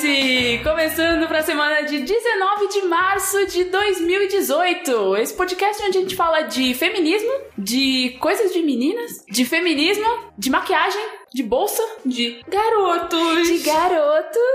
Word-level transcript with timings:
Começando 0.00 1.28
para 1.28 1.40
a 1.40 1.42
semana 1.42 1.82
de 1.82 1.98
19 1.98 2.68
de 2.68 2.82
março 2.88 3.46
de 3.48 3.64
2018. 3.64 5.16
Esse 5.16 5.34
podcast 5.34 5.82
onde 5.82 5.98
a 5.98 6.00
gente 6.00 6.16
fala 6.16 6.40
de 6.40 6.72
feminismo, 6.72 7.30
de 7.58 8.16
coisas 8.18 8.50
de 8.50 8.62
meninas, 8.62 9.22
de 9.28 9.44
feminismo, 9.44 10.06
de 10.38 10.48
maquiagem, 10.48 11.06
de 11.34 11.42
bolsa, 11.42 11.82
de 12.06 12.42
garotos, 12.48 13.46
de 13.46 13.58
garotos, 13.58 14.49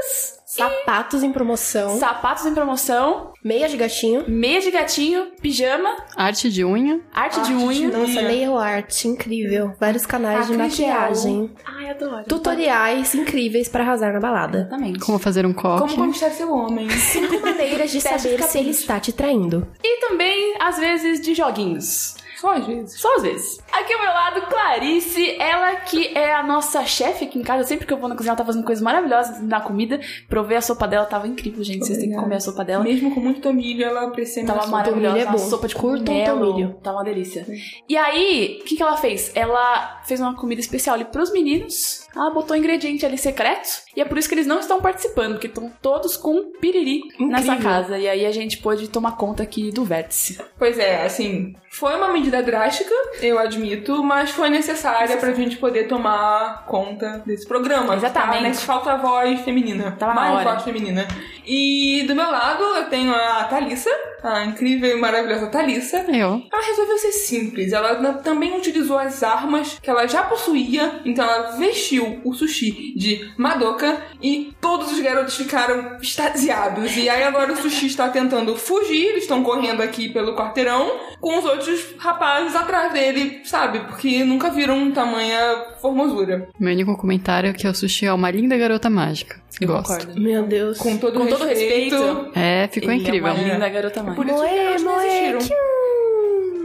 Sapatos 0.56 1.22
em 1.22 1.32
promoção, 1.34 1.98
sapatos 2.00 2.46
em 2.46 2.54
promoção, 2.54 3.34
meia 3.44 3.68
de 3.68 3.76
gatinho. 3.76 4.24
meia 4.28 4.62
de 4.62 4.72
gatinho, 4.72 5.28
pijama, 5.42 5.90
Arte 6.16 6.50
de 6.50 6.64
unha. 6.64 7.02
arte, 7.14 7.42
de 7.42 7.52
Arte 7.52 7.54
unha. 7.54 7.92
de 7.92 7.98
Nossa, 7.98 8.22
nail 8.22 8.58
art, 8.58 9.04
incrível. 9.06 9.74
Vários 9.80 10.06
canais 10.06 10.48
de 10.48 10.54
Acrílico. 10.54 10.82
maquiagem. 10.82 11.52
Ai, 11.66 11.90
adoro. 11.90 12.24
Tutoriais 12.26 13.14
incríveis 13.16 13.68
pra 13.68 13.84
arrasar 13.84 14.14
na 14.14 14.20
balada. 14.22 14.60
Exatamente. 14.60 15.00
Como 15.00 15.20
fazer 15.20 15.46
um 15.46 15.54
coque. 15.54 15.94
Como 15.94 16.06
conquistar 16.06 16.30
seu 16.32 16.50
homem. 16.54 16.90
Cinco 16.90 17.40
maneiras 17.42 17.92
de 17.92 18.00
saber 18.00 18.38
de 18.38 18.44
se 18.44 18.58
ele 18.60 18.70
está 18.70 18.98
te 19.00 19.12
traindo. 19.12 19.68
E 19.84 20.00
também, 20.08 20.56
às 20.62 20.78
vezes, 20.78 21.20
de 21.20 21.34
joguinhos. 21.36 22.15
Só 22.36 22.54
às 22.56 22.66
vezes. 22.68 23.00
Só 23.00 23.16
às 23.16 23.24
vezes. 23.24 23.60
Aqui 23.72 23.94
ao 23.94 24.02
meu 24.02 24.10
lado, 24.12 24.42
Clarice, 24.48 25.36
ela 25.40 25.76
que 25.78 26.08
é 26.18 26.34
a 26.34 26.44
nossa 26.44 26.86
chefe 26.86 27.26
aqui 27.26 27.40
em 27.40 27.44
casa. 27.44 27.64
Sempre 27.64 27.86
que 27.88 27.94
eu 27.94 27.98
vou 27.98 28.10
na 28.10 28.16
cozinha, 28.16 28.32
ela 28.32 28.38
tá 28.38 28.46
fazendo 28.46 28.64
coisas 28.66 28.84
maravilhosas 28.84 29.42
na 29.42 29.62
comida. 29.62 30.00
Provei 30.28 30.58
a 30.58 30.62
sopa 30.62 30.88
dela, 30.88 31.06
tava 31.06 31.28
incrível, 31.28 31.64
gente. 31.64 31.86
Vocês 31.86 31.98
têm 31.98 32.10
que 32.10 32.16
comer 32.16 32.36
a 32.36 32.40
sopa 32.40 32.64
dela. 32.64 32.84
Mesmo 32.84 33.14
com 33.14 33.20
muito 33.20 33.42
tomilho, 33.42 33.86
ela 33.86 34.08
aprecia 34.08 34.44
minha 34.44 34.54
Tava 34.54 34.66
sopa. 34.66 34.78
maravilhosa, 34.78 35.18
é 35.20 35.24
uma 35.24 35.32
bom. 35.32 35.38
sopa 35.38 35.68
de 35.68 35.76
cogumelo. 35.76 36.40
tomilho. 36.40 36.74
Tava 36.84 36.98
uma 36.98 37.04
delícia. 37.04 37.46
E 37.88 37.96
aí, 37.98 38.60
o 38.62 38.66
que, 38.66 38.76
que 38.76 38.84
ela 38.84 38.98
fez? 38.98 39.32
Ela 39.36 40.02
fez 40.06 40.20
uma 40.20 40.36
comida 40.36 40.60
especial 40.62 40.96
ali 40.96 41.06
pros 41.06 41.32
meninos. 41.32 42.06
Ela 42.16 42.32
botou 42.32 42.56
ingrediente 42.56 43.06
ali 43.06 43.18
secreto. 43.18 43.68
E 43.96 44.02
é 44.02 44.06
por 44.06 44.18
isso 44.18 44.28
que 44.28 44.36
eles 44.36 44.48
não 44.48 44.60
estão 44.60 44.82
participando, 44.82 45.34
porque 45.34 45.48
estão 45.48 45.72
todos 45.82 46.16
com 46.18 46.52
piriri 46.60 47.02
nessa 47.20 47.56
casa. 47.58 47.98
E 47.98 48.08
aí 48.08 48.26
a 48.26 48.32
gente 48.32 48.58
pôde 48.60 48.88
tomar 48.90 49.18
conta 49.18 49.44
aqui 49.44 49.72
do 49.72 49.84
vértice. 49.84 50.38
Pois 50.58 50.78
é, 50.80 51.06
assim, 51.06 51.54
foi 51.78 51.94
uma 51.94 52.08
medida 52.08 52.42
drástica, 52.42 52.94
eu 53.22 53.38
admito, 53.38 54.02
mas 54.02 54.32
foi 54.32 54.50
necessária 54.50 55.18
pra 55.18 55.34
gente 55.34 55.58
poder 55.58 55.90
tomar 55.90 56.64
conta 56.66 57.22
desse 57.26 57.46
programa. 57.46 57.96
Exatamente. 57.96 58.38
Tá? 58.38 58.48
Né? 58.48 58.54
Falta 58.54 58.94
a 58.94 58.98
voz 58.98 59.42
feminina. 59.42 59.98
Na 60.00 60.14
Mais 60.14 60.44
voz 60.44 60.64
feminina. 60.64 61.06
E 61.46 62.04
do 62.08 62.16
meu 62.16 62.32
lado 62.32 62.64
eu 62.64 62.86
tenho 62.86 63.14
a 63.14 63.44
Thalissa, 63.44 63.92
a 64.24 64.46
incrível 64.46 64.98
e 64.98 65.00
maravilhosa 65.00 65.48
Thalissa. 65.48 65.98
Eu. 66.08 66.42
Ela 66.52 66.66
resolveu 66.66 66.98
ser 66.98 67.12
simples. 67.12 67.74
Ela 67.74 68.14
também 68.16 68.56
utilizou 68.58 68.98
as 68.98 69.22
armas 69.22 69.78
que 69.82 69.90
ela 69.90 70.08
já 70.08 70.24
possuía. 70.24 71.02
Então 71.04 71.26
ela 71.26 71.52
vestiu 71.58 72.22
o 72.24 72.34
sushi 72.34 72.94
de 72.96 73.34
Madoka 73.38 74.02
e 74.22 74.56
todos 74.62 74.94
os 74.94 75.00
garotos 75.02 75.36
ficaram 75.36 75.98
extasiados. 76.02 76.96
E 76.96 77.10
aí 77.10 77.24
agora 77.24 77.52
o 77.52 77.58
sushi 77.58 77.88
está 77.88 78.08
tentando 78.08 78.56
fugir. 78.56 79.08
Eles 79.08 79.24
estão 79.24 79.44
correndo 79.44 79.82
aqui 79.82 80.08
pelo 80.08 80.36
quarteirão 80.36 81.00
com 81.20 81.38
os 81.38 81.46
outros 81.46 81.65
rapazes 81.98 82.56
atrás 82.56 82.94
dele, 82.94 83.42
sabe? 83.46 83.80
Porque 83.82 84.24
nunca 84.24 84.50
viram 84.50 84.92
tamanha 84.92 85.66
formosura. 85.82 86.48
Meu 86.60 86.74
único 86.74 86.98
comentário 86.98 87.50
é 87.50 87.54
que 87.54 87.68
o 87.68 87.74
sushi 87.74 88.06
é 88.06 88.14
uma 88.14 88.30
linda 88.32 88.58
garota 88.58 88.90
mágica. 88.90 89.40
Gosto. 89.64 90.20
Meu 90.20 90.44
Deus. 90.44 90.78
Com 90.78 90.98
todo, 90.98 91.20
Com 91.20 91.28
todo 91.28 91.46
respeito. 91.46 91.96
respeito. 91.96 92.32
É, 92.38 92.68
ficou 92.72 92.92
Ele 92.92 93.02
incrível. 93.02 93.30
É 93.30 93.32
uma 93.34 93.44
linda 93.54 93.70
garota 93.70 94.04
mágica. 94.04 94.16
Por 94.24 94.26
isso 94.26 94.44
que 94.44 94.50
Moe, 94.50 94.60
elas 94.60 94.84
não 94.84 94.96
moe, 94.96 95.06
existiram. 95.08 95.40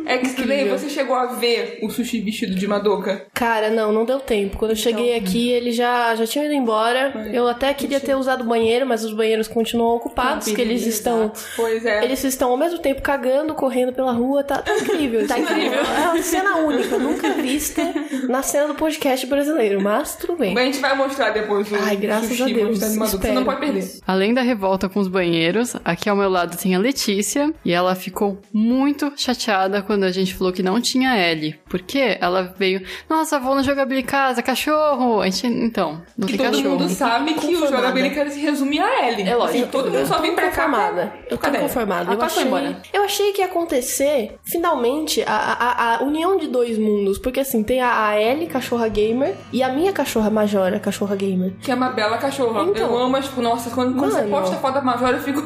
É 0.06 0.18
que 0.18 0.28
você 0.68 0.88
chegou 0.88 1.14
a 1.14 1.26
ver 1.26 1.78
o 1.82 1.90
sushi 1.90 2.20
vestido 2.20 2.54
de 2.54 2.66
Madoka? 2.66 3.26
Cara, 3.34 3.70
não, 3.70 3.92
não 3.92 4.04
deu 4.04 4.20
tempo. 4.20 4.56
Quando 4.56 4.72
eu 4.72 4.76
cheguei 4.76 5.16
aqui, 5.16 5.50
ele 5.50 5.72
já, 5.72 6.14
já 6.14 6.26
tinha 6.26 6.44
ido 6.44 6.54
embora. 6.54 7.28
Eu 7.32 7.48
até 7.48 7.72
queria 7.74 8.00
ter 8.00 8.14
usado 8.14 8.42
o 8.42 8.46
banheiro, 8.46 8.86
mas 8.86 9.04
os 9.04 9.12
banheiros 9.12 9.48
continuam 9.48 9.96
ocupados, 9.96 10.46
porque 10.48 10.60
eles 10.60 10.86
estão. 10.86 11.32
Pois 11.56 11.84
é. 11.84 12.04
Eles 12.04 12.22
estão 12.24 12.50
ao 12.50 12.56
mesmo 12.56 12.78
tempo 12.78 13.02
cagando, 13.02 13.54
correndo 13.54 13.92
pela 13.92 14.12
rua, 14.12 14.42
tá, 14.42 14.58
tá 14.58 14.76
incrível. 14.76 15.20
Tá 15.30 15.38
incrível. 15.38 15.80
É 15.80 16.08
uma 16.08 16.22
cena 16.22 16.56
única, 16.56 16.98
nunca 16.98 17.30
vista 17.34 17.82
na 18.28 18.42
cena 18.42 18.68
do 18.68 18.74
podcast 18.74 19.24
brasileiro, 19.26 19.80
mas 19.80 20.16
tudo 20.16 20.36
bem. 20.36 20.58
A 20.58 20.64
gente 20.64 20.78
vai 20.78 20.96
mostrar 20.96 21.30
depois 21.30 21.70
o 21.70 21.76
Ai, 21.76 21.96
graças 21.96 22.28
sushi 22.28 22.42
a 22.42 22.46
Deus, 22.46 22.82
em 22.82 22.96
Madoka. 22.98 23.06
Você 23.06 23.16
espero. 23.16 23.34
não 23.34 23.44
pode 23.44 23.60
perder. 23.60 24.00
Além 24.06 24.34
da 24.34 24.40
revolta 24.42 24.88
com 24.88 24.98
os 24.98 25.08
banheiros, 25.08 25.76
aqui 25.84 26.08
ao 26.08 26.16
meu 26.16 26.28
lado 26.28 26.56
tem 26.56 26.74
a 26.74 26.78
Letícia. 26.78 27.52
E 27.64 27.72
ela 27.72 27.94
ficou 27.94 28.38
muito 28.52 29.12
chateada 29.16 29.82
quando 29.90 30.04
a 30.04 30.12
gente 30.12 30.36
falou 30.36 30.52
que 30.52 30.62
não 30.62 30.80
tinha 30.80 31.16
L. 31.16 31.58
Porque 31.68 32.16
ela 32.20 32.54
veio, 32.56 32.80
nossa, 33.08 33.40
vou 33.40 33.56
no 33.56 33.62
jogabilidade 33.64 34.06
casa, 34.06 34.40
cachorro. 34.40 35.20
A 35.20 35.24
gente, 35.24 35.48
então, 35.48 36.00
não 36.16 36.28
Que 36.28 36.38
tem 36.38 36.46
todo 36.46 36.56
cachorro. 36.56 36.78
mundo 36.78 36.88
sabe 36.90 37.34
que 37.34 37.56
o 37.56 37.66
jogabilidade 37.66 38.32
se 38.32 38.38
resume 38.38 38.78
a 38.78 39.06
L. 39.08 39.22
É 39.28 39.34
lógico. 39.34 39.58
Assim, 39.58 39.66
todo 39.68 39.90
mundo 39.90 40.06
só 40.06 40.20
vem 40.20 40.32
pra 40.32 40.48
cá. 40.50 40.62
conformada. 40.62 41.12
Eu 41.28 41.36
tô 41.36 41.38
Cadê? 41.38 41.58
conformada. 41.58 42.04
Ela 42.04 42.14
Eu 42.14 42.18
foi 42.18 42.26
achei, 42.26 42.44
embora. 42.44 42.82
eu 42.92 43.02
achei 43.02 43.32
que 43.32 43.40
ia 43.40 43.46
acontecer, 43.46 44.36
finalmente, 44.44 45.24
a, 45.26 45.34
a, 45.34 45.96
a 45.96 46.02
união 46.04 46.36
de 46.38 46.46
dois 46.46 46.78
mundos. 46.78 47.18
Porque 47.18 47.40
assim, 47.40 47.64
tem 47.64 47.80
a, 47.80 48.06
a 48.10 48.22
Ellie, 48.22 48.46
cachorra 48.46 48.86
gamer, 48.86 49.34
e 49.52 49.60
a 49.60 49.70
minha 49.70 49.92
cachorra 49.92 50.30
Majora, 50.30 50.78
cachorra 50.78 51.16
gamer. 51.16 51.54
Que 51.60 51.72
é 51.72 51.74
uma 51.74 51.88
bela 51.90 52.16
cachorra. 52.16 52.62
Então. 52.62 52.88
eu 52.90 52.96
amo, 52.96 53.10
mas, 53.10 53.24
tipo, 53.24 53.42
nossa, 53.42 53.70
quando, 53.70 53.98
quando 53.98 54.12
você 54.12 54.22
posta 54.22 54.54
a 54.54 54.58
foto 54.60 54.74
da 54.74 54.82
Majora, 54.82 55.16
eu 55.16 55.22
fico. 55.22 55.42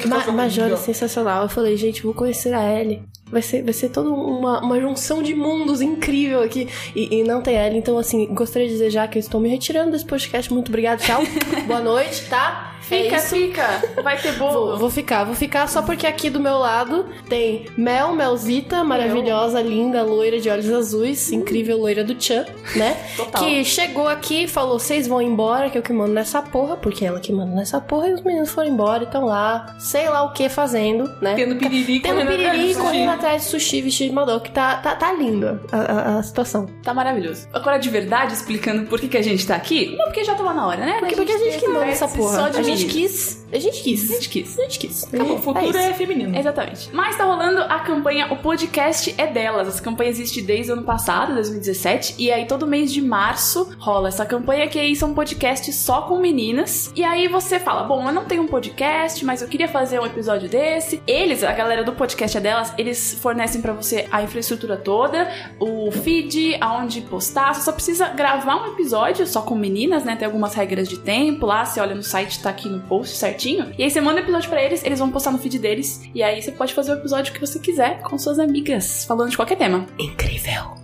que 0.00 0.08
Ma 0.10 0.26
Majora 0.32 0.74
é 0.74 0.76
sensacional. 0.76 1.44
Eu 1.44 1.48
falei, 1.48 1.76
gente, 1.76 2.02
vou 2.02 2.12
conhecer 2.14 2.52
a 2.52 2.64
Ellie. 2.80 3.04
Vai 3.30 3.42
ser, 3.42 3.62
vai 3.62 3.72
ser 3.72 3.90
toda 3.90 4.10
uma, 4.10 4.60
uma 4.60 4.80
junção 4.80 5.22
de 5.22 5.34
mundos 5.34 5.80
incrível 5.80 6.42
aqui. 6.42 6.68
E, 6.94 7.20
e 7.20 7.22
não 7.22 7.40
tem 7.40 7.56
Ellie, 7.56 7.78
então 7.78 7.96
assim, 7.98 8.26
gostaria 8.26 8.68
de 8.68 8.90
já 8.90 9.06
que 9.06 9.18
eu 9.18 9.20
estou 9.20 9.40
me 9.40 9.48
retirando 9.48 9.92
desse 9.92 10.04
podcast. 10.04 10.52
Muito 10.52 10.68
obrigada, 10.68 11.02
tchau. 11.02 11.22
Boa 11.66 11.80
noite, 11.80 12.28
tá? 12.28 12.69
Fica, 12.90 13.16
é 13.16 13.20
fica. 13.20 13.82
Vai 14.02 14.16
ter 14.18 14.32
bolo. 14.32 14.52
Vou, 14.70 14.78
vou 14.78 14.90
ficar, 14.90 15.24
vou 15.24 15.34
ficar 15.34 15.68
só 15.68 15.82
porque 15.82 16.06
aqui 16.06 16.28
do 16.30 16.40
meu 16.40 16.58
lado 16.58 17.06
tem 17.28 17.66
Mel, 17.76 18.12
Melzita, 18.12 18.82
maravilhosa, 18.84 19.60
linda, 19.62 20.02
loira 20.02 20.40
de 20.40 20.48
olhos 20.50 20.70
azuis, 20.70 21.30
incrível 21.32 21.78
loira 21.78 22.02
do 22.04 22.20
Chan, 22.20 22.44
né? 22.76 22.96
Total. 23.16 23.42
Que 23.44 23.64
chegou 23.64 24.08
aqui 24.08 24.44
e 24.44 24.48
falou: 24.48 24.78
vocês 24.78 25.06
vão 25.06 25.20
embora, 25.22 25.70
que 25.70 25.78
eu 25.78 25.82
que 25.82 25.92
mando 25.92 26.12
nessa 26.12 26.42
porra, 26.42 26.76
porque 26.76 27.04
ela 27.04 27.20
que 27.20 27.32
manda 27.32 27.54
nessa 27.54 27.80
porra, 27.80 28.08
e 28.08 28.14
os 28.14 28.22
meninos 28.22 28.50
foram 28.50 28.68
embora 28.68 29.02
e 29.04 29.06
estão 29.06 29.24
lá, 29.24 29.74
sei 29.78 30.08
lá 30.08 30.22
o 30.24 30.32
que 30.32 30.48
fazendo, 30.48 31.04
né? 31.20 31.34
Tendo 31.34 31.56
piriri, 31.56 32.00
Tendo 32.00 32.14
correndo 32.16 32.32
atrás 32.34 32.50
piriri 32.56 32.74
do 32.74 32.80
correndo 32.80 33.10
atrás 33.10 33.42
de 33.42 33.48
sushi 33.48 33.82
vestido 33.82 34.08
de 34.10 34.14
Madoka. 34.14 34.50
Tá, 34.50 34.76
tá, 34.76 34.94
tá 34.96 35.12
lindo 35.12 35.60
a, 35.70 35.76
a- 35.76 36.18
a 36.18 36.22
situação. 36.22 36.66
Tá 36.82 36.92
maravilhoso. 36.92 37.46
Agora, 37.52 37.78
de 37.78 37.88
verdade, 37.88 38.34
explicando 38.34 38.86
por 38.86 38.98
que, 39.00 39.08
que 39.08 39.16
a 39.16 39.22
gente 39.22 39.46
tá 39.46 39.54
aqui. 39.54 39.94
Não, 39.96 40.06
porque 40.06 40.24
já 40.24 40.34
tava 40.34 40.52
na 40.52 40.66
hora, 40.66 40.84
né? 40.84 40.96
Porque, 40.98 41.16
porque 41.16 41.32
a 41.32 41.38
gente 41.38 41.58
que 41.58 41.68
manda 41.68 41.86
essa 41.86 42.08
porra. 42.08 42.34
Só 42.36 42.48
de 42.48 42.58
a 42.58 42.62
gente 42.62 42.79
meninos. 42.86 43.12
quis. 43.12 43.40
A 43.52 43.58
gente 43.58 43.82
quis. 43.82 44.10
A 44.10 44.14
gente 44.14 44.28
quis. 44.28 44.58
A 44.58 44.62
gente 44.62 44.78
quis. 44.78 45.02
O 45.12 45.38
futuro 45.38 45.76
é 45.76 45.90
é, 45.90 45.94
feminino. 45.94 46.36
Exatamente. 46.36 46.88
Mas 46.92 47.16
tá 47.16 47.24
rolando 47.24 47.60
a 47.62 47.80
campanha 47.80 48.32
O 48.32 48.36
Podcast 48.36 49.14
é 49.18 49.26
Delas. 49.26 49.68
Essa 49.68 49.82
campanha 49.82 50.10
existe 50.10 50.40
desde 50.40 50.70
o 50.70 50.74
ano 50.74 50.84
passado, 50.84 51.34
2017. 51.34 52.14
E 52.18 52.30
aí 52.30 52.46
todo 52.46 52.66
mês 52.66 52.92
de 52.92 53.02
março 53.02 53.74
rola 53.78 54.08
essa 54.08 54.24
campanha 54.24 54.68
que 54.68 54.78
aí 54.78 54.94
são 54.94 55.14
podcasts 55.14 55.74
só 55.74 56.02
com 56.02 56.18
meninas. 56.18 56.92
E 56.94 57.02
aí 57.02 57.28
você 57.28 57.58
fala, 57.58 57.82
bom, 57.82 58.06
eu 58.06 58.12
não 58.12 58.24
tenho 58.24 58.42
um 58.42 58.46
podcast, 58.46 59.24
mas 59.24 59.42
eu 59.42 59.48
queria 59.48 59.68
fazer 59.68 60.00
um 60.00 60.06
episódio 60.06 60.48
desse. 60.48 61.02
Eles, 61.06 61.42
a 61.42 61.52
galera 61.52 61.82
do 61.82 61.92
podcast 61.92 62.36
é 62.36 62.40
delas, 62.40 62.72
eles 62.78 63.14
fornecem 63.14 63.60
pra 63.60 63.72
você 63.72 64.06
a 64.10 64.22
infraestrutura 64.22 64.76
toda, 64.76 65.28
o 65.58 65.90
feed, 65.90 66.56
aonde 66.60 67.00
postar. 67.02 67.54
Você 67.54 67.62
só 67.62 67.72
precisa 67.72 68.08
gravar 68.08 68.56
um 68.62 68.72
episódio 68.72 69.26
só 69.26 69.42
com 69.42 69.54
meninas, 69.54 70.04
né? 70.04 70.14
Tem 70.14 70.26
algumas 70.26 70.54
regras 70.54 70.88
de 70.88 70.98
tempo 70.98 71.46
lá. 71.46 71.64
Você 71.64 71.80
olha 71.80 71.94
no 71.94 72.02
site, 72.02 72.40
tá 72.40 72.50
aqui 72.50 72.68
no 72.70 72.80
post 72.80 73.16
certinho. 73.16 73.72
E 73.78 73.82
aí 73.82 73.90
você 73.90 74.00
manda 74.00 74.20
o 74.20 74.24
episódio 74.24 74.48
pra 74.48 74.62
eles, 74.62 74.84
eles 74.84 74.98
vão 74.98 75.10
postar 75.10 75.32
no 75.32 75.38
feed 75.38 75.58
deles. 75.58 76.02
E 76.14 76.22
aí 76.22 76.40
você 76.40 76.52
pode 76.52 76.74
fazer 76.74 76.92
o 76.92 76.98
episódio 76.98 77.32
que 77.32 77.40
você 77.40 77.58
quiser 77.58 78.00
com 78.02 78.18
suas 78.18 78.38
amigas, 78.38 79.04
falando 79.04 79.30
de 79.30 79.36
qualquer 79.36 79.56
tema. 79.56 79.86
Incrível. 79.98 80.80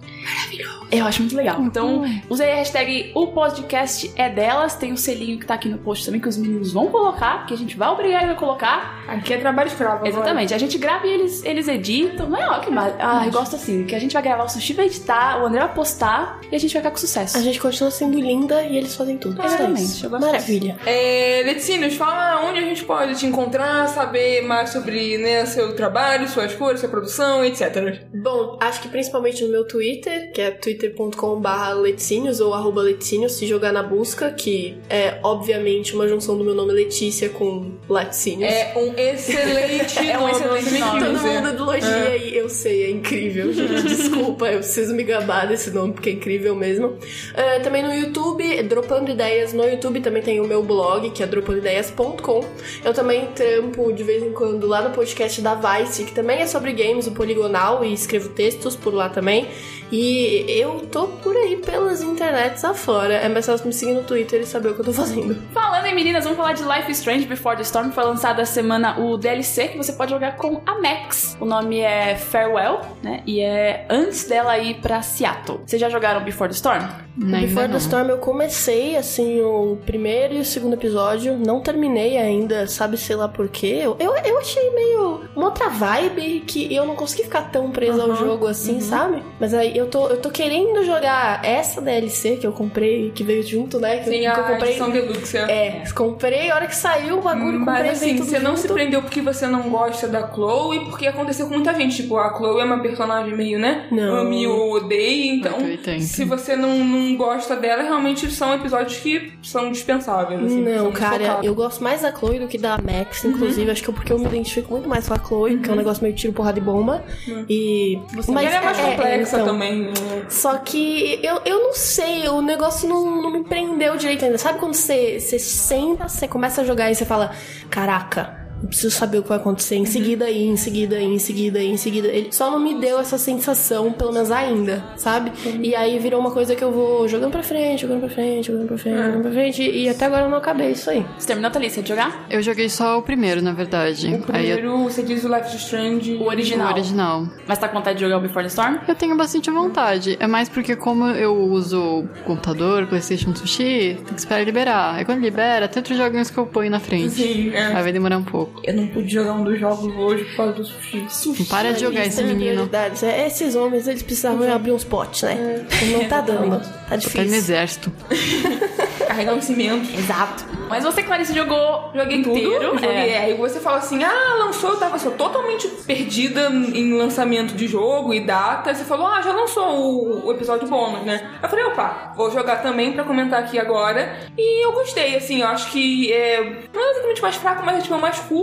Eu 0.90 1.04
acho 1.04 1.20
muito 1.20 1.36
legal. 1.36 1.60
Então, 1.60 2.04
use 2.28 2.42
aí 2.42 2.52
a 2.52 2.56
hashtag 2.56 3.12
o 3.14 3.28
podcast 3.28 4.10
é 4.16 4.28
delas. 4.28 4.74
Tem 4.74 4.92
o 4.92 4.96
selinho 4.96 5.38
que 5.38 5.46
tá 5.46 5.54
aqui 5.54 5.68
no 5.68 5.78
post 5.78 6.04
também, 6.04 6.20
que 6.20 6.28
os 6.28 6.36
meninos 6.36 6.72
vão 6.72 6.88
colocar, 6.88 7.46
que 7.46 7.54
a 7.54 7.56
gente 7.56 7.76
vai 7.76 7.88
obrigar 7.88 8.22
eles 8.22 8.36
a 8.36 8.38
colocar. 8.38 9.04
Aqui 9.08 9.34
é 9.34 9.38
trabalho 9.38 9.68
escravo. 9.68 9.96
agora. 9.96 10.08
Exatamente. 10.08 10.54
A 10.54 10.58
gente 10.58 10.78
grava 10.78 11.06
e 11.06 11.10
eles, 11.10 11.44
eles 11.44 11.68
editam. 11.68 12.28
Não 12.28 12.38
é 12.38 12.48
ó, 12.48 12.60
que 12.60 12.70
mal. 12.70 12.94
Ah, 12.98 13.24
eu 13.26 13.32
gosto 13.32 13.56
assim, 13.56 13.84
que 13.84 13.94
a 13.94 13.98
gente 13.98 14.12
vai 14.12 14.22
gravar, 14.22 14.44
o 14.44 14.48
Sushi 14.48 14.72
vai 14.72 14.86
editar, 14.86 15.42
o 15.42 15.46
André 15.46 15.60
vai 15.60 15.74
postar 15.74 16.40
e 16.50 16.56
a 16.56 16.58
gente 16.58 16.72
vai 16.72 16.82
ficar 16.82 16.90
com 16.90 16.98
sucesso. 16.98 17.36
A 17.36 17.40
gente 17.40 17.60
continua 17.60 17.90
sendo 17.90 18.18
linda 18.18 18.62
e 18.62 18.76
eles 18.76 18.94
fazem 18.94 19.18
tudo. 19.18 19.42
Exatamente, 19.44 20.08
gosto 20.08 20.10
Maravilha. 20.10 20.76
É, 20.86 21.42
Letícios, 21.44 21.94
fala 21.94 22.44
onde 22.44 22.58
a 22.58 22.62
gente 22.62 22.84
pode 22.84 23.18
te 23.18 23.26
encontrar, 23.26 23.88
saber 23.88 24.42
mais 24.42 24.70
sobre 24.70 25.18
né, 25.18 25.44
seu 25.46 25.74
trabalho, 25.74 26.28
suas 26.28 26.54
cores, 26.54 26.80
sua 26.80 26.88
produção, 26.88 27.44
etc. 27.44 28.06
Bom, 28.14 28.58
acho 28.60 28.80
que 28.80 28.88
principalmente 28.88 29.44
no 29.44 29.50
meu 29.50 29.66
Twitter 29.66 30.15
Twitter, 30.16 30.32
que 30.32 30.40
é 30.40 30.50
twitter.com.br 30.50 31.74
leticínios 31.80 32.40
ou 32.40 32.54
arroba 32.54 32.82
leticínios, 32.82 33.32
se 33.32 33.46
jogar 33.46 33.72
na 33.72 33.82
busca, 33.82 34.30
que 34.30 34.76
é 34.88 35.18
obviamente 35.22 35.94
uma 35.94 36.08
junção 36.08 36.36
do 36.36 36.44
meu 36.44 36.54
nome 36.54 36.72
Letícia 36.72 37.28
com 37.28 37.72
laticínios. 37.88 38.52
É 38.52 38.72
um 38.76 38.92
excelente 38.96 39.98
É 39.98 40.18
um 40.18 40.28
excelente 40.28 40.78
nome. 40.78 41.00
Todo 41.00 41.18
mundo 41.18 41.48
elogia 41.48 42.16
e 42.16 42.36
eu 42.36 42.48
sei, 42.48 42.84
é 42.84 42.90
incrível, 42.90 43.52
gente. 43.52 43.82
Desculpa, 43.86 44.46
eu 44.46 44.58
preciso 44.58 44.94
me 44.94 45.04
gabar 45.04 45.46
desse 45.46 45.70
nome 45.70 45.92
porque 45.92 46.10
é 46.10 46.12
incrível 46.12 46.54
mesmo. 46.54 46.96
É, 47.34 47.60
também 47.60 47.82
no 47.82 47.92
YouTube, 47.92 48.62
Dropando 48.64 49.10
Ideias 49.10 49.52
no 49.52 49.64
YouTube, 49.64 50.00
também 50.00 50.22
tem 50.22 50.40
o 50.40 50.46
meu 50.46 50.62
blog, 50.62 51.10
que 51.10 51.22
é 51.22 51.26
dropandoideias.com. 51.26 52.44
Eu 52.84 52.94
também 52.94 53.26
trampo 53.34 53.92
de 53.92 54.02
vez 54.02 54.22
em 54.22 54.32
quando 54.32 54.66
lá 54.66 54.82
no 54.82 54.94
podcast 54.94 55.40
da 55.40 55.54
Vice, 55.54 56.04
que 56.04 56.12
também 56.12 56.40
é 56.40 56.46
sobre 56.46 56.72
games, 56.72 57.06
o 57.06 57.12
Poligonal, 57.12 57.84
e 57.84 57.92
escrevo 57.92 58.28
textos 58.30 58.76
por 58.76 58.92
lá 58.92 59.08
também. 59.08 59.48
E 59.90 60.44
eu 60.48 60.80
tô 60.90 61.06
por 61.06 61.36
aí 61.36 61.56
pelas 61.58 62.02
internets 62.02 62.64
afora. 62.64 63.14
É 63.14 63.28
mais 63.28 63.46
fácil 63.46 63.66
me 63.66 63.72
seguir 63.72 63.92
no 63.92 64.02
Twitter 64.02 64.40
e 64.40 64.46
saber 64.46 64.70
o 64.70 64.74
que 64.74 64.80
eu 64.80 64.84
tô 64.84 64.92
fazendo. 64.92 65.36
Falando 65.52 65.86
em 65.86 65.94
meninas, 65.94 66.24
vamos 66.24 66.38
falar 66.38 66.52
de 66.52 66.62
Life 66.62 66.90
is 66.90 66.98
Strange 66.98 67.26
Before 67.26 67.56
the 67.56 67.62
Storm. 67.62 67.90
Foi 67.90 68.04
lançado 68.04 68.40
essa 68.40 68.52
semana 68.52 68.98
o 68.98 69.16
DLC 69.16 69.68
que 69.68 69.76
você 69.76 69.92
pode 69.92 70.10
jogar 70.10 70.36
com 70.36 70.60
a 70.66 70.80
Max. 70.80 71.36
O 71.40 71.44
nome 71.44 71.80
é 71.80 72.16
Farewell, 72.16 72.80
né? 73.02 73.22
E 73.26 73.40
é 73.40 73.86
antes 73.88 74.26
dela 74.26 74.58
ir 74.58 74.80
pra 74.80 75.02
Seattle. 75.02 75.60
Vocês 75.64 75.80
já 75.80 75.88
jogaram 75.88 76.22
Before 76.24 76.48
the 76.48 76.54
Storm? 76.54 76.82
Ainda 77.22 77.38
Before 77.40 77.68
não. 77.68 77.72
the 77.72 77.78
Storm 77.78 78.08
eu 78.08 78.18
comecei, 78.18 78.96
assim, 78.96 79.40
o 79.40 79.78
primeiro 79.86 80.34
e 80.34 80.40
o 80.40 80.44
segundo 80.44 80.74
episódio. 80.74 81.36
Não 81.36 81.60
terminei 81.60 82.18
ainda, 82.18 82.66
sabe, 82.66 82.96
sei 82.96 83.16
lá 83.16 83.28
porquê. 83.28 83.80
Eu, 83.82 83.96
eu, 83.98 84.14
eu 84.16 84.38
achei 84.38 84.70
meio 84.70 85.25
outra 85.56 85.68
vibe 85.70 86.40
que 86.46 86.72
eu 86.74 86.84
não 86.84 86.94
consegui 86.94 87.24
ficar 87.24 87.50
tão 87.50 87.70
presa 87.70 88.02
ao 88.02 88.14
jogo 88.14 88.46
assim, 88.46 88.80
sabe? 88.80 89.22
Mas 89.40 89.54
aí 89.54 89.76
eu 89.76 89.86
tô, 89.86 90.08
eu 90.08 90.18
tô 90.20 90.30
querendo 90.30 90.84
jogar 90.84 91.44
essa 91.44 91.80
DLC 91.80 92.36
que 92.36 92.46
eu 92.46 92.52
comprei, 92.52 93.10
que 93.10 93.24
veio 93.24 93.42
junto, 93.42 93.78
né? 93.80 93.98
Que, 93.98 94.08
eu- 94.08 94.12
Sim, 94.12 94.20
que 94.20 94.26
eu 94.26 94.30
a 94.32 94.42
comprei. 94.42 94.70
edição 94.70 94.90
deluxe. 94.90 95.36
É, 95.38 95.82
comprei 95.94 96.50
a 96.50 96.54
hora 96.56 96.66
que 96.66 96.76
saiu 96.76 97.18
o 97.18 97.22
bagulho, 97.22 97.60
comprei 97.60 97.84
Mas 97.88 98.02
assim, 98.02 98.16
você 98.18 98.38
não 98.38 98.56
se 98.56 98.62
junto. 98.62 98.74
prendeu 98.74 99.00
porque 99.02 99.20
você 99.22 99.46
não 99.46 99.62
gosta 99.70 100.06
da 100.06 100.28
Chloe, 100.32 100.80
porque 100.86 101.06
aconteceu 101.06 101.46
com 101.46 101.54
muita 101.54 101.72
gente. 101.74 101.96
Tipo, 102.02 102.18
a 102.18 102.36
Chloe 102.36 102.60
é 102.60 102.64
uma 102.64 102.80
personagem 102.80 103.34
meio, 103.34 103.58
né? 103.58 103.86
Não. 103.90 104.16
Ame 104.16 104.46
ou 104.46 104.74
odeie. 104.74 105.28
Então, 105.30 105.54
880. 105.56 106.00
se 106.04 106.24
você 106.24 106.54
não, 106.54 106.78
não 106.84 107.16
gosta 107.16 107.56
dela, 107.56 107.82
realmente 107.82 108.30
são 108.30 108.54
episódios 108.54 108.98
que 108.98 109.32
são 109.42 109.70
dispensáveis. 109.72 110.42
Assim, 110.42 110.60
Não, 110.62 110.84
são 110.84 110.92
cara, 110.92 111.38
eu 111.42 111.54
gosto 111.54 111.82
mais 111.82 112.02
da 112.02 112.12
Chloe 112.12 112.38
do 112.38 112.46
que 112.46 112.58
da 112.58 112.76
Max, 112.78 113.24
inclusive. 113.24 113.70
Acho 113.70 113.82
que 113.82 113.90
é 113.90 113.92
porque 113.92 114.12
eu 114.12 114.18
me 114.18 114.26
identifico 114.26 114.70
muito 114.70 114.88
mais 114.88 115.08
com 115.08 115.14
a 115.14 115.18
Chloe, 115.18 115.45
que 115.62 115.70
é 115.70 115.72
um 115.72 115.76
negócio 115.76 116.02
meio 116.02 116.14
tiro, 116.14 116.32
porrada 116.32 116.58
e 116.58 116.62
bomba. 116.62 117.04
E. 117.48 117.98
Mas 118.28 118.46
ela 118.46 118.56
é 118.56 118.64
mais 118.64 118.78
complexa 118.78 119.36
então. 119.36 119.46
também. 119.46 119.86
né? 119.86 119.92
Só 120.28 120.58
que 120.58 121.20
eu, 121.22 121.40
eu 121.44 121.62
não 121.62 121.72
sei, 121.72 122.28
o 122.28 122.40
negócio 122.42 122.88
não, 122.88 123.22
não 123.22 123.30
me 123.30 123.44
prendeu 123.44 123.96
direito 123.96 124.24
ainda. 124.24 124.38
Sabe 124.38 124.58
quando 124.58 124.74
você, 124.74 125.20
você 125.20 125.38
senta, 125.38 126.08
você 126.08 126.26
começa 126.26 126.62
a 126.62 126.64
jogar 126.64 126.90
e 126.90 126.94
você 126.94 127.04
fala: 127.04 127.30
Caraca. 127.70 128.35
Eu 128.62 128.68
preciso 128.68 128.90
saber 128.96 129.18
o 129.18 129.22
que 129.22 129.28
vai 129.28 129.38
acontecer 129.38 129.76
em 129.76 129.84
seguida 129.84 130.24
aí, 130.24 130.46
em 130.46 130.56
seguida 130.56 130.96
aí, 130.96 131.04
em 131.04 131.18
seguida 131.18 131.58
aí, 131.58 131.70
em 131.70 131.76
seguida. 131.76 132.08
Ele 132.08 132.28
só 132.32 132.50
não 132.50 132.58
me 132.58 132.80
deu 132.80 132.98
essa 132.98 133.18
sensação, 133.18 133.92
pelo 133.92 134.12
menos 134.12 134.30
ainda, 134.30 134.82
sabe? 134.96 135.30
E 135.62 135.74
aí 135.74 135.98
virou 135.98 136.18
uma 136.20 136.30
coisa 136.30 136.56
que 136.56 136.64
eu 136.64 136.72
vou 136.72 137.06
jogando 137.06 137.32
pra 137.32 137.42
frente, 137.42 137.82
jogando 137.82 138.00
pra 138.00 138.08
frente, 138.08 138.46
jogando 138.46 138.66
pra 138.68 138.78
frente, 138.78 138.96
jogando 138.96 139.22
pra 139.22 139.30
frente. 139.30 139.62
E 139.62 139.88
até 139.88 140.06
agora 140.06 140.24
eu 140.24 140.30
não 140.30 140.38
acabei 140.38 140.70
isso 140.72 140.88
aí. 140.88 141.04
Você 141.18 141.26
terminou, 141.26 141.50
Thalissa, 141.50 141.82
de 141.82 141.88
jogar? 141.88 142.26
Eu 142.30 142.40
joguei 142.42 142.68
só 142.68 142.98
o 142.98 143.02
primeiro, 143.02 143.42
na 143.42 143.52
verdade. 143.52 144.06
O 144.08 144.10
Aí 144.32 144.48
eu- 144.50 144.56
primeiro, 144.56 144.78
você 144.84 145.02
diz 145.02 145.22
o 145.24 145.28
Life 145.28 145.48
is 145.54 145.62
Strange. 145.62 146.14
O 146.14 146.22
o 146.22 146.26
original. 146.28 146.72
original. 146.72 147.28
Mas 147.46 147.58
tá 147.58 147.68
com 147.68 147.76
vontade 147.76 147.98
de 147.98 148.04
jogar 148.04 148.18
o 148.18 148.20
Before 148.20 148.42
the 148.42 148.48
Storm? 148.48 148.76
Eu 148.88 148.94
tenho 148.94 149.16
bastante 149.16 149.50
vontade. 149.50 150.16
É 150.18 150.26
mais 150.26 150.48
porque 150.48 150.74
como 150.76 151.06
eu 151.08 151.36
uso 151.36 152.04
computador, 152.24 152.86
Playstation 152.86 153.34
Sushi, 153.34 153.96
tem 154.04 154.14
que 154.14 154.18
esperar 154.18 154.44
liberar. 154.44 154.94
Aí 154.94 155.04
quando 155.04 155.20
libera, 155.20 155.68
tem 155.68 155.80
outros 155.80 155.96
joguinhos 155.98 156.30
que 156.30 156.38
eu 156.38 156.46
ponho 156.46 156.70
na 156.70 156.80
frente. 156.80 157.10
Sim, 157.10 157.50
é. 157.54 157.66
Aí 157.66 157.82
vai 157.82 157.92
demorar 157.92 158.16
um 158.18 158.24
pouco. 158.24 158.45
Eu 158.64 158.74
não 158.74 158.86
pude 158.88 159.12
jogar 159.12 159.32
um 159.34 159.44
dos 159.44 159.58
jogos 159.60 159.94
hoje 159.96 160.24
por 160.24 160.36
causa 160.36 160.52
do 160.54 160.64
sushi. 160.64 161.06
Não 161.38 161.44
para 161.46 161.72
de 161.72 161.80
jogar 161.80 162.04
esse 162.06 162.22
menino. 162.22 162.68
É, 163.02 163.26
Esses 163.26 163.54
homens, 163.54 163.86
eles 163.86 164.02
precisavam 164.02 164.50
abrir 164.52 164.72
uns 164.72 164.84
potes, 164.84 165.22
né? 165.22 165.64
Não 165.92 166.04
tá 166.08 166.20
dando. 166.20 166.58
Tá 166.60 166.86
Tá 166.88 166.94
no 166.96 167.00
difícil. 167.00 167.34
exército. 167.36 167.92
Carregar 169.06 169.34
um 169.34 169.40
cimento. 169.40 169.88
Exato. 169.96 170.44
Mas 170.68 170.82
você, 170.84 171.02
Clarice, 171.02 171.32
jogou 171.32 171.90
Joguei 171.94 172.22
tudo. 172.22 172.36
inteiro. 172.38 172.72
Joguei, 172.74 172.88
É. 172.90 173.08
é. 173.12 173.18
Aí 173.26 173.34
você 173.34 173.60
fala 173.60 173.78
assim, 173.78 174.02
ah, 174.02 174.36
lançou, 174.38 174.70
eu 174.70 174.76
tava 174.78 174.96
assim, 174.96 175.10
totalmente 175.10 175.68
perdida 175.86 176.48
em 176.50 176.92
lançamento 176.96 177.54
de 177.54 177.66
jogo 177.68 178.12
e 178.12 178.20
data. 178.20 178.70
Aí 178.70 178.76
você 178.76 178.84
falou, 178.84 179.06
ah, 179.06 179.22
já 179.22 179.32
lançou 179.32 179.64
o, 179.64 180.26
o 180.26 180.32
episódio 180.32 180.66
bônus, 180.68 181.02
né? 181.04 181.30
Eu 181.42 181.48
falei, 181.48 181.64
opa, 181.66 182.12
vou 182.16 182.30
jogar 182.32 182.56
também 182.62 182.92
pra 182.92 183.04
comentar 183.04 183.40
aqui 183.40 183.58
agora. 183.58 184.16
E 184.36 184.64
eu 184.66 184.72
gostei, 184.72 185.14
assim, 185.16 185.40
eu 185.42 185.48
acho 185.48 185.70
que 185.70 186.12
é 186.12 186.66
não 186.74 186.82
é 186.84 186.90
exatamente 186.92 187.22
mais 187.22 187.36
fraco, 187.36 187.62
mas 187.64 187.78
é 187.78 187.82
tipo 187.82 187.94
o 187.94 188.00
mais 188.00 188.18
curto 188.18 188.35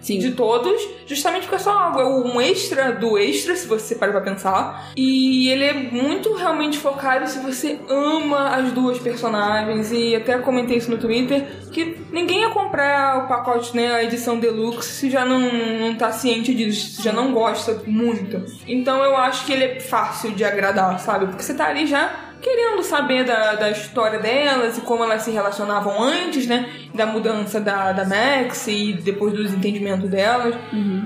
Sim. 0.00 0.18
de 0.18 0.32
todos. 0.32 0.80
Justamente 1.06 1.42
porque 1.42 1.56
é 1.56 1.58
só 1.58 2.00
é 2.00 2.04
um 2.04 2.40
extra 2.40 2.92
do 2.92 3.18
extra, 3.18 3.54
se 3.54 3.66
você 3.66 3.94
parar 3.94 4.12
pra 4.12 4.20
pensar. 4.20 4.90
E 4.96 5.48
ele 5.48 5.64
é 5.64 5.72
muito 5.72 6.34
realmente 6.34 6.78
focado 6.78 7.28
se 7.28 7.38
você 7.40 7.78
ama 7.88 8.48
as 8.48 8.72
duas 8.72 8.98
personagens. 8.98 9.92
E 9.92 10.14
até 10.14 10.38
comentei 10.38 10.78
isso 10.78 10.90
no 10.90 10.98
Twitter, 10.98 11.46
que 11.72 11.96
ninguém 12.10 12.40
ia 12.40 12.50
comprar 12.50 13.24
o 13.24 13.28
pacote, 13.28 13.76
né, 13.76 13.92
a 13.94 14.04
edição 14.04 14.38
deluxe, 14.38 14.90
se 14.90 15.10
já 15.10 15.24
não, 15.24 15.40
não 15.40 15.94
tá 15.94 16.12
ciente 16.12 16.54
disso, 16.54 16.96
se 16.96 17.02
já 17.02 17.12
não 17.12 17.32
gosta 17.32 17.82
muito. 17.86 18.42
Então 18.66 19.04
eu 19.04 19.16
acho 19.16 19.46
que 19.46 19.52
ele 19.52 19.64
é 19.64 19.80
fácil 19.80 20.32
de 20.32 20.44
agradar, 20.44 20.98
sabe? 21.00 21.26
Porque 21.26 21.42
você 21.42 21.54
tá 21.54 21.66
ali 21.66 21.86
já 21.86 22.29
querendo 22.40 22.82
saber 22.82 23.24
da, 23.24 23.54
da 23.54 23.70
história 23.70 24.18
delas 24.18 24.78
e 24.78 24.80
como 24.80 25.04
elas 25.04 25.22
se 25.22 25.30
relacionavam 25.30 26.02
antes, 26.02 26.46
né? 26.46 26.68
Da 26.94 27.06
mudança 27.06 27.60
da, 27.60 27.92
da 27.92 28.04
Max 28.04 28.66
e 28.66 28.92
depois 28.94 29.32
do 29.32 29.42
desentendimento 29.42 30.06
delas. 30.06 30.54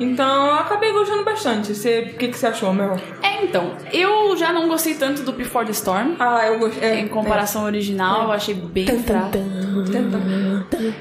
Então 0.01 0.47
eu 0.47 0.55
acabei 0.55 0.93
gostando 0.93 1.25
bastante. 1.25 1.75
Você, 1.75 2.13
o 2.15 2.19
que, 2.19 2.29
que 2.29 2.39
você 2.39 2.47
achou, 2.47 2.73
Mel? 2.73 2.97
É, 3.23 3.45
então. 3.45 3.73
Eu 3.93 4.37
já 4.37 4.53
não 4.53 4.69
gostei 4.69 4.95
tanto 4.95 5.23
do 5.23 5.33
Before 5.33 5.65
the 5.67 5.73
Storm. 5.73 6.15
Ah, 6.19 6.47
eu 6.47 6.59
gostei. 6.59 7.01
Em 7.01 7.09
comparação 7.09 7.63
ao 7.63 7.67
original, 7.67 8.25
eu 8.25 8.33
achei 8.33 8.55
bem 8.55 8.87
fraco. 8.87 9.39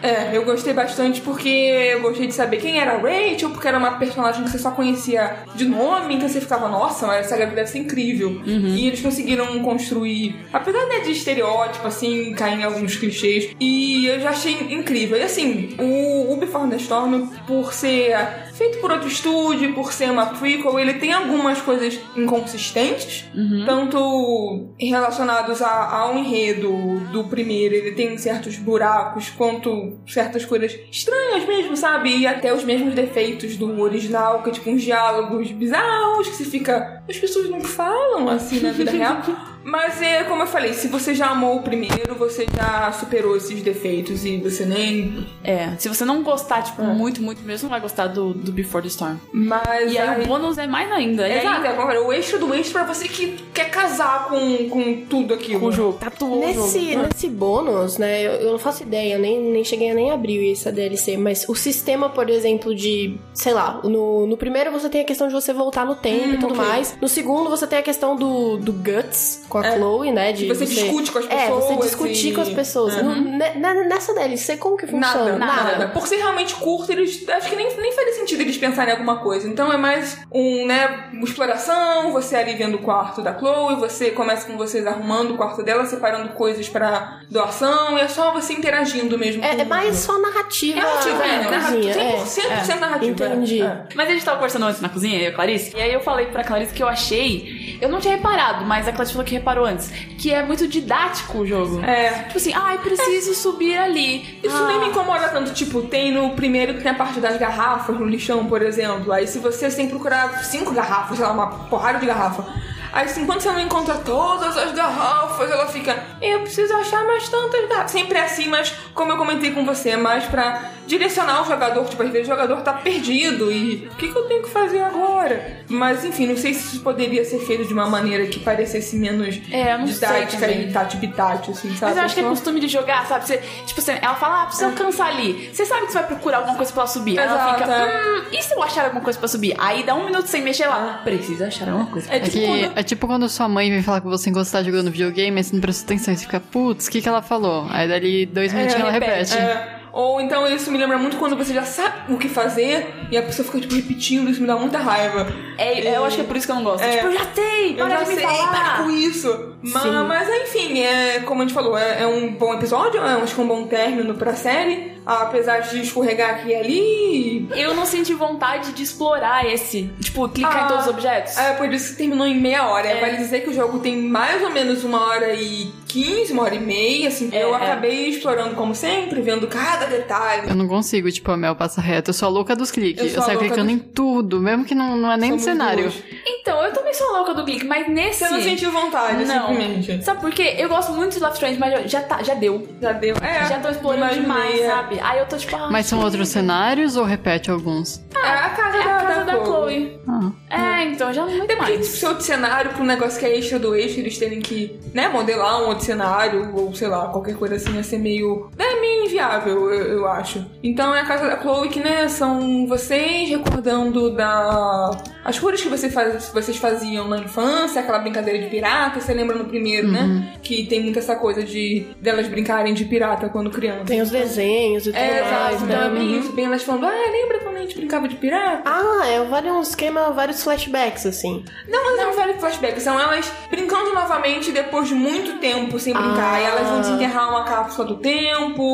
É, 0.02 0.36
eu 0.36 0.44
gostei 0.46 0.74
bastante 0.74 1.22
porque 1.22 1.48
eu 1.50 2.02
gostei 2.02 2.28
de 2.28 2.34
saber 2.34 2.58
quem 2.58 2.80
era 2.80 2.94
a 2.94 2.98
Rachel, 2.98 3.50
porque 3.50 3.68
era 3.68 3.78
uma 3.78 3.92
personagem 3.92 4.44
que 4.44 4.50
você 4.50 4.60
só 4.60 4.72
conhecia 4.72 5.38
de 5.56 5.66
nome, 5.66 6.16
então 6.16 6.28
você 6.28 6.42
ficava, 6.42 6.68
nossa, 6.68 7.08
mas 7.08 7.26
essa 7.26 7.38
garota 7.38 7.56
deve 7.56 7.70
ser 7.70 7.80
incrível. 7.80 8.42
E 8.46 8.88
eles 8.88 9.02
conseguiram 9.02 9.60
construir, 9.64 10.23
apesar 10.52 10.86
né, 10.88 11.00
de 11.00 11.12
estereótipo, 11.12 11.88
assim, 11.88 12.34
cair 12.34 12.60
em 12.60 12.64
alguns 12.64 12.96
clichês, 12.96 13.56
e 13.60 14.06
eu 14.06 14.20
já 14.20 14.30
achei 14.30 14.74
incrível. 14.74 15.18
E 15.18 15.24
assim, 15.24 15.76
o, 15.80 16.34
o 16.34 16.38
Before 16.38 16.70
the 16.70 16.78
Storm, 16.78 17.28
por 17.48 17.74
ser 17.74 18.16
feito 18.54 18.78
por 18.80 18.92
outro 18.92 19.08
estúdio, 19.08 19.74
por 19.74 19.92
ser 19.92 20.12
uma 20.12 20.28
prequel, 20.28 20.80
ele 20.80 20.94
tem 20.96 21.12
algumas 21.12 21.60
coisas 21.62 22.00
inconsistentes, 22.16 23.26
tanto 23.66 24.70
relacionados 24.80 25.62
a- 25.62 25.90
ao 25.98 26.18
enredo 26.18 26.72
do 27.12 27.24
primeiro, 27.26 27.76
ele 27.76 27.92
tem 27.92 28.18
certos 28.18 28.58
buracos, 28.58 29.30
quanto 29.30 29.98
certas 30.08 30.46
coisas 30.46 30.78
estranhas 30.92 31.46
mesmo, 31.48 31.76
sabe? 31.76 32.16
E 32.18 32.28
até 32.28 32.54
os 32.54 32.64
mesmos 32.64 32.94
defeitos 32.94 33.58
do 33.58 33.82
original, 33.82 34.44
que 34.44 34.50
é 34.50 34.54
tipo 34.54 34.70
uns 34.70 34.82
diálogos 34.84 35.52
bizarros, 35.52 36.28
que 36.30 36.36
você 36.36 36.46
fica. 36.46 37.02
As 37.10 37.18
pessoas 37.18 37.50
não 37.50 37.62
falam 37.62 38.30
assim 38.30 38.60
na 38.60 38.72
vida 38.72 38.92
real. 38.92 39.22
Mas 39.66 40.02
é 40.02 40.26
como 40.26 40.42
eu 40.44 40.48
falei, 40.48 40.74
se 40.74 40.90
você 40.90 41.16
já 41.16 41.28
amou 41.30 41.56
o 41.60 41.62
primeiro, 41.64 42.16
você 42.16 42.46
já 42.54 42.92
superou 42.92 43.38
esses 43.38 43.62
defeitos 43.62 44.26
e 44.26 44.36
você 44.36 44.66
nem. 44.66 45.26
É, 45.42 45.70
se 45.78 45.88
você 45.88 46.04
não 46.04 46.22
gostar, 46.22 46.64
tipo, 46.64 46.84
muito, 46.84 47.22
muito 47.22 47.42
mesmo, 47.44 47.68
não 47.68 47.70
vai 47.70 47.80
gostar 47.80 48.08
do, 48.08 48.34
do 48.44 48.52
Before 48.52 48.82
the 48.82 48.88
Storm. 48.90 49.18
Mas 49.32 49.92
E 49.92 49.98
aí 49.98 50.08
aí- 50.10 50.24
o 50.24 50.28
bônus 50.28 50.58
é 50.58 50.68
mais 50.68 50.92
ainda. 50.92 51.28
E 51.28 51.40
Exato, 51.40 51.62
aí, 51.66 51.94
é 51.94 51.98
eu 51.98 52.08
o 52.08 52.14
extra 52.14 52.38
do 52.38 52.54
extra 52.54 52.84
pra 52.84 52.94
você 52.94 53.08
que 53.08 53.38
quer 53.54 53.70
casar 53.70 54.28
com, 54.28 54.70
com 54.70 55.06
tudo 55.06 55.34
aquilo. 55.34 55.60
com 55.60 55.66
o 55.68 55.72
jogo, 55.72 55.98
tatuou 56.00 56.38
o 56.38 56.40
Nesse, 56.40 56.94
jogo. 56.94 57.08
nesse 57.08 57.30
bônus, 57.30 57.98
né, 57.98 58.22
eu, 58.26 58.32
eu 58.34 58.52
não 58.52 58.60
faço 58.60 58.84
ideia, 58.84 59.18
nem, 59.18 59.40
nem 59.40 59.64
cheguei 59.64 59.92
a 59.92 59.94
nem 59.94 60.12
abrir 60.12 60.52
essa 60.52 60.72
DLC, 60.72 61.18
mas 61.18 61.46
o 61.48 61.56
sistema, 61.56 62.10
por 62.10 62.30
exemplo, 62.30 62.74
de, 62.76 63.18
sei 63.34 63.54
lá, 63.54 63.80
no, 63.84 64.26
no 64.28 64.38
primeiro 64.38 64.72
você 64.72 64.90
tem 64.90 65.02
a 65.02 65.06
questão 65.06 65.28
de 65.28 65.34
você 65.34 65.54
voltar 65.54 65.86
no 65.86 65.96
tempo 65.96 66.30
e 66.36 66.38
tudo 66.38 66.54
ok. 66.54 66.58
mais. 66.66 66.98
No 67.02 67.08
segundo 67.08 67.50
você 67.50 67.66
tem 67.68 67.80
a 67.80 67.84
questão 67.84 68.16
do, 68.16 68.58
do 68.58 68.74
Guts 68.74 69.44
com 69.48 69.58
a 69.60 69.66
É. 69.68 69.76
Chloe, 69.78 70.12
né? 70.12 70.32
De 70.34 70.48
Você 70.48 70.66
discute 70.66 71.12
com 71.12 71.20
as 71.20 71.26
É, 71.30 71.48
você 71.50 71.68
pessoas 71.68 71.86
discutir 71.86 72.30
e- 72.30 72.34
com 72.34 72.42
as 72.42 72.50
pessoas. 72.50 73.02
No- 73.02 73.16
ne- 73.16 73.84
nessa 73.88 74.14
DLC, 74.14 74.58
como 74.58 74.76
que 74.78 74.86
funciona? 74.88 75.38
Nada, 75.38 75.38
nada, 75.78 75.88
Por 75.90 76.08
ser 76.08 76.18
realmente 76.18 76.56
curto, 76.56 76.92
eles 76.92 77.28
acho 77.28 77.50
que 77.50 77.56
nem, 77.56 77.68
nem 77.78 77.92
faria 77.92 78.14
sentido 78.14 78.33
sentido 78.34 78.42
eles 78.42 78.58
pensarem 78.58 78.90
em 78.90 78.98
alguma 78.98 79.18
coisa. 79.18 79.48
Então 79.48 79.72
é 79.72 79.78
mais 79.78 80.18
um, 80.32 80.66
né, 80.66 81.10
uma 81.14 81.24
exploração, 81.24 82.12
você 82.12 82.36
ali 82.36 82.54
vendo 82.56 82.76
o 82.76 82.80
quarto 82.80 83.22
da 83.22 83.38
Chloe, 83.38 83.76
você 83.76 84.12
começa 84.12 84.48
com 84.48 84.58
vocês 84.58 84.86
arrumando 84.86 85.32
o 85.34 85.38
quarto 85.38 85.64
dela, 85.64 85.86
separando 85.86 86.30
coisas 86.30 86.68
pra 86.68 87.22
doação, 87.30 87.98
e 87.98 88.02
é 88.02 88.08
só 88.08 88.32
você 88.34 88.54
interagindo 88.54 89.18
mesmo. 89.18 89.44
É, 89.44 89.56
com 89.56 89.62
é 89.62 89.66
mais 89.66 89.96
só 89.98 90.20
narrativa. 90.20 90.80
É 90.80 90.84
narrativa, 90.84 91.24
é, 91.24 91.44
na 91.44 91.52
narrativa, 91.52 91.94
cozinha, 91.94 92.50
é. 92.54 92.64
100% 92.66 92.80
narrativa. 92.80 93.26
Entendi. 93.26 93.62
É. 93.62 93.84
Mas 93.96 94.10
a 94.10 94.12
gente 94.12 94.26
tava 94.26 94.38
conversando 94.38 94.66
antes 94.66 94.82
na 94.82 94.90
cozinha, 94.90 95.18
eu 95.18 95.24
e 95.24 95.28
a 95.28 95.34
Clarice, 95.34 95.76
e 95.76 95.82
aí 95.82 95.94
eu 95.94 96.02
falei 96.02 96.28
pra 96.28 96.44
Clarice 96.44 96.74
que 96.74 96.84
eu 96.84 96.88
achei. 96.88 97.78
Eu 97.82 97.90
não 97.90 98.00
tinha 98.00 98.16
reparado, 98.16 98.66
mas 98.66 98.88
a 98.88 98.92
Clarice 98.92 99.14
falou 99.14 99.26
que 99.26 99.34
reparou 99.34 99.66
antes. 99.66 99.90
Que 100.18 100.32
é 100.34 100.44
muito 100.44 100.68
didático 100.68 101.40
o 101.40 101.46
jogo. 101.46 101.84
É. 101.84 102.24
Tipo 102.24 102.38
assim, 102.38 102.54
ai, 102.56 102.78
preciso 102.78 103.34
subir 103.34 103.78
ali. 103.78 104.40
Isso 104.44 104.56
Ah. 104.56 104.68
nem 104.68 104.80
me 104.80 104.88
incomoda 104.88 105.28
tanto. 105.30 105.54
Tipo, 105.54 105.82
tem 105.84 106.12
no 106.12 106.32
primeiro 106.32 106.76
que 106.76 106.82
tem 106.82 106.92
a 106.92 106.96
parte 106.96 107.20
das 107.20 107.38
garrafas 107.38 107.98
no 108.00 108.06
lixão, 108.24 108.46
por 108.46 108.62
exemplo. 108.62 109.12
Aí 109.12 109.28
se 109.28 109.40
você 109.40 109.70
que 109.86 109.92
procurar 109.92 110.44
cinco 110.46 110.72
garrafas, 110.74 111.18
sei 111.18 111.26
lá, 111.26 111.34
uma 111.34 111.48
porrada 111.68 112.00
de 112.00 112.06
garrafa. 112.06 112.46
Aí 112.94 113.06
assim, 113.06 113.26
quando 113.26 113.42
você 113.42 113.52
não 113.52 113.60
encontra 113.60 113.96
todas 113.96 114.56
as 114.56 114.72
garrafas, 114.72 115.50
ela 115.52 115.66
fica, 115.68 116.02
eu 116.22 116.42
preciso 116.42 116.74
achar 116.76 117.04
mais 117.06 117.28
tantas 117.28 117.68
garrafas. 117.68 117.92
Sempre 117.92 118.20
é 118.20 118.24
assim, 118.24 118.48
mas 118.48 118.72
como 118.94 119.12
eu 119.12 119.18
comentei 119.18 119.52
com 119.52 119.66
você, 119.66 119.90
é 119.92 119.98
mais 119.98 120.26
pra 120.26 120.62
direcionar 120.86 121.42
o 121.42 121.46
jogador. 121.46 121.84
Tipo, 121.86 122.04
às 122.04 122.10
vezes 122.12 122.28
o 122.28 122.32
jogador 122.32 122.62
tá 122.62 122.74
perdido 122.74 123.52
e 123.52 123.90
o 123.92 123.96
que, 123.96 124.08
que 124.10 124.16
eu 124.18 124.24
tenho 124.26 124.44
que 124.44 124.50
fazer 124.50 124.82
agora? 124.84 125.64
Mas 125.68 126.06
enfim, 126.06 126.28
não 126.28 126.38
sei 126.38 126.54
se 126.54 126.76
isso 126.76 126.84
poderia 126.84 127.26
ser 127.26 127.40
feito 127.40 127.66
de 127.66 127.74
uma 127.74 127.88
maneira 127.88 128.28
que 128.28 128.40
parecesse 128.40 128.96
menos 128.96 129.42
É, 129.52 129.74
eu 129.74 129.80
não 129.80 129.88
sei 129.88 129.96
didática 129.96 130.52
e 130.52 130.72
tati-bitate, 130.72 131.52
assim, 131.52 131.70
sabe? 131.76 131.92
Mas 131.94 131.98
eu 131.98 132.04
acho 132.04 132.14
que 132.16 132.20
é 132.22 132.24
costume 132.24 132.60
de 132.60 132.68
jogar, 132.68 133.08
sabe? 133.08 133.26
Você, 133.26 133.38
tipo 133.66 133.80
assim, 133.80 133.94
ela 134.02 134.16
fala, 134.16 134.44
ah, 134.44 134.46
preciso 134.46 134.70
alcançar 134.70 135.08
ali. 135.08 135.50
Você 135.52 135.66
sabe 135.66 135.88
que 135.88 135.92
você 135.94 135.98
vai 136.00 136.08
procurar 136.08 136.38
alguma 136.38 136.56
coisa 136.58 136.72
pra 136.72 136.82
ela 136.84 136.88
subir. 136.90 137.18
Aí 137.18 137.26
ela 137.26 137.36
Exato, 137.36 137.60
fica, 137.60 137.72
é. 137.74 137.86
hum, 138.20 138.24
e 138.32 138.42
se 138.44 138.54
eu 138.54 138.62
achar 138.62 138.84
alguma 138.86 139.02
coisa 139.02 139.18
pra 139.18 139.28
subir? 139.28 139.56
Aí 139.58 139.84
dá 139.84 139.96
um 139.96 140.06
minuto 140.06 140.28
sem 140.28 140.42
mexer 140.44 140.68
lá. 140.68 141.02
Precisa 141.04 141.48
achar 141.48 141.68
alguma 141.70 141.88
coisa. 141.88 142.12
É 142.12 142.18
É, 142.18 142.20
tipo 142.20 142.32
que- 142.38 142.46
quando- 142.46 142.78
é 142.84 142.86
tipo 142.86 143.08
quando 143.08 143.28
sua 143.30 143.48
mãe 143.48 143.70
vem 143.70 143.82
falar 143.82 144.02
com 144.02 144.10
você 144.10 144.30
enquanto 144.30 144.46
você 144.46 144.52
tá 144.52 144.64
jogando 144.64 144.92
videogame, 144.92 145.32
mas 145.32 145.48
você 145.48 145.56
não 145.56 145.62
presta 145.62 145.86
atenção, 145.86 146.14
e 146.14 146.18
você 146.18 146.24
fica, 146.24 146.40
putz, 146.40 146.88
o 146.88 146.92
que, 146.92 147.02
que 147.02 147.08
ela 147.08 147.22
falou? 147.22 147.66
Aí 147.70 147.88
dali 147.88 148.26
dois 148.26 148.54
minutinhos 148.54 148.82
ela 148.82 148.92
repete. 148.92 149.38
É, 149.38 149.83
ou 149.94 150.20
então 150.20 150.46
isso 150.48 150.70
me 150.72 150.78
lembra 150.78 150.98
muito 150.98 151.16
quando 151.18 151.38
você 151.38 151.54
já 151.54 151.64
sabe 151.64 152.12
o 152.12 152.18
que 152.18 152.28
fazer 152.28 152.94
e 153.12 153.18
a 153.18 153.22
pessoa 153.22 153.46
fica 153.46 153.60
tipo 153.62 153.76
repetindo, 153.76 154.30
isso 154.30 154.42
me 154.42 154.48
dá 154.48 154.56
muita 154.58 154.80
raiva. 154.80 155.28
É, 155.58 155.96
eu 155.96 156.04
acho 156.04 156.16
que 156.16 156.22
é 156.24 156.26
por 156.26 156.36
isso 156.36 156.48
que 156.48 156.52
eu 156.52 156.56
não 156.56 156.64
gosto. 156.64 156.84
É. 156.84 156.96
Tipo, 156.98 157.08
eu 157.08 157.14
já 157.14 157.26
sei, 157.34 157.72
Eu 157.74 157.76
para 157.86 157.90
já 157.90 158.04
de 158.04 158.10
me 158.10 158.16
sei, 158.16 158.24
falar. 158.26 158.48
para 158.50 158.84
com 158.84 158.90
isso. 158.90 159.54
Mas, 159.62 159.86
mas 159.86 160.30
enfim, 160.42 160.82
é, 160.82 161.20
como 161.20 161.42
a 161.42 161.46
gente 161.46 161.54
falou, 161.54 161.78
é, 161.78 162.02
é 162.02 162.08
um 162.08 162.34
bom 162.34 162.54
episódio, 162.56 163.00
é, 163.00 163.14
acho 163.22 163.36
que 163.36 163.40
é 163.40 163.44
um 163.44 163.48
bom 163.48 163.68
término 163.68 164.16
pra 164.16 164.34
série. 164.34 164.92
Apesar 165.06 165.60
de 165.60 165.82
escorregar 165.82 166.30
aqui 166.36 166.48
e 166.48 166.56
ali. 166.56 167.50
Eu 167.54 167.74
não 167.76 167.86
senti 167.86 168.14
vontade 168.14 168.72
de 168.72 168.84
explorar 168.84 169.46
esse. 169.46 169.92
Tipo, 170.00 170.30
clicar 170.30 170.62
Ah, 170.62 170.64
em 170.64 170.68
todos 170.70 170.86
os 170.86 170.94
objetos. 170.94 171.38
É, 171.38 171.54
por 171.56 171.72
isso 171.74 171.92
que 171.92 171.98
terminou 171.98 172.26
em 172.26 172.40
meia 172.40 172.68
hora. 172.70 172.88
É. 172.88 173.02
Vale 173.02 173.18
dizer 173.18 173.42
que 173.42 173.50
o 173.50 173.54
jogo 173.54 173.80
tem 173.80 173.98
mais 173.98 174.42
ou 174.42 174.50
menos 174.50 174.86
uma 174.86 175.06
hora 175.08 175.34
e 175.34 175.74
quinze, 175.90 176.32
uma 176.32 176.44
hora 176.44 176.56
e 176.56 176.60
meia, 176.60 177.10
assim. 177.10 177.30
É, 177.34 177.44
eu 177.44 177.54
é. 177.54 177.58
acabei 177.58 178.08
explorando 178.12 178.56
como 178.56 178.74
sempre, 178.74 179.22
vendo 179.22 179.46
cada 179.48 179.83
detalhe. 179.86 180.50
Eu 180.50 180.56
não 180.56 180.68
consigo, 180.68 181.12
tipo, 181.12 181.32
a 181.32 181.38
Mel 181.38 181.56
passa 181.56 181.82
reto. 181.82 182.10
Eu 182.10 182.14
sou 182.14 182.28
a 182.28 182.32
louca 182.32 182.56
dos 182.56 182.72
cliques. 182.72 183.04
Eu 183.14 183.20
Eu, 183.20 183.22
saio 183.22 183.40
clicando 183.40 183.64
dos- 183.64 183.72
em 183.74 183.80
tudo, 183.80 184.40
mesmo 184.40 184.66
que 184.66 184.74
não, 184.76 184.96
não 184.98 185.12
é 185.12 185.18
nem 185.18 185.32
no 185.32 185.40
Somos 185.40 185.44
cenário. 185.44 185.84
duas. 185.84 186.04
Então, 186.26 186.64
eu 186.64 186.72
também 186.74 186.94
sou 186.94 187.12
louca 187.12 187.34
do 187.34 187.44
clique, 187.46 187.66
mas 187.66 187.88
nesse. 187.90 188.20
Você 188.26 188.30
não 188.30 188.42
sentiu 188.42 188.72
vontade, 188.72 189.24
Não. 189.26 189.48
simplesmente. 189.48 190.04
Sabe 190.04 190.22
por 190.22 190.32
quê? 190.32 190.56
Eu 190.58 190.70
gosto 190.70 190.92
muito 190.94 191.14
de 191.14 191.20
Love 191.20 191.34
Strange, 191.34 191.60
mas 191.60 191.92
já, 191.92 192.02
tá, 192.02 192.22
já 192.24 192.34
deu. 192.34 192.68
Já 192.82 192.92
deu. 192.92 193.16
É, 193.22 193.48
já 193.48 193.60
tô 193.60 193.70
explorando 193.70 194.04
imaginei, 194.04 194.22
demais, 194.24 194.60
é. 194.62 194.68
sabe? 194.68 195.00
Aí 195.02 195.20
eu 195.20 195.26
tô 195.28 195.38
tipo, 195.38 195.56
ah, 195.56 195.70
Mas 195.72 195.86
são 195.86 196.00
outros 196.02 196.28
cenários 196.30 196.96
ou 196.98 197.04
repete 197.06 197.50
alguns? 197.52 198.02
É 198.16 198.28
a 198.28 198.50
casa, 198.50 198.78
é 198.78 198.84
da, 198.84 198.98
a 198.98 199.02
casa 199.02 199.26
da, 199.26 199.34
Chloe. 199.34 199.46
Chloe. 199.46 200.00
Ah. 200.08 200.32
É, 200.50 200.86
então 200.86 201.12
já 201.14 201.26
não 201.26 201.32
muito 201.32 201.52
É 201.52 201.56
porque 201.56 201.72
mais. 201.74 201.86
tipo, 201.88 201.98
se 201.98 202.06
outro 202.06 202.24
cenário 202.24 202.72
pra 202.72 202.82
um 202.84 202.86
negócio 202.86 203.20
que 203.20 203.26
é 203.26 203.38
extra 203.38 203.58
do 203.60 203.76
extra, 203.76 204.02
eles 204.02 204.18
terem 204.18 204.40
que, 204.42 204.80
né, 204.94 205.08
modelar 205.10 205.62
um 205.64 205.68
outro 205.68 205.86
cenário, 205.86 206.52
ou 206.56 206.74
sei 206.76 206.88
lá, 206.88 207.08
qualquer 207.08 207.36
coisa 207.36 207.56
assim, 207.56 207.74
ia 207.76 207.84
ser 207.84 207.98
meio. 207.98 208.50
É 208.84 208.86
meio 208.86 209.06
inviável, 209.06 209.72
eu, 209.72 209.84
eu 210.00 210.08
acho. 210.08 210.46
Então 210.62 210.94
é 210.94 211.00
a 211.00 211.06
casa 211.06 211.28
da 211.28 211.40
Chloe 211.40 211.70
que, 211.70 211.80
né, 211.80 212.08
são 212.10 212.68
vocês 212.68 213.30
recordando 213.30 214.14
da. 214.14 214.92
As 215.24 215.40
coisas 215.40 215.62
que 215.62 215.70
você 215.70 215.90
faz, 215.90 216.30
vocês 216.34 216.58
faziam 216.58 217.08
na 217.08 217.18
infância, 217.18 217.82
aquela 217.82 218.00
brincadeira 218.00 218.40
de 218.40 218.50
pirata, 218.50 219.00
você 219.00 219.14
lembra 219.14 219.38
no 219.38 219.46
primeiro, 219.46 219.88
né? 219.90 220.34
Que 220.44 220.66
tem 220.66 220.82
muito 220.82 221.00
essa 221.00 221.16
coisa 221.16 221.42
de 221.44 221.86
delas 222.02 222.28
brincarem 222.28 222.74
de 222.74 222.84
pirata 222.84 223.30
quando 223.30 223.50
criança. 223.50 223.86
Tem 223.86 224.02
os 224.02 224.10
desenhos 224.10 224.86
e 224.86 224.92
tudo 224.92 225.00
É, 225.00 225.22
mais, 225.22 225.56
exato, 225.56 225.64
então 225.64 225.80
né? 225.80 225.88
é 225.88 225.90
bem 225.90 226.20
isso, 226.20 226.34
bem 226.34 226.46
elas 226.46 226.64
falando, 226.64 226.88
ah, 226.88 227.12
lembra 227.12 227.40
quando 227.40 227.56
a 227.56 227.62
gente 227.62 227.76
brincava 227.78 228.08
de 228.10 228.16
pirata? 228.18 228.64
Ah, 228.66 229.08
é 229.08 229.24
vários 229.24 229.54
um 229.54 229.62
esquema, 229.62 230.12
vários 230.12 230.44
flashbacks, 230.44 231.06
assim. 231.06 231.46
Não, 231.70 231.86
mas 231.86 231.98
não 231.98 232.14
velho 232.14 232.40
flashback, 232.40 232.82
são 232.82 233.00
elas 233.00 233.32
brincando 233.50 233.94
novamente 233.94 234.52
depois 234.52 234.90
de 234.90 234.94
muito 234.94 235.40
tempo 235.40 235.80
sem 235.80 235.94
brincar. 235.94 236.34
Ah. 236.36 236.42
E 236.42 236.44
elas 236.44 236.68
vão 236.68 236.82
desenterrar 236.82 237.30
uma 237.30 237.46
cápsula 237.46 237.88
do 237.88 237.96
tempo. 237.98 238.73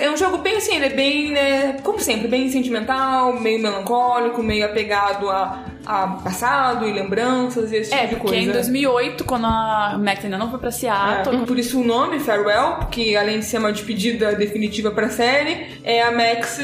É 0.00 0.10
um 0.10 0.16
jogo 0.16 0.38
bem 0.38 0.56
assim, 0.56 0.76
ele 0.76 0.86
é 0.86 0.90
bem, 0.90 1.30
né, 1.32 1.72
como 1.82 2.00
sempre, 2.00 2.28
bem 2.28 2.50
sentimental, 2.50 3.38
meio 3.40 3.60
melancólico, 3.60 4.42
meio 4.42 4.64
apegado 4.64 5.30
a, 5.30 5.64
a 5.86 6.06
passado 6.08 6.86
e 6.86 6.92
lembranças 6.92 7.70
e 7.72 7.76
esse 7.76 7.94
É, 7.94 7.98
tipo 8.02 8.14
de 8.16 8.20
porque 8.20 8.36
coisa. 8.36 8.50
em 8.50 8.52
2008, 8.52 9.24
quando 9.24 9.46
a 9.46 9.96
Mac 9.98 10.24
ainda 10.24 10.36
não 10.38 10.50
foi 10.50 10.58
pra 10.58 10.70
Seattle, 10.70 11.42
É, 11.42 11.46
por 11.46 11.58
isso 11.58 11.80
o 11.80 11.84
nome, 11.84 12.18
Farewell, 12.18 12.74
porque 12.80 13.14
além 13.18 13.38
de 13.38 13.44
ser 13.44 13.58
uma 13.58 13.72
despedida 13.72 14.34
definitiva 14.34 14.90
pra 14.90 15.08
série, 15.08 15.78
é 15.84 16.02
a 16.02 16.10
Max 16.10 16.58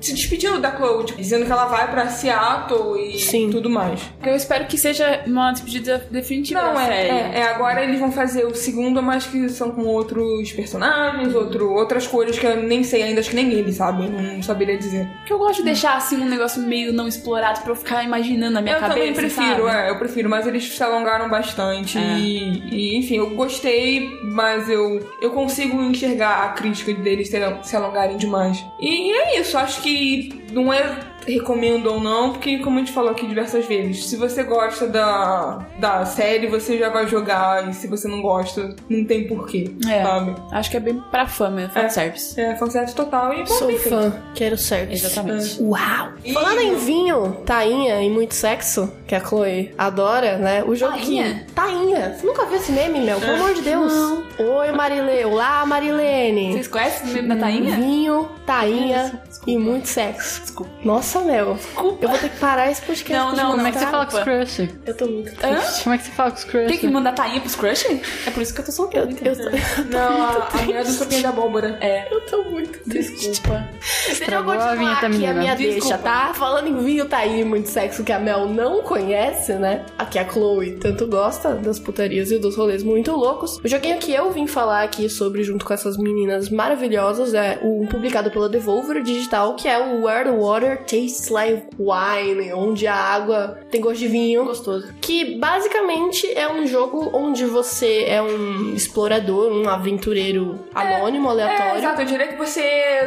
se 0.00 0.12
despedindo 0.12 0.58
da 0.60 0.74
Chloe, 0.76 1.04
tipo, 1.06 1.18
dizendo 1.20 1.46
que 1.46 1.52
ela 1.52 1.66
vai 1.66 1.90
pra 1.90 2.08
Seattle 2.08 2.98
e 3.14 3.18
Sim. 3.18 3.50
tudo 3.50 3.68
mais. 3.70 4.00
eu 4.24 4.34
espero 4.34 4.66
que 4.66 4.76
seja 4.76 5.22
uma 5.26 5.50
despedida 5.52 6.06
definitiva 6.10 6.60
Não, 6.60 6.80
é, 6.80 6.86
série. 6.86 7.08
é, 7.08 7.32
é, 7.40 7.42
agora 7.48 7.82
eles 7.82 7.98
vão 7.98 8.12
fazer 8.12 8.44
o 8.46 8.54
segundo, 8.54 9.02
mas 9.02 9.26
que 9.26 9.48
são 9.48 9.70
com 9.70 9.82
outros 9.84 10.52
personagens, 10.52 11.34
outro, 11.34 11.72
outras 11.72 12.06
coisas 12.06 12.38
que 12.38 12.46
eu 12.46 12.62
nem 12.62 12.82
sei 12.84 13.02
ainda, 13.02 13.20
acho 13.20 13.30
que 13.30 13.36
nem 13.36 13.50
ele 13.52 13.72
sabe, 13.72 14.04
eu 14.04 14.10
não 14.10 14.42
saberia 14.42 14.76
dizer. 14.76 15.06
Porque 15.18 15.32
eu 15.32 15.38
gosto 15.38 15.58
de 15.58 15.64
deixar 15.64 15.96
assim 15.96 16.16
um 16.20 16.28
negócio 16.28 16.60
meio 16.62 16.92
não 16.92 17.08
explorado 17.08 17.60
pra 17.60 17.72
eu 17.72 17.76
ficar 17.76 18.02
imaginando 18.04 18.57
na 18.58 18.62
minha 18.62 18.76
eu 18.76 18.80
cabeça. 18.80 18.98
também 18.98 19.14
prefiro, 19.14 19.66
sabe? 19.66 19.76
é, 19.76 19.90
eu 19.90 19.98
prefiro, 19.98 20.28
mas 20.28 20.46
eles 20.46 20.64
se 20.76 20.82
alongaram 20.82 21.28
bastante 21.28 21.98
e, 21.98 22.62
e, 22.70 22.96
enfim, 22.98 23.16
eu 23.16 23.30
gostei, 23.30 24.08
mas 24.24 24.68
eu, 24.68 25.00
eu 25.20 25.30
consigo 25.30 25.80
enxergar 25.82 26.44
a 26.44 26.48
crítica 26.50 26.92
deles 26.94 27.28
se, 27.28 27.38
se 27.62 27.76
alongarem 27.76 28.16
demais. 28.16 28.64
E 28.80 29.10
é 29.12 29.40
isso, 29.40 29.56
acho 29.58 29.82
que 29.82 30.44
não 30.52 30.72
é 30.72 30.98
recomendo 31.26 31.92
ou 31.92 32.00
não, 32.00 32.32
porque 32.32 32.58
como 32.60 32.76
a 32.76 32.78
gente 32.78 32.92
falou 32.92 33.10
aqui 33.10 33.26
diversas 33.26 33.66
vezes, 33.66 34.06
se 34.06 34.16
você 34.16 34.42
gosta 34.44 34.86
da, 34.86 35.66
da 35.78 36.06
série, 36.06 36.46
você 36.46 36.78
já 36.78 36.88
vai 36.88 37.06
jogar, 37.06 37.68
e 37.68 37.74
se 37.74 37.86
você 37.86 38.08
não 38.08 38.22
gosta, 38.22 38.74
não 38.88 39.04
tem 39.04 39.26
porquê, 39.26 39.70
É. 39.86 40.02
sabe? 40.02 40.34
Acho 40.50 40.70
que 40.70 40.76
é 40.78 40.80
bem 40.80 41.02
pra 41.10 41.26
fã 41.26 41.50
mesmo, 41.50 41.72
fanservice. 41.74 42.40
É, 42.40 42.56
fanservice 42.56 42.94
total 42.94 43.34
e 43.34 43.38
bom, 43.40 43.46
Sou 43.46 43.70
fã, 43.78 44.22
quero 44.34 44.56
service. 44.56 45.04
Exatamente. 45.04 45.62
Uau! 45.62 46.12
E- 46.24 46.32
Falando 46.32 46.60
em 46.62 46.76
vinho, 46.76 47.36
tainha 47.44 48.00
e 48.00 48.08
muito 48.08 48.34
sexo, 48.48 48.90
que 49.06 49.14
a 49.14 49.20
Chloe 49.20 49.74
adora, 49.76 50.38
né? 50.38 50.64
O 50.64 50.74
jogo 50.74 50.96
Tainha? 50.96 51.44
Tainha? 51.54 52.16
Você 52.16 52.26
nunca 52.26 52.46
viu 52.46 52.56
esse 52.56 52.72
meme, 52.72 53.00
Mel? 53.00 53.20
Pelo 53.20 53.34
amor 53.34 53.52
de 53.52 53.60
Deus. 53.60 53.92
Oi, 54.38 54.72
Marilê. 54.72 55.22
Olá, 55.26 55.66
Marilene. 55.66 56.52
Vocês 56.52 56.66
conhecem 56.68 57.10
o 57.10 57.12
meme 57.12 57.28
da 57.28 57.36
Tainha? 57.36 57.76
Vinho, 57.76 58.28
tainha. 58.46 59.20
E 59.48 59.56
muito 59.58 59.88
sexo. 59.88 60.42
Desculpa. 60.42 60.70
Nossa, 60.84 61.20
Mel. 61.20 61.54
Desculpa. 61.54 62.04
Eu 62.04 62.08
vou 62.10 62.18
ter 62.18 62.28
que 62.28 62.36
parar 62.38 62.70
esse 62.70 62.82
podcast. 62.82 63.12
Não, 63.12 63.34
não, 63.34 63.50
Como 63.52 63.66
é 63.66 63.72
que 63.72 63.78
você 63.78 63.86
fala 63.86 64.06
com 64.06 64.16
os 64.16 64.22
crush? 64.22 64.68
Eu 64.86 64.94
tô 64.96 65.06
muito 65.06 65.28
Hã? 65.44 65.54
triste. 65.56 65.82
Como 65.84 65.94
é 65.94 65.98
que 65.98 66.04
você 66.04 66.10
fala 66.10 66.30
com 66.30 66.36
os 66.36 66.44
crush? 66.44 66.66
Tem 66.68 66.78
que 66.78 66.88
mandar 66.88 67.12
tainha 67.12 67.40
pros 67.40 67.54
crush? 67.56 67.86
É 68.26 68.30
por 68.30 68.42
isso 68.42 68.52
que 68.54 68.60
eu 68.60 68.64
tô 68.64 68.70
Eu, 68.70 68.74
solteira. 68.74 69.08
eu, 69.10 69.36
tô, 69.36 69.82
Não, 69.90 70.22
a, 70.22 70.48
a 70.52 70.62
minha 70.62 70.84
do 70.84 70.90
sopinha 70.90 71.22
da 71.22 71.28
abóbora. 71.30 71.78
É, 71.80 72.12
eu 72.12 72.20
tô 72.26 72.44
muito 72.44 72.78
triste. 72.84 73.30
desculpa. 73.30 73.68
Deixa 73.80 74.08
eu 74.08 74.12
Estragou 74.12 74.52
a 74.52 74.56
continuar 74.56 74.76
vinheta, 74.76 75.06
aqui 75.06 75.26
a 75.26 75.34
minha 75.34 75.54
Desculpa. 75.56 75.80
deixa, 75.80 75.98
tá? 75.98 76.34
Falando 76.34 76.68
em 76.68 76.84
vinho, 76.84 77.06
tá 77.06 77.18
aí 77.18 77.42
muito 77.44 77.68
sexo 77.68 78.04
que 78.04 78.12
a 78.12 78.18
Mel 78.18 78.46
não 78.46 78.82
conhece, 78.82 79.54
né? 79.54 79.84
Aqui 79.98 80.18
a 80.18 80.28
Chloe 80.28 80.72
tanto 80.72 81.06
gosta 81.06 81.54
das 81.54 81.78
putarias 81.78 82.30
e 82.30 82.38
dos 82.38 82.54
rolês 82.56 82.82
muito 82.82 83.12
loucos. 83.12 83.58
O 83.64 83.68
joguinho 83.68 83.98
que 83.98 84.12
eu 84.12 84.30
vim 84.30 84.46
falar 84.46 84.82
aqui 84.82 85.08
sobre, 85.08 85.42
junto 85.42 85.64
com 85.64 85.72
essas 85.72 85.96
meninas 85.96 86.50
maravilhosas, 86.50 87.32
é 87.32 87.58
um 87.62 87.86
publicado 87.86 88.30
pela 88.30 88.48
Devolver 88.48 89.02
Digital, 89.02 89.37
que 89.56 89.68
é 89.68 89.78
o 89.78 90.04
Where 90.04 90.24
the 90.24 90.30
Water 90.36 90.78
Tastes 90.78 91.28
Like 91.28 91.66
Wine, 91.78 92.52
onde 92.52 92.86
a 92.86 92.94
água 92.94 93.58
tem 93.70 93.80
gosto 93.80 93.98
de 93.98 94.08
vinho. 94.08 94.44
Gostoso. 94.44 94.92
Que 95.00 95.36
basicamente 95.38 96.26
é 96.34 96.50
um 96.50 96.66
jogo 96.66 97.10
onde 97.12 97.44
você 97.44 98.04
é 98.08 98.20
um 98.22 98.74
explorador, 98.74 99.52
um 99.52 99.68
aventureiro 99.68 100.58
anônimo, 100.74 101.28
É, 101.28 101.30
aleatório. 101.32 101.78
exato, 101.78 102.00
eu 102.02 102.06
diria 102.06 102.28
que 102.28 102.36
você 102.36 102.60
é 102.60 103.06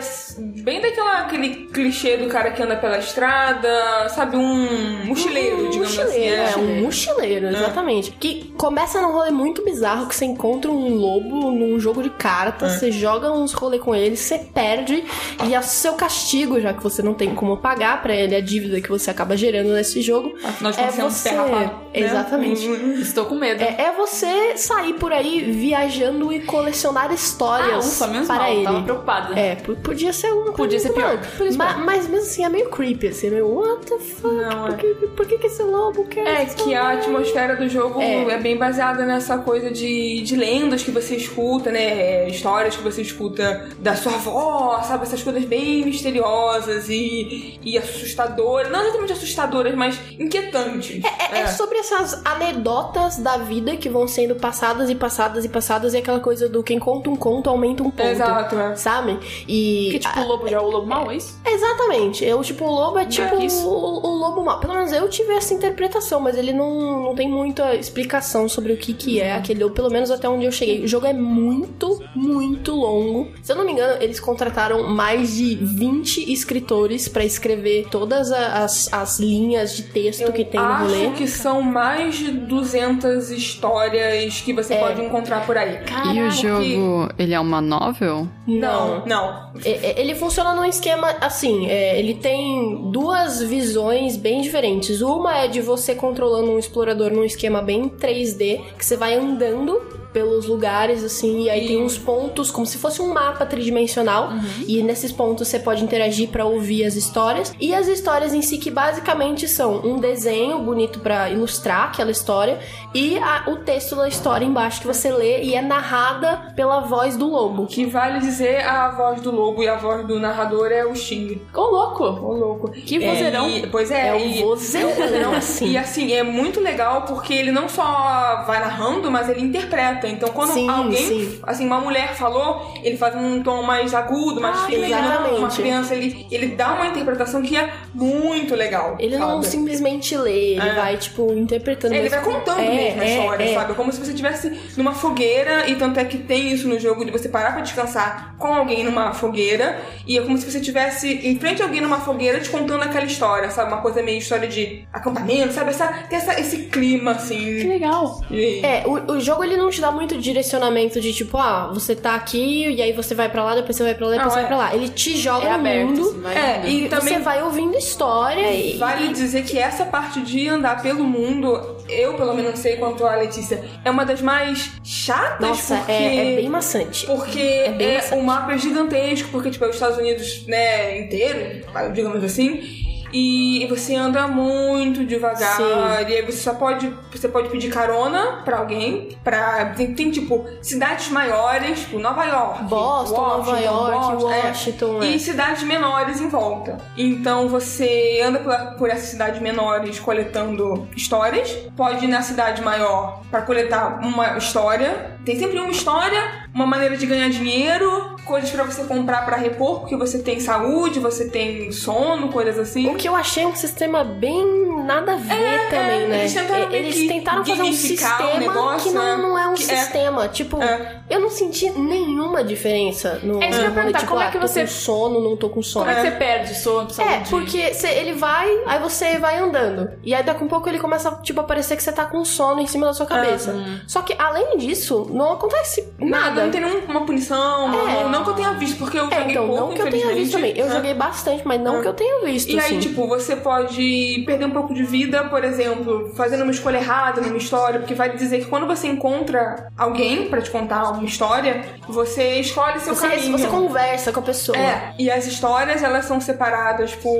bem 0.63 0.81
daquela 0.81 1.19
aquele 1.19 1.65
clichê 1.67 2.17
do 2.17 2.27
cara 2.27 2.51
que 2.51 2.61
anda 2.61 2.75
pela 2.77 2.97
estrada, 2.97 4.09
sabe, 4.09 4.37
um 4.37 5.05
mochileiro, 5.05 5.67
Um 5.67 5.69
digamos 5.69 5.97
mochileiro, 5.97 6.41
assim. 6.43 6.53
é, 6.53 6.57
um 6.57 6.81
mochileiro, 6.81 7.47
exatamente. 7.47 8.11
Que 8.11 8.53
começa 8.57 9.01
num 9.01 9.11
rolê 9.11 9.31
muito 9.31 9.63
bizarro 9.63 10.07
que 10.07 10.15
você 10.15 10.25
encontra 10.25 10.69
um 10.71 10.95
lobo 10.95 11.51
num 11.51 11.79
jogo 11.79 12.01
de 12.03 12.09
cartas, 12.09 12.73
É. 12.73 12.77
você 12.79 12.91
joga 12.91 13.31
uns 13.31 13.53
rolê 13.53 13.79
com 13.79 13.93
ele, 13.95 14.15
você 14.15 14.37
perde 14.39 15.03
e 15.47 15.57
o 15.57 15.63
seu 15.63 15.93
castigo, 16.21 16.59
já 16.59 16.73
que 16.73 16.83
você 16.83 17.01
não 17.01 17.13
tem 17.13 17.33
como 17.33 17.57
pagar 17.57 18.01
pra 18.01 18.15
ele 18.15 18.35
a 18.35 18.41
dívida 18.41 18.79
que 18.79 18.89
você 18.89 19.09
acaba 19.09 19.35
gerando 19.35 19.73
nesse 19.73 20.01
jogo, 20.01 20.33
Afinal 20.43 20.71
de 20.71 20.79
é 20.79 20.83
contas, 20.83 20.99
é 20.99 21.03
um 21.03 21.09
você. 21.09 21.31
né? 21.51 21.71
Exatamente. 21.93 22.65
Estou 23.01 23.25
com 23.25 23.35
medo. 23.35 23.61
É, 23.61 23.75
é 23.85 23.91
você 23.95 24.55
sair 24.57 24.93
por 24.93 25.11
aí 25.11 25.51
viajando 25.51 26.31
e 26.31 26.41
colecionar 26.41 27.09
ah, 27.09 27.13
histórias 27.13 27.85
ufa, 27.85 28.07
menos 28.07 28.27
para 28.27 28.37
mal. 28.43 28.51
ele. 28.53 28.63
Tava 28.63 28.81
preocupada. 28.83 29.39
É, 29.39 29.55
podia 29.55 30.13
ser 30.13 30.31
uma 30.31 30.53
Podia 30.53 30.79
ser 30.79 30.93
pior. 30.93 31.17
Podia 31.37 31.51
ser 31.51 31.57
Ma- 31.57 31.73
pior. 31.73 31.85
Mas 31.85 32.07
mesmo 32.07 32.25
assim 32.27 32.45
é 32.45 32.49
meio 32.49 32.69
creepy, 32.69 33.07
assim, 33.07 33.29
meio 33.29 33.47
what 33.47 33.85
the 33.85 33.97
fuck? 33.97 34.33
Não, 34.35 34.65
por, 34.67 34.73
é. 34.73 34.77
que, 34.77 34.93
por 35.07 35.25
que, 35.25 35.37
que 35.39 35.47
esse 35.47 35.63
lobo 35.63 36.05
quer? 36.05 36.27
É 36.27 36.45
que 36.45 36.75
a 36.75 36.91
atmosfera 36.91 37.55
do 37.55 37.67
jogo 37.67 37.99
É. 38.01 38.23
é, 38.31 38.37
bem 38.37 38.57
baseada 38.57 39.05
nessa 39.05 39.37
coisa 39.39 39.71
de, 39.71 40.21
de 40.21 40.35
lendas 40.35 40.83
que 40.83 40.91
você 40.91 41.15
escuta, 41.15 41.71
né? 41.71 41.81
É, 42.25 42.27
Histórias 42.29 42.75
que 42.75 42.83
você 42.83 43.01
escuta 43.01 43.69
da 43.79 43.95
sua 43.95 44.13
avó, 44.13 44.81
sabe? 44.83 45.03
Essas 45.03 45.21
coisas 45.23 45.43
bem 45.45 45.81
misteriosas 46.01 46.89
e, 46.89 47.59
e 47.63 47.77
assustadoras. 47.77 48.71
Não 48.71 48.81
exatamente 48.81 49.13
assustadoras, 49.13 49.75
mas 49.75 49.99
inquietantes. 50.19 51.03
É, 51.31 51.41
é 51.41 51.47
sobre 51.47 51.77
essas 51.77 52.25
anedotas 52.25 53.17
da 53.17 53.37
vida 53.37 53.77
que 53.77 53.87
vão 53.87 54.07
sendo 54.07 54.35
passadas 54.35 54.89
e 54.89 54.95
passadas 54.95 55.45
e 55.45 55.49
passadas, 55.49 55.93
e 55.93 55.97
aquela 55.97 56.19
coisa 56.19 56.49
do 56.49 56.63
quem 56.63 56.79
conta 56.79 57.09
um 57.09 57.15
conto 57.15 57.49
aumenta 57.49 57.83
um 57.83 57.91
ponto. 57.91 58.09
Exato, 58.09 58.57
é. 58.57 58.75
Sabe? 58.75 59.19
E. 59.47 59.89
Que 59.91 59.99
tipo, 59.99 60.19
o 60.19 60.27
lobo 60.27 60.47
já 60.47 60.57
é 60.57 60.59
o 60.59 60.69
lobo 60.69 60.87
mau, 60.87 61.11
é 61.11 61.17
isso? 61.17 61.39
Exatamente. 61.45 62.25
Eu, 62.25 62.41
tipo, 62.41 62.65
o 62.65 62.71
lobo 62.71 62.97
é 62.97 63.05
tipo 63.05 63.35
o, 63.35 64.07
o 64.07 64.15
lobo 64.15 64.43
mau. 64.43 64.59
Pelo 64.59 64.73
menos 64.73 64.91
eu 64.91 65.07
tive 65.09 65.33
essa 65.33 65.53
interpretação, 65.53 66.19
mas 66.19 66.37
ele 66.37 66.53
não, 66.53 67.03
não 67.03 67.15
tem 67.15 67.29
muita 67.29 67.75
explicação 67.75 68.49
sobre 68.49 68.73
o 68.73 68.77
que 68.77 68.93
que 68.93 69.19
é 69.19 69.33
aquele 69.33 69.63
lobo, 69.63 69.75
pelo 69.75 69.89
menos 69.89 70.09
até 70.09 70.27
onde 70.27 70.45
eu 70.45 70.51
cheguei. 70.51 70.83
O 70.83 70.87
jogo 70.87 71.05
é 71.05 71.13
muito, 71.13 72.01
muito 72.15 72.73
longo. 72.73 73.29
Se 73.43 73.51
eu 73.51 73.55
não 73.55 73.65
me 73.65 73.73
engano, 73.73 74.01
eles 74.01 74.19
contrataram 74.19 74.83
mais 74.83 75.35
de 75.35 75.55
20 75.55 75.90
escritores 76.31 77.07
pra 77.07 77.23
escrever 77.23 77.87
todas 77.89 78.31
as, 78.31 78.91
as 78.93 79.19
linhas 79.19 79.75
de 79.75 79.83
texto 79.83 80.31
que 80.31 80.43
tem 80.45 80.59
no 80.59 80.65
Acho 80.65 80.83
rolê. 80.85 81.09
que 81.11 81.27
são 81.27 81.61
mais 81.61 82.15
de 82.15 82.31
200 82.31 83.29
histórias 83.31 84.41
que 84.41 84.53
você 84.53 84.73
É. 84.75 84.79
pode 84.79 85.01
encontrar 85.01 85.45
por 85.45 85.57
aí. 85.57 85.79
E 86.13 86.21
o 86.21 86.31
jogo, 86.31 87.09
ele 87.17 87.33
é 87.33 87.39
uma 87.39 87.61
novel? 87.61 88.27
Não, 88.47 89.05
não. 89.05 89.51
É, 89.63 89.69
é, 89.91 89.99
Ele 90.01 90.15
funciona 90.15 90.53
num 90.55 90.65
esquema 90.65 91.15
assim, 91.21 91.67
é, 91.67 91.97
ele 91.99 92.15
tem 92.15 92.89
duas 92.91 93.41
visões 93.41 94.15
bem 94.17 94.41
diferentes. 94.41 95.01
Uma 95.01 95.37
é 95.39 95.47
de 95.47 95.61
você 95.61 95.93
controlando 95.95 96.51
um 96.51 96.59
explorador 96.59 97.11
num 97.11 97.23
esquema 97.23 97.61
bem 97.61 97.89
3D, 97.89 98.61
que 98.77 98.85
você 98.85 98.95
vai 98.97 99.15
andando 99.15 99.79
pelos 100.13 100.45
lugares, 100.45 101.03
assim, 101.03 101.43
e 101.43 101.49
aí 101.49 101.67
tem 101.67 101.81
uns 101.83 101.97
pontos, 101.97 102.51
como 102.51 102.65
se 102.65 102.77
fosse 102.77 103.01
um 103.01 103.13
mapa 103.13 103.45
tridimensional, 103.45 104.29
e 104.67 104.81
nesses 104.83 105.11
pontos 105.11 105.47
você 105.47 105.59
pode 105.59 105.83
interagir 105.83 106.29
pra 106.29 106.45
ouvir 106.45 106.83
as 106.85 106.95
histórias, 106.95 107.53
e 107.59 107.73
as 107.73 107.87
histórias 107.87 108.33
em 108.33 108.41
si 108.41 108.57
que 108.57 108.69
basicamente 108.69 109.47
são 109.47 109.81
um 109.85 109.99
desenho 109.99 110.59
bonito 110.59 110.99
pra 110.99 111.29
ilustrar 111.29 111.85
aquela 111.85 112.11
história, 112.11 112.59
e 112.93 113.17
a- 113.17 113.43
o 113.47 113.57
texto 113.57 113.95
da 113.95 114.07
história 114.07 114.45
embaixo 114.45 114.81
que 114.81 114.87
você 114.87 115.11
lê, 115.11 115.43
e 115.43 115.55
é 115.55 115.61
narrada 115.61 116.51
pela 116.55 116.81
voz 116.81 117.15
do 117.15 117.27
lobo. 117.27 117.67
Que 117.67 117.85
vale 117.85 118.19
dizer 118.19 118.65
a 118.65 118.89
voz 118.91 119.21
do 119.21 119.31
lobo 119.31 119.63
e 119.63 119.67
a 119.67 119.75
voz 119.77 120.05
do 120.05 120.19
narrador 120.19 120.71
é 120.71 120.85
o 120.85 120.95
Sting. 120.95 121.41
Ô, 121.53 121.61
louco! 121.61 122.03
Ô, 122.03 122.33
louco. 122.33 122.71
Que 122.71 123.03
É, 123.03 123.09
vozeirão. 123.09 123.49
e- 123.49 123.67
pois 123.67 123.91
é, 123.91 124.07
É 124.09 124.13
o 124.13 124.19
e- 124.19 124.41
vozeirão, 124.41 125.33
assim. 125.33 125.67
E 125.71 125.77
assim, 125.77 126.11
é 126.13 126.23
muito 126.23 126.59
legal 126.59 127.03
porque 127.03 127.33
ele 127.33 127.51
não 127.51 127.69
só 127.69 128.43
vai 128.45 128.59
narrando, 128.59 129.09
mas 129.09 129.29
ele 129.29 129.41
interpreta. 129.41 130.00
Então, 130.07 130.29
quando 130.29 130.53
Sim, 130.53 130.69
alguém, 130.69 130.97
sim. 131.05 131.39
assim, 131.43 131.65
uma 131.65 131.79
mulher 131.79 132.13
falou, 132.15 132.73
ele 132.83 132.97
faz 132.97 133.15
um 133.15 133.41
tom 133.43 133.63
mais 133.63 133.93
agudo, 133.93 134.39
mais 134.41 134.57
Ah, 134.59 134.65
feminino. 134.65 135.37
Uma 135.37 135.49
criança, 135.49 135.93
ele, 135.95 136.27
ele 136.31 136.47
dá 136.55 136.73
uma 136.73 136.87
interpretação 136.87 137.41
que 137.41 137.55
é 137.57 137.69
muito 137.93 138.55
legal. 138.55 138.95
Ele 138.99 139.17
não 139.17 139.41
sabe? 139.41 139.47
simplesmente 139.47 140.15
lê, 140.17 140.53
ele 140.55 140.69
É. 140.69 140.73
vai, 140.73 140.97
tipo, 140.97 141.33
interpretando. 141.33 141.93
Ele 141.93 142.09
mas- 142.09 142.11
vai 142.11 142.33
contando 142.33 142.59
É, 142.59 142.69
mesmo 142.75 143.01
a 143.01 143.05
é, 143.05 143.17
história, 143.17 143.43
é. 143.43 143.53
sabe? 143.53 143.73
Como 143.73 143.91
se 143.91 143.99
você 143.99 144.11
estivesse 144.11 144.59
numa 144.77 144.93
fogueira, 144.93 145.67
e 145.69 145.75
tanto 145.75 145.99
é 145.99 146.05
que 146.05 146.17
tem 146.17 146.51
isso 146.51 146.67
no 146.67 146.79
jogo 146.79 147.05
de 147.05 147.11
você 147.11 147.29
parar 147.29 147.51
pra 147.53 147.61
descansar 147.61 148.35
com 148.37 148.53
alguém 148.53 148.83
numa 148.83 149.13
fogueira, 149.13 149.79
e 150.07 150.17
é 150.17 150.21
como 150.21 150.37
se 150.37 150.49
você 150.49 150.59
estivesse 150.59 151.07
em 151.27 151.37
frente 151.39 151.61
a 151.61 151.65
alguém 151.65 151.81
numa 151.81 151.99
fogueira 151.99 152.39
te 152.39 152.49
contando 152.49 152.83
aquela 152.83 153.05
história, 153.05 153.49
sabe? 153.51 153.71
Uma 153.71 153.81
coisa 153.81 154.01
meio 154.01 154.17
história 154.17 154.47
de 154.47 154.85
acampamento, 154.91 155.53
sabe? 155.53 155.69
Essa, 155.71 155.87
tem 156.09 156.17
essa, 156.17 156.39
esse 156.39 156.57
clima, 156.63 157.13
Que 157.13 157.19
assim. 157.21 157.67
legal. 157.67 158.21
de- 158.29 158.65
É, 158.65 158.83
o, 158.85 159.13
o 159.13 159.19
jogo 159.19 159.43
ele 159.43 159.57
não 159.57 159.69
te 159.69 159.81
dá 159.81 159.90
muito 159.91 160.17
direcionamento 160.17 160.99
de 160.99 161.13
tipo, 161.13 161.37
ah, 161.37 161.69
você 161.73 161.95
tá 161.95 162.15
aqui 162.15 162.69
e 162.69 162.81
aí 162.81 162.91
você 162.93 163.13
vai 163.15 163.29
pra 163.29 163.43
lá, 163.43 163.55
depois 163.55 163.75
você 163.75 163.83
vai 163.83 163.93
pra 163.93 164.07
lá, 164.07 164.13
depois 164.13 164.33
você 164.33 164.39
vai 164.39 164.43
é. 164.43 164.47
pra 164.47 164.57
lá. 164.57 164.75
Ele 164.75 164.89
te 164.89 165.17
joga 165.17 165.45
É 165.45 165.49
no 165.49 165.55
aberto, 165.55 165.87
mundo. 165.87 166.01
assim, 166.01 166.21
vai 166.21 166.35
É, 166.37 166.69
e 166.69 166.89
também 166.89 167.13
Você 167.15 167.19
vai 167.19 167.43
ouvindo 167.43 167.77
história 167.77 168.51
e. 168.53 168.77
Vale 168.77 169.09
dizer 169.09 169.43
que 169.43 169.57
essa 169.57 169.85
parte 169.85 170.21
de 170.21 170.47
andar 170.47 170.81
pelo 170.81 171.03
mundo, 171.03 171.77
eu 171.89 172.13
pelo 172.15 172.33
menos 172.33 172.59
sei 172.59 172.77
quanto 172.77 173.05
a 173.05 173.15
Letícia, 173.15 173.63
é 173.83 173.91
uma 173.91 174.05
das 174.05 174.21
mais 174.21 174.71
chatas, 174.83 175.47
Nossa, 175.47 175.75
porque... 175.77 175.91
é, 175.91 176.33
é 176.33 176.35
bem 176.37 176.49
maçante. 176.49 177.05
Porque 177.05 177.39
é, 177.39 177.95
maçante. 177.95 178.13
o 178.15 178.23
mapa 178.23 178.53
é 178.53 178.57
gigantesco, 178.57 179.29
porque 179.31 179.49
tipo, 179.51 179.65
é 179.65 179.69
os 179.69 179.75
Estados 179.75 179.97
Unidos, 179.97 180.45
né, 180.47 180.99
inteiro, 180.99 181.65
digamos 181.93 182.23
assim. 182.23 182.90
E 183.13 183.65
você 183.67 183.95
anda 183.95 184.27
muito 184.27 185.05
devagar. 185.05 185.57
Sim. 185.57 185.63
E 186.07 186.15
aí 186.15 186.25
você 186.25 186.39
só 186.39 186.53
pode. 186.53 186.91
Você 187.11 187.27
pode 187.27 187.49
pedir 187.49 187.69
carona 187.69 188.41
pra 188.43 188.59
alguém. 188.59 189.17
Pra, 189.23 189.65
tem, 189.75 189.93
tem, 189.93 190.11
tipo, 190.11 190.45
cidades 190.61 191.09
maiores, 191.09 191.81
tipo 191.81 191.99
Nova 191.99 192.25
York. 192.25 192.63
Boston, 192.63 193.15
Nova 193.15 193.51
Washington, 193.51 193.63
York, 193.63 193.91
Boston, 193.91 194.31
é. 194.31 194.47
Washington, 194.47 195.03
é. 195.03 195.05
E 195.07 195.19
cidades 195.19 195.63
menores 195.63 196.21
em 196.21 196.29
volta. 196.29 196.77
Então 196.97 197.47
você 197.47 198.21
anda 198.23 198.39
por, 198.39 198.77
por 198.77 198.89
essas 198.89 199.09
cidades 199.09 199.41
menores 199.41 199.99
coletando 199.99 200.87
histórias. 200.95 201.51
Pode 201.75 202.05
ir 202.05 202.07
na 202.07 202.21
cidade 202.21 202.61
maior 202.61 203.21
pra 203.29 203.41
coletar 203.41 203.99
uma 204.03 204.37
história. 204.37 205.17
Tem 205.25 205.37
sempre 205.37 205.59
uma 205.59 205.69
história, 205.69 206.47
uma 206.53 206.65
maneira 206.65 206.97
de 206.97 207.05
ganhar 207.05 207.29
dinheiro, 207.29 208.10
coisas 208.25 208.49
pra 208.51 208.63
você 208.63 208.83
comprar 208.83 209.25
pra 209.25 209.35
repor, 209.37 209.79
porque 209.81 209.95
você 209.95 210.19
tem 210.19 210.39
saúde, 210.39 210.99
você 210.99 211.29
tem 211.29 211.71
sono, 211.71 212.29
coisas 212.29 212.57
assim. 212.57 212.87
O 212.89 212.95
que 212.95 213.07
eu 213.07 213.15
achei 213.15 213.45
um 213.45 213.55
sistema 213.55 214.03
bem 214.03 214.61
nada 214.85 215.13
a 215.13 215.15
ver 215.15 215.69
também, 215.69 216.07
né? 216.07 216.21
eles 216.23 216.33
tentaram 216.33 216.71
Eles 216.73 216.95
que 216.95 217.07
tentaram 217.07 217.45
fazer 217.45 217.61
um 217.61 217.73
sistema 217.73 218.33
negócio, 218.39 218.89
que 218.91 218.95
não, 218.97 219.03
né? 219.05 219.15
não 219.17 219.37
é 219.37 219.47
um 219.47 219.53
Que 219.53 219.63
é- 219.63 219.75
sistema. 219.77 220.27
Tipo, 220.27 220.61
É. 220.61 221.01
eu 221.09 221.19
não 221.19 221.29
senti 221.29 221.69
nenhuma 221.71 222.43
diferença 222.43 223.19
no. 223.23 223.41
É 223.43 223.49
isso 223.49 223.59
que 223.59 223.65
eu 223.65 223.69
ia 223.69 223.75
perguntar, 223.75 223.99
tipo, 223.99 224.11
como 224.11 224.21
é 224.23 224.27
ah, 224.27 224.31
que 224.31 224.39
tô 224.39 224.47
você- 224.47 224.61
com 224.61 224.67
sono, 224.67 225.19
não 225.21 225.37
tô 225.37 225.49
com 225.49 225.61
sono. 225.61 225.85
Como 225.85 225.97
é 225.97 226.01
que 226.01 226.09
você 226.09 226.15
perde 226.17 226.55
sono, 226.55 226.89
saúde? 226.89 227.13
É, 227.13 227.19
porque 227.29 227.73
cê- 227.73 227.89
ele 227.91 228.13
vai, 228.13 228.47
aí 228.65 228.79
você 228.79 229.17
vai 229.19 229.37
andando. 229.37 229.91
E 230.03 230.13
aí 230.15 230.23
daqui 230.23 230.41
a 230.41 230.45
um 230.45 230.49
pouco 230.49 230.67
ele 230.67 230.79
começa, 230.79 231.11
tipo, 231.21 231.39
a 231.39 231.43
parecer 231.43 231.75
que 231.75 231.83
você 231.83 231.91
tá 231.91 232.05
com 232.05 232.23
sono 232.25 232.59
em 232.61 232.67
cima 232.67 232.87
da 232.87 232.93
sua 232.93 233.05
cabeça. 233.05 233.53
Só 233.87 234.01
que, 234.01 234.15
além 234.17 234.57
disso, 234.57 235.07
não 235.11 235.33
acontece 235.33 235.87
nada. 235.99 236.21
Nada, 236.31 236.43
não 236.45 236.51
tem 236.51 236.61
nenhuma 236.61 237.05
punição, 237.05 237.67
É. 237.67 238.03
não, 238.03 238.09
não 238.11 238.23
que 238.23 238.29
eu 238.29 238.33
tenha 238.35 238.53
visto, 238.53 238.77
porque 238.77 238.97
eu 238.99 239.07
É, 239.09 239.15
joguei 239.19 239.31
então, 239.31 239.47
pouco, 239.47 239.61
não 239.61 239.73
que 239.73 239.81
eu 239.81 239.89
tenha 239.89 240.13
visto 240.13 240.33
também. 240.33 240.53
Eu 240.57 240.67
né? 240.67 240.75
joguei 240.75 240.93
bastante, 240.93 241.41
mas 241.45 241.59
não 241.61 241.77
É. 241.77 241.81
que 241.81 241.87
eu 241.87 241.93
tenha 241.93 242.23
visto, 242.25 242.49
E 242.51 242.59
aí, 242.59 242.65
assim. 242.65 242.79
tipo, 242.79 243.07
você 243.07 243.35
pode 243.35 244.23
perder 244.25 244.45
um 244.45 244.51
pouco 244.51 244.73
de 244.73 244.83
vida, 244.83 245.23
por 245.25 245.43
exemplo, 245.43 246.11
fazendo 246.15 246.41
uma 246.43 246.51
escolha 246.51 246.77
errada 246.77 247.21
numa 247.21 247.37
história, 247.37 247.79
porque 247.79 247.93
vai 247.93 248.15
dizer 248.15 248.39
que 248.39 248.45
quando 248.45 248.67
você 248.67 248.87
encontra 248.87 249.67
alguém 249.77 250.27
pra 250.27 250.41
te 250.41 250.49
contar 250.51 250.91
uma 250.91 251.03
história, 251.05 251.63
você 251.87 252.39
escolhe 252.39 252.79
seu 252.79 252.93
você, 252.95 253.07
caminho. 253.09 253.37
você 253.37 253.47
conversa 253.47 254.11
com 254.11 254.19
a 254.19 254.23
pessoa. 254.23 254.57
É, 254.57 254.93
e 254.99 255.09
as 255.09 255.25
histórias 255.25 255.81
elas 255.83 256.05
são 256.05 256.19
separadas 256.21 256.93
por 256.95 257.15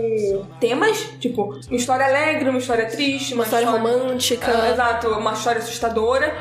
temas, 0.60 0.97
tipo, 1.19 1.56
uma 1.67 1.75
história 1.77 2.06
alegre, 2.06 2.49
uma 2.49 2.60
história 2.60 2.86
triste, 2.86 3.34
Uma 3.34 3.43
história 3.43 3.69
romântica. 3.69 4.51
É, 4.51 4.71
exato, 4.71 5.08
uma 5.10 5.34
história 5.34 5.60
assustadora. 5.60 6.36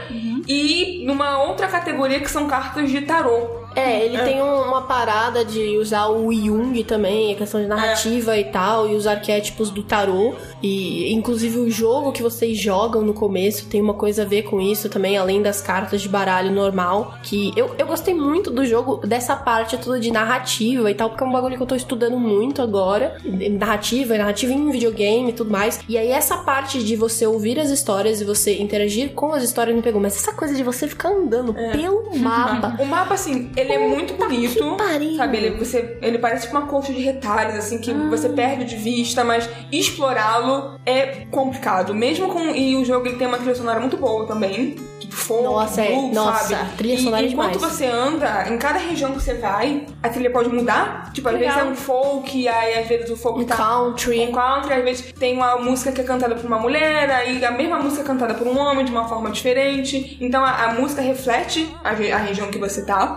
E 0.48 1.02
numa 1.06 1.42
outra 1.44 1.68
categoria 1.68 2.20
que 2.20 2.30
são 2.30 2.46
cartas 2.46 2.90
de 2.90 3.02
tarô. 3.02 3.59
É, 3.74 4.04
ele 4.04 4.18
tem 4.18 4.42
um- 4.42 4.62
uma 4.62 4.82
parada 4.82 5.44
de 5.44 5.76
usar 5.78 6.06
o 6.08 6.32
Jung 6.32 6.82
também, 6.84 7.32
a 7.32 7.36
questão 7.36 7.60
de 7.60 7.66
narrativa 7.66 8.36
e 8.36 8.44
tal, 8.44 8.88
e 8.88 8.94
os 8.94 9.06
arquétipos 9.06 9.70
do 9.70 9.82
tarô. 9.82 10.34
E 10.62 11.12
inclusive 11.12 11.58
o 11.58 11.70
jogo 11.70 12.12
que 12.12 12.22
vocês 12.22 12.58
jogam 12.58 13.02
no 13.02 13.14
começo 13.14 13.66
tem 13.66 13.80
uma 13.80 13.94
coisa 13.94 14.22
a 14.22 14.24
ver 14.24 14.42
com 14.42 14.60
isso 14.60 14.88
também, 14.88 15.16
além 15.16 15.40
das 15.42 15.60
cartas 15.60 16.00
de 16.02 16.08
baralho 16.08 16.52
normal. 16.52 17.14
Que 17.22 17.52
eu, 17.56 17.70
eu 17.78 17.86
gostei 17.86 18.14
muito 18.14 18.50
do 18.50 18.64
jogo, 18.64 18.98
dessa 19.06 19.34
parte 19.36 19.76
toda 19.78 19.98
de 20.00 20.10
narrativa 20.10 20.90
e 20.90 20.94
tal, 20.94 21.08
porque 21.10 21.22
é 21.24 21.26
um 21.26 21.32
bagulho 21.32 21.56
que 21.56 21.62
eu 21.62 21.66
tô 21.66 21.74
estudando 21.74 22.18
muito 22.18 22.60
agora. 22.62 23.16
Narrativa, 23.24 24.16
narrativa 24.16 24.52
em 24.52 24.70
videogame 24.70 25.30
e 25.30 25.32
tudo 25.32 25.50
mais. 25.50 25.80
E 25.88 25.96
aí 25.96 26.08
essa 26.10 26.38
parte 26.38 26.82
de 26.82 26.96
você 26.96 27.26
ouvir 27.26 27.58
as 27.58 27.70
histórias 27.70 28.20
e 28.20 28.24
você 28.24 28.58
interagir 28.58 29.10
com 29.12 29.32
as 29.32 29.42
histórias 29.42 29.74
me 29.74 29.82
pegou. 29.82 30.00
Mas 30.00 30.16
essa 30.16 30.32
coisa 30.32 30.54
de 30.54 30.62
você 30.62 30.86
ficar 30.88 31.10
andando 31.10 31.54
pelo 31.72 32.10
mapa. 32.18 32.76
O 32.82 32.84
mapa, 32.86 33.14
assim, 33.14 33.50
ele 33.60 33.72
é 33.72 33.78
muito 33.88 34.14
bonito. 34.14 34.76
Sabe, 35.16 35.36
ele, 35.36 35.50
você, 35.56 35.98
ele 36.02 36.18
parece 36.18 36.46
tipo 36.46 36.56
uma 36.56 36.66
colcha 36.66 36.92
de 36.92 37.00
retalhos, 37.00 37.54
assim, 37.56 37.78
que 37.78 37.92
você 37.92 38.28
perde 38.28 38.64
de 38.64 38.76
vista, 38.76 39.24
mas 39.24 39.48
explorá-lo 39.72 40.78
é 40.86 41.26
complicado. 41.30 41.94
Mesmo 41.94 42.28
com. 42.28 42.40
E 42.54 42.76
o 42.76 42.84
jogo 42.84 43.06
ele 43.06 43.16
tem 43.16 43.26
uma 43.26 43.36
trilha 43.38 43.54
sonora 43.54 43.80
muito 43.80 43.96
boa 43.96 44.26
também. 44.26 44.76
Tipo, 45.00 45.14
folk, 45.14 45.42
Nossa, 45.44 45.80
é. 45.82 45.88
blues, 45.92 46.14
Nossa, 46.14 46.48
sabe? 46.56 46.76
trilha 46.76 46.94
E 46.94 46.98
sonora 47.02 47.22
é 47.24 47.28
enquanto 47.28 47.52
demais. 47.54 47.72
você 47.72 47.86
anda, 47.86 48.48
em 48.48 48.58
cada 48.58 48.78
região 48.78 49.12
que 49.12 49.20
você 49.20 49.34
vai, 49.34 49.86
a 50.02 50.08
trilha 50.08 50.30
pode 50.30 50.48
mudar. 50.48 51.10
Tipo, 51.12 51.28
às 51.28 51.34
Legal. 51.34 51.54
vezes 51.54 51.68
é 51.68 51.72
um 51.72 51.74
folk, 51.76 52.48
aí 52.48 52.78
às 52.78 52.86
vezes 52.86 53.10
o 53.10 53.16
folk 53.16 53.40
Um 53.40 53.44
tá. 53.44 53.56
country. 53.56 54.20
Um 54.20 54.32
country, 54.32 54.72
às 54.74 54.84
vezes 54.84 55.12
tem 55.18 55.34
uma 55.34 55.56
música 55.56 55.90
que 55.92 56.00
é 56.00 56.04
cantada 56.04 56.34
por 56.34 56.46
uma 56.46 56.58
mulher, 56.58 57.10
aí 57.10 57.44
a 57.44 57.50
mesma 57.50 57.78
música 57.78 58.02
é 58.02 58.04
cantada 58.04 58.34
por 58.34 58.46
um 58.46 58.58
homem 58.58 58.84
de 58.84 58.92
uma 58.92 59.08
forma 59.08 59.30
diferente. 59.30 60.16
Então 60.20 60.44
a, 60.44 60.66
a 60.66 60.74
música 60.74 61.02
reflete 61.02 61.68
a, 61.82 61.90
a 61.90 62.18
região 62.18 62.48
que 62.50 62.58
você 62.58 62.84
tá. 62.84 63.16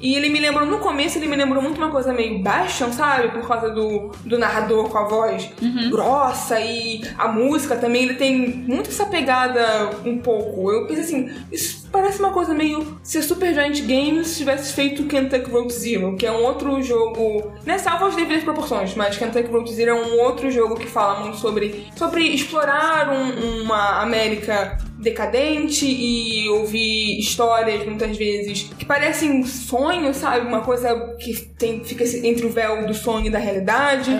E 0.00 0.14
ele 0.14 0.28
me 0.28 0.40
lembrou, 0.40 0.66
no 0.66 0.78
começo, 0.78 1.18
ele 1.18 1.26
me 1.28 1.36
lembrou 1.36 1.62
muito 1.62 1.76
uma 1.78 1.90
coisa 1.90 2.12
meio 2.12 2.42
Bastion, 2.42 2.92
sabe? 2.92 3.28
Por 3.28 3.46
causa 3.46 3.70
do, 3.70 4.10
do 4.24 4.38
narrador 4.38 4.88
com 4.88 4.98
a 4.98 5.04
voz 5.04 5.50
grossa 5.90 6.60
e 6.60 7.02
a 7.18 7.28
música 7.28 7.76
também, 7.76 8.02
ele 8.04 8.14
tem 8.14 8.38
muito 8.66 8.90
essa 8.90 9.06
pegada 9.06 9.90
um 10.04 10.18
pouco. 10.18 10.70
Eu 10.70 10.86
pensei 10.86 11.04
assim, 11.04 11.30
isso 11.52 11.88
parece 11.90 12.20
uma 12.20 12.30
coisa 12.30 12.54
meio 12.54 12.98
se 13.02 13.18
a 13.18 13.22
Super 13.22 13.52
Giant 13.52 13.80
Games 13.82 14.36
tivesse 14.38 14.72
feito 14.72 15.04
Kentucky 15.04 15.50
Road 15.50 15.72
Zero, 15.72 16.16
que 16.16 16.24
é 16.26 16.30
um 16.32 16.44
outro 16.44 16.80
jogo, 16.82 17.52
né, 17.66 17.78
salvo 17.78 18.06
as 18.06 18.16
devidas 18.16 18.44
proporções, 18.44 18.94
mas 18.94 19.16
Kentucky 19.16 19.50
Road 19.50 19.72
Zero 19.72 19.90
é 19.90 19.94
um 19.94 20.20
outro 20.20 20.50
jogo 20.50 20.76
que 20.76 20.86
fala 20.86 21.20
muito 21.20 21.36
sobre, 21.38 21.86
sobre 21.96 22.22
explorar 22.28 23.10
um- 23.10 23.62
uma 23.62 24.00
América 24.02 24.78
decadente 25.00 25.86
e 25.86 26.48
ouvir 26.50 27.18
histórias 27.18 27.84
muitas 27.86 28.16
vezes 28.16 28.70
que 28.78 28.84
parecem 28.84 29.30
um 29.30 29.46
sonho, 29.46 30.12
sabe? 30.14 30.46
Uma 30.46 30.60
coisa 30.60 30.94
que 31.18 31.34
tem, 31.58 31.82
fica 31.84 32.04
entre 32.26 32.46
o 32.46 32.50
véu 32.50 32.86
do 32.86 32.94
sonho 32.94 33.26
e 33.26 33.30
da 33.30 33.38
realidade. 33.38 34.10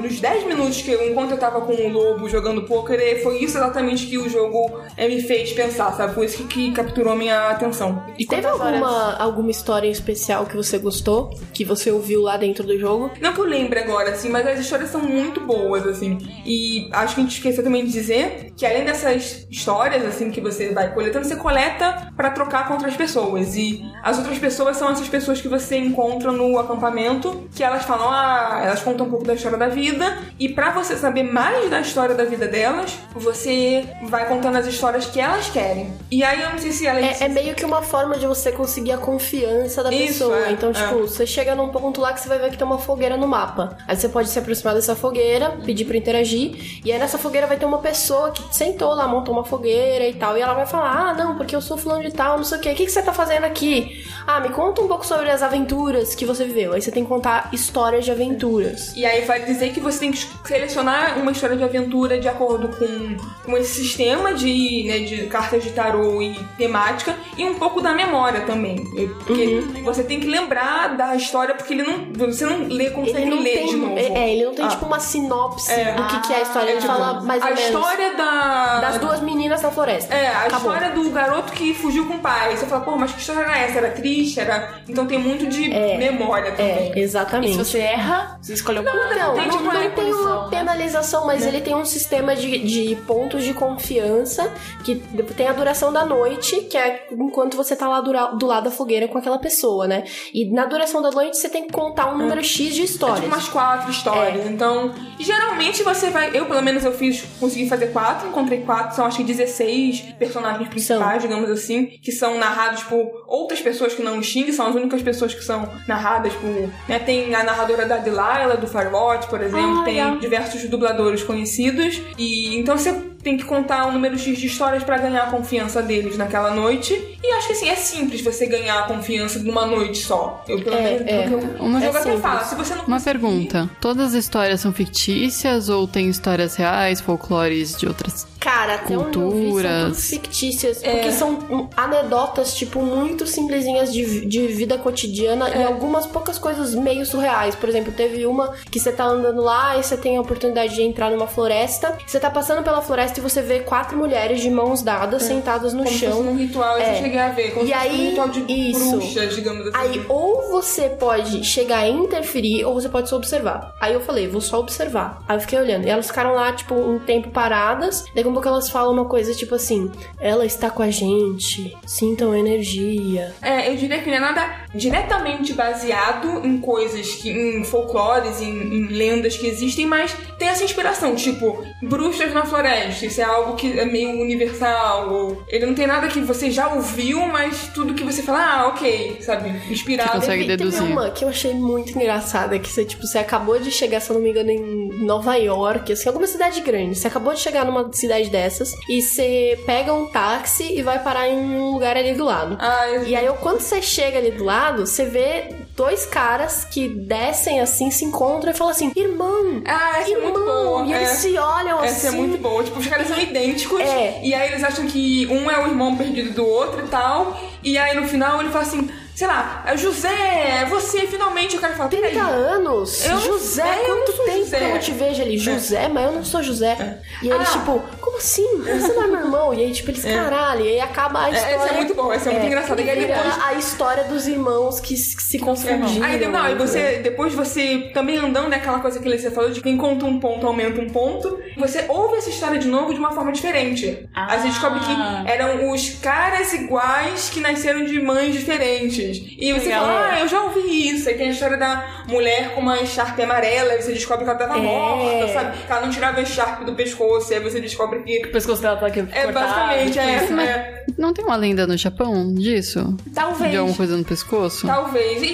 Nos 0.00 0.20
10 0.20 0.46
minutos 0.46 0.82
que 0.82 0.90
eu, 0.90 1.10
enquanto 1.10 1.32
eu 1.32 1.38
tava 1.38 1.60
com 1.60 1.72
o 1.72 1.88
lobo 1.88 2.28
jogando 2.28 2.62
poker, 2.62 2.98
eh, 3.00 3.16
foi 3.22 3.38
isso 3.38 3.56
exatamente 3.58 4.06
que 4.06 4.18
o 4.18 4.28
jogo 4.28 4.80
eh, 4.96 5.08
me 5.08 5.20
fez 5.22 5.52
pensar, 5.52 5.92
sabe? 5.92 6.14
Foi 6.14 6.26
isso 6.26 6.38
que, 6.44 6.66
que 6.68 6.72
capturou 6.72 7.16
minha 7.16 7.50
atenção. 7.50 8.04
E 8.18 8.26
Teve 8.26 8.46
horas- 8.46 8.60
alguma, 8.60 9.16
alguma 9.16 9.50
história 9.50 9.86
em 9.88 9.90
especial 9.92 10.46
que 10.46 10.56
você 10.56 10.78
gostou? 10.78 11.30
Que 11.52 11.64
você 11.64 11.90
ouviu 11.90 12.22
lá 12.22 12.36
dentro 12.36 12.64
do 12.64 12.78
jogo? 12.78 13.10
Não 13.20 13.32
que 13.32 13.40
eu 13.40 13.44
lembre 13.44 13.78
agora, 13.80 14.10
assim, 14.10 14.28
mas 14.28 14.46
as 14.46 14.58
histórias 14.60 14.90
são 14.90 15.02
muito 15.02 15.40
boas, 15.40 15.86
assim. 15.86 16.18
E 16.44 16.88
acho 16.92 17.14
que 17.14 17.20
a 17.20 17.24
gente 17.24 17.36
esqueceu 17.36 17.62
também 17.64 17.84
de 17.84 17.92
dizer 17.92 18.52
que 18.56 18.64
além 18.66 18.84
dessas 18.84 19.46
histórias, 19.50 20.04
assim, 20.04 20.25
que 20.30 20.40
você 20.40 20.72
vai 20.72 20.92
coletando, 20.92 21.26
você 21.26 21.36
coleta 21.36 22.10
pra 22.16 22.30
trocar 22.30 22.66
com 22.68 22.74
outras 22.74 22.96
pessoas. 22.96 23.54
E 23.56 23.84
as 24.02 24.18
outras 24.18 24.38
pessoas 24.38 24.76
são 24.76 24.90
essas 24.90 25.08
pessoas 25.08 25.40
que 25.40 25.48
você 25.48 25.76
encontra 25.78 26.30
no 26.32 26.58
acampamento, 26.58 27.48
que 27.54 27.62
elas 27.62 27.84
falam, 27.84 28.08
ah, 28.10 28.60
elas 28.64 28.82
contam 28.82 29.06
um 29.06 29.10
pouco 29.10 29.24
da 29.24 29.34
história 29.34 29.58
da 29.58 29.68
vida. 29.68 30.18
E 30.38 30.48
pra 30.48 30.70
você 30.70 30.96
saber 30.96 31.22
mais 31.22 31.68
da 31.70 31.80
história 31.80 32.14
da 32.14 32.24
vida 32.24 32.46
delas, 32.46 32.96
você 33.14 33.86
vai 34.04 34.26
contando 34.28 34.56
as 34.56 34.66
histórias 34.66 35.06
que 35.06 35.20
elas 35.20 35.48
querem. 35.50 35.92
E 36.10 36.22
aí 36.22 36.40
eu 36.42 36.50
não 36.50 36.58
sei 36.58 36.72
se 36.72 36.86
ela 36.86 37.00
É, 37.00 37.16
é 37.20 37.28
meio 37.28 37.54
que 37.54 37.64
uma 37.64 37.82
forma 37.82 38.16
de 38.18 38.26
você 38.26 38.52
conseguir 38.52 38.92
a 38.92 38.98
confiança 38.98 39.82
da 39.82 39.90
Isso, 39.92 40.06
pessoa. 40.28 40.46
é, 40.46 40.52
então, 40.52 40.70
é. 40.70 40.72
tipo, 40.72 41.00
você 41.00 41.26
chega 41.26 41.54
num 41.54 41.68
ponto 41.68 42.00
lá 42.00 42.12
que 42.12 42.20
você 42.20 42.28
vai 42.28 42.38
ver 42.38 42.50
que 42.50 42.56
tem 42.58 42.66
uma 42.66 42.78
fogueira 42.78 43.16
no 43.16 43.26
mapa. 43.26 43.76
Aí 43.86 43.96
você 43.96 44.08
pode 44.08 44.28
se 44.28 44.38
aproximar 44.38 44.74
dessa 44.74 44.94
fogueira, 44.94 45.50
pedir 45.64 45.84
pra 45.84 45.96
interagir. 45.96 46.80
E 46.84 46.92
aí 46.92 46.98
nessa 46.98 47.18
fogueira 47.18 47.46
vai 47.46 47.56
ter 47.56 47.66
uma 47.66 47.78
pessoa 47.78 48.30
que 48.30 48.42
sentou 48.54 48.94
lá, 48.94 49.06
montou 49.08 49.34
uma 49.34 49.44
fogueira 49.44 50.06
e 50.06 50.14
tal. 50.16 50.36
E 50.36 50.40
ela 50.40 50.54
vai 50.54 50.66
falar: 50.66 50.90
Ah, 51.10 51.14
não, 51.14 51.36
porque 51.36 51.54
eu 51.54 51.60
sou 51.62 51.76
fulano 51.76 52.02
de 52.02 52.12
tal, 52.12 52.36
não 52.36 52.44
sei 52.44 52.58
o 52.58 52.60
quê. 52.60 52.70
O 52.70 52.74
que, 52.74 52.84
que 52.86 52.90
você 52.92 53.02
tá 53.02 53.12
fazendo 53.12 53.44
aqui? 53.44 54.04
Ah, 54.26 54.40
me 54.40 54.48
conta 54.48 54.80
um 54.82 54.88
pouco 54.88 55.06
sobre 55.06 55.30
as 55.30 55.42
aventuras 55.42 56.14
que 56.14 56.24
você 56.24 56.44
viveu. 56.44 56.72
Aí 56.72 56.82
você 56.82 56.90
tem 56.90 57.04
que 57.04 57.08
contar 57.08 57.48
histórias 57.52 58.04
de 58.04 58.10
aventuras. 58.10 58.92
E 58.96 59.06
aí 59.06 59.24
vai 59.24 59.44
dizer 59.44 59.72
que 59.72 59.78
você 59.80 60.00
tem 60.00 60.10
que 60.12 60.26
selecionar 60.44 61.18
uma 61.18 61.30
história 61.30 61.56
de 61.56 61.62
aventura 61.62 62.18
de 62.18 62.28
acordo 62.28 62.68
com, 62.68 63.16
com 63.44 63.56
esse 63.56 63.74
sistema 63.82 64.34
de, 64.34 64.84
né, 64.86 64.98
de 65.00 65.26
cartas 65.26 65.62
de 65.62 65.70
tarô 65.70 66.20
e 66.20 66.34
temática 66.58 67.14
e 67.36 67.44
um 67.44 67.54
pouco 67.54 67.80
da 67.80 67.92
memória 67.92 68.40
também. 68.42 68.84
Porque 69.26 69.62
você 69.84 70.02
tem 70.02 70.18
que 70.20 70.26
lembrar 70.26 70.96
da 70.96 71.14
história 71.14 71.54
porque 71.54 71.72
ele 71.74 71.82
não. 71.84 72.26
Você 72.26 72.44
não 72.44 72.66
lê, 72.66 72.90
consegue 72.90 73.22
Ele 73.22 73.30
não 73.30 73.42
ler 73.42 73.58
tem. 73.58 73.66
de 73.66 73.76
novo. 73.76 73.98
É, 73.98 74.32
ele 74.32 74.44
não 74.44 74.54
tem 74.54 74.64
Ah. 74.64 74.68
tipo 74.68 74.86
uma 74.86 74.98
sinopse 75.00 75.70
É. 75.72 75.94
do 75.94 76.04
que, 76.06 76.20
que 76.26 76.32
é 76.32 76.36
a 76.36 76.42
história. 76.42 76.70
Ele 76.70 76.80
tipo, 76.80 76.92
fala 76.92 77.20
mais 77.22 77.42
ou 77.42 77.48
a 77.48 77.50
menos. 77.50 77.64
história 77.66 78.14
da. 78.16 78.80
Das 78.80 78.98
duas 78.98 79.20
meninas 79.20 79.62
na 79.62 79.70
floresta. 79.70 80.05
É, 80.10 80.28
a 80.28 80.38
Acabou. 80.46 80.72
história 80.72 80.90
do 80.94 81.10
garoto 81.10 81.52
que 81.52 81.74
fugiu 81.74 82.06
com 82.06 82.14
o 82.14 82.18
pai. 82.18 82.56
Você 82.56 82.66
fala, 82.66 82.84
pô, 82.84 82.96
mas 82.96 83.12
que 83.12 83.20
história 83.20 83.40
era 83.40 83.58
essa? 83.58 83.78
Era 83.78 83.90
triste? 83.90 84.40
Era. 84.40 84.74
Então 84.88 85.06
tem 85.06 85.18
muito 85.18 85.46
de 85.46 85.68
memória 85.68 86.52
também. 86.52 86.92
É, 86.92 86.98
exatamente. 86.98 87.52
E 87.52 87.52
se 87.52 87.58
você 87.70 87.78
erra, 87.78 88.38
você 88.40 88.52
escolheu 88.54 88.82
Não, 88.82 88.94
não, 88.94 89.02
não, 89.02 89.34
tem, 89.34 89.46
não, 89.46 89.50
tipo, 89.50 89.62
não 89.64 89.70
uma 89.80 89.90
tem 89.90 90.12
uma 90.12 90.42
né? 90.44 90.48
penalização, 90.50 91.26
mas 91.26 91.46
ele 91.46 91.60
tem 91.60 91.74
um 91.74 91.84
sistema 91.84 92.34
de, 92.36 92.58
de 92.58 92.96
pontos 93.06 93.42
de 93.44 93.52
confiança 93.54 94.52
que 94.84 94.96
tem 95.36 95.48
a 95.48 95.52
duração 95.52 95.92
da 95.92 96.04
noite, 96.04 96.56
que 96.62 96.76
é 96.76 97.06
enquanto 97.12 97.56
você 97.56 97.74
tá 97.76 97.88
lá 97.88 98.00
dura- 98.00 98.26
do 98.34 98.46
lado 98.46 98.64
da 98.64 98.70
fogueira 98.70 99.08
com 99.08 99.18
aquela 99.18 99.38
pessoa, 99.38 99.86
né? 99.86 100.04
E 100.32 100.50
na 100.50 100.66
duração 100.66 101.00
da 101.02 101.10
noite 101.10 101.36
você 101.36 101.48
tem 101.48 101.66
que 101.66 101.72
contar 101.72 102.12
um 102.12 102.18
número 102.18 102.42
X 102.42 102.74
de 102.74 102.80
É 102.82 102.84
histórias. 102.84 103.20
tipo 103.20 103.34
umas 103.34 103.48
quatro 103.48 103.90
histórias. 103.90 104.46
Então, 104.46 104.92
geralmente 105.18 105.82
você 105.82 106.10
vai. 106.10 106.30
Eu, 106.36 106.46
pelo 106.46 106.62
menos, 106.62 106.84
eu 106.84 106.92
fiz. 106.92 107.24
Consegui 107.40 107.68
fazer 107.68 107.88
quatro, 107.88 108.28
encontrei 108.28 108.60
quatro, 108.62 108.94
são 108.96 109.04
acho 109.06 109.18
que 109.18 109.24
16 109.24 109.95
personagens 110.18 110.68
principais, 110.68 111.22
digamos 111.22 111.50
assim, 111.50 111.86
que 112.02 112.12
são 112.12 112.38
narrados 112.38 112.82
por 112.84 113.24
outras 113.26 113.60
pessoas 113.60 113.94
que 113.94 114.02
não 114.02 114.18
o 114.18 114.22
Xing, 114.22 114.50
são 114.52 114.66
as 114.68 114.74
únicas 114.74 115.02
pessoas 115.02 115.34
que 115.34 115.42
são 115.44 115.68
narradas 115.88 116.32
por. 116.34 116.70
Né, 116.88 116.98
tem 116.98 117.34
a 117.34 117.42
narradora 117.44 117.86
da 117.86 117.96
Delilah, 117.98 118.56
do 118.56 118.66
Firewatch, 118.66 119.26
por 119.28 119.40
exemplo, 119.40 119.80
Ah, 119.80 119.84
tem 119.84 120.18
diversos 120.18 120.62
dubladores 120.68 121.22
conhecidos. 121.22 122.00
E 122.18 122.56
então 122.56 122.76
você 122.76 122.92
tem 123.22 123.36
que 123.36 123.44
contar 123.44 123.86
um 123.88 123.92
número 123.92 124.16
X 124.16 124.38
de 124.38 124.46
histórias 124.46 124.84
pra 124.84 124.98
ganhar 124.98 125.24
a 125.24 125.30
confiança 125.30 125.82
deles 125.82 126.16
naquela 126.16 126.50
noite. 126.54 126.92
E 127.22 127.32
acho 127.32 127.48
que 127.48 127.52
assim, 127.54 127.68
é 127.68 127.74
simples 127.74 128.20
você 128.20 128.46
ganhar 128.46 128.78
a 128.78 128.82
confiança 128.84 129.40
numa 129.40 129.66
noite 129.66 129.98
só. 129.98 130.44
Eu, 130.48 130.62
pelo 130.62 130.76
É, 130.76 130.82
menos, 130.82 131.02
é. 131.08 131.26
eu- 131.26 131.64
Uma 131.64 131.78
o 131.78 131.82
jogo 131.82 131.96
é 131.96 132.00
até 132.00 132.16
fala, 132.18 132.44
se 132.44 132.54
você 132.54 132.74
não 132.74 132.84
Uma 132.84 132.98
conseguir- 132.98 133.18
pergunta: 133.18 133.70
todas 133.80 134.14
as 134.14 134.14
histórias 134.14 134.60
são 134.60 134.72
fictícias 134.72 135.68
ou 135.68 135.88
tem 135.88 136.08
histórias 136.08 136.54
reais, 136.54 137.00
folclores 137.00 137.76
de 137.76 137.86
outras? 137.88 138.26
Cara, 138.46 138.74
até 138.76 138.96
onde 138.96 139.18
eu 139.18 139.30
vi 139.30 139.32
são 139.32 139.32
tudo 139.32 139.42
Culturas. 139.42 140.08
fictícias, 140.08 140.80
É. 140.82 140.92
porque 140.92 141.10
são 141.12 141.68
anedotas, 141.76 142.54
tipo, 142.54 142.80
muito 142.80 143.26
simplesinhas 143.26 143.92
de, 143.92 144.24
de 144.24 144.46
vida 144.46 144.78
cotidiana 144.78 145.48
É. 145.48 145.62
e 145.62 145.64
algumas 145.64 146.06
poucas 146.06 146.38
coisas 146.38 146.72
meio 146.74 147.04
surreais. 147.04 147.56
Por 147.56 147.68
exemplo, 147.68 147.92
teve 147.92 148.24
uma 148.24 148.52
que 148.70 148.78
você 148.78 148.92
tá 148.92 149.04
andando 149.04 149.42
lá 149.42 149.76
e 149.76 149.82
você 149.82 149.96
tem 149.96 150.16
a 150.16 150.20
oportunidade 150.20 150.74
de 150.76 150.82
entrar 150.82 151.10
numa 151.10 151.26
floresta. 151.26 151.98
Você 152.06 152.20
tá 152.20 152.30
passando 152.30 152.62
pela 152.62 152.80
floresta 152.80 153.18
e 153.18 153.22
você 153.22 153.42
vê 153.42 153.60
quatro 153.60 153.98
mulheres 153.98 154.40
de 154.40 154.48
mãos 154.48 154.80
dadas 154.80 155.24
sentadas 155.24 155.72
no 155.74 155.82
É. 155.82 155.86
Como 155.86 155.98
chão. 155.98 156.22
num 156.22 156.36
ritual, 156.36 156.76
É. 156.78 156.92
eu 156.98 157.02
cheguei 157.02 157.18
a 157.18 157.28
ver. 157.30 157.50
Como 157.52 157.66
E 157.66 157.72
aí, 157.72 157.90
um 157.90 158.10
ritual 158.10 158.28
de 158.28 158.52
isso. 158.70 158.90
bruxas, 158.98 159.34
digamos 159.34 159.66
assim. 159.66 159.76
Aí, 159.76 160.04
ou 160.08 160.50
você 160.50 160.88
pode 160.88 161.42
chegar 161.44 161.86
e 161.88 161.90
interferir, 161.92 162.64
ou 162.64 162.74
você 162.74 162.88
pode 162.88 163.08
só 163.08 163.16
observar. 163.16 163.74
Aí 163.80 163.92
eu 163.92 164.00
falei, 164.00 164.28
vou 164.28 164.40
só 164.40 164.60
observar. 164.60 165.18
Aí 165.28 165.36
eu 165.36 165.40
fiquei 165.40 165.58
olhando. 165.58 165.84
E 165.86 165.90
elas 165.90 166.06
ficaram 166.06 166.32
lá, 166.34 166.52
tipo, 166.52 166.74
um 166.74 166.98
tempo 166.98 167.30
paradas. 167.30 168.04
A 168.14 168.35
pouco 168.36 168.48
elas 168.48 168.68
falam 168.68 168.92
uma 168.92 169.04
coisa, 169.06 169.34
tipo 169.34 169.54
assim: 169.54 169.90
Ela 170.20 170.44
está 170.44 170.70
com 170.70 170.82
a 170.82 170.90
gente, 170.90 171.76
sintam 171.86 172.34
energia. 172.34 173.34
É, 173.40 173.70
eu 173.70 173.76
diria 173.76 174.00
que 174.00 174.08
não 174.10 174.16
é 174.16 174.20
nada 174.20 174.66
diretamente 174.74 175.52
baseado 175.52 176.44
em 176.44 176.58
coisas 176.58 177.14
que. 177.14 177.30
em 177.30 177.64
folclores, 177.64 178.40
em, 178.40 178.50
em 178.50 178.86
lendas 178.88 179.36
que 179.36 179.46
existem, 179.46 179.86
mas 179.86 180.14
tem 180.38 180.48
essa 180.48 180.64
inspiração, 180.64 181.14
tipo, 181.16 181.64
bruxas 181.82 182.32
na 182.32 182.44
floresta. 182.44 183.06
Isso 183.06 183.20
é 183.20 183.24
algo 183.24 183.56
que 183.56 183.78
é 183.78 183.84
meio 183.84 184.10
universal. 184.20 185.12
Ou 185.12 185.42
ele 185.48 185.66
não 185.66 185.74
tem 185.74 185.86
nada 185.86 186.08
que 186.08 186.20
você 186.20 186.50
já 186.50 186.72
ouviu, 186.74 187.20
mas 187.26 187.68
tudo 187.74 187.94
que 187.94 188.04
você 188.04 188.22
fala, 188.22 188.44
ah, 188.44 188.68
ok, 188.68 189.18
sabe? 189.20 189.48
Inspirado. 189.70 190.10
Você 190.12 190.16
consegue 190.18 190.42
Teve- 190.44 190.56
deduzir. 190.56 190.80
Teve 190.80 190.92
uma 190.92 191.10
que 191.10 191.24
eu 191.24 191.28
achei 191.28 191.54
muito 191.54 191.96
engraçada, 191.96 192.58
que 192.58 192.68
você, 192.68 192.84
tipo, 192.84 193.06
você 193.06 193.18
acabou 193.18 193.58
de 193.58 193.70
chegar, 193.70 194.00
se 194.00 194.10
eu 194.10 194.14
não 194.14 194.22
me 194.22 194.30
engano, 194.30 194.50
em 194.50 195.04
Nova 195.04 195.36
York, 195.36 195.92
assim, 195.92 196.08
alguma 196.08 196.26
cidade 196.26 196.60
grande. 196.60 196.98
Você 196.98 197.06
acabou 197.08 197.32
de 197.32 197.40
chegar 197.40 197.64
numa 197.64 197.90
cidade 197.92 198.25
dessas 198.30 198.72
e 198.88 199.00
você 199.02 199.58
pega 199.66 199.92
um 199.92 200.06
táxi 200.06 200.72
e 200.76 200.82
vai 200.82 201.02
parar 201.02 201.28
em 201.28 201.36
um 201.38 201.70
lugar 201.72 201.96
ali 201.96 202.14
do 202.14 202.24
lado. 202.24 202.58
Eu- 202.92 203.06
E 203.06 203.14
aí, 203.16 203.28
quando 203.40 203.60
você 203.60 203.80
chega 203.82 204.18
ali 204.18 204.30
do 204.30 204.44
lado, 204.44 204.86
você 204.86 205.04
vê 205.06 205.54
dois 205.76 206.06
caras 206.06 206.64
que 206.64 206.88
descem 206.88 207.60
assim, 207.60 207.90
se 207.90 208.04
encontram 208.04 208.50
e 208.50 208.54
falam 208.54 208.72
assim: 208.72 208.92
Irmão! 208.96 209.62
Ah, 209.66 210.00
essa 210.00 210.10
é 210.12 210.18
muito 210.18 210.38
irmão! 210.40 210.64
boa. 210.64 210.86
E 210.86 210.92
eles 210.92 211.10
é. 211.10 211.14
se 211.14 211.38
olham 211.38 211.82
Essa 211.84 212.08
assim. 212.08 212.16
é 212.16 212.20
muito 212.20 212.38
boa. 212.38 212.62
Tipo, 212.64 212.78
os 212.78 212.86
caras 212.86 213.08
são 213.08 213.18
idênticos. 213.18 213.80
É. 213.80 214.20
E 214.22 214.34
aí 214.34 214.48
eles 214.52 214.64
acham 214.64 214.86
que 214.86 215.26
um 215.30 215.50
é 215.50 215.62
o 215.62 215.66
irmão 215.68 215.96
perdido 215.96 216.32
do 216.32 216.46
outro 216.46 216.84
e 216.84 216.88
tal. 216.88 217.38
E 217.62 217.76
aí 217.78 217.94
no 217.98 218.06
final 218.08 218.40
ele 218.40 218.50
fala 218.50 218.64
assim: 218.64 218.88
sei 219.16 219.26
lá, 219.26 219.64
José, 219.76 220.66
você 220.68 221.06
finalmente, 221.06 221.56
o 221.56 221.60
cara 221.60 221.74
fala, 221.74 221.88
30 221.88 222.06
peraí. 222.08 222.18
anos? 222.18 223.04
Eu 223.04 223.18
José, 223.18 223.62
é, 223.66 223.80
eu 223.90 223.96
quanto 223.96 224.12
sou 224.14 224.24
tempo 224.26 224.38
José. 224.44 224.58
que 224.58 224.64
eu 224.64 224.68
não 224.68 224.78
te 224.78 224.90
vejo 224.92 225.22
ali? 225.22 225.38
José, 225.38 225.88
mas 225.88 226.04
eu 226.04 226.12
não 226.12 226.24
sou 226.24 226.42
José. 226.42 226.98
E 227.22 227.32
aí, 227.32 227.38
Ah. 227.40 227.44
tipo, 227.44 227.82
como 228.00 228.18
assim? 228.18 228.46
Você 228.62 228.92
não 228.92 229.02
é 229.04 229.06
meu 229.06 229.20
irmão? 229.20 229.54
E 229.54 229.62
aí, 229.64 229.72
tipo, 229.72 229.90
eles, 229.90 230.04
caralho, 230.04 230.64
e 230.64 230.68
aí 230.68 230.80
acaba 230.80 231.24
a 231.24 231.28
É, 231.28 231.32
história. 231.32 231.56
esse 231.56 231.68
é 231.68 231.72
muito 231.76 231.94
bom, 231.94 232.12
esse 232.12 232.28
é 232.28 232.32
muito 232.32 232.46
engraçado. 232.46 232.80
E 232.80 232.90
aí 232.90 233.06
depois- 233.06 233.42
a 233.42 233.54
história 233.54 234.04
dos 234.04 234.26
irmãos 234.28 234.80
que 234.80 234.96
se, 234.96 235.16
que 235.16 235.22
se 235.22 235.38
confundiram. 235.38 236.06
Aí, 236.06 236.26
não, 236.28 236.48
e 236.50 236.54
você, 236.54 237.00
depois 237.02 237.32
você 237.34 237.90
também 237.94 238.18
andando, 238.18 238.52
é 238.52 238.56
aquela 238.56 238.80
coisa 238.80 239.00
que 239.00 239.18
você 239.18 239.30
falou 239.30 239.50
de 239.50 239.62
quem 239.62 239.78
conta 239.78 240.04
um 240.04 240.20
ponto 240.20 240.46
aumenta 240.46 240.78
um 240.80 240.90
ponto. 240.90 241.38
Você 241.56 241.86
ouve 241.88 242.18
essa 242.18 242.28
história 242.28 242.58
de 242.58 242.68
novo 242.68 242.92
de 242.92 242.98
uma 243.00 243.12
forma 243.12 243.32
diferente. 243.32 244.06
Ah. 244.14 244.26
Aí 244.32 244.40
você 244.42 244.48
descobre 244.48 244.80
que 244.80 245.30
eram 245.30 245.70
os 245.72 245.88
caras 246.02 246.52
iguais 246.52 247.30
que 247.30 247.40
nasceram 247.40 247.84
de 247.84 247.98
mães 248.02 248.34
diferentes. 248.34 249.05
E 249.38 249.52
você 249.52 249.66
Legal. 249.66 249.84
fala, 249.84 250.08
ah, 250.12 250.20
eu 250.20 250.28
já 250.28 250.42
ouvi 250.42 250.88
isso. 250.88 251.08
Aí 251.08 251.14
tem 251.16 251.28
a 251.28 251.32
história 251.32 251.56
da 251.56 252.04
mulher 252.08 252.54
com 252.54 252.60
uma 252.60 252.78
echarpe 252.80 253.22
amarela, 253.22 253.74
e 253.74 253.82
você 253.82 253.92
descobre 253.92 254.24
que 254.24 254.30
ela 254.30 254.38
tava 254.38 254.58
É. 254.58 254.62
morta, 254.62 255.32
sabe? 255.32 255.58
Que 255.66 255.72
ela 255.72 255.80
não 255.82 255.90
tirava 255.90 256.18
a 256.18 256.22
echarpe 256.22 256.64
do 256.64 256.74
pescoço, 256.74 257.32
e 257.32 257.36
aí 257.36 257.40
você 257.42 257.60
descobre 257.60 258.00
que. 258.00 258.26
O 258.26 258.32
pescoço 258.32 258.62
dela 258.62 258.76
tá 258.76 258.86
aqui 258.86 259.00
É 259.00 259.24
cortado, 259.24 259.32
basicamente, 259.34 259.98
é, 259.98 260.18
tipo 260.20 260.24
isso. 260.32 260.40
é. 260.40 260.72
Não 260.96 261.12
tem 261.12 261.24
uma 261.24 261.36
lenda 261.36 261.66
no 261.66 261.76
Japão 261.76 262.32
disso? 262.34 262.96
Talvez. 263.14 263.50
De 263.50 263.56
alguma 263.56 263.76
coisa 263.76 263.96
no 263.96 264.04
pescoço? 264.04 264.66
Talvez. 264.66 265.22
E, 265.22 265.26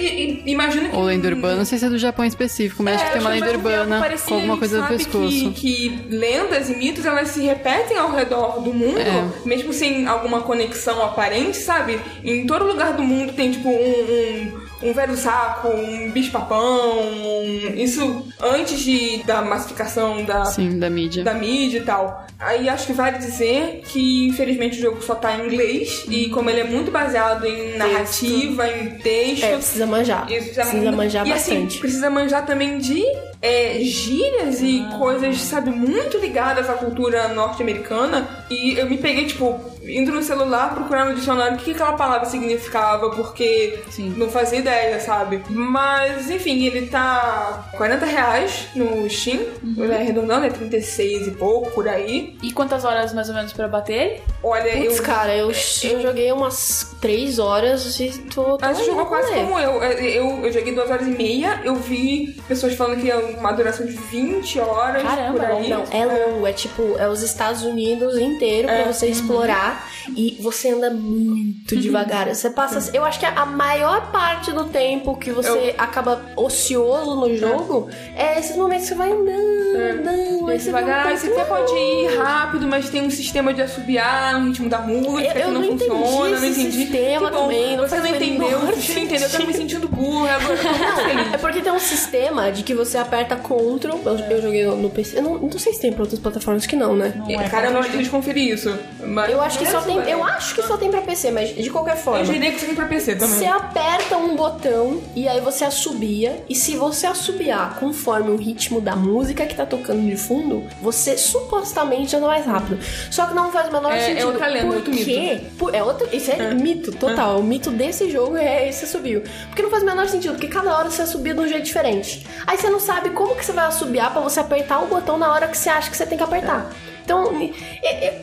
e 0.45 0.51
imagino 0.51 0.89
que. 0.89 0.95
Ou 0.95 1.03
lenda 1.03 1.27
urbana, 1.29 1.55
não 1.57 1.65
sei 1.65 1.77
se 1.77 1.85
é 1.85 1.89
do 1.89 1.97
Japão 1.97 2.25
específico, 2.25 2.83
mas 2.83 2.95
acho 2.95 3.05
que 3.05 3.11
tem 3.11 3.21
uma 3.21 3.29
lenda 3.29 3.51
urbana 3.51 4.03
com 4.27 4.33
alguma 4.35 4.57
coisa 4.57 4.81
no 4.81 4.87
pescoço. 4.87 5.51
Que, 5.51 5.51
que 5.53 6.07
lendas 6.09 6.69
e 6.69 6.75
mitos 6.75 7.05
elas 7.05 7.29
se 7.29 7.41
repetem 7.41 7.97
ao 7.97 8.11
redor 8.11 8.59
do 8.61 8.73
mundo, 8.73 8.99
É. 8.99 9.23
mesmo 9.47 9.71
sem 9.71 10.05
alguma 10.07 10.41
conexão 10.41 11.01
aparente, 11.03 11.57
sabe? 11.57 11.99
Em 12.23 12.45
todo 12.45 12.65
lugar 12.65 12.93
do 12.93 13.03
mundo 13.03 13.31
tem 13.33 13.51
tipo 13.51 13.62
um, 13.67 14.51
um, 14.83 14.89
um 14.89 14.93
velho 14.93 15.15
saco, 15.15 15.67
um 15.69 16.11
bicho-papão, 16.11 16.99
um- 17.01 17.73
isso 17.75 18.25
antes 18.41 18.79
de, 18.79 19.23
da 19.23 19.41
massificação 19.41 20.23
da, 20.23 20.45
Sim, 20.45 20.79
da 20.79 20.89
mídia. 20.89 21.23
da 21.23 21.33
mídia 21.33 21.77
e 21.79 21.81
tal. 21.83 22.25
Aí 22.39 22.67
acho 22.67 22.87
que 22.87 22.93
vale 22.93 23.17
dizer 23.19 23.81
que 23.85 24.27
infelizmente 24.27 24.77
o 24.77 24.81
jogo 24.81 25.01
só 25.01 25.15
tá 25.15 25.37
em 25.37 25.45
inglês 25.45 26.03
e 26.09 26.29
como 26.29 26.49
ele 26.49 26.59
é 26.59 26.63
muito 26.65 26.91
baseado 26.91 27.45
em 27.45 27.77
narrativa, 27.77 28.67
em 28.67 28.89
texto, 28.99 29.43
É, 29.45 29.53
precisa 29.55 29.85
manjar. 29.85 30.29
isso 30.31 30.53
precisa 30.53 30.91
manjar 30.91 31.27
e, 31.27 31.31
assim, 31.31 31.53
bastante. 31.55 31.79
precisa 31.79 32.09
manjar 32.09 32.45
também 32.45 32.77
de 32.79 33.03
é, 33.41 33.79
gírias 33.81 34.61
e 34.61 34.85
Ah. 34.89 34.97
coisas, 34.97 35.37
sabe, 35.41 35.69
muito 35.69 36.17
ligadas 36.17 36.69
à 36.69 36.73
cultura 36.73 37.27
norte-americana. 37.29 38.27
E 38.49 38.77
eu 38.77 38.89
me 38.89 38.97
peguei, 38.97 39.25
tipo, 39.25 39.59
indo 39.87 40.11
no 40.11 40.21
celular 40.23 40.73
procurar 40.73 41.05
no 41.05 41.15
dicionário 41.15 41.55
o 41.55 41.57
que, 41.57 41.65
que 41.65 41.71
aquela 41.71 41.93
palavra 41.93 42.27
significava, 42.29 43.09
porque 43.11 43.79
Sim. 43.89 44.13
não 44.17 44.29
fazia 44.29 44.59
ideia, 44.59 44.99
sabe? 44.99 45.43
Mas, 45.49 46.29
enfim, 46.29 46.65
ele 46.65 46.87
tá 46.87 47.69
40 47.77 48.05
reais 48.05 48.67
no 48.75 49.09
Steam, 49.09 49.41
Uhum. 49.63 49.91
é 49.91 49.95
arredondando, 49.95 50.45
é 50.45 50.49
36 50.49 51.27
e 51.27 51.31
pouco 51.31 51.71
por 51.71 51.87
aí. 51.87 52.35
E 52.41 52.51
quantas 52.51 52.83
horas 52.85 53.13
mais 53.13 53.29
ou 53.29 53.35
menos 53.35 53.53
pra 53.53 53.67
bater? 53.67 54.21
Olha, 54.43 54.71
Putz, 54.77 54.97
eu. 54.97 55.03
cara, 55.03 55.35
eu, 55.35 55.51
eu 55.83 56.01
joguei 56.01 56.31
umas 56.31 56.95
3 57.01 57.39
horas 57.39 57.99
e 57.99 58.09
tô. 58.33 58.57
tô 58.57 58.57
Mas 58.61 58.77
você 58.77 58.85
jogou 58.85 59.05
quase 59.05 59.31
como 59.33 59.59
eu. 59.59 59.81
eu. 59.83 59.93
Eu 59.93 60.33
eu 60.45 60.51
joguei 60.51 60.73
duas 60.73 60.89
horas 60.89 61.07
e 61.07 61.11
meia. 61.11 61.61
Eu 61.63 61.75
vi 61.75 62.35
pessoas 62.47 62.73
falando 62.73 62.99
que 63.01 63.09
é 63.09 63.15
uma 63.15 63.51
duração 63.51 63.85
de 63.85 63.93
20 63.93 64.59
horas 64.59 65.01
Caramba, 65.03 65.39
por 65.39 65.45
aí. 65.45 65.69
Não, 65.69 65.83
é 65.91 66.05
longo, 66.05 66.45
é 66.47 66.53
tipo, 66.53 66.95
é 66.97 67.07
os 67.07 67.21
Estados 67.21 67.63
Unidos 67.63 68.17
inteiro 68.17 68.67
pra 68.67 68.91
você 68.91 69.07
explorar 69.07 69.72
e 70.15 70.37
você 70.41 70.71
anda 70.71 70.89
muito 70.89 71.75
devagar. 71.75 72.27
Você 72.33 72.49
passa, 72.49 72.91
eu 72.93 73.03
acho 73.05 73.19
que 73.19 73.25
a 73.25 73.45
maior 73.45 74.11
parte 74.11 74.51
do 74.51 74.65
tempo 74.65 75.15
que 75.17 75.31
você 75.31 75.73
acaba 75.77 76.21
ocioso 76.35 77.15
no 77.15 77.35
jogo 77.37 77.89
é 78.15 78.39
esses 78.39 78.55
momentos 78.55 78.83
que 78.83 78.89
você 78.89 78.95
vai 78.95 79.11
andando, 79.11 79.75
andando, 79.77 80.09
aí 80.09 80.41
Mas 80.41 80.61
você 80.63 80.71
vai 80.71 80.83
devagar, 80.83 81.13
um 81.13 81.17
você 81.17 81.27
até 81.27 81.43
pode 81.45 81.73
ir 81.73 82.17
rápido, 82.17 82.67
mas 82.67 82.89
tem 82.89 83.01
um 83.01 83.09
sistema 83.09 83.53
de 83.53 83.61
assobiar 83.61 84.39
no 84.39 84.47
ritmo 84.47 84.69
da 84.69 84.79
música 84.79 85.23
Eu- 85.29 85.31
que 85.33 85.39
eu 85.39 85.51
não, 85.51 85.61
não 85.61 85.63
entendi 85.65 85.89
funciona, 85.89 86.39
não 86.39 86.47
entendi. 86.47 86.71
sistema 86.71 87.27
Que 87.29 87.35
bom, 87.35 87.41
também, 87.43 87.77
não 87.77 87.83
você 87.83 87.89
faz 87.89 88.03
não 88.03 88.15
entendeu, 88.15 88.59
Sushi 88.73 88.93
não 88.93 89.01
entendeu, 89.03 89.27
eu 89.29 89.39
tô 89.39 89.45
me 89.47 89.53
sentindo 89.53 89.87
burra, 89.87 90.35
agora 90.35 90.53
eu 90.53 91.03
feliz. 91.03 91.33
É 91.33 91.37
porque 91.37 91.61
tem 91.61 91.71
um 91.71 91.79
sistema 91.79 92.51
de 92.51 92.63
que 92.63 92.73
você 92.73 92.97
aperta 92.97 93.35
Ctrl. 93.35 93.97
Eu, 94.05 94.17
eu 94.29 94.41
joguei 94.41 94.65
no, 94.65 94.89
PC. 94.89 95.17
Eu 95.19 95.23
não, 95.23 95.37
não 95.37 95.59
sei 95.59 95.73
se 95.73 95.79
tem 95.81 95.91
pra 95.93 96.01
outras 96.03 96.19
plataformas 96.19 96.65
que 96.65 96.75
não, 96.75 96.95
né? 96.95 97.13
Não 97.15 97.29
é 97.41 97.49
Cara, 97.49 97.67
eu 97.67 97.71
não 97.71 97.81
controle. 97.81 97.89
preciso 97.97 98.11
conferir 98.11 98.53
isso. 98.53 98.77
Mas 99.05 99.31
Eu 99.31 99.41
acho 99.41 99.57
que 99.59 99.62
só 99.65 99.81
tem. 99.81 99.99
É. 99.99 100.13
Eu 100.13 100.23
acho 100.23 100.55
que 100.55 100.61
só 100.63 100.77
tem 100.77 100.89
pra 100.91 101.01
PC, 101.01 101.31
mas 101.31 101.55
de 101.55 101.69
qualquer 101.69 101.97
forma. 101.97 102.19
Eu 102.19 102.25
diria 102.25 102.51
que 102.51 102.63
aqui 102.63 102.71
é 102.71 102.75
pra 102.75 102.85
PC 102.85 103.15
também. 103.15 103.37
Você 103.39 103.45
aperta 103.45 104.17
um 104.17 104.35
botão 104.35 105.01
e 105.15 105.27
aí 105.27 105.39
você 105.41 105.65
assobia. 105.65 106.43
E 106.49 106.55
se 106.55 106.75
você 106.75 107.07
assobiar 107.07 107.75
conforme 107.79 108.31
o 108.31 108.35
ritmo 108.37 108.79
da 108.81 108.95
música 108.95 109.45
que 109.45 109.55
tá 109.55 109.65
tocando 109.65 110.01
de 110.05 110.15
fundo, 110.17 110.63
você 110.81 111.17
supostamente 111.17 112.15
anda 112.15 112.27
mais 112.27 112.45
rápido. 112.45 112.79
Só 113.11 113.25
que 113.25 113.33
não 113.33 113.51
faz 113.51 113.69
o 113.69 113.71
menor 113.71 113.91
É- 113.91 113.97
é 113.97 114.05
sentido. 114.05 114.27
outra 114.27 114.47
lenda, 114.47 114.73
Por 114.79 114.81
quê? 114.93 115.41
Por- 115.57 115.73
é 115.75 115.83
outro, 115.83 116.07
isso 116.11 116.31
é, 116.31 116.53
mito 116.53 116.91
total. 116.91 117.39
O 117.39 117.43
mito 117.43 117.69
desse 117.71 118.09
jogo 118.09 118.37
é 118.37 118.67
esse 118.69 118.85
assobio. 118.85 119.23
Porque 119.47 119.61
não 119.61 119.69
faz 119.69 119.83
o 119.83 119.85
menor 119.85 120.07
sentido, 120.07 120.33
porque 120.33 120.47
cada 120.47 120.75
hora 120.77 120.89
você 120.89 121.01
assobia 121.01 121.33
de 121.33 121.39
um 121.39 121.47
jeito 121.47 121.63
diferente. 121.63 122.25
Aí 122.45 122.57
você 122.57 122.69
não 122.69 122.79
sabe 122.79 123.09
como 123.11 123.35
que 123.35 123.45
você 123.45 123.51
vai 123.51 123.65
assobiar 123.65 124.11
pra 124.11 124.21
você 124.21 124.39
apertar 124.39 124.79
o 124.81 124.87
botão 124.87 125.17
na 125.17 125.31
hora 125.31 125.47
que 125.47 125.57
você 125.57 125.69
acha 125.69 125.89
que 125.89 125.97
você 125.97 126.05
tem 126.05 126.17
que 126.17 126.23
apertar. 126.23 126.69
Então, 127.03 127.31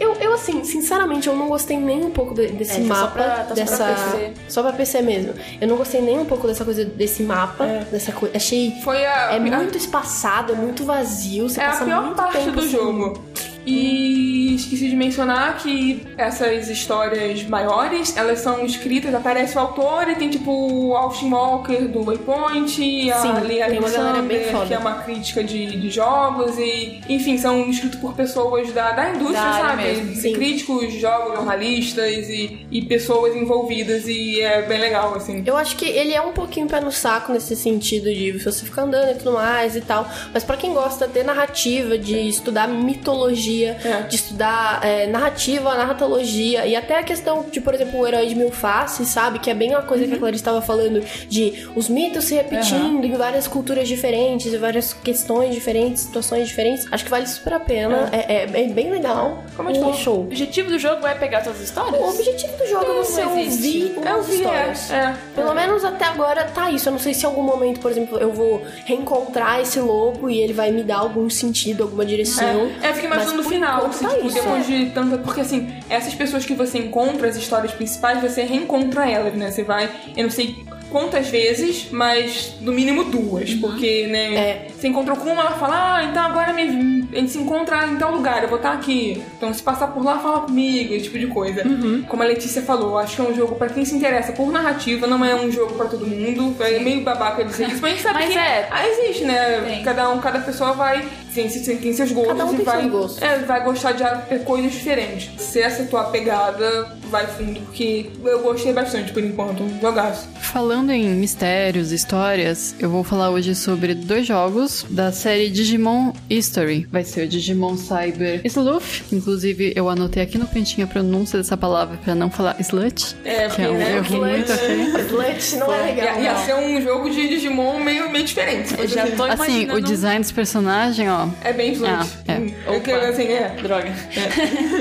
eu, 0.01 0.14
eu, 0.14 0.33
assim, 0.35 0.64
sinceramente, 0.64 1.29
eu 1.29 1.37
não 1.37 1.49
gostei 1.49 1.77
nem 1.77 2.03
um 2.05 2.11
pouco 2.11 2.35
de- 2.35 2.49
desse 2.49 2.81
É, 2.81 2.88
tá 2.88 2.95
só 2.95 3.01
mapa, 3.03 3.12
pra- 3.12 3.29
tá 3.29 3.43
só 3.45 3.55
pra 3.55 3.55
dessa. 3.55 3.85
PC. 4.16 4.33
Só 4.49 4.62
pra 4.62 4.73
PC 4.73 5.03
mesmo. 5.03 5.35
Eu 5.61 5.69
não 5.69 5.77
gostei 5.77 6.01
nem 6.01 6.19
um 6.19 6.25
pouco 6.25 6.47
dessa 6.47 6.64
coisa 6.64 6.85
desse 6.85 7.23
mapa, 7.23 7.64
É. 7.66 7.85
dessa 7.90 8.12
coisa. 8.12 8.37
Achei. 8.37 8.73
Foi 8.83 9.05
a, 9.05 9.33
É 9.33 9.37
a- 9.37 9.40
muito 9.40 9.77
espaçado, 9.77 10.53
é 10.53 10.57
muito 10.57 10.85
vazio. 10.85 11.49
Você 11.49 11.61
É 11.61 11.64
a 11.64 11.69
passa 11.71 11.85
pior 11.85 12.03
muito 12.03 12.16
parte 12.16 12.38
tempo 12.38 12.53
do 12.53 12.59
assim. 12.61 12.71
jogo. 12.71 13.21
E 13.66 14.55
esqueci 14.55 14.88
de 14.88 14.96
mencionar 14.96 15.59
que 15.59 16.03
essas 16.16 16.68
histórias 16.68 17.42
maiores, 17.44 18.16
elas 18.16 18.40
são 18.40 18.64
escritas, 18.64 19.14
aparece 19.14 19.57
o 19.57 19.61
autor 19.61 20.09
e 20.09 20.14
tem 20.16 20.31
tipo 20.31 20.51
o 20.51 20.96
Austin 20.96 21.31
Walker 21.31 21.88
do 21.88 22.03
Waypoint, 22.05 23.11
a 23.11 23.18
Sim, 23.18 23.33
Lee 23.46 23.59
galera 23.59 23.68
bem 23.68 23.79
Alexander, 23.79 24.66
que 24.66 24.75
é 24.75 24.79
uma 24.79 24.94
crítica 25.03 25.44
de, 25.44 25.66
de 25.79 25.90
jogos 25.90 26.59
e, 26.59 27.01
enfim, 27.09 27.37
são 27.38 27.68
escritos 27.68 27.99
por 28.01 28.14
pessoas 28.14 28.73
da, 28.73 28.92
da 28.92 29.11
indústria, 29.11 29.40
Da 29.40 29.53
sabe? 29.53 29.83
mesmo, 29.83 30.14
sim. 30.16 30.33
Críticos 30.33 30.92
de 30.92 31.01
jogos, 31.01 31.35
jornalistas 31.35 32.29
e, 32.29 32.66
e 32.70 32.83
pessoas 32.83 33.35
envolvidas 33.37 34.07
e 34.07 34.40
é 34.40 34.62
bem 34.62 34.79
legal, 34.81 35.14
assim. 35.14 35.42
Eu 35.46 35.57
acho 35.57 35.77
que 35.77 35.85
ele 35.85 36.12
é 36.12 36.20
um 36.20 36.33
pouquinho 36.33 36.66
pé 36.66 36.81
no 36.81 36.92
saco 36.92 37.33
nesse 37.33 37.55
sentido 37.57 38.12
de 38.12 38.33
você 38.33 38.64
ficar 38.64 38.83
andando 38.83 39.11
e 39.12 39.14
tudo 39.14 39.33
mais 39.33 39.77
e 39.77 39.81
tal. 39.81 40.09
Mas 40.33 40.44
pra 40.44 40.57
quem 40.57 40.73
gosta 40.73 41.07
de 41.07 41.23
narrativa, 41.23 41.99
de 41.99 42.16
estudar 42.29 42.68
mitologia, 42.68 43.50
É. 43.65 44.03
de 44.09 44.17
estudar 44.17 44.81
é, 44.85 45.07
narrativa, 45.07 45.75
narratologia 45.75 46.67
e 46.67 46.75
até 46.77 46.99
a 46.99 47.03
questão 47.03 47.45
de, 47.51 47.61
por 47.61 47.75
exemplo, 47.75 47.99
o 48.01 48.07
herói 48.07 48.27
de 48.27 48.35
mil 48.35 48.51
faces, 48.51 49.09
sabe? 49.09 49.39
Que 49.39 49.51
é 49.51 49.55
bem 49.55 49.71
uma 49.71 49.83
coisa 49.83 50.05
que 50.05 50.11
a 50.11 50.15
Uhum. 50.15 50.21
Clarice 50.21 50.41
estava 50.43 50.61
falando 50.63 51.01
de 51.29 51.69
os 51.75 51.89
mitos 51.89 52.25
se 52.25 52.35
repetindo 52.35 53.05
em 53.05 53.13
várias 53.15 53.47
culturas 53.49 53.87
diferentes, 53.89 54.53
em 54.53 54.59
várias 54.59 54.93
questões 54.93 55.55
diferentes, 55.55 56.03
situações 56.03 56.49
diferentes. 56.49 56.87
Acho 56.91 57.05
que 57.05 57.11
vale 57.11 57.27
super 57.27 57.55
a 57.55 57.61
pena. 57.61 58.09
É, 58.13 58.35
é- 58.35 58.43
é 58.65 58.67
bem 58.69 58.91
legal. 58.91 59.45
Como 59.57 59.69
eu 59.69 59.73
te 59.75 59.79
Um 59.79 59.83
falei, 59.85 59.99
show. 59.99 60.17
O 60.19 60.23
objetivo 60.23 60.71
do 60.71 60.79
jogo 60.79 61.07
é 61.07 61.15
pegar 61.15 61.41
todas 61.43 61.59
as 61.61 61.65
histórias? 61.69 62.01
O 62.01 62.09
objetivo 62.09 62.57
do 62.57 62.67
jogo 62.67 62.85
é 62.91 62.95
você 62.97 63.23
ouvir 63.25 63.95
É 64.05 64.09
é, 64.11 64.21
histórias. 64.21 64.91
é. 64.91 65.15
Pelo 65.35 65.55
menos 65.55 65.85
até 65.85 66.05
agora 66.05 66.45
tá 66.45 66.71
isso. 66.71 66.89
Eu 66.89 66.93
não 66.93 66.99
sei 66.99 67.15
se 67.15 67.25
em 67.25 67.27
algum 67.27 67.43
momento, 67.43 67.81
por 67.81 67.91
exemplo, 67.91 68.19
eu 68.19 68.33
vou 68.33 68.63
reencontrar 68.85 69.61
esse 69.61 69.81
logo 69.81 70.29
e 70.29 70.39
ele 70.41 70.53
vai 70.53 70.71
me 70.71 70.83
dar 70.83 70.99
algum 70.99 71.29
sentido, 71.31 71.83
alguma 71.83 72.05
direção. 72.05 72.71
É, 72.83 72.89
eu 72.91 72.95
fiquei 72.95 73.09
imaginando 73.09 73.39
no 73.40 73.44
por 73.44 73.53
final, 73.53 73.87
assim, 73.87 74.07
tipo, 74.07 74.26
isso, 74.26 74.35
depois 74.37 74.70
é. 74.70 74.72
de 74.79 74.87
tanta. 74.90 75.18
Porque 75.18 75.40
assim, 75.40 75.72
essas 75.88 76.14
pessoas 76.14 76.44
que 76.44 76.55
você 76.55 76.79
encontra, 76.79 77.29
as 77.29 77.37
histórias 77.37 77.72
principais, 77.72 78.20
você 78.20 78.42
reencontra 78.42 79.09
elas, 79.11 79.35
né? 79.35 79.50
Você 79.50 79.64
vai, 79.64 79.90
eu 80.16 80.24
não 80.24 80.31
sei 80.31 80.64
quantas 80.90 81.29
vezes, 81.29 81.88
mas 81.90 82.55
no 82.61 82.72
mínimo 82.72 83.05
duas. 83.05 83.55
Porque, 83.55 84.07
né? 84.09 84.35
É. 84.35 84.66
Você 84.76 84.88
encontrou 84.88 85.16
com 85.16 85.31
uma, 85.31 85.42
ela 85.42 85.53
fala, 85.53 85.96
ah, 85.96 86.05
então 86.05 86.22
agora 86.22 86.53
me- 86.53 87.09
a 87.12 87.16
gente 87.16 87.31
se 87.31 87.38
encontra 87.38 87.87
em 87.87 87.96
tal 87.96 88.12
lugar, 88.12 88.42
eu 88.42 88.48
vou 88.48 88.59
estar 88.59 88.72
aqui. 88.72 89.22
Então 89.37 89.53
se 89.55 89.62
passar 89.62 89.88
por 89.88 90.05
lá, 90.05 90.18
fala 90.18 90.40
comigo, 90.40 90.92
esse 90.92 91.05
tipo 91.05 91.18
de 91.18 91.29
coisa. 91.29 91.66
Uhum. 91.66 92.03
Como 92.09 92.22
a 92.22 92.26
Letícia 92.26 92.62
falou, 92.62 92.98
acho 92.98 93.16
que 93.16 93.22
é 93.22 93.24
um 93.24 93.35
jogo 93.35 93.55
pra 93.55 93.68
quem 93.68 93.85
se 93.85 93.94
interessa 93.94 94.33
por 94.33 94.50
narrativa, 94.50 95.07
não 95.07 95.24
é 95.24 95.35
um 95.35 95.50
jogo 95.50 95.74
pra 95.74 95.87
todo 95.87 96.07
mundo. 96.07 96.57
É 96.61 96.79
meio 96.81 97.03
babaca 97.03 97.44
dizer 97.44 97.68
isso, 97.68 97.81
mas 97.81 97.92
a 97.92 97.94
gente 97.94 98.03
sabe 98.03 98.18
Mas 98.20 98.33
que 98.33 98.38
é. 98.38 98.68
ah, 98.70 98.88
existe, 98.88 99.24
né? 99.24 99.61
Tem. 99.61 99.83
Cada 99.83 100.11
um, 100.11 100.18
cada 100.18 100.40
pessoa 100.40 100.72
vai 100.72 101.07
tem, 101.35 101.48
tem, 101.48 101.92
seus 101.92 102.11
gostos 102.12 102.33
Cada 102.33 102.46
um 102.46 102.53
e 102.53 102.57
tem 102.57 102.64
vai, 102.64 102.81
seus 102.81 102.92
gostos. 102.92 103.22
É, 103.22 103.30
vai 103.38 103.62
gostar 103.64 103.93
de 103.93 104.38
coisas 104.45 104.73
diferentes. 104.73 105.31
Se 105.43 105.61
essa 105.61 105.85
tua 105.85 106.05
pegada, 106.05 106.97
vai 107.11 107.27
fundo, 107.27 107.61
porque 107.61 108.11
eu 108.25 108.40
gostei 108.40 108.73
bastante 108.73 109.12
por 109.12 109.23
enquanto. 109.23 109.64
Jogaço. 109.81 110.29
Falando 110.40 110.90
em 110.90 111.05
mistérios, 111.11 111.93
histórias, 111.93 112.75
eu 112.79 112.90
vou 112.90 113.05
falar 113.05 113.31
hoje 113.31 113.55
sobre 113.55 113.95
dois 113.95 114.27
jogos 114.27 114.85
da 114.90 115.12
série 115.12 115.49
Digimon 115.49 116.12
History. 116.29 116.87
Vai 116.90 117.05
ser 117.05 117.27
o 117.27 117.29
Digimon 117.29 117.77
Cyber 117.77 118.40
Sleuth. 118.45 119.03
Inclusive, 119.12 119.73
eu 119.77 119.88
anotei 119.88 120.23
aqui 120.23 120.38
no 120.38 120.47
cantinho 120.47 120.87
a 120.87 120.90
pronúncia 120.90 121.38
dessa 121.38 121.57
palavra 121.57 121.99
pra 122.05 122.14
não 122.14 122.31
falar 122.31 122.57
slut. 122.61 123.16
É, 123.25 123.49
que 123.49 123.62
é 123.62 123.71
um 123.71 123.75
né, 123.75 123.97
erro 123.97 124.05
porque- 124.05 124.16
muito. 124.19 124.51
Slut 125.11 125.57
não 125.57 125.73
é 125.73 125.83
legal. 125.83 126.07
Ia, 126.16 126.21
ia 126.23 126.37
ser 126.38 126.55
um 126.55 126.81
jogo 126.81 127.11
de 127.11 127.29
Digimon 127.29 127.79
meio, 127.81 128.11
meio 128.11 128.25
diferente. 128.25 128.75
Eu 128.79 128.87
já 128.88 129.07
tô 129.07 129.25
Assim, 129.25 129.35
imaginando... 129.62 129.79
o 129.79 129.81
design 129.81 130.21
dos 130.21 130.33
personagens, 130.33 131.09
ó. 131.09 131.29
É 131.43 131.53
bem 131.53 131.73
slut. 131.73 131.90
Ah, 131.90 132.07
é. 132.33 132.38
Hum, 132.38 132.55
é 132.69 132.81
que, 132.81 132.90
assim, 133.21 133.33
é. 133.33 133.49
Droga. 133.63 133.93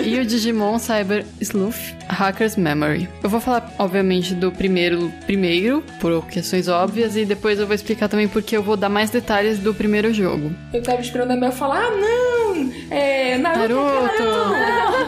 e 0.04 0.20
o 0.20 0.26
Digimon 0.26 0.80
Cyber 0.80 1.26
Sleuth 1.42 1.96
Hacker's 2.08 2.56
Memory. 2.56 3.10
Eu 3.24 3.30
vou 3.30 3.40
falar, 3.40 3.72
obviamente, 3.78 4.34
do 4.34 4.52
primeiro 4.52 5.12
primeiro, 5.26 5.84
por 6.00 6.26
questões 6.28 6.68
óbvias, 6.68 7.16
e 7.16 7.26
depois 7.26 7.60
eu 7.60 7.68
vou 7.68 7.76
explicar 7.76 8.08
também 8.08 8.28
porque 8.28 8.56
eu 8.56 8.64
vou 8.64 8.78
dar 8.78 8.90
mais 8.90 9.10
detalhes 9.10 9.60
do 9.60 9.74
primeiro 9.74 10.14
jogo. 10.14 10.52
Eu 10.74 10.82
tava 10.82 11.02
esperando 11.02 11.32
a 11.32 11.36
Mel 11.36 11.52
falar, 11.52 11.86
ah, 11.86 11.92
não, 11.92 12.72
é, 12.90 13.38
Naruto. 13.38 13.74
Naruto. 13.74 14.24
Não, 14.24 14.99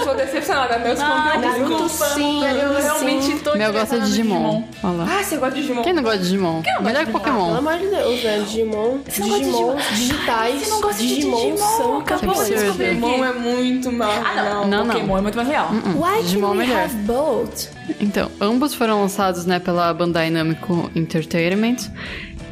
estou, 0.00 0.14
estou 0.14 0.14
decepcionada, 0.16 0.96
se 0.96 1.02
Ah, 1.02 1.36
Desculpa, 1.40 2.04
sim, 2.14 2.44
eu 2.44 2.74
realmente 2.76 3.38
tô 3.40 3.54
Mel 3.56 3.72
gosta 3.72 4.00
de 4.00 4.06
Digimon. 4.06 4.64
Olha 4.82 4.92
lá. 4.94 5.06
Ah, 5.18 5.22
você 5.22 5.36
gosta 5.36 5.54
de 5.54 5.60
Digimon? 5.62 5.82
Quem 5.82 5.92
não 5.92 6.02
gosta 6.02 6.18
de 6.18 6.24
Digimon? 6.24 6.62
Melhor 6.80 7.04
que 7.04 7.06
Pelo 7.12 7.18
Pokémon. 7.18 7.54
amor 7.56 7.78
de 7.78 7.86
Deus, 7.86 8.22
né? 8.24 8.38
Digimon, 8.40 8.92
não 8.92 8.98
Digimon 9.04 9.38
Digimon? 9.38 9.76
digitais, 9.94 10.62
Você 10.62 10.70
não 10.70 10.80
gosta 10.80 11.02
de 11.02 11.08
Digimon, 11.08 11.36
Digimon? 11.36 11.56
são 11.76 11.98
Acabou 11.98 12.28
campeões. 12.34 12.48
de 12.48 12.54
descobrir. 12.54 12.86
Digimon 12.94 13.24
é 13.24 13.32
muito 13.32 13.92
mal. 13.92 14.10
Ah, 14.10 14.42
não. 14.42 14.66
Não, 14.66 14.84
não. 14.84 14.94
Pokémon 14.94 15.18
é 15.18 15.20
muito 15.20 15.36
mais 15.36 15.48
real. 15.48 15.68
Why 15.70 16.22
Digimon 16.22 16.48
can 16.48 16.54
é 16.54 16.66
melhor. 16.66 16.88
Então, 18.00 18.30
ambos 18.40 18.72
foram 18.74 19.00
lançados 19.00 19.44
né, 19.46 19.58
pela 19.58 19.92
Bandai 19.92 20.30
Namco 20.30 20.90
Entertainment. 20.94 21.76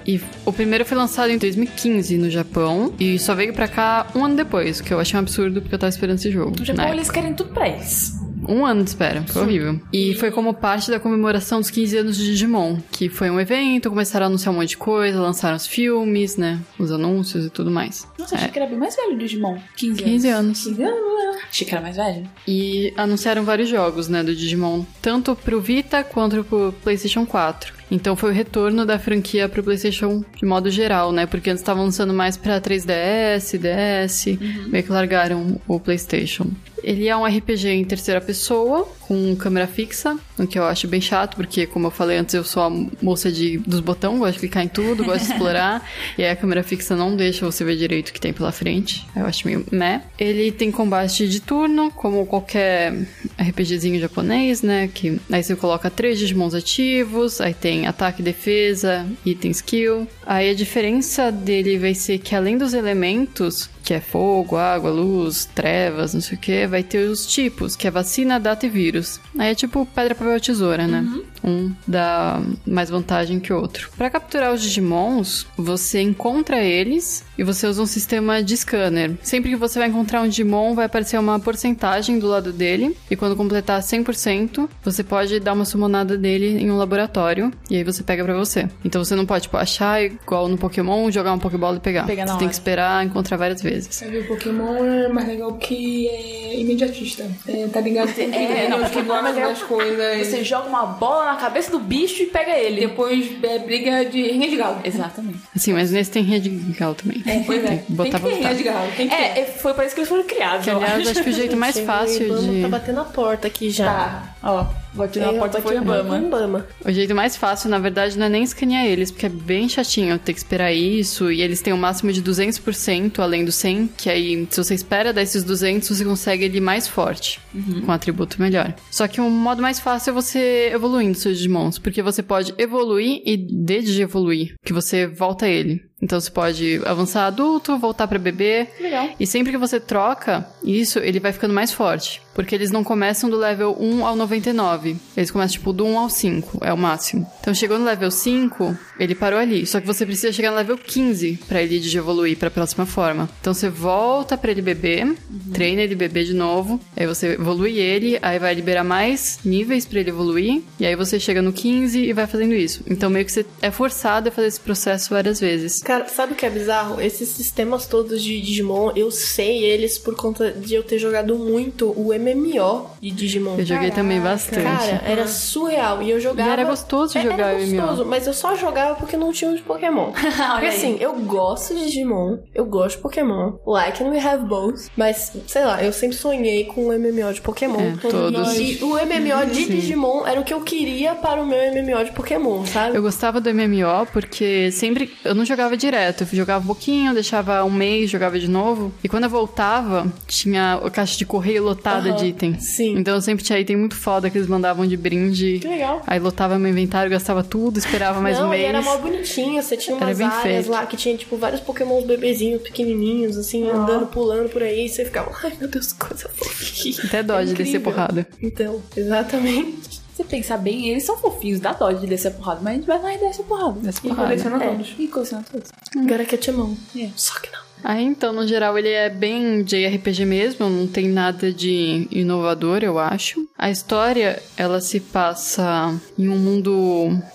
E 0.08 0.18
o 0.46 0.52
primeiro 0.54 0.86
foi 0.86 0.96
lançado 0.96 1.30
em 1.30 1.36
2015 1.36 2.16
no 2.16 2.30
Japão 2.30 2.94
e 2.98 3.18
só 3.18 3.34
veio 3.34 3.52
pra 3.52 3.68
cá 3.68 4.06
um 4.14 4.24
ano 4.24 4.36
depois, 4.36 4.80
o 4.80 4.82
que 4.82 4.94
eu 4.94 4.98
achei 4.98 5.14
um 5.16 5.20
absurdo 5.20 5.60
porque 5.60 5.74
eu 5.74 5.78
tava 5.78 5.90
esperando 5.90 6.16
esse 6.16 6.30
jogo. 6.30 6.54
No 6.58 6.64
Japão, 6.64 6.86
né? 6.86 6.92
eles 6.92 7.10
querem 7.10 7.34
tudo 7.34 7.52
pra 7.52 7.68
eles. 7.68 8.14
Um 8.48 8.64
ano 8.64 8.82
de 8.82 8.88
espera, 8.88 9.22
foi 9.26 9.42
horrível. 9.42 9.78
E 9.92 10.14
foi 10.14 10.30
como 10.30 10.54
parte 10.54 10.90
da 10.90 10.98
comemoração 10.98 11.60
dos 11.60 11.68
15 11.68 11.98
anos 11.98 12.16
de 12.16 12.24
Digimon, 12.24 12.78
que 12.90 13.10
foi 13.10 13.28
um 13.28 13.38
evento, 13.38 13.90
começaram 13.90 14.24
a 14.24 14.28
anunciar 14.28 14.54
um 14.54 14.58
monte 14.58 14.70
de 14.70 14.78
coisa, 14.78 15.20
lançaram 15.20 15.56
os 15.56 15.66
filmes, 15.66 16.38
né? 16.38 16.58
Os 16.78 16.90
anúncios 16.90 17.44
e 17.44 17.50
tudo 17.50 17.70
mais. 17.70 18.08
Nossa, 18.18 18.36
achei 18.36 18.48
que 18.48 18.58
era 18.58 18.66
bem 18.66 18.78
mais 18.78 18.96
velho 18.96 19.14
o 19.14 19.18
Digimon. 19.18 19.58
15 19.76 19.90
anos. 19.90 20.02
15 20.02 20.28
anos. 20.30 20.64
15 20.64 20.82
anos? 20.82 21.36
Achei 21.50 21.66
que 21.66 21.74
era 21.74 21.82
mais 21.82 21.96
velho. 21.96 22.26
E 22.46 22.94
anunciaram 22.96 23.44
vários 23.44 23.68
jogos, 23.68 24.08
né, 24.08 24.22
do 24.22 24.34
Digimon, 24.34 24.84
tanto 25.02 25.36
pro 25.36 25.60
Vita 25.60 26.02
quanto 26.02 26.42
pro 26.44 26.72
PlayStation 26.82 27.26
4. 27.26 27.77
Então 27.90 28.14
foi 28.14 28.30
o 28.30 28.34
retorno 28.34 28.84
da 28.84 28.98
franquia 28.98 29.48
pro 29.48 29.62
PlayStation 29.62 30.22
de 30.36 30.44
modo 30.44 30.70
geral, 30.70 31.10
né? 31.12 31.26
Porque 31.26 31.50
antes 31.50 31.62
estavam 31.62 31.84
lançando 31.84 32.12
mais 32.12 32.36
pra 32.36 32.60
3DS, 32.60 33.58
DS, 33.58 34.38
meio 34.68 34.84
que 34.84 34.92
largaram 34.92 35.60
o 35.66 35.80
PlayStation. 35.80 36.46
Ele 36.82 37.08
é 37.08 37.16
um 37.16 37.24
RPG 37.24 37.68
em 37.68 37.84
terceira 37.84 38.20
pessoa, 38.20 38.88
com 39.08 39.34
câmera 39.34 39.66
fixa, 39.66 40.18
o 40.38 40.46
que 40.46 40.58
eu 40.58 40.64
acho 40.64 40.86
bem 40.86 41.00
chato, 41.00 41.34
porque, 41.34 41.66
como 41.66 41.86
eu 41.86 41.90
falei 41.90 42.18
antes, 42.18 42.34
eu 42.34 42.44
sou 42.44 42.62
a 42.62 42.70
moça 43.00 43.32
de, 43.32 43.56
dos 43.56 43.80
botões, 43.80 44.18
gosto 44.18 44.34
de 44.34 44.40
clicar 44.40 44.62
em 44.62 44.68
tudo, 44.68 45.02
gosto 45.02 45.24
de 45.24 45.32
explorar, 45.32 45.82
e 46.18 46.22
aí 46.22 46.30
a 46.30 46.36
câmera 46.36 46.62
fixa 46.62 46.94
não 46.94 47.16
deixa 47.16 47.46
você 47.46 47.64
ver 47.64 47.76
direito 47.76 48.10
o 48.10 48.12
que 48.12 48.20
tem 48.20 48.34
pela 48.34 48.52
frente. 48.52 49.06
Eu 49.16 49.24
acho 49.24 49.46
meio 49.46 49.64
meh. 49.72 50.02
Ele 50.18 50.52
tem 50.52 50.70
combate 50.70 51.26
de 51.26 51.40
turno, 51.40 51.90
como 51.90 52.26
qualquer 52.26 52.92
RPGzinho 53.38 53.98
japonês, 53.98 54.60
né? 54.60 54.90
Que 54.92 55.18
aí 55.32 55.42
você 55.42 55.56
coloca 55.56 55.88
três 55.88 56.18
Digimons 56.18 56.54
ativos, 56.54 57.40
aí 57.40 57.54
tem 57.54 57.86
ataque, 57.86 58.22
defesa, 58.22 59.06
item 59.24 59.50
skill. 59.52 60.06
Aí 60.26 60.50
a 60.50 60.54
diferença 60.54 61.32
dele 61.32 61.78
vai 61.78 61.94
ser 61.94 62.18
que 62.18 62.34
além 62.34 62.58
dos 62.58 62.74
elementos, 62.74 63.70
que 63.82 63.94
é 63.94 64.00
fogo, 64.00 64.56
água, 64.56 64.90
luz, 64.90 65.46
trevas, 65.46 66.12
não 66.12 66.20
sei 66.20 66.36
o 66.36 66.40
que, 66.40 66.66
vai 66.66 66.82
ter 66.82 67.08
os 67.08 67.26
tipos, 67.26 67.74
que 67.74 67.86
é 67.86 67.90
vacina, 67.90 68.38
data 68.38 68.66
e 68.66 68.68
vírus. 68.68 68.97
Aí 69.38 69.50
é 69.50 69.54
tipo 69.54 69.86
pedra, 69.86 70.14
papel, 70.14 70.40
tesoura, 70.40 70.86
né? 70.86 71.04
Um 71.42 71.72
dá 71.86 72.40
mais 72.66 72.90
vantagem 72.90 73.40
que 73.40 73.52
o 73.52 73.60
outro. 73.60 73.90
Pra 73.96 74.10
capturar 74.10 74.52
os 74.52 74.62
Digimons, 74.62 75.46
você 75.56 76.00
encontra 76.00 76.62
eles 76.62 77.24
e 77.36 77.44
você 77.44 77.66
usa 77.66 77.82
um 77.82 77.86
sistema 77.86 78.42
de 78.42 78.56
scanner. 78.56 79.12
Sempre 79.22 79.50
que 79.50 79.56
você 79.56 79.78
vai 79.78 79.88
encontrar 79.88 80.22
um 80.22 80.28
Digimon, 80.28 80.74
vai 80.74 80.86
aparecer 80.86 81.18
uma 81.18 81.38
porcentagem 81.38 82.18
do 82.18 82.26
lado 82.26 82.52
dele. 82.52 82.96
E 83.10 83.16
quando 83.16 83.36
completar 83.36 83.80
100%, 83.80 84.68
você 84.82 85.02
pode 85.04 85.38
dar 85.40 85.52
uma 85.52 85.64
summonada 85.64 86.16
dele 86.16 86.58
em 86.62 86.70
um 86.70 86.76
laboratório. 86.76 87.52
E 87.70 87.76
aí 87.76 87.84
você 87.84 88.02
pega 88.02 88.24
pra 88.24 88.34
você. 88.34 88.68
Então 88.84 89.04
você 89.04 89.14
não 89.14 89.26
pode, 89.26 89.42
tipo, 89.42 89.56
achar 89.56 90.02
igual 90.02 90.48
no 90.48 90.58
Pokémon, 90.58 91.10
jogar 91.10 91.32
uma 91.32 91.38
Pokébola 91.38 91.76
e 91.76 91.80
pegar. 91.80 92.06
Pegar 92.06 92.26
você 92.26 92.32
tem 92.32 92.36
hora. 92.36 92.48
que 92.48 92.54
esperar 92.54 93.04
encontrar 93.04 93.36
várias 93.36 93.62
vezes. 93.62 93.94
Sabe, 93.94 94.18
o 94.18 94.26
Pokémon 94.26 94.84
é 94.84 95.08
mais 95.08 95.28
legal 95.28 95.52
que 95.54 96.08
é 96.08 96.60
imediatista. 96.60 97.26
É, 97.46 97.66
tá 97.68 97.80
ligado? 97.80 98.12
Tem 98.14 98.34
É, 98.34 98.68
não, 98.68 98.80
Pokémon 98.80 99.26
é 99.26 99.42
as 99.42 99.62
coisas. 99.62 100.26
Você 100.26 100.44
joga 100.44 100.68
uma 100.68 100.86
bola 100.86 101.27
na 101.32 101.36
cabeça 101.36 101.70
do 101.70 101.78
bicho 101.78 102.22
e 102.22 102.26
pega 102.26 102.52
ele. 102.52 102.82
Depois 102.82 103.30
é 103.42 103.58
briga 103.58 104.04
de 104.04 104.22
rinha 104.22 104.48
de 104.48 104.56
galo. 104.56 104.80
Exatamente. 104.84 105.38
Assim, 105.54 105.72
mas 105.72 105.90
nesse 105.90 106.10
tem 106.10 106.22
rinha 106.22 106.40
de 106.40 106.50
galo 106.50 106.94
também. 106.94 107.22
Pois 107.46 107.64
é. 107.64 107.68
Tem 107.68 107.78
que 107.78 107.92
botar 107.92 108.20
tem 108.20 108.20
que 108.20 108.36
ter 108.36 108.42
rinha 108.42 108.54
de 108.54 108.62
galo. 108.62 108.92
Tem 108.96 109.08
que 109.08 109.16
ter. 109.16 109.22
É, 109.22 109.40
é, 109.40 109.44
foi 109.44 109.74
para 109.74 109.86
isso 109.86 109.94
que 109.94 110.00
eles 110.00 110.08
foram 110.08 110.24
criados. 110.24 110.64
Que, 110.64 110.70
aliás, 110.70 111.00
acho. 111.00 111.10
acho 111.10 111.22
que 111.22 111.30
o 111.30 111.32
jeito 111.32 111.56
mais 111.56 111.78
fácil 111.78 112.38
de... 112.38 112.62
Tá 112.62 112.68
batendo 112.68 113.00
a 113.00 113.04
porta 113.04 113.46
aqui 113.46 113.70
já. 113.70 113.86
Tá, 113.86 114.34
ó. 114.42 114.66
Bati 114.94 115.18
na 115.18 115.26
Eu 115.26 115.38
porta 115.38 115.60
foi 115.60 115.76
o 115.76 115.80
na 115.80 115.86
porta 115.86 116.26
Obama. 116.26 116.66
com 116.82 116.88
o 116.88 116.92
jeito 116.92 117.14
mais 117.14 117.36
fácil, 117.36 117.68
na 117.70 117.78
verdade, 117.78 118.18
não 118.18 118.26
é 118.26 118.28
nem 118.28 118.42
escanear 118.42 118.84
eles, 118.86 119.10
porque 119.10 119.26
é 119.26 119.28
bem 119.28 119.68
chatinho 119.68 120.18
ter 120.18 120.32
que 120.32 120.38
esperar 120.38 120.72
isso, 120.72 121.30
e 121.30 121.42
eles 121.42 121.60
têm 121.60 121.72
um 121.72 121.76
máximo 121.76 122.12
de 122.12 122.22
200% 122.22 123.18
além 123.20 123.44
do 123.44 123.52
100, 123.52 123.90
que 123.96 124.10
aí, 124.10 124.46
se 124.50 124.62
você 124.62 124.74
espera 124.74 125.12
dar 125.12 125.22
esses 125.22 125.44
200, 125.44 125.88
você 125.88 126.04
consegue 126.04 126.44
ele 126.44 126.60
mais 126.60 126.88
forte, 126.88 127.40
com 127.52 127.90
um 127.90 127.92
atributo 127.92 128.40
melhor. 128.40 128.74
Só 128.90 129.06
que 129.06 129.20
o 129.20 129.30
modo 129.30 129.62
mais 129.62 129.78
fácil 129.78 130.10
é 130.10 130.14
você 130.14 130.70
evoluindo 130.72 131.16
seus 131.16 131.36
Digimons, 131.36 131.78
porque 131.78 132.02
você 132.02 132.22
pode 132.22 132.54
evoluir 132.58 133.22
e 133.24 133.36
de-evoluir, 133.36 134.54
que 134.64 134.72
você 134.72 135.06
volta 135.06 135.46
ele. 135.46 135.87
Então 136.00 136.20
você 136.20 136.30
pode 136.30 136.80
avançar 136.84 137.26
adulto, 137.26 137.76
voltar 137.78 138.06
pra 138.06 138.18
bebê. 138.18 138.68
Legal. 138.80 139.10
E 139.18 139.26
sempre 139.26 139.52
que 139.52 139.58
você 139.58 139.80
troca 139.80 140.48
isso, 140.62 140.98
ele 141.00 141.18
vai 141.20 141.32
ficando 141.32 141.54
mais 141.54 141.72
forte. 141.72 142.22
Porque 142.34 142.54
eles 142.54 142.70
não 142.70 142.84
começam 142.84 143.28
do 143.28 143.36
level 143.36 143.76
1 143.80 144.06
ao 144.06 144.14
99. 144.14 144.96
Eles 145.16 145.28
começam, 145.28 145.54
tipo, 145.54 145.72
do 145.72 145.84
1 145.84 145.98
ao 145.98 146.08
5. 146.08 146.58
É 146.64 146.72
o 146.72 146.78
máximo. 146.78 147.26
Então, 147.40 147.52
chegou 147.52 147.80
no 147.80 147.84
level 147.84 148.12
5, 148.12 148.78
ele 149.00 149.12
parou 149.16 149.40
ali. 149.40 149.66
Só 149.66 149.80
que 149.80 149.86
você 149.88 150.06
precisa 150.06 150.32
chegar 150.32 150.52
no 150.52 150.56
level 150.56 150.78
15 150.78 151.40
pra 151.48 151.60
ele 151.60 151.80
de 151.80 151.98
evoluir 151.98 152.38
pra 152.38 152.48
próxima 152.48 152.86
forma. 152.86 153.28
Então, 153.40 153.52
você 153.52 153.68
volta 153.68 154.38
pra 154.38 154.52
ele 154.52 154.62
beber, 154.62 155.16
treina 155.52 155.82
ele 155.82 155.96
beber 155.96 156.24
de 156.24 156.32
novo. 156.32 156.80
Aí 156.96 157.08
você 157.08 157.32
evolui 157.32 157.76
ele, 157.78 158.20
aí 158.22 158.38
vai 158.38 158.54
liberar 158.54 158.84
mais 158.84 159.40
níveis 159.44 159.84
pra 159.84 159.98
ele 159.98 160.10
evoluir. 160.10 160.62
E 160.78 160.86
aí 160.86 160.94
você 160.94 161.18
chega 161.18 161.42
no 161.42 161.52
15 161.52 161.98
e 161.98 162.12
vai 162.12 162.28
fazendo 162.28 162.54
isso. 162.54 162.84
Então, 162.86 163.10
meio 163.10 163.24
que 163.24 163.32
você 163.32 163.44
é 163.60 163.72
forçado 163.72 164.28
a 164.28 164.32
fazer 164.32 164.46
esse 164.46 164.60
processo 164.60 165.10
várias 165.10 165.40
vezes. 165.40 165.80
Cara, 165.88 166.06
sabe 166.06 166.34
o 166.34 166.36
que 166.36 166.44
é 166.44 166.50
bizarro? 166.50 167.00
Esses 167.00 167.30
sistemas 167.30 167.86
todos 167.86 168.22
de 168.22 168.38
Digimon, 168.42 168.92
eu 168.94 169.10
sei 169.10 169.64
eles 169.64 169.96
por 169.96 170.14
conta 170.14 170.50
de 170.50 170.74
eu 170.74 170.82
ter 170.82 170.98
jogado 170.98 171.34
muito 171.34 171.94
o 171.96 172.08
MMO 172.12 172.90
de 173.00 173.10
Digimon. 173.10 173.56
Eu 173.56 173.64
joguei 173.64 173.90
também 173.90 174.20
bastante. 174.20 174.64
Cara, 174.64 175.02
era 175.02 175.26
surreal. 175.26 176.02
E 176.02 176.10
eu 176.10 176.20
jogava. 176.20 176.46
E 176.46 176.52
era 176.52 176.64
gostoso 176.64 177.16
É, 177.16 177.22
jogar 177.22 177.54
era 177.54 177.58
o 177.58 177.66
MMO. 177.66 177.80
gostoso, 177.80 178.04
mas 178.04 178.26
eu 178.26 178.34
só 178.34 178.54
jogava 178.54 178.96
porque 178.96 179.16
não 179.16 179.32
tinha 179.32 179.50
um 179.50 179.54
de 179.54 179.62
Pokémon. 179.62 180.12
porque 180.12 180.36
aí. 180.36 180.68
assim, 180.68 180.98
eu 181.00 181.14
gosto 181.20 181.74
de 181.74 181.86
Digimon, 181.86 182.36
eu 182.54 182.66
gosto 182.66 182.96
de 182.96 183.02
Pokémon. 183.02 183.54
Like 183.66 184.04
and 184.04 184.10
we 184.10 184.20
have 184.20 184.44
both. 184.44 184.90
Mas, 184.94 185.32
sei 185.46 185.64
lá, 185.64 185.82
eu 185.82 185.90
sempre 185.90 186.18
sonhei 186.18 186.64
com 186.66 186.88
o 186.88 186.98
MMO 186.98 187.32
de 187.32 187.40
Pokémon. 187.40 187.80
É, 187.80 187.96
todos. 187.96 188.58
E 188.58 188.78
o 188.82 188.88
MMO 188.88 189.50
de 189.50 189.64
Digimon 189.64 190.26
era 190.26 190.38
o 190.38 190.44
que 190.44 190.52
eu 190.52 190.60
queria 190.60 191.14
para 191.14 191.40
o 191.40 191.46
meu 191.46 191.58
MMO 191.72 192.04
de 192.04 192.12
Pokémon, 192.12 192.66
sabe? 192.66 192.94
Eu 192.94 193.00
gostava 193.00 193.40
do 193.40 193.48
MMO 193.54 194.06
porque 194.12 194.70
sempre. 194.70 195.16
Eu 195.24 195.34
não 195.34 195.46
jogava 195.46 195.77
direto. 195.78 196.22
Eu 196.22 196.26
jogava 196.36 196.62
um 196.62 196.66
pouquinho, 196.66 197.14
deixava 197.14 197.64
um 197.64 197.70
mês, 197.70 198.10
jogava 198.10 198.38
de 198.38 198.48
novo. 198.48 198.92
E 199.02 199.08
quando 199.08 199.24
eu 199.24 199.30
voltava, 199.30 200.06
tinha 200.26 200.74
a 200.74 200.90
caixa 200.90 201.16
de 201.16 201.24
correio 201.24 201.62
lotada 201.62 202.08
Aham, 202.10 202.16
de 202.18 202.26
item. 202.26 202.58
sim. 202.60 202.96
Então 202.98 203.14
eu 203.14 203.20
sempre 203.22 203.44
tinha 203.44 203.58
item 203.58 203.76
muito 203.76 203.94
foda 203.94 204.28
que 204.28 204.36
eles 204.36 204.48
mandavam 204.48 204.86
de 204.86 204.96
brinde. 204.96 205.58
Que 205.60 205.68
legal. 205.68 206.02
Aí 206.06 206.18
lotava 206.18 206.58
meu 206.58 206.70
inventário, 206.70 207.10
gastava 207.10 207.42
tudo, 207.42 207.78
esperava 207.78 208.20
mais 208.20 208.38
não, 208.38 208.48
um 208.50 208.54
e 208.54 208.58
mês. 208.58 208.68
era 208.68 208.82
mó 208.82 208.96
bonitinho. 208.98 209.62
Você 209.62 209.76
tinha 209.76 209.96
umas 209.96 210.20
áreas 210.20 210.42
feito. 210.42 210.70
lá 210.70 210.84
que 210.86 210.96
tinha, 210.96 211.16
tipo, 211.16 211.36
vários 211.36 211.60
pokémons 211.60 212.04
bebezinhos, 212.04 212.60
pequenininhos, 212.62 213.36
assim, 213.36 213.68
andando, 213.68 214.06
pulando 214.06 214.48
por 214.48 214.62
aí. 214.62 214.86
E 214.86 214.88
você 214.88 215.04
ficava, 215.04 215.30
ai 215.42 215.52
meu 215.58 215.68
Deus, 215.68 215.92
coisa 215.92 216.28
fofinha. 216.34 216.96
Até 217.04 217.22
dó 217.22 217.40
de 217.42 217.54
descer 217.54 217.80
porrada. 217.80 218.26
Então, 218.42 218.82
exatamente. 218.96 220.00
Se 220.18 220.24
pensar 220.24 220.56
bem, 220.58 220.88
eles 220.88 221.04
são 221.04 221.16
fofinhos, 221.16 221.60
dá 221.60 221.72
dó 221.72 221.92
de 221.92 222.04
descer 222.04 222.28
a 222.28 222.30
porrada, 222.32 222.60
mas 222.60 222.72
a 222.72 222.76
gente 222.76 222.86
vai 222.88 223.00
lá 223.00 223.14
e 223.14 223.18
desce 223.18 223.40
a 223.40 223.44
porrada. 223.44 223.78
Desce 223.78 223.98
E 223.98 224.08
porrada. 224.08 224.26
coleciona 224.28 224.64
É, 224.64 224.68
todos. 224.68 224.94
e 224.98 225.06
coleciona 225.06 225.44
todos. 225.48 225.70
Agora 225.96 226.24
que 226.24 226.34
é 226.34 226.38
Timão. 226.38 226.76
É. 226.96 227.08
Só 227.14 227.38
que 227.38 227.48
não. 227.52 227.67
Aí 227.82 228.04
então, 228.04 228.32
no 228.32 228.46
geral, 228.46 228.78
ele 228.78 228.88
é 228.88 229.08
bem 229.08 229.62
JRPG 229.62 230.24
mesmo, 230.24 230.68
não 230.68 230.86
tem 230.86 231.08
nada 231.08 231.52
de 231.52 232.06
inovador, 232.10 232.82
eu 232.82 232.98
acho. 232.98 233.46
A 233.56 233.70
história, 233.70 234.42
ela 234.56 234.80
se 234.80 235.00
passa 235.00 235.94
em 236.18 236.28
um 236.28 236.38
mundo 236.38 236.72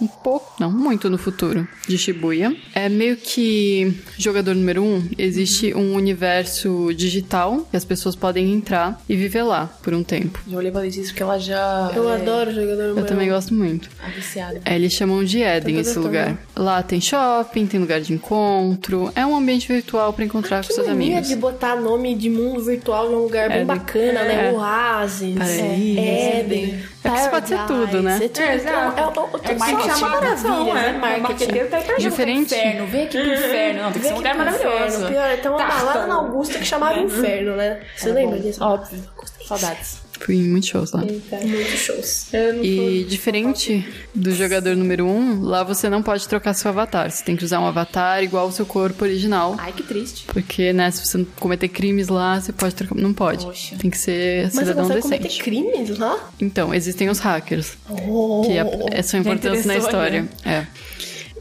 um 0.01 0.07
pouco, 0.07 0.53
não 0.59 0.71
muito 0.71 1.09
no 1.09 1.17
futuro, 1.17 1.67
de 1.87 1.97
Shibuya. 1.97 2.55
É 2.73 2.89
meio 2.89 3.17
que 3.17 3.93
jogador 4.17 4.55
número 4.55 4.83
um, 4.83 5.07
existe 5.17 5.73
um 5.73 5.95
universo 5.95 6.93
digital 6.95 7.67
que 7.69 7.77
as 7.77 7.85
pessoas 7.85 8.15
podem 8.15 8.53
entrar 8.53 9.01
e 9.07 9.15
viver 9.15 9.43
lá 9.43 9.67
por 9.83 9.93
um 9.93 10.03
tempo. 10.03 10.39
Eu 10.49 10.57
olhei 10.57 10.71
pra 10.71 10.81
Letícia 10.81 11.07
porque 11.07 11.23
ela 11.23 11.39
já. 11.39 11.91
Eu 11.95 12.09
é, 12.09 12.15
adoro 12.15 12.53
jogador 12.53 12.97
Eu 12.97 13.05
também 13.05 13.29
gosto 13.29 13.53
muito. 13.53 13.89
viciada. 14.15 14.61
É, 14.65 14.75
eles 14.75 14.93
chamam 14.93 15.23
de 15.23 15.41
Eden 15.41 15.75
Tá 15.75 15.81
esse 15.81 15.99
lugar. 15.99 16.37
Lá 16.55 16.81
tem 16.83 17.01
shopping, 17.01 17.65
tem 17.65 17.79
lugar 17.79 18.01
de 18.01 18.13
encontro. 18.13 19.11
É 19.15 19.25
um 19.25 19.35
ambiente 19.35 19.67
virtual 19.67 20.13
pra 20.13 20.25
encontrar 20.33 20.65
com 20.65 20.73
seus 20.73 20.87
amigos. 20.87 21.27
de 21.27 21.35
botar 21.35 21.75
nome 21.75 22.15
de 22.15 22.29
mundo 22.29 22.63
virtual 22.63 23.09
num 23.09 23.19
lugar 23.19 23.49
bem 23.49 23.59
É, 23.61 23.65
bacana, 23.65 24.23
né? 24.23 24.49
é. 24.49 24.51
Oasis, 24.51 25.37
Paraíso. 25.37 25.99
Éden, 25.99 26.83
É 27.03 27.09
que 27.09 27.15
isso 27.17 27.29
pode 27.29 27.47
ser 27.49 27.59
tudo, 27.67 28.01
né? 28.01 28.15
É, 28.21 28.27
tudo. 28.27 28.39
É, 28.41 28.45
é, 28.47 28.55
exato. 28.55 28.99
é, 28.99 29.03
é, 29.03 29.05
É 29.05 29.53
que 29.53 29.59
marketing, 29.59 30.01
marketing, 30.01 30.01
maravilha, 30.01 30.49
é. 30.71 30.73
né? 30.73 30.97
O 30.97 30.99
Marketing. 30.99 31.21
marqueteiro 31.21 31.69
tá 31.69 31.79
Diferente. 31.97 32.55
Inferno, 32.55 32.87
vem 32.87 33.03
aqui 33.03 33.17
pro 33.19 33.27
inferno. 33.33 33.81
Não, 33.83 33.91
tem 33.91 34.01
que 34.01 34.07
ser 34.07 34.13
um 34.13 34.17
lugar 34.17 34.35
maravilhoso. 34.35 35.07
Pior, 35.07 35.37
tem 35.37 35.51
uma 35.51 35.57
Tá, 35.57 35.67
balada 35.67 35.99
tá. 35.99 36.07
na 36.07 36.15
Augusta 36.15 36.57
que 36.59 36.65
chamava 36.65 36.99
Inferno, 36.99 37.55
né? 37.55 37.79
Você 37.95 38.11
lembra 38.11 38.39
disso? 38.39 38.63
Óbvio. 38.63 38.99
Saudades. 39.47 40.02
Fui 40.23 40.35
em 40.35 40.43
muitos 40.43 40.69
shows 40.69 40.91
lá. 40.93 41.01
Muitos 41.01 41.79
shows. 41.79 42.33
Eu 42.33 42.53
não 42.53 42.63
E 42.63 43.03
diferente 43.03 43.85
do 44.15 44.31
jogador 44.31 44.75
número 44.75 45.05
1, 45.05 45.09
um, 45.09 45.41
lá 45.41 45.63
você 45.63 45.89
não 45.89 46.01
pode 46.01 46.27
trocar 46.29 46.53
seu 46.53 46.69
avatar. 46.69 47.11
Você 47.11 47.23
tem 47.25 47.35
que 47.35 47.43
usar 47.43 47.59
um 47.59 47.65
avatar 47.65 48.23
igual 48.23 48.45
ao 48.45 48.51
seu 48.51 48.65
corpo 48.65 49.03
original. 49.03 49.55
Ai, 49.59 49.73
que 49.73 49.83
triste. 49.83 50.25
Porque, 50.27 50.71
né, 50.71 50.89
se 50.91 51.05
você 51.05 51.17
não 51.17 51.25
cometer 51.39 51.67
crimes 51.67 52.07
lá, 52.07 52.39
você 52.39 52.53
pode 52.53 52.73
trocar. 52.73 52.95
Não 52.95 53.13
pode. 53.13 53.45
Poxa. 53.45 53.75
Tem 53.77 53.89
que 53.89 53.97
ser 53.97 54.43
Mas 54.45 54.53
você 54.53 54.59
cidadão 54.61 54.87
decente. 54.87 55.01
cometer 55.03 55.37
crimes 55.43 55.97
lá? 55.97 56.29
Então, 56.39 56.73
existem 56.73 57.09
os 57.09 57.19
hackers, 57.19 57.73
Oh. 57.89 58.43
que 58.45 58.53
é, 58.93 59.01
são 59.01 59.19
importantes 59.19 59.65
na 59.65 59.75
história. 59.77 60.27
É. 60.45 60.65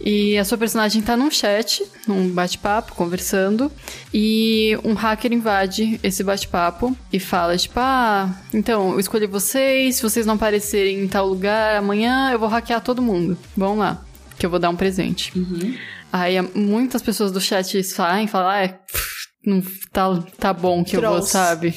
E 0.05 0.37
a 0.37 0.45
sua 0.45 0.59
personagem 0.59 1.01
tá 1.01 1.17
num 1.17 1.31
chat, 1.31 1.85
num 2.09 2.29
bate-papo, 2.29 2.93
conversando, 2.95 3.71
e 4.13 4.77
um 4.83 4.95
hacker 4.95 5.33
invade 5.33 6.01
esse 6.03 6.25
bate-papo 6.25 6.97
e 7.13 7.21
fala, 7.21 7.57
tipo, 7.57 7.79
ah, 7.79 8.29
então, 8.53 8.93
eu 8.93 8.99
escolhi 9.01 9.27
vocês, 9.29 9.97
se 9.97 10.03
vocês 10.03 10.27
não 10.27 10.35
aparecerem 10.35 11.01
em 11.05 11.07
tal 11.09 11.29
lugar 11.29 11.77
amanhã, 11.77 12.31
eu 12.33 12.39
vou 12.39 12.49
hackear 12.49 12.81
todo 12.81 13.01
mundo. 13.01 13.39
Vão 13.57 13.79
lá, 13.79 14.05
que 14.37 14.45
eu 14.45 14.51
vou 14.51 14.59
dar 14.59 14.71
um 14.71 14.77
presente. 14.77 15.33
Aí 16.13 16.37
a- 16.37 16.43
muitas 16.55 17.01
pessoas 17.01 17.31
do 17.31 17.41
chat 17.41 17.83
saem 17.85 18.25
e 18.25 18.29
falam, 18.29 18.49
ah, 18.51 18.59
é, 18.59 18.69
pff, 18.69 19.29
não 19.47 19.63
tá, 19.93 20.19
tá 20.39 20.53
bom 20.53 20.83
que 20.85 20.97
eu 20.97 21.01
vou, 21.01 21.23
sabe? 21.33 21.75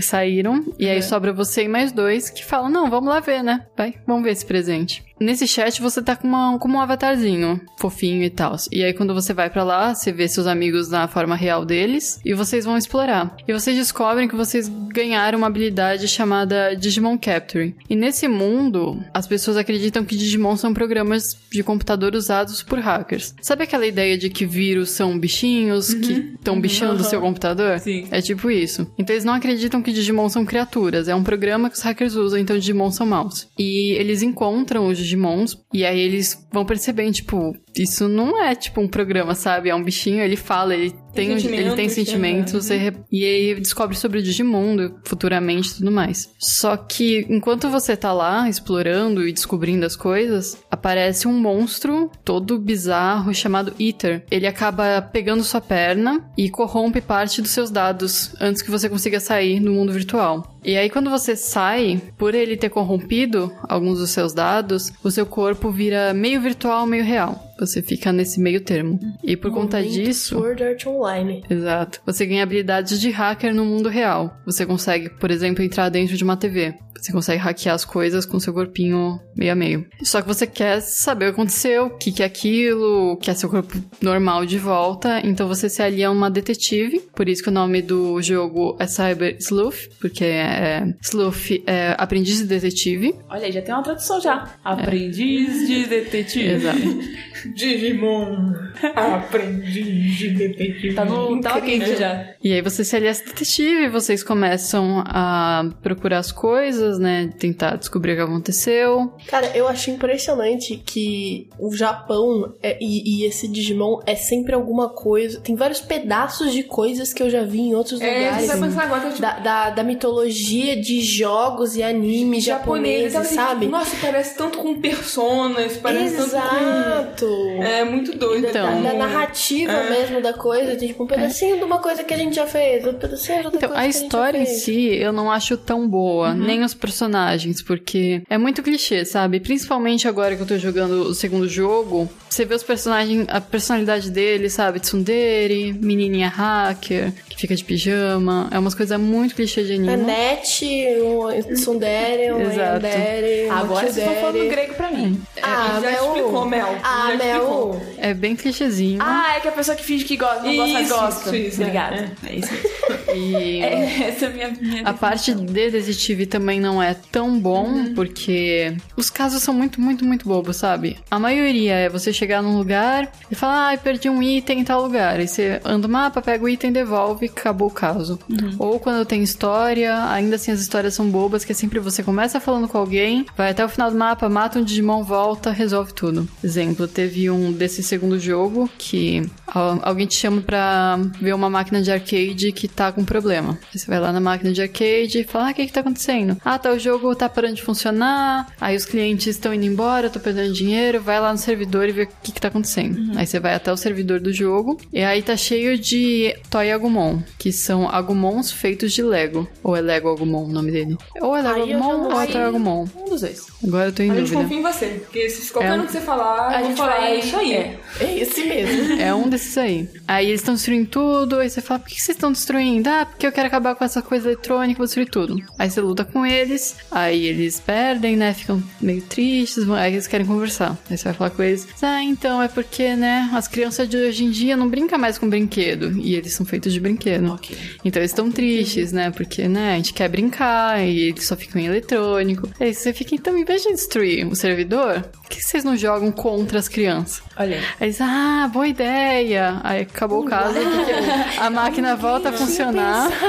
Saíram, 0.00 0.64
e 0.78 0.88
aí 0.88 1.02
sobra 1.02 1.32
você 1.32 1.64
e 1.64 1.68
mais 1.68 1.92
dois 1.92 2.30
que 2.30 2.44
falam, 2.44 2.68
não, 2.68 2.90
vamos 2.90 3.08
lá 3.08 3.20
ver, 3.20 3.42
né? 3.42 3.66
Vai, 3.76 3.94
vamos 4.06 4.24
ver 4.24 4.32
esse 4.32 4.44
presente. 4.44 5.06
Nesse 5.18 5.46
chat 5.46 5.80
você 5.80 6.02
tá 6.02 6.14
com, 6.14 6.28
uma, 6.28 6.58
com 6.58 6.68
um 6.68 6.80
avatarzinho, 6.80 7.60
fofinho 7.78 8.22
e 8.22 8.30
tal. 8.30 8.54
E 8.70 8.84
aí 8.84 8.92
quando 8.92 9.14
você 9.14 9.32
vai 9.32 9.48
pra 9.48 9.64
lá, 9.64 9.94
você 9.94 10.12
vê 10.12 10.28
seus 10.28 10.46
amigos 10.46 10.90
na 10.90 11.08
forma 11.08 11.34
real 11.34 11.64
deles 11.64 12.20
e 12.24 12.34
vocês 12.34 12.66
vão 12.66 12.76
explorar. 12.76 13.34
E 13.48 13.52
vocês 13.52 13.76
descobrem 13.76 14.28
que 14.28 14.36
vocês 14.36 14.68
ganharam 14.68 15.38
uma 15.38 15.46
habilidade 15.46 16.06
chamada 16.06 16.74
Digimon 16.74 17.16
Capturing. 17.16 17.74
E 17.88 17.96
nesse 17.96 18.28
mundo, 18.28 19.02
as 19.14 19.26
pessoas 19.26 19.56
acreditam 19.56 20.04
que 20.04 20.16
Digimon 20.16 20.56
são 20.56 20.74
programas 20.74 21.38
de 21.50 21.62
computador 21.62 22.14
usados 22.14 22.62
por 22.62 22.78
hackers. 22.78 23.34
Sabe 23.40 23.64
aquela 23.64 23.86
ideia 23.86 24.18
de 24.18 24.28
que 24.28 24.44
vírus 24.44 24.90
são 24.90 25.18
bichinhos 25.18 25.94
que 25.94 26.34
estão 26.34 26.60
bichando 26.60 27.00
o 27.00 27.04
seu 27.04 27.20
computador? 27.22 27.78
Sim. 27.78 28.06
É 28.10 28.20
tipo 28.20 28.50
isso. 28.50 28.90
Então 28.98 29.14
eles 29.14 29.24
não 29.24 29.32
acreditam 29.32 29.82
que 29.86 29.92
Digimon 29.92 30.28
são 30.28 30.44
criaturas. 30.44 31.06
É 31.06 31.14
um 31.14 31.22
programa 31.22 31.70
que 31.70 31.76
os 31.76 31.82
hackers 31.82 32.16
usam, 32.16 32.40
então 32.40 32.58
Digimon 32.58 32.90
são 32.90 33.06
maus. 33.06 33.48
E 33.56 33.92
eles 33.92 34.20
encontram 34.20 34.88
os 34.88 34.98
Digimons 34.98 35.56
e 35.72 35.86
aí 35.86 36.00
eles 36.00 36.44
vão 36.52 36.64
percebendo, 36.64 37.14
tipo, 37.14 37.56
isso 37.78 38.08
não 38.08 38.42
é 38.42 38.54
tipo 38.54 38.80
um 38.80 38.88
programa, 38.88 39.34
sabe? 39.34 39.68
É 39.70 39.74
um 39.74 39.82
bichinho, 39.82 40.20
ele 40.22 40.36
fala, 40.36 40.74
ele 40.74 40.94
tem, 41.14 41.30
um- 41.30 41.38
ele 41.38 41.72
tem 41.74 41.88
sentimentos, 41.88 42.64
sentimentos, 42.64 42.68
né? 42.68 42.92
e 43.10 43.24
aí 43.24 43.54
descobre 43.60 43.96
sobre 43.96 44.18
o 44.18 44.22
Digimundo 44.22 44.98
futuramente 45.04 45.70
e 45.70 45.74
tudo 45.76 45.90
mais. 45.90 46.30
Só 46.38 46.76
que 46.76 47.26
enquanto 47.30 47.70
você 47.70 47.96
tá 47.96 48.12
lá 48.12 48.48
explorando 48.48 49.26
e 49.26 49.32
descobrindo 49.32 49.86
as 49.86 49.96
coisas, 49.96 50.58
aparece 50.70 51.26
um 51.26 51.32
monstro 51.32 52.10
todo 52.24 52.58
bizarro 52.58 53.32
chamado 53.34 53.72
Eater. 53.80 54.24
Ele 54.30 54.46
acaba 54.46 55.00
pegando 55.00 55.42
sua 55.42 55.60
perna 55.60 56.28
e 56.36 56.50
corrompe 56.50 57.00
parte 57.00 57.40
dos 57.40 57.50
seus 57.50 57.70
dados 57.70 58.34
antes 58.40 58.60
que 58.62 58.70
você 58.70 58.88
consiga 58.88 59.18
sair 59.20 59.58
no 59.60 59.72
mundo 59.72 59.92
virtual. 59.92 60.55
E 60.66 60.76
aí 60.76 60.90
quando 60.90 61.08
você 61.08 61.36
sai, 61.36 62.02
por 62.18 62.34
ele 62.34 62.56
ter 62.56 62.70
corrompido 62.70 63.52
alguns 63.68 64.00
dos 64.00 64.10
seus 64.10 64.34
dados, 64.34 64.92
o 65.04 65.12
seu 65.12 65.24
corpo 65.24 65.70
vira 65.70 66.12
meio 66.12 66.40
virtual, 66.40 66.84
meio 66.88 67.04
real. 67.04 67.40
Você 67.58 67.80
fica 67.80 68.12
nesse 68.12 68.40
meio 68.40 68.60
termo. 68.60 68.98
E 69.22 69.36
por 69.36 69.52
conta 69.52 69.78
Momento 69.78 69.94
disso, 69.94 70.34
Sword 70.36 70.62
Art 70.62 70.86
Online. 70.86 71.44
Exato. 71.48 72.00
Você 72.04 72.26
ganha 72.26 72.42
habilidades 72.42 73.00
de 73.00 73.10
hacker 73.10 73.54
no 73.54 73.64
mundo 73.64 73.88
real. 73.88 74.36
Você 74.44 74.66
consegue, 74.66 75.08
por 75.08 75.30
exemplo, 75.30 75.62
entrar 75.62 75.88
dentro 75.88 76.16
de 76.16 76.24
uma 76.24 76.36
TV. 76.36 76.74
Você 77.00 77.12
consegue 77.12 77.40
hackear 77.40 77.74
as 77.74 77.84
coisas 77.84 78.26
com 78.26 78.40
seu 78.40 78.52
corpinho 78.52 79.20
meio 79.36 79.52
a 79.52 79.54
meio. 79.54 79.86
Só 80.02 80.20
que 80.20 80.28
você 80.28 80.46
quer 80.46 80.80
saber 80.80 81.26
o 81.26 81.28
que 81.28 81.34
aconteceu, 81.34 81.86
o 81.86 81.90
que, 81.90 82.10
que 82.10 82.22
é 82.22 82.26
aquilo, 82.26 83.16
quer 83.18 83.34
seu 83.34 83.48
corpo 83.48 83.76
normal 84.00 84.44
de 84.44 84.58
volta. 84.58 85.20
Então 85.24 85.46
você 85.46 85.68
se 85.68 85.82
alia 85.82 86.08
a 86.08 86.10
uma 86.10 86.30
detetive. 86.30 87.00
Por 87.14 87.28
isso 87.28 87.42
que 87.42 87.48
o 87.48 87.52
nome 87.52 87.80
do 87.82 88.20
jogo 88.22 88.76
é 88.80 88.86
Cyber 88.86 89.36
Sleuth, 89.38 89.88
porque 90.00 90.24
é, 90.24 90.55
Sleuth 91.02 91.62
é 91.66 91.94
aprendiz 91.98 92.38
de 92.38 92.44
detetive. 92.44 93.14
Olha 93.28 93.46
aí, 93.46 93.52
já 93.52 93.62
tem 93.62 93.74
uma 93.74 93.82
tradução 93.82 94.20
já. 94.20 94.54
Aprendiz 94.64 95.66
de 95.66 95.86
detetive. 95.86 96.54
Exato. 96.54 96.78
Digimon. 97.54 98.52
Aprendiz 98.94 100.16
de 100.18 100.30
detetive. 100.30 100.94
Tá 100.94 101.04
no 101.04 101.40
tá 101.40 101.60
quente 101.60 101.96
já. 101.96 102.26
E 102.42 102.52
aí 102.52 102.60
você 102.62 102.84
se 102.84 102.94
alia 102.96 103.08
a 103.08 103.12
esse 103.12 103.24
detetive, 103.24 103.88
vocês 103.88 104.22
começam 104.22 105.02
a 105.06 105.68
procurar 105.82 106.18
as 106.18 106.32
coisas, 106.32 106.98
né? 106.98 107.30
Tentar 107.38 107.76
descobrir 107.76 108.12
o 108.12 108.16
que 108.16 108.22
aconteceu. 108.22 109.12
Cara, 109.28 109.50
eu 109.56 109.66
acho 109.68 109.90
impressionante 109.90 110.76
que 110.84 111.48
o 111.58 111.74
Japão 111.74 112.54
é- 112.62 112.78
e, 112.80 113.20
e 113.22 113.24
esse 113.24 113.48
Digimon 113.48 114.00
é 114.06 114.14
sempre 114.14 114.54
alguma 114.54 114.88
coisa. 114.90 115.40
Tem 115.40 115.54
vários 115.54 115.80
pedaços 115.80 116.52
de 116.52 116.62
coisas 116.62 117.12
que 117.12 117.22
eu 117.22 117.30
já 117.30 117.42
vi 117.42 117.60
em 117.60 117.74
outros 117.74 118.00
É, 118.00 118.06
lugares. 118.18 118.46
você 118.46 118.56
vai 118.56 118.68
pensar 118.68 118.82
agora, 118.84 119.08
tipo, 119.08 119.20
Da, 119.20 119.38
da, 119.38 119.70
da 119.70 119.82
mitologia 119.82 120.76
de 120.80 121.00
jogos 121.02 121.76
e 121.76 121.82
animes 121.82 122.44
japonês, 122.44 123.12
japoneses, 123.12 123.34
sabe? 123.34 123.66
Nossa, 123.66 123.96
parece 124.00 124.36
tanto 124.36 124.58
com 124.58 124.80
personas, 124.80 125.76
parece 125.76 126.16
tanto 126.16 126.26
Exato. 126.28 127.26
com... 127.26 127.35
É 127.62 127.84
muito 127.84 128.16
doido. 128.16 128.46
Então. 128.48 128.82
Da, 128.82 128.90
da 128.90 128.94
narrativa 128.98 129.72
É. 129.72 129.90
mesmo 129.90 130.20
da 130.20 130.32
coisa, 130.32 130.76
tem 130.76 130.88
tipo 130.88 131.04
um 131.04 131.06
pedacinho 131.06 131.56
de 131.58 131.64
uma 131.64 131.78
coisa 131.78 132.02
que 132.04 132.12
a 132.14 132.16
gente 132.16 132.36
já 132.36 132.46
fez, 132.46 132.86
um 132.86 132.94
pedacinho 132.94 133.40
de 133.40 133.44
outra 133.46 133.58
Então, 133.58 133.68
coisa 133.70 133.82
a 133.82 133.86
que 133.86 133.92
gente 133.92 134.00
já 134.00 134.06
história 134.06 134.38
em 134.38 134.46
fez. 134.46 134.62
si 134.62 134.94
eu 134.96 135.12
não 135.12 135.30
acho 135.30 135.56
tão 135.56 135.88
boa, 135.88 136.34
nem 136.34 136.62
os 136.62 136.74
personagens, 136.74 137.62
porque 137.62 138.22
é 138.28 138.38
muito 138.38 138.62
clichê, 138.62 139.04
sabe? 139.04 139.40
Principalmente 139.40 140.06
agora 140.08 140.34
que 140.36 140.42
eu 140.42 140.46
tô 140.46 140.58
jogando 140.58 141.02
o 141.08 141.14
segundo 141.14 141.48
jogo, 141.48 142.08
você 142.28 142.44
vê 142.44 142.54
os 142.54 142.62
personagens, 142.62 143.26
a 143.28 143.40
personalidade 143.40 144.10
deles, 144.10 144.52
sabe? 144.52 144.80
Tsundere, 144.80 145.72
menininha 145.72 146.28
hacker, 146.28 147.12
que 147.28 147.36
fica 147.38 147.54
de 147.54 147.64
pijama, 147.64 148.48
é 148.50 148.58
umas 148.58 148.74
coisas 148.74 148.98
muito 148.98 149.34
clichê 149.34 149.62
de 149.64 149.72
A 149.72 149.76
anime. 149.76 149.96
Net, 149.96 150.64
o 151.02 151.28
Tsundere, 151.54 152.32
o 152.32 152.40
Exato. 152.40 152.86
Yandere, 152.86 153.48
Agora 153.50 153.86
vocês 153.90 153.96
estão 153.98 154.14
falando 154.20 154.48
grego 154.48 154.74
pra 154.74 154.90
mim. 154.90 155.20
Ah, 155.42 155.78
já 155.82 155.90
Mel. 155.90 156.04
explicou, 156.06 156.44
Mel. 156.46 156.68
Ah, 156.82 157.08
já 157.10 157.16
Mel. 157.16 157.25
Explicou. 157.32 157.82
É 157.98 158.14
bem 158.14 158.36
clichêzinho. 158.36 158.98
Ah, 159.02 159.34
é 159.36 159.40
que 159.40 159.48
a 159.48 159.52
pessoa 159.52 159.76
que 159.76 159.84
finge 159.84 160.04
que 160.04 160.16
gosta, 160.16 160.42
não 160.42 160.54
gosta, 160.56 160.80
Isso, 160.80 160.94
gosta. 160.94 161.36
isso, 161.36 161.48
isso, 161.48 161.60
Obrigada. 161.60 162.12
É, 162.26 162.32
isso 162.34 162.52
mesmo. 162.52 162.68
E 163.14 163.62
É, 163.66 164.08
essa 164.08 164.26
é 164.26 164.28
a 164.28 164.30
minha, 164.32 164.48
minha 164.60 164.82
A 164.88 164.92
parte 164.92 165.34
de 165.34 165.44
detetive 165.44 166.26
também 166.26 166.60
não 166.60 166.82
é 166.82 166.94
tão 166.94 167.38
bom, 167.38 167.92
porque 167.94 168.76
os 168.96 169.10
casos 169.10 169.42
são 169.42 169.52
muito, 169.54 169.80
muito, 169.80 170.04
muito 170.04 170.26
bobos, 170.28 170.56
sabe? 170.56 170.96
A 171.10 171.18
maioria 171.18 171.74
é 171.74 171.88
você 171.88 172.12
chegar 172.12 172.42
num 172.42 172.56
lugar 172.56 173.10
e 173.30 173.34
falar, 173.34 173.72
ah, 173.72 173.78
perdi 173.78 174.08
um 174.08 174.22
item 174.22 174.60
em 174.60 174.64
tal 174.64 174.82
lugar. 174.82 175.18
Aí 175.18 175.26
você 175.28 175.60
anda 175.64 175.86
o 175.86 175.90
mapa, 175.90 176.20
pega 176.22 176.44
o 176.44 176.48
item, 176.48 176.72
devolve, 176.72 177.26
acabou 177.26 177.68
o 177.68 177.72
caso. 177.72 178.18
Ou 178.58 178.78
quando 178.78 179.04
tem 179.06 179.22
história, 179.22 180.04
ainda 180.10 180.36
assim 180.36 180.50
as 180.52 180.60
histórias 180.60 180.94
são 180.94 181.08
bobas, 181.10 181.44
que 181.44 181.52
é 181.52 181.54
sempre 181.54 181.78
você 181.80 182.02
começa 182.02 182.38
falando 182.40 182.68
com 182.68 182.78
alguém, 182.78 183.26
vai 183.36 183.50
até 183.50 183.64
o 183.64 183.68
final 183.68 183.90
do 183.90 183.96
mapa, 183.96 184.28
mata 184.28 184.58
um 184.58 184.64
Digimon, 184.64 185.02
volta, 185.02 185.50
resolve 185.50 185.92
tudo. 185.92 186.28
Exemplo, 186.42 186.86
teve 186.86 187.30
um 187.30 187.52
desse 187.52 187.82
segundo 187.82 188.18
jogo, 188.18 188.68
que 188.78 189.22
al- 189.46 189.80
alguém 189.82 190.06
te 190.06 190.16
chama 190.16 190.40
pra 190.42 190.98
ver 191.20 191.34
uma 191.34 191.48
máquina 191.50 191.80
de 191.82 191.90
arcade 191.90 192.52
que 192.52 192.68
tá 192.76 192.92
com 192.92 193.04
problema. 193.04 193.58
Aí 193.72 193.78
você 193.78 193.86
vai 193.86 193.98
lá 193.98 194.12
na 194.12 194.20
máquina 194.20 194.52
de 194.52 194.60
arcade 194.62 195.20
e 195.20 195.24
fala, 195.24 195.48
ah, 195.48 195.50
o 195.50 195.54
que 195.54 195.66
que 195.66 195.72
tá 195.72 195.80
acontecendo? 195.80 196.36
Ah, 196.44 196.58
tá, 196.58 196.70
o 196.72 196.78
jogo 196.78 197.14
tá 197.14 197.28
parando 197.28 197.54
de 197.54 197.62
funcionar, 197.62 198.46
aí 198.60 198.76
os 198.76 198.84
clientes 198.84 199.26
estão 199.28 199.52
indo 199.54 199.64
embora, 199.64 200.06
eu 200.06 200.10
tô 200.10 200.20
perdendo 200.20 200.52
dinheiro, 200.52 201.00
vai 201.00 201.18
lá 201.18 201.32
no 201.32 201.38
servidor 201.38 201.88
e 201.88 201.92
vê 201.92 202.02
o 202.02 202.08
que 202.22 202.32
que 202.32 202.40
tá 202.40 202.48
acontecendo. 202.48 203.18
Aí 203.18 203.26
você 203.26 203.40
vai 203.40 203.54
até 203.54 203.72
o 203.72 203.76
servidor 203.76 204.20
do 204.20 204.32
jogo, 204.32 204.78
e 204.92 205.02
aí 205.02 205.22
tá 205.22 205.36
cheio 205.36 205.78
de 205.78 206.36
Toy 206.50 206.70
Agumon, 206.70 207.20
que 207.38 207.50
são 207.50 207.88
Agumons 207.88 208.52
feitos 208.52 208.92
de 208.92 209.02
Lego. 209.02 209.48
Ou 209.62 209.74
é 209.74 209.80
Lego 209.80 210.10
Agumon 210.10 210.44
o 210.44 210.48
nome 210.48 210.70
dele? 210.70 210.96
Ou 211.20 211.34
é 211.34 211.42
Lego 211.42 211.62
Aí 211.62 211.70
eu 211.72 211.78
Agumon 211.78 212.12
ou 212.12 212.20
é. 212.20 212.26
Toy 212.26 212.42
Agumon. 212.42 212.86
Um 212.94 213.04
dos 213.08 213.20
dois. 213.22 213.46
Agora 213.64 213.88
eu 213.88 213.92
tô 213.92 214.02
em 214.02 214.10
A 214.10 214.14
gente 214.16 214.22
dúvida. 214.24 214.42
confia 214.42 214.58
em 214.58 214.62
você, 214.62 214.86
porque 215.04 215.30
se 215.30 215.50
qualquer 215.50 215.70
É 215.70 215.74
um 215.74 215.86
que 215.86 215.92
você 215.92 216.00
falar, 216.00 216.60
eu 216.60 216.66
vou 216.68 216.76
falar, 216.76 217.08
é 217.08 217.16
isso 217.16 217.36
aí. 217.36 217.52
É. 217.54 217.78
É 218.00 218.18
esse 218.18 218.44
mesmo. 218.44 219.00
É 219.00 219.14
um 219.14 219.28
desses 219.28 219.56
aí. 219.56 219.88
Aí 220.06 220.26
eles 220.28 220.40
estão 220.40 220.54
destruindo 220.54 220.88
tudo, 220.90 221.38
aí 221.38 221.48
você 221.48 221.60
fala, 221.60 221.80
por 221.80 221.88
que 221.88 222.00
vocês 222.00 222.16
estão 222.16 222.30
destruindo? 222.32 222.65
Ah, 222.86 223.06
porque 223.06 223.26
eu 223.26 223.32
quero 223.32 223.46
acabar 223.46 223.74
com 223.74 223.84
essa 223.84 224.02
coisa 224.02 224.28
eletrônica, 224.28 224.78
vou 224.78 224.86
destruir 224.86 225.08
tudo. 225.08 225.36
Aí 225.58 225.70
você 225.70 225.80
luta 225.80 226.04
com 226.04 226.24
eles, 226.24 226.76
aí 226.90 227.26
eles 227.26 227.60
perdem, 227.60 228.16
né? 228.16 228.32
Ficam 228.34 228.62
meio 228.80 229.02
tristes, 229.02 229.68
aí 229.70 229.94
eles 229.94 230.06
querem 230.06 230.26
conversar. 230.26 230.76
Aí 230.90 230.96
você 230.96 231.04
vai 231.04 231.14
falar 231.14 231.30
com 231.30 231.42
eles, 231.42 231.66
ah, 231.82 232.02
então 232.02 232.42
é 232.42 232.48
porque, 232.48 232.94
né, 232.96 233.30
as 233.32 233.46
crianças 233.46 233.88
de 233.88 233.96
hoje 233.96 234.24
em 234.24 234.30
dia 234.30 234.56
não 234.56 234.68
brincam 234.68 234.98
mais 234.98 235.18
com 235.18 235.28
brinquedo. 235.28 235.92
E 235.98 236.14
eles 236.14 236.32
são 236.32 236.44
feitos 236.44 236.72
de 236.72 236.80
brinquedo. 236.80 237.32
Ok. 237.32 237.56
Então 237.84 238.00
eles 238.00 238.10
estão 238.10 238.30
tristes, 238.30 238.92
né? 238.92 239.10
Porque, 239.10 239.48
né, 239.48 239.74
a 239.74 239.76
gente 239.76 239.92
quer 239.92 240.08
brincar 240.08 240.84
e 240.84 241.08
eles 241.08 241.26
só 241.26 241.36
ficam 241.36 241.60
em 241.60 241.66
eletrônico. 241.66 242.48
Aí 242.60 242.74
você 242.74 242.92
fica, 242.92 243.14
então, 243.14 243.36
em 243.36 243.44
vez 243.44 243.62
de 243.62 243.72
destruir 243.72 244.26
o 244.26 244.34
servidor, 244.34 245.02
por 245.02 245.28
que 245.28 245.42
vocês 245.42 245.64
não 245.64 245.76
jogam 245.76 246.10
contra 246.10 246.58
as 246.58 246.68
crianças? 246.68 247.22
Olha 247.36 247.56
aí. 247.56 247.64
Aí 247.80 247.86
eles, 247.88 248.00
ah, 248.00 248.50
boa 248.52 248.66
ideia. 248.66 249.60
Aí 249.62 249.82
acabou 249.82 250.22
o 250.22 250.24
caso, 250.24 250.54
porque 250.54 250.92
a 251.38 251.50
máquina 251.50 251.94
volta 251.96 252.30
a 252.30 252.32
funcionar. 252.32 252.55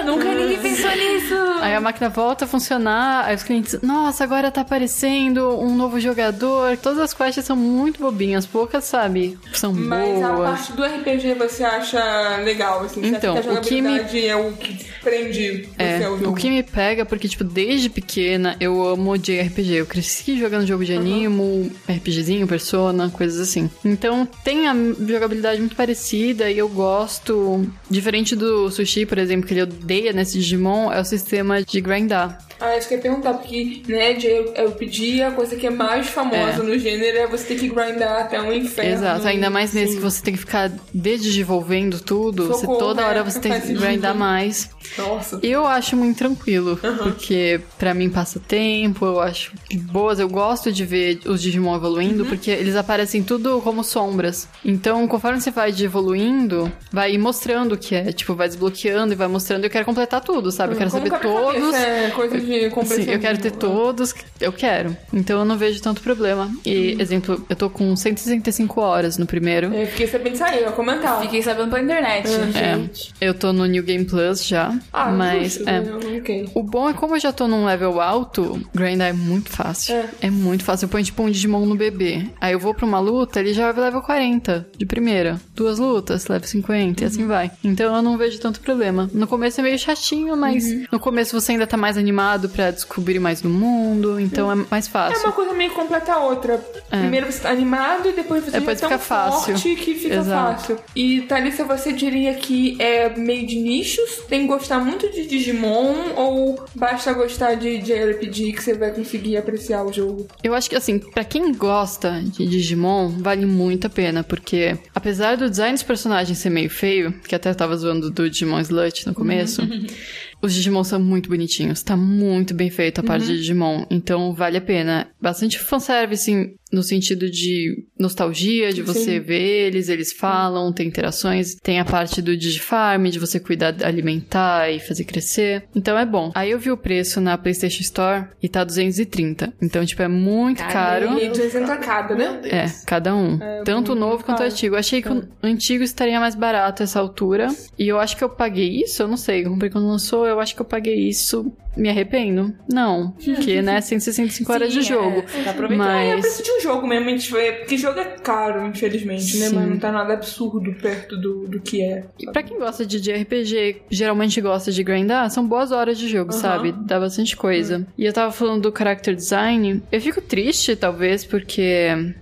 Nunca 0.06 0.34
ninguém 0.34 0.60
pensou 0.60 0.92
nisso. 0.92 1.36
Aí 1.62 1.74
a 1.74 1.82
máquina 1.82 2.10
volta 2.10 2.46
a 2.46 2.48
funcionar, 2.48 3.26
aí 3.26 3.36
os 3.36 3.44
clientes, 3.44 3.80
nossa, 3.82 4.24
agora 4.24 4.52
tá 4.52 4.62
aparecendo 4.62 5.58
um 5.60 5.76
novo 5.76 6.00
jogador. 6.00 6.78
Todas 6.78 7.00
as 7.00 7.14
quests 7.14 7.46
são 7.46 7.56
muito 7.56 8.00
bobinhas, 8.00 8.46
poucas, 8.46 8.84
sabe, 8.86 9.38
são 9.54 9.74
Mas 9.74 10.22
a 10.24 10.32
boas. 10.32 10.50
parte 10.50 10.74
do 10.74 10.84
RPG 10.84 11.34
você 11.34 11.64
acha 11.64 12.38
legal, 12.44 12.84
assim? 12.84 13.02
Você 13.02 13.08
Então, 13.08 13.34
acha 13.38 13.44
que 13.44 13.50
a 13.50 13.60
o 13.60 13.62
que 13.62 13.82
me- 13.82 14.26
é 14.28 14.36
o 14.36 14.54
que 14.54 14.86
prende 15.04 15.64
você 15.78 15.84
É, 15.84 16.04
ao 16.06 16.18
jogo? 16.18 16.32
o 16.32 16.36
que 16.36 16.50
me 16.50 16.64
pega, 16.64 17.06
porque, 17.06 17.28
tipo, 17.28 17.44
desde 17.44 17.90
pequena 17.90 18.56
eu 18.60 18.86
amo 18.88 19.18
JRPG. 19.18 19.74
Eu 19.76 19.86
cresci 19.86 20.38
jogando 20.40 20.66
jogo 20.68 20.86
de 20.86 20.94
animo, 20.94 21.72
RPGzinho, 21.90 22.48
Persona, 22.48 23.10
coisas 23.10 23.40
assim. 23.40 23.70
Então 23.84 24.28
tem 24.44 24.68
a 24.68 24.76
jogabilidade 25.08 25.60
muito 25.60 25.76
parecida 25.76 26.50
e 26.50 26.58
eu 26.58 26.70
gosto. 26.70 27.68
Diferente 27.90 28.36
do 28.36 28.70
Sushi, 28.70 29.06
por 29.06 29.17
exemplo, 29.20 29.48
que 29.48 29.54
ele 29.54 29.64
odeia 29.64 30.14
nesse 30.14 30.40
Digimon, 30.40 30.92
é 30.92 31.00
o 31.00 31.06
sistema 31.06 31.62
de 31.62 31.82
grindar. 31.82 32.47
Ah, 32.60 32.78
isso 32.78 32.88
que 32.88 32.96
eu 32.96 32.98
ia 32.98 33.02
perguntar, 33.04 33.34
porque, 33.36 33.82
né, 33.88 34.14
de 34.14 34.28
eu 34.28 34.72
pedi 34.78 35.22
a 35.22 35.32
coisa 35.32 35.56
que 35.56 35.68
é 35.68 35.70
mais 35.70 36.08
famosa 36.08 36.62
É. 36.62 36.64
no 36.64 36.78
gênero 36.78 37.18
é 37.18 37.28
você 37.28 37.46
ter 37.46 37.56
que 37.60 37.70
grindar 37.70 38.22
até 38.22 38.42
um 38.42 38.52
inferno. 38.52 38.92
Exato, 38.94 39.28
ainda 39.28 39.50
mais 39.50 39.74
nesse 39.74 39.96
que 39.96 40.02
você 40.02 40.22
tem 40.24 40.34
que 40.34 40.40
ficar 40.40 40.72
desdesenvolvendo 40.94 42.00
tudo, 42.00 42.48
você 42.48 42.62
Socorro, 42.62 42.80
toda 42.80 43.02
é, 43.02 43.06
hora 43.06 43.24
você 43.24 43.40
tem 43.42 43.52
que 43.54 43.62
sentido. 43.62 43.82
grindar 43.82 44.16
mais. 44.16 44.70
Nossa. 44.98 45.40
Eu 45.44 45.68
acho 45.68 45.96
muito 45.96 46.18
tranquilo, 46.18 46.78
porque 46.78 47.60
pra 47.78 47.94
mim 47.94 48.10
passa 48.10 48.40
tempo, 48.40 49.06
eu 49.06 49.20
acho 49.20 49.52
boas, 49.92 50.20
eu 50.20 50.30
gosto 50.30 50.72
de 50.72 50.86
ver 50.86 51.20
os 51.26 51.42
Digimon 51.42 51.76
evoluindo, 51.76 52.24
Uhum. 52.24 52.30
porque 52.30 52.50
eles 52.52 52.76
aparecem 52.76 53.22
tudo 53.24 53.62
como 53.62 53.84
sombras. 53.84 54.48
Então, 54.64 55.08
conforme 55.08 55.40
você 55.42 55.52
vai 55.52 55.72
evoluindo, 55.80 56.72
vai 56.92 57.18
mostrando 57.18 57.74
o 57.74 57.78
que 57.78 57.96
é, 57.96 58.12
tipo, 58.12 58.34
vai 58.34 58.48
desbloqueando 58.48 59.14
e 59.14 59.16
vai 59.16 59.28
mostrando, 59.28 59.64
eu 59.66 59.70
quero 59.70 59.86
completar 59.86 60.22
tudo, 60.22 60.52
sabe? 60.52 60.74
Eu 60.74 60.78
quero 60.78 60.90
Como 60.92 61.06
saber 61.08 61.20
todos. 61.22 61.74
É 61.76 62.10
coisa 62.12 62.40
de 62.40 62.47
Sim, 62.48 62.70
compreensão. 62.70 63.14
eu 63.14 63.20
quero 63.20 63.38
ter 63.38 63.52
todos, 63.52 64.14
eu 64.40 64.52
quero. 64.52 64.96
Então 65.14 65.40
eu 65.40 65.46
não 65.46 65.58
vejo 65.58 65.82
tanto 65.82 66.02
problema. 66.02 66.50
E, 66.66 66.94
Uhum. 66.94 67.02
exemplo, 67.02 67.46
eu 67.50 67.56
tô 67.56 67.70
com 67.70 67.96
165 67.96 68.80
horas 68.82 69.18
no 69.18 69.26
primeiro. 69.26 69.74
Eu 69.74 69.88
fiquei 69.88 70.08
sabendo 70.08 70.32
disso 70.32 70.44
aí, 70.44 70.58
eu 70.60 70.64
ia 70.68 70.72
comentar. 70.72 71.22
Fiquei 71.22 71.42
sabendo 71.42 71.70
pela 71.70 71.82
internet. 71.82 72.28
É, 72.56 73.26
eu 73.28 73.34
tô 73.34 73.52
no 73.54 73.66
New 73.66 73.84
Game 73.84 74.06
Plus 74.06 74.46
já, 74.46 74.74
Ah, 74.92 75.12
mas 75.12 75.60
é. 75.62 75.82
né? 75.82 75.86
Ok. 76.18 76.50
O 76.54 76.64
bom 76.64 76.90
é 76.90 76.94
como 76.94 77.16
eu 77.16 77.20
já 77.20 77.32
tô 77.32 77.48
num 77.48 77.66
level 77.66 78.00
alto, 78.02 78.62
grindar 78.74 79.10
é 79.10 79.14
muito 79.14 79.50
fácil. 79.50 79.96
É. 80.22 80.30
muito 80.30 80.64
fácil. 80.64 80.86
Eu 80.86 80.90
ponho 80.90 81.04
tipo 81.04 81.24
um 81.24 81.30
Digimon 81.30 81.66
no 81.66 81.76
bebê. 81.76 82.28
Aí 82.40 82.54
eu 82.54 82.60
vou 82.60 82.74
pra 82.74 82.86
uma 82.86 83.00
luta, 83.00 83.40
ele 83.40 83.54
já 83.54 83.72
vai 83.72 83.86
level 83.86 84.02
40 84.02 84.68
de 84.78 84.86
primeira. 84.86 85.40
Duas 85.56 85.80
lutas, 85.80 86.28
level 86.28 86.48
50 86.48 87.04
e 87.04 87.08
assim 87.08 87.24
Uhum. 87.24 87.28
vai. 87.28 87.52
Então 87.64 87.96
eu 87.96 88.02
não 88.02 88.18
vejo 88.18 88.40
tanto 88.40 88.60
problema. 88.60 89.10
No 89.14 89.28
começo 89.28 89.60
é 89.60 89.64
meio 89.64 89.80
chatinho, 89.80 90.36
mas 90.38 90.66
Uhum. 90.66 90.86
no 90.92 91.00
começo 91.00 91.40
você 91.40 91.54
ainda 91.54 91.66
tá 91.68 91.76
mais 91.78 91.98
animado 91.98 92.37
pra 92.50 92.72
descobrir 92.72 93.20
mais 93.20 93.42
do 93.42 93.50
mundo, 93.50 94.20
então 94.20 94.52
é 94.52 94.56
mais 94.70 94.88
É 94.88 94.90
fácil. 94.90 95.24
uma 95.24 95.32
coisa 95.32 95.54
meio 95.54 95.72
completa 95.72 96.14
a 96.14 96.20
outra. 96.26 96.58
Primeiro 96.90 97.32
você 97.32 97.40
tá 97.40 97.50
animado 97.50 98.10
e 98.10 98.14
depois 98.14 98.44
você 98.44 98.52
Depois 98.60 98.78
é 98.78 98.82
tão 98.82 98.90
fica 98.90 99.00
fácil. 99.00 99.54
forte 99.58 99.76
que 99.76 99.96
fica 99.96 100.16
Exato. 100.16 100.60
fácil. 100.62 100.80
E 100.96 101.22
Thalissa, 101.22 101.64
você 101.64 101.92
diria 101.94 102.34
que 102.34 102.76
é 102.82 103.10
meio 103.18 103.46
de 103.48 103.56
nichos? 103.58 104.22
Tem 104.28 104.42
que 104.42 104.48
gostar 104.48 104.80
muito 104.80 105.10
de 105.12 105.26
Digimon 105.26 106.14
ou 106.16 106.64
basta 106.76 107.14
gostar 107.14 107.56
de 107.56 107.78
JRPG 107.80 108.54
que 108.54 108.64
você 108.64 108.74
vai 108.74 108.92
conseguir 108.92 109.38
apreciar 109.38 109.84
o 109.86 109.92
jogo? 109.94 110.28
Eu 110.44 110.54
acho 110.54 110.70
que, 110.70 110.76
assim, 110.76 111.00
pra 111.00 111.24
quem 111.24 111.52
gosta 111.54 112.22
de 112.24 112.46
Digimon, 112.48 113.10
vale 113.10 113.46
muito 113.46 113.88
a 113.88 113.90
pena, 113.90 114.24
porque 114.24 114.78
apesar 114.94 115.38
do 115.38 115.50
design 115.50 115.74
dos 115.74 115.84
personagens 115.84 116.38
ser 116.38 116.50
meio 116.50 116.70
feio, 116.70 117.12
que 117.28 117.36
até 117.36 117.50
eu 117.50 117.56
tava 117.56 117.76
zoando 117.78 118.10
do 118.10 118.30
Digimon 118.30 118.60
Slut 118.62 119.06
no 119.08 119.14
começo, 119.14 119.62
os 120.42 120.54
Digimon 120.54 120.84
são 120.84 121.00
muito 121.00 121.30
bonitinhos. 121.30 121.82
Tá 121.84 121.96
muito 121.98 122.54
bem 122.54 122.70
feito 122.70 123.00
a 123.00 123.04
parte 123.04 123.26
de 123.28 123.38
Digimon, 123.38 123.86
então 123.90 124.34
vale 124.34 124.58
a 124.58 124.62
pena. 124.62 125.08
Bastante 125.22 125.58
fanservice 125.60 126.32
em- 126.32 126.56
no 126.72 126.84
sentido 126.84 127.30
de 127.30 127.86
nostalgia, 128.00 128.74
de 128.74 128.82
você 128.82 129.00
Sim. 129.00 129.20
ver 129.20 129.68
eles, 129.68 129.90
eles 129.90 130.12
falam, 130.12 130.72
tem 130.72 130.88
interações, 130.88 131.56
tem 131.56 131.80
a 131.80 131.86
parte 131.86 132.22
do 132.22 132.36
Digifarm, 132.36 133.08
de 133.08 133.20
você 133.20 133.40
cuidar, 133.40 133.76
alimentar 133.84 134.70
e 134.70 134.80
fazer 134.80 135.04
crescer. 135.04 135.64
Então 135.76 135.98
é 135.98 136.06
bom. 136.06 136.32
Aí 136.36 136.52
eu 136.52 136.60
vi 136.60 136.72
o 136.72 136.78
preço 136.78 137.22
na 137.22 137.38
PlayStation 137.38 137.82
Store 137.82 138.28
e 138.42 138.50
tá 138.50 138.64
230. 138.64 139.54
Então, 139.62 139.86
tipo, 139.86 140.02
é 140.02 140.08
muito 140.08 140.64
caro. 140.64 141.20
E 141.20 141.30
200 141.30 141.70
a 141.70 141.78
cada, 141.78 142.16
né? 142.16 142.42
É, 142.46 142.66
cada 142.86 143.16
um. 143.16 143.40
Tanto 143.64 143.94
o 143.94 143.96
novo 143.96 144.24
quanto 144.24 144.42
o 144.42 144.46
antigo. 144.46 144.76
Eu 144.76 144.80
achei 144.80 145.02
que 145.02 145.10
o 145.10 145.28
antigo 145.44 145.84
estaria 145.84 146.20
mais 146.20 146.36
barato 146.36 146.84
essa 146.84 147.00
altura. 147.00 147.48
E 147.78 147.88
eu 147.88 148.00
acho 148.00 148.18
que 148.18 148.24
eu 148.24 148.30
paguei 148.30 148.82
isso, 148.84 149.02
eu 149.02 149.08
não 149.08 149.18
sei. 149.18 149.46
Eu 149.46 149.52
comprei 149.52 149.70
quando 149.70 149.88
lançou, 149.88 150.26
eu 150.26 150.40
acho 150.40 150.56
que 150.56 150.62
eu 150.62 150.66
paguei 150.66 151.08
isso. 151.08 151.52
Me 151.78 151.90
arrependo? 151.90 152.54
Não. 152.72 153.12
Porque, 153.24 153.62
né, 153.62 153.80
165 153.82 154.52
horas 154.52 154.74
de 154.74 154.82
Sim, 154.84 154.90
jogo. 154.90 155.24
é, 155.38 155.44
tá 155.44 155.52
aproveitando. 155.52 155.88
É 155.90 156.06
o 156.08 156.16
Mas. 156.16 156.22
preço 156.22 156.44
de 156.44 156.52
um 156.52 156.62
jogo 156.62 156.88
mesmo, 156.88 157.06
a 157.08 157.10
gente 157.10 157.32
vê, 157.32 157.52
porque 157.54 157.78
jogo 157.78 158.00
é 158.00 158.06
caro, 158.06 158.66
infelizmente, 158.68 159.38
né? 159.38 159.48
Sim. 159.50 159.56
Mas 159.56 159.70
não 159.70 159.78
tá 159.78 159.92
nada 159.92 160.14
absurdo 160.14 160.74
perto 160.74 161.16
do, 161.18 161.48
do 161.48 161.60
que 161.60 161.82
é. 161.82 162.06
E 162.20 162.26
pra 162.32 162.44
quem 162.44 162.58
gosta 162.58 162.86
de 162.86 163.12
RPG, 163.12 163.84
geralmente 163.90 164.40
gosta 164.42 164.72
de 164.72 164.84
grindar, 164.84 165.30
são 165.30 165.48
boas 165.48 165.72
horas 165.72 165.98
de 165.98 166.08
jogo, 166.08 166.32
sabe? 166.32 166.72
Dá 166.72 167.00
bastante 167.00 167.36
coisa. 167.36 167.86
E 167.98 168.06
eu 168.06 168.14
tava 168.14 168.32
falando 168.32 168.70
do 168.70 168.78
character 168.78 169.16
design, 169.16 169.82
eu 169.92 170.02
fico 170.02 170.22
triste, 170.22 170.76
talvez, 170.76 171.24
porque 171.24 171.62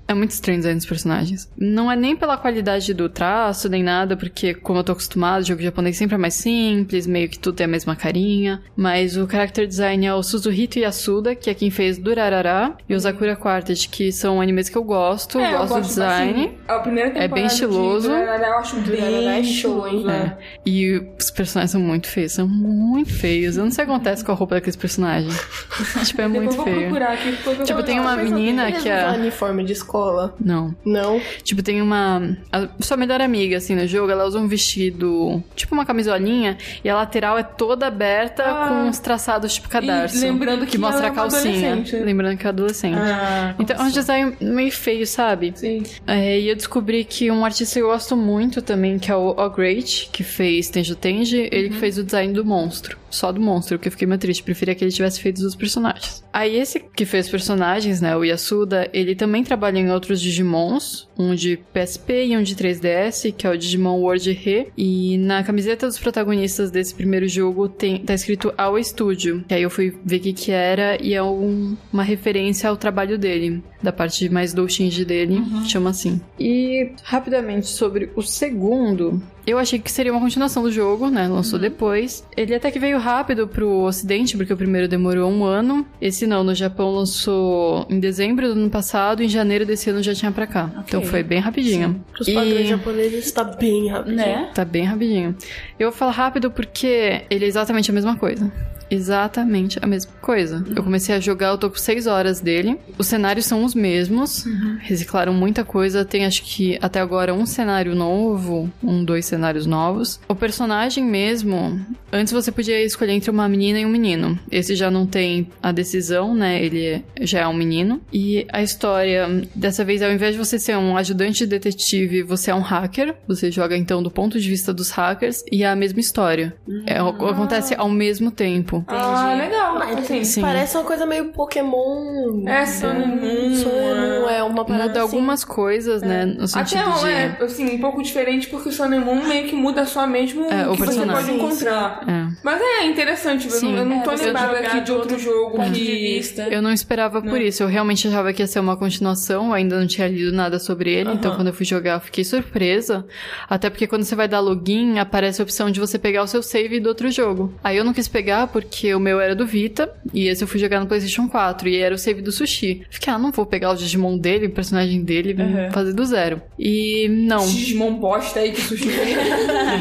é 0.07 0.13
muito 0.13 0.31
estranho 0.31 0.59
design 0.59 0.77
dos 0.77 0.85
personagens. 0.85 1.49
Não 1.57 1.91
é 1.91 1.95
nem 1.95 2.15
pela 2.15 2.37
qualidade 2.37 2.93
do 2.93 3.07
traço, 3.09 3.69
nem 3.69 3.83
nada, 3.83 4.15
porque 4.17 4.53
como 4.53 4.79
eu 4.79 4.83
tô 4.83 4.91
acostumado, 4.91 5.41
o 5.43 5.45
jogo 5.45 5.61
japonês 5.61 5.97
sempre 5.97 6.15
é 6.15 6.17
mais 6.17 6.33
simples, 6.35 7.07
meio 7.07 7.29
que 7.29 7.39
tudo 7.39 7.55
tem 7.55 7.65
a 7.65 7.69
mesma 7.69 7.95
carinha. 7.95 8.61
Mas 8.75 9.15
o 9.17 9.27
character 9.29 9.44
design 9.53 10.05
é 10.05 10.13
o 10.13 10.23
Suzuhito 10.23 10.79
Yasuda, 10.79 11.35
que 11.35 11.49
é 11.49 11.53
quem 11.53 11.69
fez 11.69 11.97
Durarara, 11.97 12.73
e 12.87 12.95
o 12.95 12.99
Sakura 12.99 13.35
Quartet, 13.35 13.87
que 13.89 14.11
são 14.11 14.41
animes 14.41 14.69
que 14.69 14.77
eu 14.77 14.83
gosto, 14.83 15.39
É, 15.39 15.53
eu 15.53 15.57
gosto 15.59 15.67
do 15.67 15.75
gosto 15.75 15.87
design. 15.89 16.33
bastante. 16.33 16.57
A 16.67 16.79
primeira 16.79 17.09
temporada 17.09 17.33
bem 17.35 17.45
estiloso. 17.45 18.09
De 18.09 18.15
Durarara 18.15 18.47
eu 18.47 18.57
acho 18.57 18.75
bem 18.81 19.27
é 19.39 19.43
show, 19.43 19.87
hein? 19.87 19.95
estiloso, 19.97 20.09
É. 20.09 20.37
E 20.65 20.97
os 21.19 21.31
personagens 21.31 21.71
são 21.71 21.81
muito 21.81 22.07
feios, 22.07 22.31
são 22.31 22.47
muito 22.47 23.11
feios. 23.13 23.57
Eu 23.57 23.63
não 23.63 23.71
sei 23.71 23.83
o 23.83 23.87
que 23.87 23.93
acontece 23.93 24.23
com 24.23 24.31
a 24.31 24.35
roupa 24.35 24.55
daqueles 24.55 24.75
personagens. 24.75 25.35
tipo, 26.05 26.21
é 26.21 26.27
muito 26.27 26.61
feio. 26.63 26.81
procurar 26.81 27.13
aqui. 27.13 27.35
Tipo, 27.63 27.83
tem 27.83 27.99
uma 27.99 28.15
menina 28.15 28.71
que 28.71 28.89
é. 28.89 29.09
uniforme 29.11 29.63
de 29.63 29.73
escola? 29.73 30.35
Não. 30.39 30.75
Não. 30.85 31.19
Tipo, 31.43 31.61
tem 31.61 31.81
uma. 31.81 32.37
A 32.51 32.67
sua 32.79 32.97
melhor 32.97 33.21
amiga, 33.21 33.57
assim, 33.57 33.75
no 33.75 33.85
jogo, 33.87 34.11
ela 34.11 34.25
usa 34.25 34.39
um 34.39 34.47
vestido. 34.47 35.43
Tipo 35.55 35.73
uma 35.75 35.85
camisolinha. 35.85 36.57
E 36.83 36.89
a 36.89 36.95
lateral 36.95 37.37
é 37.37 37.43
toda 37.43 37.87
aberta 37.87 38.43
Ah. 38.45 38.67
com 38.67 38.73
uns 38.89 38.99
traçados 38.99 39.34
traçados 39.36 39.53
tipo 39.53 39.69
cadarço. 39.69 40.19
lembrando 40.19 40.65
que 40.65 40.77
mostra 40.77 41.07
ela 41.07 41.07
a 41.07 41.09
é 41.09 41.11
uma 41.11 41.29
calcinha. 41.29 41.71
adolescente. 41.71 42.03
Lembrando 42.03 42.38
que 42.38 42.45
é 42.45 42.49
adolescente. 42.49 42.97
Ah, 42.97 43.55
então 43.59 43.77
é 43.77 43.83
um 43.83 43.89
design 43.89 44.36
meio 44.41 44.71
feio, 44.71 45.05
sabe? 45.05 45.53
sim. 45.55 45.83
É, 46.07 46.39
e 46.39 46.49
eu 46.49 46.55
descobri 46.55 47.03
que 47.03 47.29
um 47.29 47.45
artista 47.45 47.75
que 47.75 47.83
eu 47.83 47.88
gosto 47.88 48.15
muito 48.15 48.61
também, 48.61 48.97
que 48.97 49.11
é 49.11 49.15
o 49.15 49.29
O 49.31 49.49
Great, 49.49 50.09
que 50.11 50.23
fez 50.23 50.69
Tenjo 50.69 50.95
Tenji, 50.95 51.49
ele 51.51 51.69
que 51.69 51.75
fez 51.75 51.97
o 51.97 52.03
design 52.03 52.33
do 52.33 52.45
monstro. 52.45 52.97
Só 53.09 53.31
do 53.31 53.39
monstro, 53.39 53.79
que 53.79 53.88
eu 53.88 53.91
fiquei 53.91 54.07
meio 54.07 54.19
triste. 54.19 54.43
Preferia 54.43 54.75
que 54.75 54.83
ele 54.83 54.91
tivesse 54.91 55.21
feito 55.21 55.41
dos 55.41 55.55
personagens. 55.55 56.23
Aí 56.33 56.57
esse 56.57 56.79
que 56.79 57.05
fez 57.05 57.29
personagens, 57.29 58.01
né, 58.01 58.15
o 58.15 58.23
Yasuda, 58.25 58.89
ele 58.91 59.15
também 59.15 59.43
trabalha 59.43 59.77
em 59.79 59.89
outros 59.89 60.19
Digimons, 60.21 61.07
um 61.17 61.33
de 61.33 61.57
PSP 61.73 62.25
e 62.25 62.38
um 62.38 62.43
de 62.43 62.55
3DS, 62.55 63.33
que 63.36 63.47
é 63.47 63.49
o 63.49 63.57
Digimon 63.57 63.99
World 64.01 64.31
Re. 64.33 64.67
E 64.77 65.17
na 65.17 65.43
camiseta 65.43 65.88
dos 65.88 65.97
protagonistas 65.97 66.69
desse 66.69 66.93
primeiro 66.93 67.27
jogo 67.27 67.69
tem, 67.69 67.99
tá 67.99 68.13
escrito 68.13 68.53
Our 68.59 68.83
Studio. 68.83 69.24
Que 69.47 69.53
aí 69.53 69.63
eu 69.63 69.69
fui 69.69 69.93
ver 70.05 70.17
o 70.17 70.19
que 70.19 70.34
que 70.34 70.51
era 70.51 70.97
e 71.01 71.13
é 71.13 71.21
um- 71.23 71.76
uma 71.91 72.03
referência 72.03 72.69
ao 72.69 72.78
trabalho 72.78 73.17
dele, 73.17 73.63
da 73.82 73.91
parte 73.91 74.28
mais 74.30 74.53
do 74.53 74.67
Shinji 74.67 75.05
dele, 75.05 75.41
chama 75.67 75.89
assim. 75.89 76.19
E 76.39 76.91
rapidamente 77.03 77.67
sobre 77.67 78.09
o 78.15 78.21
segundo, 78.21 79.21
eu 79.45 79.57
achei 79.57 79.78
que 79.80 79.91
seria 79.91 80.11
uma 80.11 80.21
continuação 80.21 80.63
do 80.63 80.71
jogo, 80.71 81.09
né? 81.09 81.28
Lançou 81.28 81.59
depois. 81.59 82.26
Ele 82.36 82.53
até 82.55 82.71
que 82.71 82.80
veio 82.80 82.97
rápido 82.97 83.47
pro 83.47 83.84
ocidente, 83.84 84.36
porque 84.38 84.51
o 84.53 84.57
primeiro 84.57 84.88
demorou 84.88 85.30
um 85.32 85.43
ano. 85.43 85.86
Esse 86.01 86.26
não, 86.26 86.43
no 86.43 86.53
Japão 86.55 86.91
lançou 86.91 87.86
em 87.89 87.99
dezembro 87.99 88.47
do 88.47 88.59
ano 88.59 88.69
passado, 88.69 89.21
em 89.21 89.30
janeiro 89.30 89.65
desse 89.65 89.89
ano 89.89 90.01
já 90.01 90.13
tinha 90.13 90.32
pra 90.32 90.47
cá. 90.47 90.69
Então 90.88 91.01
foi 91.03 91.21
bem 91.23 91.39
rapidinho. 91.39 92.03
Pros 92.13 92.28
E- 92.28 92.34
padrões 92.34 92.67
japoneses 92.67 93.32
tá 93.32 93.43
bem 93.43 93.88
rápido. 93.89 94.15
Né? 94.15 94.49
Tá 94.53 94.65
bem 94.65 94.84
rapidinho. 94.84 95.36
Eu 95.80 95.89
vou 95.91 95.97
falar 95.97 96.11
rápido 96.11 96.49
porque 96.51 97.21
ele 97.30 97.45
é 97.45 97.47
exatamente 97.47 97.89
a 97.91 97.93
mesma 97.93 98.15
coisa. 98.15 98.51
Exatamente 98.89 99.79
a 99.81 99.88
mesma 99.88 100.11
coisa. 100.21 100.63
Eu 100.75 100.83
comecei 100.83 101.15
a 101.15 101.19
jogar, 101.19 101.49
eu 101.49 101.57
tô 101.57 101.69
com 101.69 101.77
6 101.77 102.07
horas 102.07 102.39
dele. 102.39 102.77
Os 102.97 103.07
cenários 103.07 103.45
são 103.45 103.63
os 103.63 103.73
mesmos. 103.73 104.45
Reciclaram 104.79 105.33
muita 105.33 105.63
coisa. 105.63 106.05
Tem 106.05 106.25
acho 106.25 106.43
que 106.43 106.77
até 106.81 106.99
agora 106.99 107.33
um 107.33 107.45
cenário 107.45 107.95
novo, 107.95 108.71
um, 108.83 109.03
dois 109.03 109.25
cenários 109.25 109.65
novos. 109.65 110.19
O 110.27 110.36
personagem 110.36 111.03
mesmo, 111.03 111.79
antes 112.11 112.31
você 112.31 112.51
podia 112.51 112.83
escolher 112.83 113.13
entre 113.13 113.31
uma 113.31 113.47
menina 113.47 113.79
e 113.79 113.86
um 113.86 113.89
menino. 113.89 114.39
Esse 114.51 114.75
já 114.75 114.89
não 114.91 115.05
tem 115.05 115.47
a 115.61 115.71
decisão, 115.71 116.33
né? 116.33 116.63
Ele 116.63 117.03
já 117.21 117.41
é 117.41 117.47
um 117.47 117.53
menino. 117.53 118.01
E 118.11 118.45
a 118.51 118.61
história, 118.61 119.27
dessa 119.53 119.83
vez, 119.83 120.01
ao 120.01 120.11
invés 120.11 120.33
de 120.33 120.39
você 120.39 120.59
ser 120.59 120.77
um 120.77 120.97
ajudante 120.97 121.45
detetive, 121.45 122.23
você 122.23 122.51
é 122.51 122.55
um 122.55 122.61
hacker. 122.61 123.15
Você 123.27 123.51
joga 123.51 123.75
então 123.75 124.01
do 124.01 124.11
ponto 124.11 124.39
de 124.39 124.49
vista 124.49 124.73
dos 124.73 124.89
hackers 124.91 125.43
e 125.51 125.63
é 125.63 125.67
a 125.67 125.75
mesma 125.75 125.99
história. 125.99 126.55
É, 126.86 126.97
acontece 126.99 127.75
ao 127.75 127.89
mesmo 127.89 128.31
tempo. 128.31 128.74
Ah, 128.88 129.34
legal. 129.38 129.78
Assim, 129.99 130.23
Sim. 130.23 130.41
Parece 130.41 130.76
uma 130.78 130.84
coisa 130.84 131.05
meio 131.05 131.32
Pokémon. 131.32 132.47
É, 132.47 132.65
Sun 132.65 132.88
and 132.88 133.15
Moon. 133.21 133.55
Sun 133.55 134.30
é 134.30 134.43
uma 134.43 134.65
parada 134.65 134.88
Muda 134.88 134.99
assim. 135.03 135.15
algumas 135.15 135.43
coisas, 135.43 136.01
né? 136.01 136.26
No 136.26 136.47
sentido 136.47 136.80
Até 136.80 136.99
de. 136.99 137.09
é, 137.09 137.38
assim, 137.45 137.76
um 137.76 137.80
pouco 137.80 138.01
diferente, 138.01 138.47
porque 138.47 138.69
o 138.69 138.71
Sun 138.71 138.86
and 138.86 139.01
Moon 139.01 139.26
meio 139.28 139.47
que 139.47 139.55
muda 139.55 139.86
só 139.86 140.05
mesmo 140.07 140.45
É, 140.51 140.67
o 140.67 140.71
que 140.73 140.78
você 140.80 140.86
personagem. 140.86 141.38
pode 141.38 141.43
encontrar. 141.45 142.03
É. 142.07 142.36
Mas 142.43 142.61
é 142.61 142.86
interessante, 142.86 143.45
eu 143.45 143.51
Sim. 143.51 143.71
não, 143.73 143.80
eu 143.80 143.86
não 143.86 143.99
tô 144.01 144.11
É, 144.11 144.17
você 144.17 144.26
lembrada 144.26 144.57
aqui 144.59 144.82
de 144.82 144.91
outro 144.91 145.17
jogo 145.19 145.57
que... 145.71 146.21
Eu 146.49 146.61
não 146.61 146.71
esperava 146.71 147.21
por 147.21 147.39
isso. 147.41 147.63
Eu 147.63 147.67
realmente 147.67 148.07
achava 148.07 148.32
que 148.34 148.41
ia 148.41 148.47
ser 148.47 148.59
uma 148.59 148.76
continuação. 148.78 149.47
Eu 149.47 149.53
ainda 149.53 149.80
não 149.80 149.88
tinha 149.88 150.07
lido 150.07 150.32
nada 150.32 150.59
sobre 150.59 150.91
ele. 150.91 151.11
Então, 151.11 151.36
quando 151.36 151.47
eu 151.47 151.53
fui 151.53 151.65
jogar, 151.65 151.93
eu 151.95 151.99
fiquei 151.99 152.23
surpresa. 152.23 153.05
Até 153.49 153.69
porque 153.69 153.88
quando 153.88 154.03
você 154.03 154.15
vai 154.15 154.28
dar 154.28 154.39
login, 154.39 154.99
aparece 154.99 155.41
a 155.41 155.43
opção 155.43 155.69
de 155.71 155.80
você 155.80 155.97
pegar 155.97 156.23
o 156.23 156.28
seu 156.28 156.41
save 156.43 156.80
do 156.80 156.88
outro 156.89 157.09
jogo. 157.11 157.53
Aí 157.63 157.78
eu 157.78 157.84
não 157.84 157.93
quis 157.93 158.07
pegar 158.07 158.47
porque 158.47 158.64
o 158.95 158.99
meu 158.99 159.20
era 159.20 159.36
do 159.36 159.45
Vita. 159.45 159.91
E 160.13 160.28
esse 160.28 160.43
eu 160.43 160.47
fui 160.47 160.59
jogar 160.59 160.80
no 160.80 160.88
PlayStation 160.88 161.28
4. 161.28 161.68
E 161.70 161.78
era 161.78 161.93
o 161.93 161.97
save 161.97 162.22
do 162.22 162.32
Sushi. 162.32 162.84
Fiquei, 162.89 163.13
ah, 163.13 163.18
não 163.18 163.32
vou 163.32 163.45
pegar 163.45 163.72
o 163.72 163.76
Digimon 163.76 164.18
dele, 164.18 164.47
o 164.47 164.51
personagem 164.51 165.03
dele, 165.03 165.34
vou 165.34 165.72
fazer 165.72 165.93
do 165.93 166.05
zero. 166.05 166.41
E 166.57 167.07
não. 167.09 167.45
Digimon 167.45 167.95
bosta 167.95 168.39
aí 168.39 168.51
que 168.51 168.61
sushi 168.61 168.89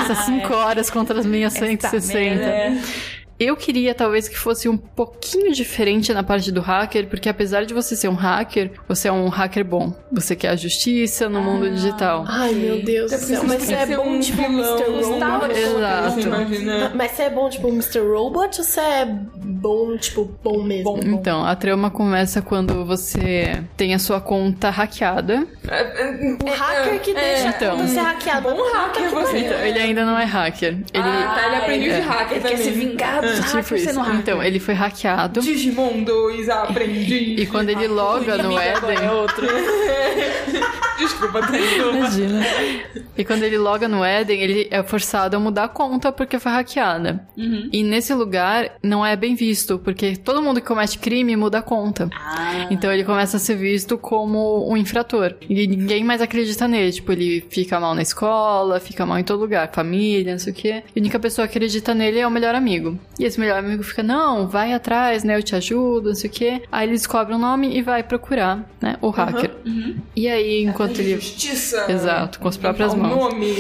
Essas 0.01 0.19
5 0.27 0.53
horas 0.55 0.91
contra 0.91 1.19
as 1.19 1.27
minhas 1.27 1.53
160. 1.53 2.15
merda. 2.15 2.81
Eu 3.39 3.57
queria 3.57 3.95
talvez 3.95 4.29
que 4.29 4.39
fosse 4.39 4.69
um 4.69 4.77
pouquinho 4.77 5.53
diferente 5.53 6.13
na 6.15 6.23
parte 6.23 6.53
do 6.53 6.61
hacker, 6.61 7.09
porque 7.09 7.29
apesar 7.29 7.65
de 7.65 7.75
você 7.75 7.97
ser 7.97 8.09
um 8.09 8.15
hacker, 8.15 8.71
você 8.89 9.09
é 9.09 9.13
um 9.13 9.29
hacker 9.29 9.65
bom. 9.65 9.93
Você 10.13 10.37
quer 10.37 10.51
a 10.51 10.57
justiça 10.57 11.29
no 11.29 11.43
mundo 11.43 11.69
digital. 11.71 12.25
Ai, 12.29 12.53
meu 12.55 12.83
Deus 12.83 13.11
do 13.11 13.19
céu. 13.19 13.43
Mas 13.45 13.63
você 13.65 13.75
é 13.75 13.87
bom 13.97 14.09
um 14.09 14.21
tipo 14.21 14.37
vilão, 14.43 14.77
Mr. 14.79 15.21
Robot? 15.21 15.59
Exato. 15.59 16.15
Você. 16.21 16.91
Mas 16.95 17.11
você 17.11 17.23
é 17.25 17.31
bom 17.31 17.49
tipo 17.51 17.69
Mr. 17.69 17.99
Robot 18.01 18.59
ou 18.59 18.65
você 18.65 18.81
é 18.81 19.05
bom, 19.07 19.97
tipo, 19.97 20.25
bom 20.43 20.63
mesmo? 20.63 21.01
Então, 21.05 21.45
a 21.45 21.57
trama 21.57 21.91
começa 21.91 22.41
quando 22.41 22.85
você 22.85 23.63
tem 23.77 23.95
a 23.95 23.99
sua 23.99 24.21
conta 24.21 24.71
hackeada. 24.71 25.47
O 25.65 26.51
hacker 26.51 27.01
que 27.01 27.13
deixa 27.15 27.49
então. 27.49 27.75
a 27.75 27.77
conta 27.79 27.89
ser 27.89 28.01
hackeada. 28.01 28.51
Bom 28.55 28.73
hacker 28.73 29.11
você. 29.11 29.39
Então, 29.39 29.59
ele 29.59 29.79
ainda 29.81 30.05
não 30.05 30.19
é 30.19 30.25
hacker. 30.25 30.69
Ele 30.93 31.03
Ah, 31.03 31.33
tá, 31.35 31.47
ele 31.47 31.57
aprendeu 31.57 31.95
de 31.95 32.01
hacker 32.01 32.37
Ele 32.39 32.49
quer 32.49 32.57
se 32.59 32.71
também. 32.71 32.89
vingar 32.89 33.24
tipo 33.33 33.57
hackers 33.57 33.83
sendo 33.83 34.01
hacker. 34.01 34.21
Então, 34.21 34.43
ele 34.43 34.59
foi 34.59 34.75
hackeado. 34.75 35.41
Digimon 35.41 36.03
2, 36.03 36.49
aprendi. 36.49 37.37
E 37.39 37.47
quando 37.47 37.71
ele 37.71 37.87
loga 37.87 38.37
no 38.39 38.59
Eden, 38.59 39.09
outro. 39.11 39.47
Desculpa, 40.99 41.41
Taylor. 41.43 41.95
Imagina. 41.97 42.43
E 43.17 43.25
quando 43.25 43.43
ele 43.43 43.59
loga 43.59 43.89
no 43.89 44.05
Eden, 44.05 44.41
ele 44.41 44.69
é 44.71 44.83
forçado 44.83 45.37
a 45.37 45.41
mudar 45.41 45.65
a 45.65 45.69
conta 45.69 46.13
porque 46.13 46.39
foi 46.39 46.53
hackeada. 46.53 47.27
E 47.73 47.83
nesse 47.83 48.15
lugar 48.15 48.73
não 48.83 49.05
é 49.05 49.17
bem 49.17 49.35
visto, 49.35 49.79
porque 49.79 50.17
todo 50.17 50.43
mundo 50.43 50.61
que 50.61 50.67
comete 50.67 50.99
crime 50.99 51.37
muda 51.37 51.59
a 51.59 51.63
conta. 51.63 52.09
Então 52.71 52.93
ele 52.93 53.05
começa 53.05 53.37
a 53.37 53.41
ser 53.41 53.57
visto 53.57 53.99
como 53.99 54.71
um 54.71 54.77
infrator. 54.77 55.35
E 55.49 55.67
ninguém 55.67 56.05
mais 56.05 56.21
acredita 56.21 56.67
nele. 56.69 56.93
Tipo, 56.93 57.13
ele 57.13 57.45
fica 57.51 57.79
mal 57.79 57.95
na 57.95 58.03
escola, 58.03 58.81
fica 58.81 59.05
mal 59.05 59.19
em 59.19 59.25
todo 59.25 59.41
lugar, 59.41 59.71
família, 59.73 60.33
não 60.33 60.39
sei 60.39 60.53
o 60.53 60.57
quê. 60.57 60.83
E 60.95 60.99
a 60.99 61.01
única 61.01 61.19
pessoa 61.19 61.47
que 61.47 61.57
acredita 61.57 61.95
nele 61.95 62.19
é 62.19 62.27
o 62.27 62.31
melhor 62.31 62.55
amigo. 62.55 62.99
E 63.19 63.25
esse 63.25 63.39
melhor 63.39 63.59
amigo 63.59 63.83
fica, 63.83 64.03
não, 64.03 64.49
vai 64.49 64.73
atrás, 64.73 65.23
né? 65.25 65.37
Eu 65.37 65.43
te 65.43 65.55
ajudo, 65.55 66.09
não 66.09 66.15
sei 66.15 66.29
o 66.29 66.33
quê. 66.33 66.63
Aí 66.71 66.87
ele 66.87 66.93
descobre 66.95 67.35
o 67.35 67.39
nome 67.39 67.77
e 67.77 67.83
vai 67.83 68.03
procurar, 68.03 68.69
né? 68.81 68.97
O 69.01 69.11
hacker. 69.11 69.51
E 70.17 70.29
aí, 70.29 70.65
enquanto 70.65 70.99
ele. 70.99 71.15
Justiça. 71.15 71.87
Exato, 71.91 72.41
com 72.41 72.49
as 72.49 72.57
próprias 72.57 72.93
O 72.93 72.97
mãos. 72.97 73.17
nome. 73.17 73.55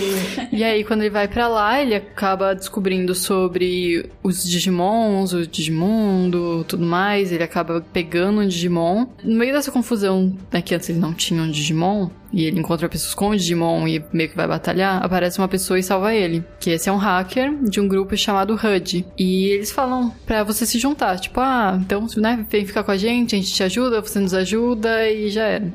E 0.52 0.62
aí, 0.64 0.82
quando 0.84 1.02
ele 1.02 1.10
vai 1.10 1.28
pra 1.28 1.46
lá, 1.48 1.80
ele 1.80 1.94
acaba 1.94 2.54
descobrindo 2.54 3.14
sobre 3.14 4.10
os 4.22 4.44
Digimons, 4.44 5.32
o 5.32 5.46
Digimundo, 5.46 6.64
tudo 6.68 6.84
mais. 6.84 7.32
Ele 7.32 7.42
acaba 7.42 7.80
pegando 7.92 8.40
um 8.40 8.46
Digimon. 8.46 9.06
No 9.22 9.36
meio 9.38 9.52
dessa 9.52 9.70
confusão, 9.70 10.36
né, 10.52 10.60
que 10.62 10.74
antes 10.74 10.88
ele 10.88 10.98
não 10.98 11.12
tinha 11.12 11.42
um 11.42 11.50
Digimon, 11.50 12.08
e 12.34 12.44
ele 12.44 12.58
encontra 12.58 12.88
pessoas 12.88 13.14
com 13.14 13.30
o 13.30 13.36
Digimon 13.36 13.86
e 13.86 14.04
meio 14.12 14.28
que 14.28 14.36
vai 14.36 14.48
batalhar, 14.48 15.02
aparece 15.02 15.38
uma 15.38 15.46
pessoa 15.46 15.78
e 15.78 15.82
salva 15.82 16.12
ele. 16.12 16.44
Que 16.58 16.70
esse 16.70 16.88
é 16.88 16.92
um 16.92 16.96
hacker 16.96 17.54
de 17.62 17.80
um 17.80 17.86
grupo 17.86 18.16
chamado 18.16 18.54
HUD. 18.54 19.06
E 19.16 19.46
eles 19.46 19.70
falam 19.70 20.12
pra 20.26 20.42
você 20.42 20.66
se 20.66 20.78
juntar, 20.78 21.18
tipo, 21.20 21.40
ah, 21.40 21.78
então, 21.80 22.06
né, 22.16 22.44
vem 22.50 22.66
ficar 22.66 22.82
com 22.82 22.90
a 22.90 22.96
gente, 22.96 23.36
a 23.36 23.38
gente 23.38 23.52
te 23.52 23.62
ajuda, 23.62 24.00
você 24.00 24.18
nos 24.18 24.34
ajuda 24.34 25.08
e 25.08 25.30
já 25.30 25.44
era. 25.44 25.72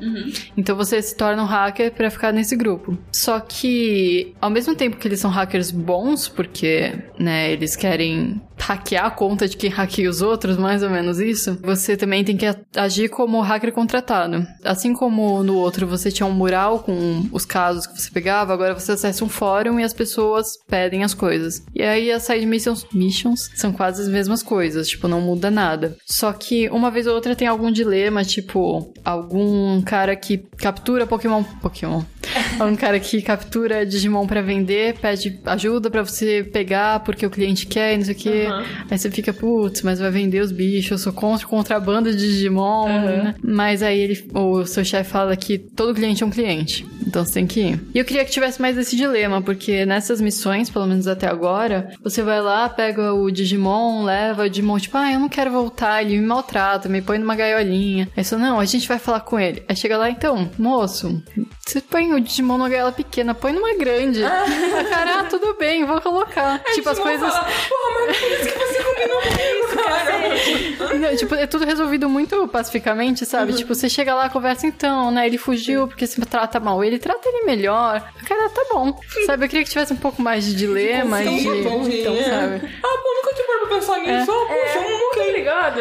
Então 0.56 0.76
você 0.76 1.00
se 1.00 1.16
torna 1.16 1.42
um 1.42 1.46
hacker 1.46 1.92
pra 1.92 2.10
ficar 2.10 2.32
nesse 2.32 2.54
grupo. 2.54 2.98
Só 3.10 3.40
que, 3.40 4.34
ao 4.40 4.50
mesmo 4.50 4.74
tempo 4.74 4.98
que 4.98 5.08
eles 5.08 5.20
são 5.20 5.30
hackers 5.30 5.70
bons, 5.70 6.28
porque, 6.28 6.92
né, 7.18 7.50
eles 7.50 7.74
querem 7.74 8.40
hackear 8.60 9.06
a 9.06 9.10
conta 9.10 9.48
de 9.48 9.56
quem 9.56 9.70
hackeia 9.70 10.08
os 10.08 10.22
outros, 10.22 10.56
mais 10.56 10.82
ou 10.82 10.90
menos 10.90 11.18
isso, 11.18 11.58
você 11.62 11.96
também 11.96 12.24
tem 12.24 12.36
que 12.36 12.46
agir 12.76 13.08
como 13.08 13.40
hacker 13.40 13.72
contratado. 13.72 14.46
Assim 14.64 14.92
como 14.92 15.42
no 15.42 15.56
outro 15.56 15.86
você 15.86 16.10
tinha 16.10 16.26
um 16.26 16.32
mural 16.32 16.80
com 16.80 17.26
os 17.32 17.44
casos 17.44 17.86
que 17.86 18.00
você 18.00 18.10
pegava, 18.10 18.52
agora 18.52 18.78
você 18.78 18.92
acessa 18.92 19.24
um 19.24 19.28
fórum 19.28 19.80
e 19.80 19.84
as 19.84 19.92
pessoas 19.92 20.58
pedem 20.68 21.02
as 21.02 21.14
coisas. 21.14 21.64
E 21.74 21.82
aí 21.82 22.12
as 22.12 22.22
side 22.22 22.46
missions, 22.46 22.86
missions 22.92 23.50
são 23.54 23.72
quase 23.72 24.02
as 24.02 24.08
mesmas 24.08 24.42
coisas, 24.42 24.88
tipo, 24.88 25.08
não 25.08 25.20
muda 25.20 25.50
nada. 25.50 25.96
Só 26.06 26.32
que 26.32 26.68
uma 26.68 26.90
vez 26.90 27.06
ou 27.06 27.14
outra 27.14 27.34
tem 27.34 27.48
algum 27.48 27.70
dilema, 27.70 28.24
tipo, 28.24 28.92
algum 29.04 29.80
cara 29.82 30.14
que 30.14 30.38
captura 30.38 31.06
Pokémon. 31.06 31.42
Pokémon. 31.60 32.02
Um 32.60 32.76
cara 32.76 33.00
que 33.00 33.22
captura 33.22 33.86
Digimon 33.86 34.26
pra 34.26 34.42
vender, 34.42 34.98
pede 34.98 35.40
ajuda 35.46 35.90
pra 35.90 36.02
você 36.02 36.44
pegar 36.44 37.00
porque 37.00 37.24
o 37.24 37.30
cliente 37.30 37.66
quer, 37.66 37.94
e 37.94 37.96
não 37.96 38.04
sei 38.04 38.14
o 38.14 38.18
quê. 38.18 38.46
Aí 38.90 38.98
você 38.98 39.10
fica, 39.10 39.32
putz, 39.32 39.82
mas 39.82 39.98
vai 40.00 40.10
vender 40.10 40.40
os 40.40 40.52
bichos, 40.52 40.90
eu 40.92 40.98
sou 40.98 41.12
contra 41.12 41.46
contrabando 41.46 42.10
de 42.10 42.16
Digimon. 42.18 42.86
né? 42.88 43.34
Mas 43.42 43.82
aí 43.82 43.98
ele, 43.98 44.24
o 44.34 44.64
seu 44.66 44.84
chefe 44.84 45.10
fala 45.10 45.36
que 45.36 45.58
todo 45.58 45.94
cliente 45.94 46.22
é 46.22 46.26
um 46.26 46.30
cliente. 46.30 46.86
Então 47.06 47.24
você 47.24 47.32
tem 47.34 47.46
que 47.46 47.60
ir. 47.60 47.80
E 47.94 47.98
eu 47.98 48.04
queria 48.04 48.24
que 48.24 48.30
tivesse 48.30 48.60
mais 48.60 48.76
esse 48.78 48.94
dilema, 48.96 49.40
porque 49.42 49.84
nessas 49.86 50.20
missões, 50.20 50.70
pelo 50.70 50.86
menos 50.86 51.06
até 51.06 51.26
agora, 51.26 51.90
você 52.02 52.22
vai 52.22 52.40
lá, 52.40 52.68
pega 52.68 53.12
o 53.14 53.30
Digimon, 53.30 54.04
leva 54.04 54.44
o 54.44 54.48
Digimon, 54.50 54.78
tipo, 54.78 54.96
ah, 54.96 55.12
eu 55.12 55.18
não 55.20 55.28
quero 55.28 55.50
voltar, 55.50 56.02
ele 56.02 56.18
me 56.18 56.26
maltrata, 56.26 56.88
me 56.88 57.00
põe 57.02 57.18
numa 57.18 57.34
gaiolinha. 57.34 58.08
Aí 58.16 58.22
você, 58.24 58.36
não, 58.36 58.60
a 58.60 58.64
gente 58.64 58.86
vai 58.86 58.98
falar 58.98 59.20
com 59.20 59.38
ele. 59.38 59.62
Aí 59.68 59.74
chega 59.76 59.96
lá, 59.96 60.10
então, 60.10 60.50
moço, 60.58 61.22
você 61.66 61.80
põe 61.80 62.12
o 62.12 62.20
Digimon 62.20 62.58
numa 62.58 62.68
gaiola 62.68 62.92
pequena, 62.92 63.34
põe 63.34 63.52
numa 63.52 63.74
grande. 63.76 64.22
Ah, 64.22 64.44
cara, 64.88 65.20
ah, 65.20 65.24
tudo 65.24 65.56
bem, 65.58 65.84
vou 65.84 66.00
colocar. 66.00 66.60
Tipo, 66.74 66.90
as 66.90 66.98
coisas. 66.98 67.32
Fala, 67.32 67.44
Porra, 67.44 68.06
mas 68.38 68.39
isso 68.40 68.52
que 68.52 68.58
você 68.58 68.82
combinou 68.84 69.20
comigo, 69.22 69.84
cara. 69.84 70.98
Não, 70.98 71.16
tipo, 71.16 71.34
é 71.34 71.46
tudo 71.46 71.64
resolvido 71.64 72.08
muito 72.08 72.46
pacificamente, 72.48 73.24
sabe? 73.24 73.52
Tipo, 73.54 73.74
você 73.74 73.88
chega 73.88 74.14
lá, 74.14 74.28
conversa 74.28 74.66
então, 74.66 75.10
né? 75.10 75.26
Ele 75.26 75.38
fugiu 75.38 75.86
porque 75.88 76.06
se 76.06 76.20
trata 76.22 76.58
mal. 76.60 76.82
Ele 76.84 76.98
trata 76.98 77.28
ele 77.28 77.44
melhor. 77.46 78.02
Cara, 78.26 78.48
tá 78.50 78.62
bom. 78.72 78.98
Sabe, 79.26 79.44
eu 79.44 79.48
queria 79.48 79.64
que 79.64 79.70
tivesse 79.70 79.92
um 79.92 79.96
pouco 79.96 80.20
mais 80.20 80.44
de 80.44 80.54
dilema 80.54 81.22
e 81.22 81.28
de. 81.38 81.48
Entendi, 81.48 82.00
Então, 82.00 82.14
é. 82.14 82.22
sabe? 82.24 82.68
Ah, 82.82 82.98
pô, 83.02 83.14
nunca 83.16 83.34
tinha 83.34 83.46
parado 83.46 83.66
pra 83.68 83.76
pensar 83.76 83.98
nisso. 83.98 84.30
Ah, 84.30 84.46
puxa, 84.46 84.78
um 84.80 85.00
Tá 85.10 85.20
ok. 85.22 85.32
ligado? 85.32 85.80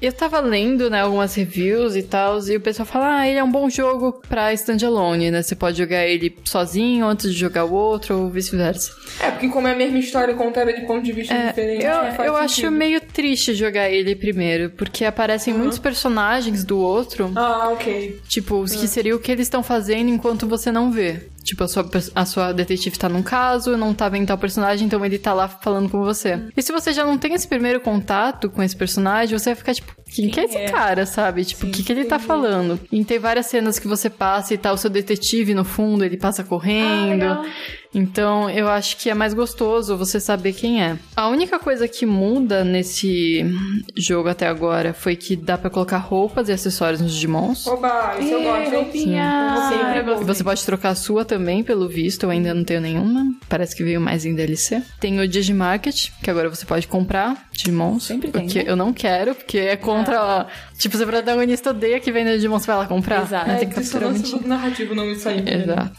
Eu 0.00 0.12
tava 0.12 0.40
lendo, 0.40 0.88
né, 0.90 1.02
algumas 1.02 1.34
reviews 1.34 1.94
e 1.96 2.02
tal, 2.02 2.38
e 2.48 2.56
o 2.56 2.60
pessoal 2.60 2.86
fala, 2.86 3.18
ah, 3.20 3.28
ele 3.28 3.38
é 3.38 3.44
um 3.44 3.50
bom 3.50 3.68
jogo 3.70 4.20
pra 4.28 4.52
standalone, 4.54 5.30
né? 5.30 5.42
Você 5.42 5.54
pode 5.54 5.78
jogar 5.78 6.04
ele 6.06 6.34
sozinho 6.44 7.06
antes 7.06 7.32
de 7.32 7.38
jogar 7.38 7.64
o 7.64 7.72
outro, 7.72 8.18
ou 8.18 8.28
vice-versa. 8.30 8.92
É, 9.20 9.30
porque 9.30 9.48
como 9.48 9.68
é 9.68 9.72
a 9.72 9.76
mesma 9.76 9.98
história 9.98 10.34
contada 10.34 10.72
de 10.72 10.80
ponto 10.86 11.02
de 11.02 11.12
vista 11.12 11.34
diferente, 11.54 11.84
Eu, 11.84 12.12
faz 12.14 12.26
eu 12.28 12.36
acho 12.36 12.70
meio 12.70 13.00
triste 13.00 13.54
jogar 13.54 13.88
ele 13.90 14.14
primeiro, 14.16 14.70
porque 14.70 15.04
aparecem 15.04 15.54
muitos 15.54 15.78
personagens 15.78 16.64
do 16.64 16.78
outro, 16.78 17.30
Ah, 17.34 17.68
ok. 17.72 18.20
tipo, 18.28 18.56
os 18.60 18.74
que 18.74 18.88
seria 18.88 19.14
o 19.14 19.18
que 19.18 19.30
eles 19.30 19.46
estão 19.46 19.62
fazendo 19.62 20.08
enquanto 20.10 20.46
você 20.48 20.70
não 20.72 20.90
vê. 20.90 21.28
Tipo, 21.44 21.64
a 21.64 21.68
sua, 21.68 21.90
a 22.14 22.24
sua 22.24 22.52
detetive 22.52 22.96
tá 22.96 23.08
num 23.08 23.22
caso, 23.22 23.76
não 23.76 23.92
tá 23.92 24.08
vendo 24.08 24.28
tal 24.28 24.38
personagem, 24.38 24.86
então 24.86 25.04
ele 25.04 25.18
tá 25.18 25.32
lá 25.34 25.48
falando 25.48 25.88
com 25.90 25.98
você. 26.00 26.38
E 26.56 26.62
se 26.62 26.70
você 26.70 26.92
já 26.92 27.04
não 27.04 27.18
tem 27.18 27.34
esse 27.34 27.48
primeiro 27.48 27.80
contato 27.80 28.48
com 28.48 28.62
esse 28.62 28.76
personagem, 28.76 29.36
você 29.36 29.50
vai 29.50 29.56
ficar 29.56 29.74
tipo, 29.74 29.92
quem, 30.14 30.28
que 30.28 30.38
é 30.38 30.44
esse 30.44 30.56
é? 30.56 30.66
cara, 30.68 31.04
sabe? 31.04 31.44
Tipo, 31.44 31.66
o 31.66 31.70
que, 31.70 31.82
que 31.82 31.90
ele 31.90 32.04
tá 32.04 32.18
falando? 32.20 32.78
E 32.92 33.04
tem 33.04 33.18
várias 33.18 33.46
cenas 33.46 33.76
que 33.80 33.88
você 33.88 34.08
passa 34.08 34.54
e 34.54 34.58
tá 34.58 34.72
o 34.72 34.76
seu 34.76 34.88
detetive 34.88 35.52
no 35.52 35.64
fundo, 35.64 36.04
ele 36.04 36.16
passa 36.16 36.44
correndo. 36.44 37.10
legal. 37.10 37.44
Então, 37.94 38.48
eu 38.48 38.68
acho 38.68 38.96
que 38.96 39.10
é 39.10 39.14
mais 39.14 39.34
gostoso 39.34 39.96
você 39.96 40.18
saber 40.18 40.52
quem 40.52 40.82
é. 40.82 40.98
A 41.16 41.28
única 41.28 41.58
coisa 41.58 41.86
que 41.86 42.06
muda 42.06 42.64
nesse 42.64 43.44
jogo 43.96 44.28
até 44.28 44.46
agora 44.46 44.94
foi 44.94 45.14
que 45.16 45.36
dá 45.36 45.58
pra 45.58 45.70
colocar 45.70 45.98
roupas 45.98 46.48
e 46.48 46.52
acessórios 46.52 47.00
nos 47.00 47.12
Digimons. 47.12 47.66
Oba, 47.66 48.16
isso 48.18 48.32
eu 48.32 48.42
gosto, 48.42 48.74
roupinha. 48.74 49.68
Sempre 49.68 49.98
Eu 49.98 50.04
gosto. 50.04 50.22
E 50.22 50.24
você 50.24 50.44
pode 50.44 50.64
trocar 50.64 50.90
a 50.90 50.94
sua 50.94 51.24
também, 51.24 51.62
pelo 51.62 51.88
visto. 51.88 52.24
Eu 52.24 52.30
ainda 52.30 52.54
não 52.54 52.64
tenho 52.64 52.80
nenhuma. 52.80 53.32
Parece 53.48 53.76
que 53.76 53.84
veio 53.84 54.00
mais 54.00 54.24
em 54.24 54.34
DLC. 54.34 54.82
Tem 54.98 55.20
o 55.20 55.28
Digimarket, 55.28 56.10
que 56.22 56.30
agora 56.30 56.48
você 56.48 56.64
pode 56.64 56.86
comprar 56.88 57.46
Digimons. 57.52 58.04
Sempre 58.04 58.30
tem, 58.30 58.42
Porque 58.44 58.62
né? 58.62 58.70
eu 58.70 58.76
não 58.76 58.92
quero, 58.92 59.34
porque 59.34 59.58
é 59.58 59.76
contra... 59.76 60.46
Tipo, 60.82 60.96
se 60.96 61.04
o 61.04 61.06
protagonista 61.06 61.70
odeia 61.70 62.00
que 62.00 62.10
vende 62.10 62.32
Digimon, 62.32 62.58
você 62.58 62.66
vai 62.66 62.76
lá 62.78 62.86
comprar. 62.86 63.22
Exato. 63.22 63.46
Não 63.48 63.54
É, 63.54 63.58
tem 63.58 63.68
que 63.68 63.74
capturar 63.76 64.10
dissonância 64.12 64.36
mentira. 64.36 64.48
narrativa 64.48 64.92
o 64.92 64.96
nome 64.96 65.14
disso 65.14 65.28
aí. 65.28 65.40
né? 65.40 65.62
Exato. 65.62 65.92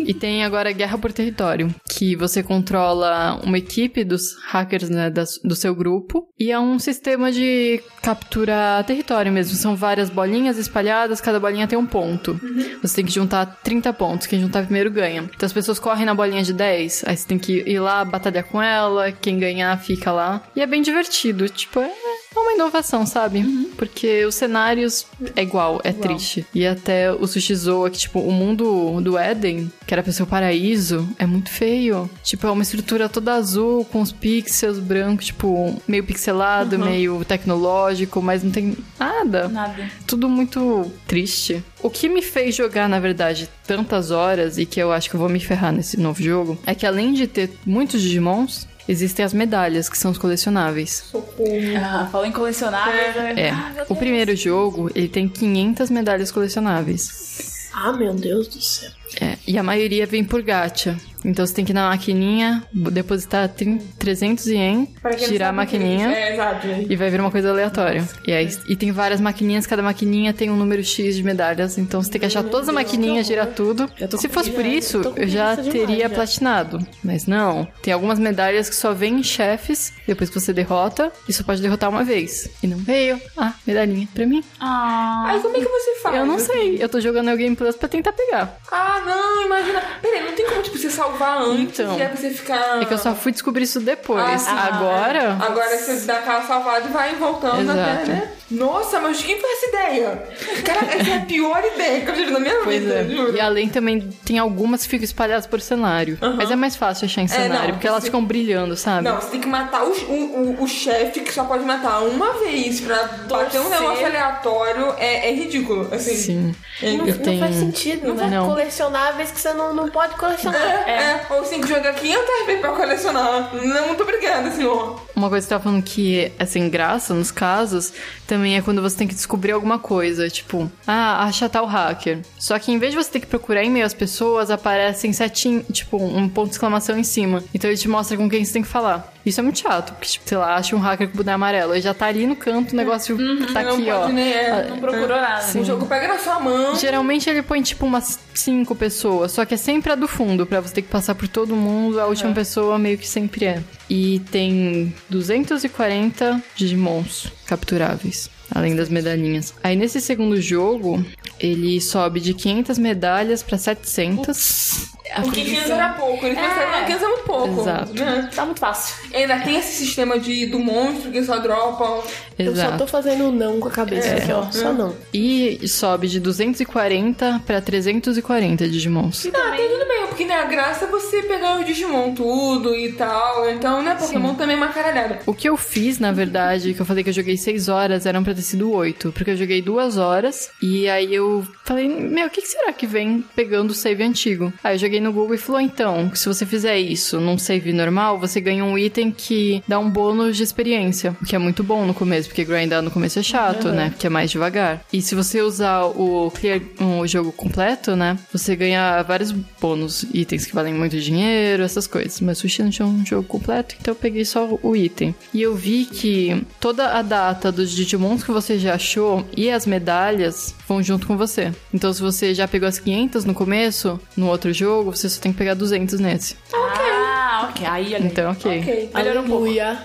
E 0.00 0.12
tem 0.12 0.44
agora 0.44 0.72
Guerra 0.72 0.98
por 0.98 1.12
Território, 1.12 1.72
que 1.88 2.16
você 2.16 2.42
controla 2.42 3.40
uma 3.44 3.56
equipe 3.58 4.02
dos 4.02 4.34
hackers 4.48 4.90
né, 4.90 5.08
das- 5.08 5.38
do 5.44 5.54
seu 5.54 5.72
grupo. 5.74 6.26
E 6.38 6.50
é 6.50 6.58
um 6.58 6.78
sistema 6.80 7.30
de 7.30 7.80
captura 8.02 8.82
território 8.86 9.30
mesmo. 9.32 9.54
São 9.56 9.76
várias 9.76 10.10
bolinhas 10.10 10.58
espalhadas, 10.58 11.20
cada 11.20 11.38
bolinha 11.38 11.68
tem 11.68 11.78
um 11.78 11.86
ponto. 11.86 12.38
Você 12.82 12.96
tem 12.96 13.04
que 13.04 13.12
juntar 13.12 13.46
30 13.62 13.92
pontos. 13.92 14.26
Quem 14.26 14.40
juntar 14.40 14.64
primeiro 14.64 14.90
ganha. 14.90 15.22
Então 15.34 15.46
as 15.46 15.52
pessoas 15.52 15.78
correm 15.78 16.04
na 16.06 16.14
bolinha 16.14 16.42
de 16.42 16.52
10. 16.52 17.04
Aí 17.06 17.16
você 17.16 17.26
tem 17.26 17.38
que 17.38 17.62
ir 17.66 17.78
lá, 17.78 18.04
batalhar 18.04 18.44
com 18.44 18.60
ela. 18.60 19.12
Quem 19.12 19.38
ganhar 19.38 19.76
fica 19.78 20.10
lá. 20.12 20.42
E 20.56 20.60
é 20.60 20.66
bem 20.66 20.82
divertido. 20.82 21.48
Tipo, 21.48 21.80
é 21.80 21.90
é 22.36 22.40
uma 22.40 22.52
inovação, 22.52 23.06
sabe? 23.06 23.42
Porque 23.76 24.24
os 24.24 24.34
cenários 24.34 25.06
é 25.36 25.42
igual, 25.42 25.80
é 25.84 25.92
triste. 25.92 26.46
E 26.54 26.66
até 26.66 27.12
o 27.12 27.26
Sushi 27.26 27.54
Zoa, 27.54 27.90
que, 27.90 27.98
tipo, 27.98 28.20
o 28.20 28.32
mundo 28.32 29.00
do 29.00 29.18
Éden, 29.18 29.70
que 29.86 29.94
era 29.94 30.02
pra 30.02 30.12
ser 30.12 30.22
o 30.22 30.26
paraíso, 30.26 31.08
é 31.18 31.26
muito 31.26 31.50
feio. 31.50 32.08
Tipo, 32.22 32.46
é 32.46 32.50
uma 32.50 32.62
estrutura 32.62 33.08
toda 33.08 33.34
azul, 33.34 33.84
com 33.84 34.00
os 34.00 34.12
pixels 34.12 34.78
brancos, 34.78 35.26
tipo, 35.26 35.80
meio 35.86 36.04
pixelado, 36.04 36.78
meio 36.78 37.24
tecnológico, 37.24 38.20
mas 38.22 38.42
não 38.42 38.50
tem 38.50 38.76
nada. 38.98 39.48
Nada. 39.48 39.90
Tudo 40.06 40.28
muito 40.28 40.90
triste. 41.06 41.62
O 41.82 41.90
que 41.90 42.08
me 42.08 42.22
fez 42.22 42.54
jogar, 42.54 42.88
na 42.88 42.98
verdade, 42.98 43.48
tantas 43.66 44.10
horas 44.10 44.58
e 44.58 44.66
que 44.66 44.80
eu 44.80 44.92
acho 44.92 45.08
que 45.08 45.16
eu 45.16 45.20
vou 45.20 45.28
me 45.28 45.40
ferrar 45.40 45.72
nesse 45.72 45.98
novo 45.98 46.22
jogo 46.22 46.58
é 46.66 46.74
que 46.74 46.86
além 46.86 47.12
de 47.12 47.26
ter 47.26 47.50
muitos 47.66 48.00
Digimons, 48.00 48.66
existem 48.88 49.24
as 49.24 49.32
medalhas, 49.32 49.88
que 49.88 49.96
são 49.98 50.10
os 50.10 50.18
colecionáveis. 50.18 51.04
Socorro. 51.10 51.48
Ah, 51.82 52.08
falou 52.10 52.26
em 52.26 52.32
colecionáveis. 52.32 53.14
né? 53.16 53.34
É, 53.36 53.50
Ah, 53.50 53.86
o 53.88 53.96
primeiro 53.96 54.34
jogo, 54.36 54.90
ele 54.94 55.08
tem 55.08 55.28
500 55.28 55.90
medalhas 55.90 56.30
colecionáveis. 56.30 57.68
Ah, 57.72 57.92
meu 57.92 58.14
Deus 58.14 58.48
do 58.48 58.60
céu. 58.60 58.90
É, 59.20 59.36
e 59.46 59.58
a 59.58 59.62
maioria 59.62 60.06
vem 60.06 60.24
por 60.24 60.42
gacha. 60.42 60.96
Então 61.24 61.46
você 61.46 61.54
tem 61.54 61.64
que 61.64 61.72
ir 61.72 61.74
na 61.74 61.88
maquininha, 61.88 62.62
depositar 62.72 63.48
30, 63.48 63.84
300 63.98 64.46
ien, 64.48 64.94
girar 65.26 65.48
a 65.48 65.52
é 65.52 65.52
maquininha 65.52 66.08
É, 66.12 66.32
exato. 66.34 66.66
gente. 66.66 66.92
e 66.92 66.96
vai 66.96 67.10
vir 67.10 67.20
uma 67.20 67.30
coisa 67.30 67.50
aleatória. 67.50 68.06
E, 68.26 68.32
aí, 68.32 68.48
e 68.68 68.76
tem 68.76 68.92
várias 68.92 69.20
maquininhas, 69.20 69.66
cada 69.66 69.82
maquininha 69.82 70.32
tem 70.32 70.50
um 70.50 70.56
número 70.56 70.82
X 70.84 71.16
de 71.16 71.22
medalhas. 71.22 71.78
Então 71.78 72.02
você 72.02 72.10
tem 72.10 72.20
que 72.20 72.26
achar 72.26 72.42
todas 72.44 72.68
as 72.68 72.74
maquininhas, 72.74 73.26
girar 73.26 73.46
tudo. 73.48 73.88
Se 74.18 74.28
fosse 74.28 74.50
por 74.50 74.64
isso, 74.64 75.00
eu 75.16 75.26
já 75.26 75.54
demais 75.54 75.72
teria 75.72 76.08
já. 76.08 76.14
platinado. 76.14 76.78
Mas 77.02 77.26
não. 77.26 77.66
Tem 77.82 77.92
algumas 77.92 78.18
medalhas 78.18 78.68
que 78.68 78.76
só 78.76 78.92
vêm 78.92 79.20
em 79.20 79.22
chefes, 79.22 79.92
depois 80.06 80.28
que 80.30 80.38
você 80.38 80.52
derrota, 80.52 81.10
e 81.28 81.32
só 81.32 81.42
pode 81.42 81.62
derrotar 81.62 81.88
uma 81.90 82.04
vez. 82.04 82.50
E 82.62 82.66
não 82.66 82.76
veio. 82.78 83.20
Ah, 83.36 83.54
medalhinha 83.66 84.08
pra 84.12 84.26
mim. 84.26 84.42
Ah, 84.60 85.24
Aí 85.28 85.40
como 85.40 85.56
é 85.56 85.60
que 85.60 85.66
você 85.68 85.94
faz? 86.02 86.16
Eu 86.16 86.26
não 86.26 86.38
sei. 86.38 86.76
Eu 86.82 86.88
tô 86.88 87.00
jogando 87.00 87.30
o 87.32 87.36
Game 87.36 87.56
Plus 87.56 87.76
pra 87.76 87.88
tentar 87.88 88.12
pegar. 88.12 88.58
Ah, 88.70 89.02
não, 89.06 89.46
imagina. 89.46 89.82
Peraí, 90.02 90.24
não 90.24 90.32
tem 90.34 90.46
como, 90.46 90.62
tipo, 90.62 90.76
você 90.76 90.90
salvar 90.90 91.13
antes 91.22 91.78
Então. 91.80 91.98
e 91.98 92.02
aí 92.02 92.16
você 92.16 92.30
ficar... 92.30 92.80
É 92.82 92.84
que 92.84 92.94
eu 92.94 92.98
só 92.98 93.14
fui 93.14 93.32
descobrir 93.32 93.64
isso 93.64 93.80
depois. 93.80 94.46
Ah. 94.48 94.70
Agora. 94.72 95.36
Agora 95.40 95.76
você 95.78 96.00
dá 96.06 96.14
aquela 96.18 96.42
salvada 96.42 96.86
e 96.88 96.92
vai 96.92 97.14
voltando 97.14 97.60
Exato. 97.62 97.80
até, 97.80 98.04
né? 98.06 98.30
Nossa, 98.50 99.00
mas 99.00 99.22
quem 99.22 99.40
foi 99.40 99.50
essa 99.52 99.66
ideia? 99.66 100.22
Cara, 100.64 100.94
essa 100.94 101.10
é 101.10 101.16
a 101.16 101.20
pior 101.22 101.62
ideia 101.64 102.02
que 102.02 102.10
eu 102.10 102.14
tive 102.14 102.30
na 102.30 102.38
minha 102.38 102.54
Pois 102.62 102.80
vida, 102.82 102.94
é. 103.00 103.04
juro. 103.08 103.34
E 103.36 103.40
além 103.40 103.68
também 103.68 104.00
tem 104.24 104.38
algumas 104.38 104.82
que 104.82 104.88
ficam 104.90 105.04
espalhadas 105.04 105.46
por 105.46 105.60
cenário. 105.60 106.18
Mas 106.36 106.50
é 106.50 106.56
mais 106.56 106.76
fácil 106.76 107.06
achar 107.06 107.22
em 107.22 107.26
cenário, 107.26 107.68
não, 107.68 107.70
porque 107.72 107.86
elas 107.88 108.02
você- 108.02 108.08
ficam 108.08 108.24
brilhando, 108.24 108.76
sabe? 108.76 109.08
Não, 109.08 109.16
você 109.20 109.28
tem 109.30 109.40
que 109.40 109.48
matar 109.48 109.82
o, 109.84 109.90
o, 109.90 110.56
o, 110.60 110.62
o 110.62 110.68
chefe 110.68 111.20
que 111.20 111.32
só 111.32 111.44
pode 111.44 111.64
matar 111.64 112.00
uma 112.00 112.32
vez 112.34 112.80
pra 112.82 112.96
bater 113.28 113.60
um 113.60 113.68
negócio 113.68 114.04
aleatório. 114.06 114.94
É, 114.98 115.30
é 115.30 115.32
ridículo, 115.34 115.88
assim. 115.92 116.14
Sim. 116.14 116.54
Não, 116.82 116.88
Eu 117.08 117.14
não 117.16 117.22
tenho- 117.24 117.40
faz 117.40 117.56
sentido, 117.56 118.08
Não 118.08 118.14
né? 118.14 118.20
faz, 118.20 118.32
não. 118.32 118.46
Colecionáveis 118.46 119.30
que 119.30 119.40
você 119.40 119.52
não, 119.54 119.72
não 119.74 119.88
pode 119.88 120.14
colecionar. 120.16 120.60
É, 120.86 121.03
é, 121.04 121.26
ou 121.30 121.42
que 121.42 121.68
jogar 121.68 121.94
500 121.94 122.46
vezes 122.46 122.60
pra 122.60 122.72
colecionar. 122.72 123.54
Não, 123.54 123.86
muito 123.88 124.02
obrigada, 124.02 124.50
senhor. 124.50 125.00
Uma 125.14 125.28
coisa 125.28 125.44
que 125.44 125.48
você 125.48 125.54
tava 125.54 125.64
falando 125.64 125.82
que 125.82 126.32
é 126.38 126.46
sem 126.46 126.68
graça 126.68 127.14
nos 127.14 127.30
casos, 127.30 127.92
também 128.26 128.56
é 128.56 128.62
quando 128.62 128.82
você 128.82 128.96
tem 128.96 129.06
que 129.06 129.14
descobrir 129.14 129.52
alguma 129.52 129.78
coisa, 129.78 130.28
tipo, 130.28 130.70
ah, 130.86 131.24
achar 131.24 131.48
tal 131.48 131.66
hacker. 131.66 132.20
Só 132.38 132.58
que 132.58 132.72
em 132.72 132.78
vez 132.78 132.92
de 132.92 132.96
você 132.96 133.10
ter 133.10 133.20
que 133.20 133.26
procurar 133.26 133.62
em 133.62 133.70
meio 133.70 133.86
às 133.86 133.94
pessoas, 133.94 134.50
aparecem 134.50 135.12
setinho, 135.12 135.62
tipo, 135.72 135.96
um 135.96 136.28
ponto 136.28 136.48
de 136.48 136.54
exclamação 136.54 136.98
em 136.98 137.04
cima. 137.04 137.42
Então 137.54 137.70
ele 137.70 137.78
te 137.78 137.88
mostra 137.88 138.16
com 138.16 138.28
quem 138.28 138.44
você 138.44 138.52
tem 138.52 138.62
que 138.62 138.68
falar. 138.68 139.13
Isso 139.24 139.40
é 139.40 139.42
muito 139.42 139.58
chato, 139.58 139.92
porque, 139.92 140.08
tipo, 140.08 140.28
sei 140.28 140.36
lá, 140.36 140.56
acha 140.56 140.76
um 140.76 140.78
hacker 140.78 141.08
com 141.08 141.16
boneco 141.16 141.34
amarelo, 141.34 141.72
aí 141.72 141.80
já 141.80 141.94
tá 141.94 142.06
ali 142.06 142.26
no 142.26 142.36
canto, 142.36 142.72
o 142.72 142.76
negócio 142.76 143.16
tá 143.52 143.62
não 143.62 143.74
aqui, 143.74 143.90
ó. 143.90 144.08
nem. 144.08 144.32
É, 144.32 144.66
não 144.68 144.78
procurou 144.78 145.20
nada. 145.20 145.58
O 145.58 145.64
jogo 145.64 145.86
pega 145.86 146.08
na 146.08 146.18
sua 146.18 146.40
mão. 146.40 146.76
Geralmente 146.76 147.28
ele 147.30 147.42
põe 147.42 147.62
tipo 147.62 147.86
umas 147.86 148.18
cinco 148.34 148.74
pessoas, 148.74 149.32
só 149.32 149.44
que 149.44 149.54
é 149.54 149.56
sempre 149.56 149.92
a 149.92 149.94
do 149.94 150.06
fundo, 150.06 150.44
pra 150.44 150.60
você 150.60 150.74
ter 150.74 150.82
que 150.82 150.88
passar 150.88 151.14
por 151.14 151.28
todo 151.28 151.56
mundo, 151.56 152.00
a 152.00 152.06
última 152.06 152.32
pessoa 152.32 152.78
meio 152.78 152.98
que 152.98 153.08
sempre 153.08 153.46
é. 153.46 153.62
E 153.88 154.20
tem 154.30 154.94
240 155.08 156.42
Digimons 156.54 157.32
capturáveis. 157.46 158.33
Além 158.54 158.76
das 158.76 158.88
medalhinhas. 158.88 159.52
Aí 159.62 159.74
nesse 159.76 160.00
segundo 160.00 160.40
jogo, 160.40 161.04
ele 161.40 161.80
sobe 161.80 162.20
de 162.20 162.32
500 162.34 162.78
medalhas 162.78 163.42
pra 163.42 163.58
700. 163.58 164.92
Porque 165.22 165.42
500 165.44 165.70
era 165.70 165.88
pouco. 165.90 166.24
Eles 166.26 166.38
É. 166.38 166.40
pensaram, 166.40 166.70
não, 166.72 166.84
500 166.86 167.02
é 167.02 167.06
muito 167.08 167.24
pouco. 167.24 167.60
Exato. 167.60 167.94
Né? 167.94 168.30
Tá 168.34 168.44
muito 168.46 168.58
fácil. 168.60 168.94
Ainda 169.14 169.38
tem 169.40 169.56
esse 169.56 169.84
sistema 169.84 170.18
de, 170.18 170.46
do 170.46 170.58
monstro 170.58 171.10
que 171.12 171.22
só 171.22 171.38
dropa. 171.38 172.02
Eu 172.38 172.56
só 172.56 172.62
tô 172.62 172.68
Exato. 172.68 172.86
fazendo 172.88 173.30
não 173.30 173.60
com 173.60 173.68
a 173.68 173.70
cabeça 173.70 174.14
aqui, 174.14 174.32
ó. 174.32 174.50
Só 174.50 174.72
não. 174.72 174.94
E 175.12 175.66
sobe 175.68 176.08
de 176.08 176.18
240 176.20 177.42
pra 177.46 177.60
340 177.60 178.68
Digimons. 178.68 179.26
Ah, 179.26 179.50
tem 179.56 179.68
tudo 179.68 179.86
bem. 179.88 179.94
Porque 180.08 180.24
né, 180.24 180.34
a 180.34 180.44
graça 180.44 180.84
é 180.84 180.88
você 180.88 181.22
pegar 181.22 181.58
o 181.60 181.64
Digimon 181.64 182.14
tudo 182.14 182.74
e 182.74 182.92
tal. 182.92 183.48
Então, 183.50 183.82
né, 183.82 183.96
Pokémon 183.96 184.34
também 184.34 184.54
é 184.54 184.58
uma 184.58 184.68
caralhada. 184.68 185.18
O 185.26 185.34
que 185.34 185.48
eu 185.48 185.56
fiz, 185.56 185.98
na 185.98 186.12
verdade, 186.12 186.72
que 186.74 186.80
eu 186.80 186.86
falei 186.86 187.02
que 187.04 187.10
eu 187.10 187.14
joguei 187.14 187.36
6 187.36 187.68
horas, 187.68 188.06
eram 188.06 188.22
pra 188.22 188.32
ter 188.34 188.42
sido 188.44 188.70
8. 188.70 189.12
Porque 189.12 189.30
eu 189.30 189.36
joguei 189.36 189.60
2 189.60 189.96
horas 189.96 190.50
e 190.62 190.88
aí 190.88 191.14
eu 191.14 191.46
falei, 191.64 191.88
meu, 191.88 192.26
o 192.26 192.30
que, 192.30 192.42
que 192.42 192.48
será 192.48 192.72
que 192.72 192.86
vem 192.86 193.24
pegando 193.34 193.70
o 193.70 193.74
save 193.74 194.02
antigo? 194.02 194.52
Aí 194.62 194.74
eu 194.74 194.78
joguei 194.78 195.00
no 195.00 195.12
Google 195.12 195.34
e 195.34 195.38
falou, 195.38 195.60
então, 195.60 196.14
se 196.14 196.26
você 196.26 196.44
fizer 196.44 196.78
isso 196.78 197.20
num 197.20 197.38
save 197.38 197.72
normal, 197.72 198.18
você 198.18 198.40
ganha 198.40 198.64
um 198.64 198.76
item 198.76 199.10
que 199.10 199.62
dá 199.66 199.78
um 199.78 199.90
bônus 199.90 200.36
de 200.36 200.42
experiência. 200.42 201.16
O 201.20 201.24
que 201.24 201.36
é 201.36 201.38
muito 201.38 201.62
bom 201.62 201.86
no 201.86 201.94
começo, 201.94 202.28
porque 202.28 202.44
grindar 202.44 202.82
no 202.82 202.90
começo 202.90 203.18
é 203.18 203.22
chato, 203.22 203.68
né? 203.68 203.90
Porque 203.90 204.06
é 204.06 204.10
mais 204.10 204.30
devagar. 204.30 204.84
E 204.92 205.00
se 205.00 205.14
você 205.14 205.40
usar 205.40 205.84
o 205.84 206.30
clear, 206.30 206.60
o 206.80 207.06
jogo 207.06 207.32
completo, 207.32 207.96
né? 207.96 208.18
Você 208.32 208.56
ganha 208.56 209.02
vários 209.02 209.30
bônus, 209.32 210.04
itens 210.12 210.46
que 210.46 210.54
valem 210.54 210.74
muito 210.74 210.98
dinheiro, 210.98 211.62
essas 211.62 211.86
coisas. 211.86 212.20
Mas 212.20 212.38
Sushi 212.38 212.62
não 212.62 212.70
tinha 212.70 212.86
um 212.86 213.04
jogo 213.04 213.26
completo, 213.26 213.76
então 213.80 213.92
eu 213.92 213.96
peguei 213.96 214.24
só 214.24 214.58
o 214.62 214.76
item. 214.76 215.14
E 215.32 215.40
eu 215.40 215.54
vi 215.54 215.84
que 215.84 216.44
toda 216.60 216.98
a 216.98 217.02
data 217.02 217.52
dos 217.52 217.70
Digimons 217.70 218.23
que 218.24 218.32
você 218.32 218.58
já 218.58 218.74
achou 218.74 219.24
e 219.36 219.50
as 219.50 219.66
medalhas 219.66 220.54
vão 220.68 220.82
junto 220.82 221.06
com 221.06 221.16
você. 221.16 221.52
Então 221.72 221.92
se 221.92 222.00
você 222.00 222.34
já 222.34 222.46
pegou 222.48 222.68
as 222.68 222.78
500 222.78 223.24
no 223.24 223.34
começo, 223.34 224.00
no 224.16 224.28
outro 224.28 224.52
jogo, 224.52 224.94
você 224.94 225.08
só 225.08 225.20
tem 225.20 225.32
que 225.32 225.38
pegar 225.38 225.54
200 225.54 225.98
nesse. 226.00 226.36
Ah, 226.52 227.48
ok. 227.50 227.66
Aí, 227.66 227.94
olha. 227.94 227.98
Então, 228.06 228.30
ok. 228.32 228.60
Ok. 228.60 228.90
Melhorou 228.94 229.22
um 229.22 229.26
pouco. 229.26 229.42
Aleluia. 229.44 229.78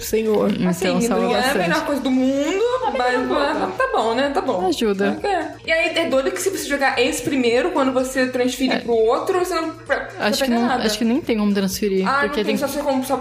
Senhor. 0.00 0.50
Então 0.52 0.68
Assim, 0.68 1.00
salva 1.00 1.24
não 1.26 1.36
é 1.36 1.50
a 1.50 1.54
melhor 1.54 1.84
coisa 1.86 2.00
do 2.02 2.10
mundo, 2.10 2.62
mas 2.96 3.76
tá 3.76 3.88
bom, 3.92 4.14
né? 4.14 4.30
Tá 4.30 4.40
bom. 4.40 4.66
Ajuda. 4.66 5.18
É. 5.22 5.52
E 5.66 5.72
aí 5.72 5.98
é 5.98 6.08
doido 6.08 6.30
que 6.30 6.40
se 6.40 6.50
você 6.50 6.64
jogar 6.68 6.98
esse 6.98 7.22
primeiro, 7.22 7.70
quando 7.72 7.92
você 7.92 8.26
transferir 8.26 8.82
pro 8.82 8.92
outro, 8.94 9.38
você 9.38 9.54
não, 9.54 9.70
você 9.72 9.92
É. 9.92 10.08
Acho 10.20 10.40
não 10.40 10.46
que, 10.46 10.52
não, 10.54 10.66
nada. 10.66 10.84
acho 10.84 10.98
que 10.98 11.04
nem 11.04 11.20
tem 11.20 11.38
como 11.38 11.52
transferir. 11.54 12.06
Ah, 12.06 12.20
porque 12.22 12.26
não 12.28 12.34
tem, 12.34 12.44
tem 12.44 12.56
só, 12.56 12.66
você 12.68 12.82
com- 12.82 13.02
só 13.04 13.16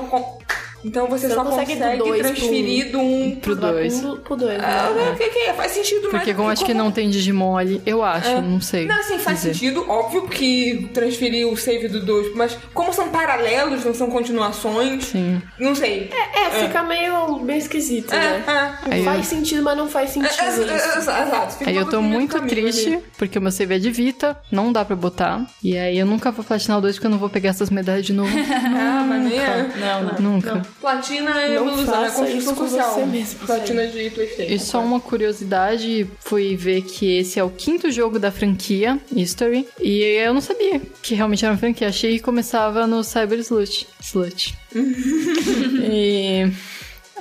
Então 0.83 1.07
você, 1.07 1.27
Você 1.27 1.33
só 1.35 1.43
consegue 1.43 1.73
consegue, 1.73 1.97
do 1.97 2.03
dois 2.05 2.21
pro 2.21 2.29
transferir 2.35 2.91
do 2.91 2.99
um 2.99 3.35
pro 3.41 3.55
Vai 3.55 3.71
dois. 3.73 3.99
pro, 4.01 4.17
pro 4.17 4.35
dois. 4.35 4.59
Ah, 4.63 4.89
né? 4.95 5.11
ok, 5.13 5.27
ok, 5.27 5.53
faz 5.53 5.71
sentido, 5.73 6.01
mas... 6.03 6.11
Porque 6.11 6.33
como 6.33 6.49
acho 6.49 6.65
que 6.65 6.73
não 6.73 6.91
tem 6.91 7.09
Digimon 7.09 7.57
ali, 7.57 7.81
eu 7.85 8.03
acho, 8.03 8.41
não 8.41 8.59
sei. 8.61 8.85
Não, 8.87 8.99
assim, 8.99 9.17
faz 9.19 9.37
dizer. 9.41 9.53
sentido, 9.53 9.85
óbvio 9.89 10.27
que 10.27 10.89
transferir 10.93 11.47
o 11.47 11.55
save 11.55 11.87
do 11.87 12.03
2, 12.03 12.35
mas 12.35 12.57
como 12.73 12.91
são 12.93 13.09
paralelos, 13.09 13.83
não 13.85 13.93
são 13.93 14.09
continuações, 14.09 15.05
Sim. 15.05 15.41
não 15.59 15.75
sei. 15.75 16.09
É, 16.33 16.49
fica 16.65 16.83
meio, 16.83 17.37
meio 17.39 17.59
esquisito, 17.59 18.13
É, 18.13 18.17
né? 18.39 18.77
é. 18.89 18.93
Aí 18.95 19.03
faz 19.05 19.17
eu- 19.31 19.37
sentido, 19.37 19.63
mas 19.63 19.77
não 19.77 19.87
faz 19.87 20.09
sentido. 20.11 20.33
É, 20.39 20.43
é, 20.45 20.47
é, 20.47 20.51
isso. 20.51 21.09
é, 21.09 21.21
Exato. 21.21 21.57
fica 21.57 21.69
Aí 21.69 21.75
eu 21.77 21.85
tô 21.89 22.01
muito 22.01 22.39
triste, 22.41 22.87
ali. 22.95 23.03
porque 23.17 23.37
o 23.37 23.41
meu 23.41 23.51
save 23.51 23.75
é 23.75 23.79
de 23.79 23.91
Vita, 23.91 24.37
não 24.51 24.71
dá 24.71 24.83
pra 24.83 24.95
botar. 24.95 25.45
E 25.63 25.77
aí 25.77 25.97
eu 25.97 26.05
nunca 26.05 26.31
vou 26.31 26.43
platinar 26.43 26.77
o 26.79 26.81
2 26.81 26.95
porque 26.95 27.07
eu 27.07 27.11
não 27.11 27.17
vou 27.19 27.29
pegar 27.29 27.49
essas 27.51 27.69
medalhas 27.69 28.05
de 28.05 28.13
novo. 28.13 28.31
Ah, 28.83 29.05
mas 29.07 29.23
nem 29.23 29.39
é. 29.39 29.69
Não, 29.79 30.03
não. 30.03 30.31
nunca. 30.33 30.61
Platina 30.79 31.41
é 31.41 31.55
Não 31.55 31.63
uma 31.63 31.73
ilusão, 31.73 32.05
é 32.05 32.09
construção 32.09 32.55
social. 32.55 32.93
você 32.93 33.05
mesmo. 33.05 33.39
Platina 33.45 33.87
de 33.87 34.09
Playstation. 34.09 34.53
E 34.53 34.59
só 34.59 34.81
uma 34.81 34.99
curiosidade, 34.99 36.07
fui 36.19 36.55
ver 36.55 36.81
que 36.83 37.17
esse 37.17 37.39
é 37.39 37.43
o 37.43 37.49
quinto 37.49 37.91
jogo 37.91 38.17
da 38.17 38.31
franquia, 38.31 38.99
History. 39.15 39.67
E 39.79 40.01
eu 40.01 40.33
não 40.33 40.41
sabia 40.41 40.81
que 41.01 41.15
realmente 41.15 41.43
era 41.43 41.53
uma 41.53 41.59
franquia. 41.59 41.87
Achei 41.87 42.13
que 42.17 42.23
começava 42.23 42.87
no 42.87 43.03
Cyber 43.03 43.39
Slut. 43.39 43.87
Slut. 44.01 44.57
e... 44.73 46.51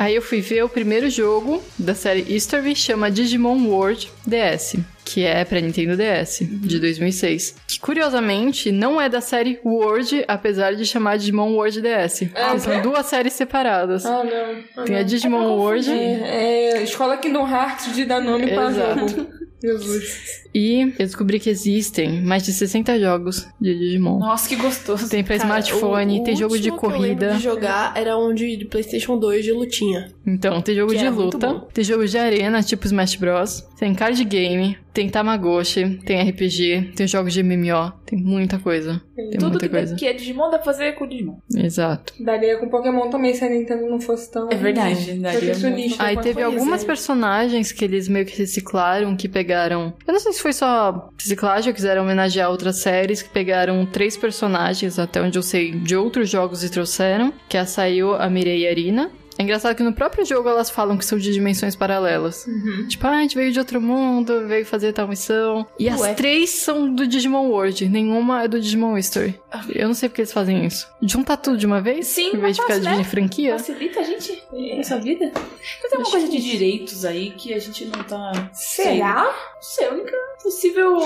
Aí 0.00 0.14
eu 0.14 0.22
fui 0.22 0.40
ver 0.40 0.64
o 0.64 0.68
primeiro 0.68 1.10
jogo 1.10 1.62
da 1.78 1.94
série 1.94 2.24
History, 2.26 2.74
chama 2.74 3.10
Digimon 3.10 3.66
World 3.66 4.10
DS, 4.26 4.76
que 5.04 5.24
é 5.24 5.44
pra 5.44 5.60
Nintendo 5.60 5.94
DS, 5.94 6.38
de 6.40 6.78
2006. 6.78 7.54
Curiosamente 7.80 8.70
não 8.70 9.00
é 9.00 9.08
da 9.08 9.20
série 9.20 9.58
World, 9.64 10.24
apesar 10.28 10.74
de 10.74 10.84
chamar 10.84 11.16
Digimon 11.18 11.52
World 11.54 11.80
DS. 11.80 12.28
Ah, 12.34 12.58
são 12.58 12.72
é? 12.74 12.80
duas 12.80 13.06
séries 13.06 13.32
separadas. 13.32 14.04
Ah, 14.04 14.22
não. 14.24 14.62
Ah, 14.76 14.82
Tem 14.84 14.96
a 14.96 14.98
não. 15.00 15.04
Digimon 15.06 15.56
World 15.56 15.90
É, 15.90 16.72
é 16.78 16.82
escola 16.82 17.16
Kingdom 17.16 17.48
Hearts 17.48 17.94
de 17.94 18.04
dar 18.04 18.20
nome 18.20 18.48
pra 18.48 18.68
Exato. 18.70 19.08
jogo. 19.08 19.28
Jesus. 19.62 20.44
e 20.54 20.80
eu 20.98 21.06
descobri 21.06 21.38
que 21.38 21.50
existem 21.50 22.22
mais 22.22 22.42
de 22.42 22.52
60 22.52 22.98
jogos 22.98 23.46
de 23.60 23.74
Digimon. 23.78 24.18
Nossa, 24.18 24.48
que 24.48 24.56
gostoso. 24.56 25.08
Tem 25.08 25.22
pra 25.22 25.36
Cara, 25.38 25.48
smartphone, 25.60 26.18
o- 26.18 26.22
o 26.22 26.24
tem 26.24 26.36
jogo 26.36 26.58
de 26.58 26.70
último 26.70 26.78
que 26.80 26.86
eu 26.86 26.98
corrida. 26.98 27.34
de 27.34 27.42
jogar 27.42 27.92
era 27.96 28.16
um 28.18 28.32
de, 28.34 28.64
PlayStation 28.70 29.18
2 29.18 29.44
de 29.44 29.52
lutinha. 29.52 30.10
Então, 30.26 30.60
tem 30.62 30.74
jogo 30.74 30.92
Que 30.92 30.98
de 30.98 31.08
luta, 31.08 31.60
tem 31.72 31.84
jogo 31.84 32.06
de 32.06 32.16
arena, 32.18 32.62
tipo 32.62 32.86
Smash 32.86 33.16
Bros. 33.16 33.64
Tem 33.78 33.94
card 33.94 34.22
game, 34.24 34.76
tem 34.92 35.08
Tamagotchi, 35.08 35.98
tem 36.04 36.20
RPG, 36.28 36.92
tem 36.96 37.06
jogos 37.06 37.32
de 37.32 37.42
MMO, 37.42 37.92
tem 38.06 38.18
muita 38.18 38.58
coisa. 38.58 39.00
Tem 39.28 39.38
Tudo 39.38 39.50
muita 39.50 39.68
que, 39.68 39.68
coisa. 39.68 39.94
que 39.94 40.06
é 40.06 40.12
Digimon 40.12 40.50
dá 40.50 40.58
pra 40.58 40.64
fazer 40.64 40.92
com 40.92 41.06
Digimon. 41.06 41.36
Exato. 41.54 42.14
Daria 42.20 42.58
com 42.58 42.68
Pokémon 42.68 43.10
também 43.10 43.34
se 43.34 43.44
a 43.44 43.48
Nintendo 43.48 43.86
não 43.88 44.00
fosse 44.00 44.30
tão. 44.30 44.48
É 44.50 44.54
verdade, 44.54 45.14
daria. 45.14 45.54
Aí 45.98 46.16
teve 46.18 46.42
algumas 46.42 46.82
é. 46.82 46.86
personagens 46.86 47.72
que 47.72 47.84
eles 47.84 48.08
meio 48.08 48.26
que 48.26 48.38
reciclaram, 48.38 49.16
que 49.16 49.28
pegaram. 49.28 49.92
Eu 50.06 50.12
não 50.12 50.20
sei 50.20 50.32
se 50.32 50.40
foi 50.40 50.52
só 50.52 51.10
reciclagem 51.18 51.70
ou 51.70 51.74
quiseram 51.74 52.02
homenagear 52.02 52.50
outras 52.50 52.76
séries, 52.76 53.22
que 53.22 53.28
pegaram 53.28 53.84
três 53.86 54.16
personagens, 54.16 54.98
até 54.98 55.20
onde 55.20 55.38
eu 55.38 55.42
sei, 55.42 55.72
de 55.72 55.96
outros 55.96 56.28
jogos 56.28 56.64
e 56.64 56.70
trouxeram, 56.70 57.32
que 57.48 57.56
é 57.56 57.60
a 57.60 57.66
Sayu, 57.66 58.14
a 58.14 58.28
Mirei 58.28 58.62
e 58.62 58.66
a 58.66 58.70
Arina. 58.70 59.10
É 59.40 59.42
engraçado 59.42 59.74
que 59.74 59.82
no 59.82 59.94
próprio 59.94 60.22
jogo 60.22 60.50
elas 60.50 60.68
falam 60.68 60.98
que 60.98 61.04
são 61.04 61.16
de 61.18 61.32
dimensões 61.32 61.74
paralelas. 61.74 62.46
Uhum. 62.46 62.86
Tipo, 62.86 63.06
ah, 63.06 63.12
a 63.12 63.22
gente 63.22 63.34
veio 63.34 63.50
de 63.50 63.58
outro 63.58 63.80
mundo, 63.80 64.46
veio 64.46 64.66
fazer 64.66 64.92
tal 64.92 65.08
missão. 65.08 65.66
E 65.78 65.88
as 65.88 65.98
Ué. 65.98 66.12
três 66.12 66.50
são 66.50 66.94
do 66.94 67.06
Digimon 67.06 67.48
World, 67.48 67.88
nenhuma 67.88 68.44
é 68.44 68.48
do 68.48 68.60
Digimon 68.60 68.98
History. 68.98 69.40
Eu 69.74 69.88
não 69.88 69.94
sei 69.94 70.10
porque 70.10 70.20
eles 70.20 70.32
fazem 70.32 70.66
isso. 70.66 70.86
Juntar 71.00 71.38
tudo 71.38 71.56
de 71.56 71.64
uma 71.64 71.80
vez? 71.80 72.06
Sim, 72.08 72.32
Em 72.34 72.38
vez 72.38 72.56
de 72.56 72.60
ficar 72.60 72.74
dividindo 72.74 72.98
né? 72.98 73.04
franquia? 73.04 73.52
Facilita 73.58 74.00
a 74.00 74.02
gente 74.02 74.42
sua 74.84 74.98
vida. 74.98 75.24
Então 75.24 75.90
tem 75.90 75.98
uma 76.00 76.10
coisa 76.10 76.28
de 76.28 76.38
direitos 76.38 77.06
aí 77.06 77.30
que 77.30 77.54
a 77.54 77.58
gente 77.58 77.86
não 77.86 78.04
tá. 78.04 78.50
Será? 78.52 79.24
Não 79.24 79.62
sei, 79.62 79.86
a 79.86 79.90
única 79.92 80.12
possível. 80.42 80.98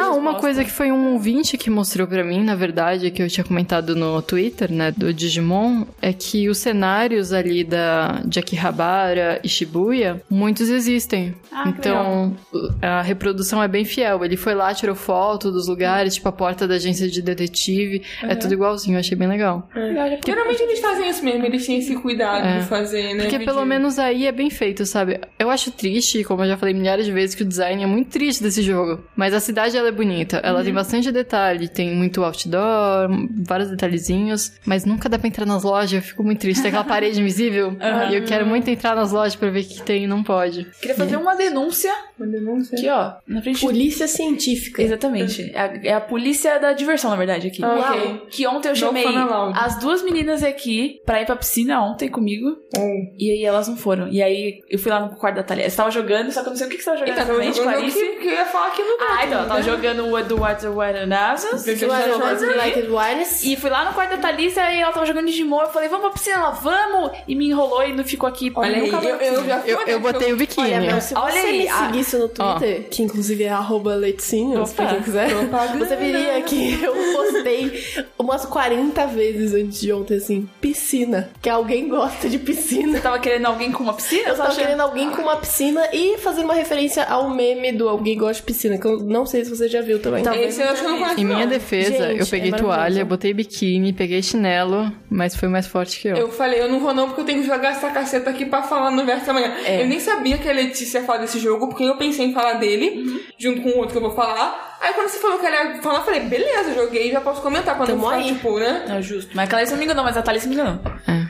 Ah, 0.00 0.10
uma 0.12 0.34
coisa 0.36 0.64
que 0.64 0.70
foi 0.70 0.90
um 0.92 1.12
ouvinte 1.12 1.56
que 1.56 1.70
mostrou 1.70 2.06
pra 2.06 2.24
mim, 2.24 2.42
na 2.44 2.54
verdade, 2.54 3.10
que 3.10 3.22
eu 3.22 3.28
tinha 3.28 3.44
comentado 3.44 3.94
no 3.96 4.20
Twitter, 4.22 4.70
né, 4.72 4.90
do 4.90 5.12
Digimon, 5.12 5.84
é 6.00 6.12
que 6.12 6.48
os 6.48 6.58
cenários 6.58 7.32
ali 7.32 7.64
da 7.64 8.20
de 8.24 8.38
Akihabara 8.38 9.40
e 9.42 9.48
Shibuya, 9.48 10.20
muitos 10.30 10.68
existem. 10.68 11.34
Ah, 11.52 11.64
então, 11.68 12.36
a 12.82 13.02
reprodução 13.02 13.62
é 13.62 13.68
bem 13.68 13.84
fiel. 13.84 14.24
Ele 14.24 14.36
foi 14.36 14.54
lá, 14.54 14.72
tirou 14.74 14.94
foto 14.94 15.50
dos 15.50 15.66
lugares, 15.68 16.14
tipo 16.14 16.28
a 16.28 16.32
porta 16.32 16.66
da 16.68 16.74
agência 16.74 17.08
de 17.08 17.22
detetive, 17.22 18.02
é 18.22 18.34
tudo 18.34 18.52
igualzinho, 18.54 18.96
eu 18.96 19.00
achei 19.00 19.16
bem 19.16 19.28
legal. 19.28 19.68
Geralmente 20.24 20.62
eles 20.62 20.80
fazem 20.80 21.08
isso 21.08 21.24
mesmo, 21.24 21.44
eles 21.46 21.66
têm 21.66 21.78
esse 21.78 21.94
cuidado 21.96 22.46
É. 22.46 22.58
de 22.60 22.66
fazer, 22.66 23.14
né? 23.14 23.24
Porque 23.24 23.38
pelo 23.44 23.64
menos 23.64 23.98
aí 23.98 24.26
é 24.26 24.32
bem 24.32 24.50
feito, 24.50 24.84
sabe? 24.86 25.20
Eu 25.38 25.50
acho 25.50 25.70
triste, 25.70 26.22
como 26.24 26.42
eu 26.42 26.48
já 26.48 26.56
falei 26.56 26.74
milhares 26.74 27.06
de 27.06 27.12
vezes, 27.12 27.34
que 27.34 27.42
o 27.42 27.46
design 27.46 27.82
é 27.82 27.86
muito 27.86 28.10
triste 28.10 28.42
desse 28.48 28.62
jogo. 28.62 29.04
Mas 29.16 29.32
a 29.34 29.40
cidade, 29.40 29.76
ela 29.76 29.88
é 29.88 29.92
bonita. 29.92 30.38
Ela 30.38 30.62
tem 30.64 30.72
bastante 30.72 31.10
detalhe. 31.12 31.68
Tem 31.68 31.94
muito 31.94 32.24
outdoor, 32.24 33.08
vários 33.46 33.70
detalhezinhos. 33.70 34.52
Mas 34.64 34.84
nunca 34.84 35.08
dá 35.08 35.18
pra 35.18 35.28
entrar 35.28 35.46
nas 35.46 35.62
lojas. 35.62 35.92
Eu 35.92 36.02
fico 36.02 36.22
muito 36.24 36.40
triste. 36.40 36.62
Tem 36.62 36.68
aquela 36.70 36.84
parede 36.84 37.20
invisível. 37.20 37.76
E 38.08 38.14
eu 38.14 38.24
quero 38.24 38.46
muito 38.46 38.68
entrar 38.70 38.94
nas 38.94 39.12
lojas 39.12 39.34
pra 39.36 39.50
ver 39.50 39.60
o 39.60 39.64
que 39.64 39.82
tem 39.82 40.04
e 40.04 40.06
não 40.06 40.22
pode. 40.22 40.66
Queria 40.80 40.96
fazer 40.96 41.16
uma 41.16 41.34
denúncia 41.36 41.92
Denúncia. 42.26 42.76
aqui, 42.78 42.88
ó. 42.88 43.12
Na 43.26 43.42
frente 43.42 43.60
Polícia 43.60 44.08
científica. 44.08 44.82
Exatamente. 44.82 45.50
É 45.54 45.60
a, 45.60 45.80
é 45.84 45.92
a 45.94 46.00
polícia 46.00 46.58
da 46.58 46.72
diversão, 46.72 47.10
na 47.10 47.16
verdade, 47.16 47.48
aqui. 47.48 47.62
Ah, 47.64 47.74
Uau. 47.74 47.96
ok. 47.96 48.22
Que 48.30 48.46
ontem 48.46 48.68
eu 48.68 48.76
chamei 48.76 49.04
as 49.54 49.78
duas 49.78 50.02
meninas 50.02 50.42
aqui 50.42 51.00
pra 51.04 51.20
ir 51.22 51.26
pra 51.26 51.36
piscina 51.36 51.80
ontem 51.82 52.08
comigo. 52.08 52.56
Oh. 52.76 53.14
E 53.18 53.30
aí 53.30 53.44
elas 53.44 53.68
não 53.68 53.76
foram. 53.76 54.08
E 54.08 54.22
aí 54.22 54.60
eu 54.68 54.78
fui 54.78 54.90
lá 54.90 55.00
no 55.00 55.16
quarto 55.16 55.36
da 55.36 55.42
Thalia. 55.42 55.68
Você 55.68 55.76
tava 55.76 55.90
jogando, 55.90 56.30
só 56.32 56.42
que 56.42 56.48
eu 56.48 56.50
não 56.50 56.56
sei 56.56 56.66
o 56.66 56.70
que 56.70 56.76
que 56.76 56.82
você 56.82 56.90
tava 56.90 56.98
jogando 56.98 57.16
eu, 57.16 57.22
exatamente, 57.22 57.58
eu, 57.58 57.64
eu, 57.64 57.70
Clarice. 57.70 57.98
que, 57.98 58.16
que 58.16 58.28
eu 58.28 58.32
ia 58.32 58.46
falar 58.46 58.66
aqui 58.68 58.82
no 58.82 58.96
Ah, 59.00 59.26
então, 59.26 59.40
eu 59.40 59.48
tava 59.48 59.60
né? 59.60 59.64
jogando 59.64 60.06
o 60.06 60.22
do 60.24 60.36
Water 60.38 60.72
Water 60.72 61.06
Nazas. 61.06 61.66
Eu 61.66 61.76
já 61.76 61.86
You 61.86 61.92
are 61.92 62.10
jogando 62.10 62.38
the 62.38 62.46
ones 62.46 62.56
like 62.56 62.78
it 62.78 62.90
wireless. 62.90 63.52
E 63.52 63.56
fui 63.56 63.70
lá 63.70 63.84
no 63.84 63.92
quarto 63.92 64.10
da 64.10 64.18
Thalissa 64.18 64.70
e 64.70 64.80
ela 64.80 64.92
tava 64.92 65.06
jogando 65.06 65.26
Digimon. 65.26 65.62
Eu 65.62 65.68
falei, 65.68 65.88
vamos 65.88 66.06
pra 66.06 66.12
piscina, 66.12 66.36
ela, 66.36 66.50
vamos! 66.50 67.10
E 67.26 67.34
me 67.34 67.48
enrolou 67.48 67.84
e 67.84 67.92
não 67.92 68.04
ficou 68.04 68.28
aqui. 68.28 68.52
Olha 68.54 68.76
aí, 68.76 68.90
Nunca 68.90 69.06
eu, 69.06 69.16
eu 69.18 69.48
Eu, 69.66 69.86
eu 69.86 70.00
botei 70.00 70.32
o 70.32 70.36
biquíni. 70.36 70.66
Olha, 70.66 70.80
meu, 70.80 71.00
se 71.00 71.14
Olha 71.14 71.32
você 71.32 71.46
aí, 71.46 71.58
me 71.58 71.68
ah. 71.68 71.90
Seguisse 72.08 72.16
no 72.16 72.28
Twitter, 72.28 72.88
que 72.90 73.02
inclusive 73.02 73.44
é 73.44 73.50
arroba 73.50 73.94
leitinhos, 73.94 74.72
pra 74.72 74.86
quem 74.86 75.02
quiser, 75.02 75.28
propaganda. 75.30 75.84
você 75.84 75.96
veria 75.96 76.40
que 76.42 76.82
eu 76.82 76.94
postei 76.94 77.82
umas 78.18 78.44
40 78.46 79.06
vezes 79.06 79.54
antes 79.54 79.80
de 79.80 79.92
ontem, 79.92 80.16
assim, 80.16 80.48
piscina. 80.60 81.30
Que 81.40 81.50
alguém 81.50 81.88
gosta 81.88 82.28
de 82.28 82.38
piscina. 82.38 82.92
Você 82.92 83.00
tava 83.00 83.18
querendo 83.18 83.46
alguém 83.46 83.70
com 83.70 83.82
uma 83.82 83.94
piscina? 83.94 84.28
Eu 84.28 84.36
tava 84.36 84.54
querendo 84.54 84.80
alguém 84.80 85.10
com 85.10 85.22
uma 85.22 85.36
piscina 85.36 85.88
e 85.92 86.18
fazendo 86.18 86.44
uma 86.44 86.54
referência 86.54 87.04
ao 87.04 87.30
meme 87.30 87.72
do 87.72 87.88
alguém 87.88 88.16
gosta 88.16 88.34
de 88.34 88.42
piscina, 88.42 88.78
que 88.78 88.86
eu 88.86 89.00
não 89.00 89.26
sei 89.26 89.44
se 89.44 89.50
você 89.50 89.68
já 89.68 89.80
viu 89.80 90.00
também. 90.00 90.24
Esse 90.42 90.62
eu 90.62 90.68
acho 90.68 90.82
que 90.82 90.88
não 90.88 90.98
conheço. 90.98 91.20
Em 91.20 91.24
minha 91.24 91.46
defesa, 91.46 92.08
Gente, 92.08 92.20
eu 92.20 92.26
peguei 92.26 92.50
é 92.50 92.56
toalha, 92.56 93.04
botei 93.04 93.34
biquíni, 93.34 93.92
peguei 93.92 94.22
chinelo, 94.22 94.90
mas 95.10 95.34
foi 95.34 95.48
mais 95.48 95.66
forte 95.66 96.00
que 96.00 96.08
eu. 96.08 96.16
Eu 96.16 96.30
falei, 96.30 96.60
eu 96.60 96.70
não 96.70 96.80
vou 96.80 96.94
não, 96.94 97.08
porque 97.08 97.20
eu 97.22 97.24
tenho 97.24 97.40
que 97.40 97.46
jogar 97.46 97.70
essa 97.70 97.90
caceta 97.90 98.30
aqui 98.30 98.46
pra 98.46 98.62
falar 98.62 98.90
no 98.90 99.04
verso 99.04 99.30
amanhã. 99.30 99.52
É. 99.64 99.82
Eu 99.82 99.86
nem 99.86 100.00
sabia 100.00 100.38
que 100.38 100.48
a 100.48 100.52
Letícia 100.52 100.98
ia 100.98 101.04
falar 101.04 101.18
desse 101.18 101.38
jogo, 101.38 101.68
porque 101.68 101.84
eu 101.84 101.96
pensei 101.98 102.26
em 102.26 102.32
falar 102.32 102.54
dele, 102.54 103.22
junto 103.36 103.60
com 103.62 103.70
o 103.70 103.78
outro 103.78 103.92
que 103.92 103.98
eu 103.98 104.02
vou 104.02 104.14
falar. 104.14 104.77
Aí 104.80 104.92
quando 104.94 105.08
você 105.08 105.18
falou 105.18 105.38
que 105.38 105.46
ela 105.46 105.74
ia 105.74 105.82
falar, 105.82 105.98
eu 106.00 106.04
falei, 106.04 106.20
beleza, 106.20 106.72
joguei, 106.74 107.10
já 107.10 107.20
posso 107.20 107.42
comentar 107.42 107.76
quando 107.76 107.88
Tamo 107.90 108.04
eu 108.04 108.10
ficar, 108.10 108.22
aí. 108.22 108.32
tipo, 108.34 108.58
né? 108.58 108.84
É 108.88 109.02
justo. 109.02 109.30
Mas 109.34 109.46
a 109.46 109.50
Clarice 109.50 109.72
não 109.72 109.78
me 109.78 109.84
enganou, 109.84 110.04
mas 110.04 110.16
a 110.16 110.22
Thalys 110.22 110.46
me 110.46 110.54
enganou. 110.54 110.78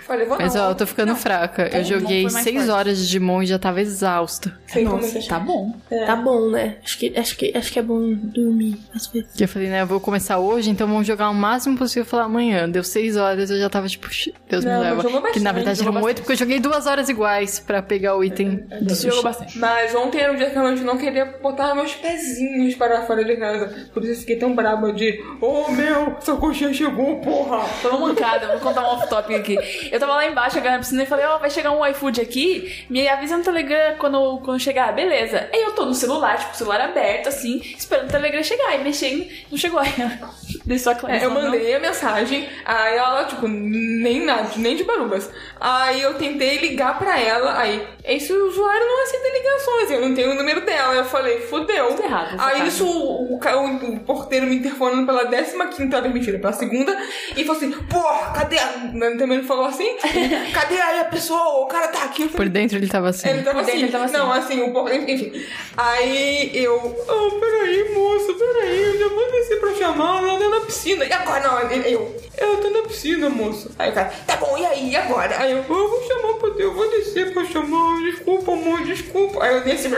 Falei, 0.07 0.26
vou 0.26 0.38
Mas 0.38 0.55
não. 0.55 0.66
ó, 0.66 0.70
eu 0.70 0.74
tô 0.74 0.86
ficando 0.86 1.14
fraca. 1.14 1.62
Eu 1.70 1.82
Digimon 1.82 2.01
joguei 2.01 2.22
foi 2.24 2.32
mais 2.32 2.44
6 2.44 2.57
forte. 2.57 2.70
horas 2.70 2.96
de 2.99 3.05
Digimon 3.05 3.42
e 3.42 3.46
já 3.46 3.59
tava 3.59 3.80
exausta. 3.80 4.59
Sei 4.66 4.84
como 4.84 4.96
Nossa, 4.96 5.18
é 5.18 5.20
que- 5.20 5.28
Tá 5.28 5.38
bom. 5.38 5.74
Tá 6.07 6.16
bom, 6.16 6.49
né? 6.51 6.76
Acho 6.82 6.99
que, 6.99 7.12
acho, 7.18 7.36
que, 7.36 7.53
acho 7.57 7.72
que 7.72 7.78
é 7.78 7.82
bom 7.82 8.14
dormir 8.14 8.78
às 8.94 9.07
vezes. 9.09 9.28
Que 9.34 9.44
eu 9.44 9.49
falei, 9.49 9.68
né, 9.68 9.82
eu 9.82 9.86
vou 9.86 10.01
começar 10.01 10.38
hoje, 10.38 10.70
então 10.70 10.86
vamos 10.86 11.07
jogar 11.07 11.28
o 11.28 11.34
máximo 11.34 11.76
possível 11.76 12.05
falar 12.07 12.24
amanhã. 12.24 12.68
Deu 12.68 12.82
6 12.84 13.16
horas, 13.16 13.51
eu 13.51 13.59
já 13.59 13.68
tava 13.68 13.86
tipo, 13.88 14.09
"Shh, 14.11 14.30
Deus 14.49 14.64
Não, 14.64 14.72
me 14.72 14.78
mas 14.78 14.88
leva. 14.88 15.03
jogou 15.03 15.20
Que 15.20 15.40
na 15.40 15.53
bastante, 15.53 15.55
verdade 15.55 15.78
jogou 15.78 15.92
eram 15.99 16.07
8, 16.07 16.16
porque 16.22 16.32
eu 16.32 16.36
joguei 16.36 16.61
duas 16.61 16.86
horas 16.86 17.09
iguais 17.11 17.61
pra 17.61 17.82
pegar 17.82 18.16
o 18.16 18.24
item 18.24 18.64
do 18.80 18.94
Jogou 18.94 19.12
sushi. 19.12 19.22
bastante. 19.22 19.59
Mas 19.59 19.94
ontem 19.94 20.20
era 20.20 20.32
um 20.32 20.36
dia 20.36 20.49
que 20.51 20.59
eu 20.59 20.76
não 20.84 20.96
queria 20.96 21.26
botar 21.42 21.74
meus 21.74 21.94
pezinhos 21.94 22.74
para 22.76 23.03
fora 23.07 23.22
de 23.24 23.38
casa. 23.39 23.91
Por 23.93 24.03
isso 24.03 24.12
eu 24.12 24.18
fiquei 24.20 24.36
tão 24.36 24.55
braba 24.55 24.93
de, 24.93 25.24
oh 25.41 25.70
meu, 25.70 26.16
sua 26.20 26.36
coxinha 26.36 26.72
chegou, 26.72 27.20
porra. 27.20 27.64
Foi 27.64 27.91
uma 27.91 28.09
mancada, 28.09 28.49
vou 28.49 28.61
contar 28.61 28.82
um 28.82 28.95
off-topic 28.95 29.36
aqui. 29.36 29.89
Eu 29.91 29.99
tava 29.99 30.14
lá 30.14 30.26
embaixo, 30.26 30.55
chegando 30.57 30.72
na 30.72 30.78
piscina 30.78 31.03
e 31.03 31.07
falei, 31.07 31.26
ó, 31.26 31.39
vai 31.39 31.51
chegar 31.51 31.72
um 31.72 31.86
iFood 31.86 32.20
aqui, 32.20 32.84
me 32.89 33.07
avisa 33.09 33.36
no 33.36 33.45
Telegram 33.45 33.97
quando, 33.99 34.39
quando 34.45 34.61
chegar, 34.61 34.93
beleza. 34.93 35.49
Aí 35.53 35.62
eu 35.62 35.72
tô 35.72 35.84
no 35.84 35.95
celular, 35.95 36.39
tipo, 36.39 36.57
celular 36.57 36.80
aberto, 36.80 37.28
assim, 37.28 37.61
esperando 37.76 38.09
o 38.09 38.12
Telegram 38.12 38.43
chegar, 38.43 38.74
e 38.74 38.82
mexendo, 38.82 39.26
não 39.51 39.59
chegou 39.59 39.80
aí. 39.80 39.93
Desceu 40.64 40.93
a 40.93 40.95
Clarice. 40.95 41.24
É, 41.24 41.26
eu 41.26 41.30
mandei 41.30 41.74
a 41.74 41.80
mensagem, 41.80 42.49
aí 42.64 42.97
ela, 42.97 43.24
tipo, 43.24 43.47
nem 43.49 44.24
nada, 44.24 44.51
nem 44.57 44.76
de 44.76 44.84
barubas. 44.84 45.30
Aí 45.61 46.01
eu 46.01 46.14
tentei 46.14 46.59
ligar 46.59 46.99
pra 46.99 47.18
ela, 47.18 47.59
aí, 47.59 47.86
esse 48.05 48.32
usuário 48.32 48.86
não 48.86 49.03
aceita 49.03 49.39
ligações, 49.39 49.91
eu 49.91 50.01
não 50.01 50.14
tenho 50.14 50.32
o 50.32 50.34
número 50.34 50.64
dela. 50.64 50.95
Eu 50.95 51.05
falei, 51.05 51.41
fudeu. 51.41 51.89
Tudo 51.89 52.03
errado 52.03 52.36
Aí 52.39 52.66
isso, 52.66 52.86
o, 53.35 53.39
o, 53.39 53.95
o- 53.95 54.01
porteiro 54.01 54.47
me 54.47 54.57
interfonando 54.57 55.07
pela 55.07 55.26
15 55.26 55.31
vez, 55.89 56.14
mentira, 56.14 56.39
pela 56.39 56.53
segunda, 56.53 56.97
e 57.37 57.45
falou 57.45 57.57
assim, 57.57 57.70
porra, 57.72 58.33
cadê 58.33 58.59
a... 58.59 58.66
Também 59.18 59.39
não 59.39 59.45
falou 59.45 59.66
assim? 59.66 59.97
cadê 60.53 60.81
aí 60.81 61.01
a 61.01 61.05
pessoa? 61.05 61.64
O 61.64 61.66
cara 61.66 61.89
tá 61.89 62.05
aqui. 62.05 62.22
Falei, 62.29 62.37
Por 62.37 62.49
dentro 62.49 62.76
ele 62.79 62.89
tava 62.89 63.09
assim. 63.09 63.29
Ele 63.29 63.43
tava 63.43 63.61
assim, 63.61 63.72
ele 63.72 63.89
tava 63.89 64.05
assim. 64.05 64.16
não, 64.16 64.33
assim, 64.33 64.62
o 64.62 64.72
por... 64.72 64.93
enfim. 64.93 65.33
Aí 65.76 66.51
eu, 66.55 66.74
oh, 67.09 67.31
peraí, 67.41 67.95
moça, 67.95 68.33
peraí, 68.35 68.83
eu 68.83 68.99
já 68.99 69.09
vou 69.09 69.31
descer 69.31 69.61
pra 69.61 69.74
chamar, 69.74 70.22
ela 70.22 70.39
tá 70.39 70.49
na 70.49 70.61
piscina. 70.61 71.05
E 71.05 71.12
agora? 71.12 71.41
Não, 71.41 71.70
eu, 71.70 72.16
eu 72.41 72.57
tô 72.61 72.70
na 72.70 72.82
piscina, 72.82 73.28
moça. 73.30 73.70
Aí 73.78 73.91
o 73.91 73.95
cara, 73.95 74.12
tá 74.26 74.36
bom, 74.36 74.57
e 74.59 74.64
aí, 74.66 74.91
e 74.91 74.97
agora? 74.97 75.36
Aí 75.41 75.53
eu, 75.53 75.59
eu 75.59 75.64
vou 75.64 76.03
chamar 76.07 76.34
pra 76.34 76.49
Deus, 76.51 76.61
eu 76.61 76.74
vou 76.74 76.91
descer 76.91 77.32
pra 77.32 77.45
chamar, 77.45 78.01
desculpa, 78.03 78.53
amor, 78.53 78.82
desculpa. 78.82 79.43
Aí 79.45 79.55
eu 79.55 79.64
desci. 79.64 79.89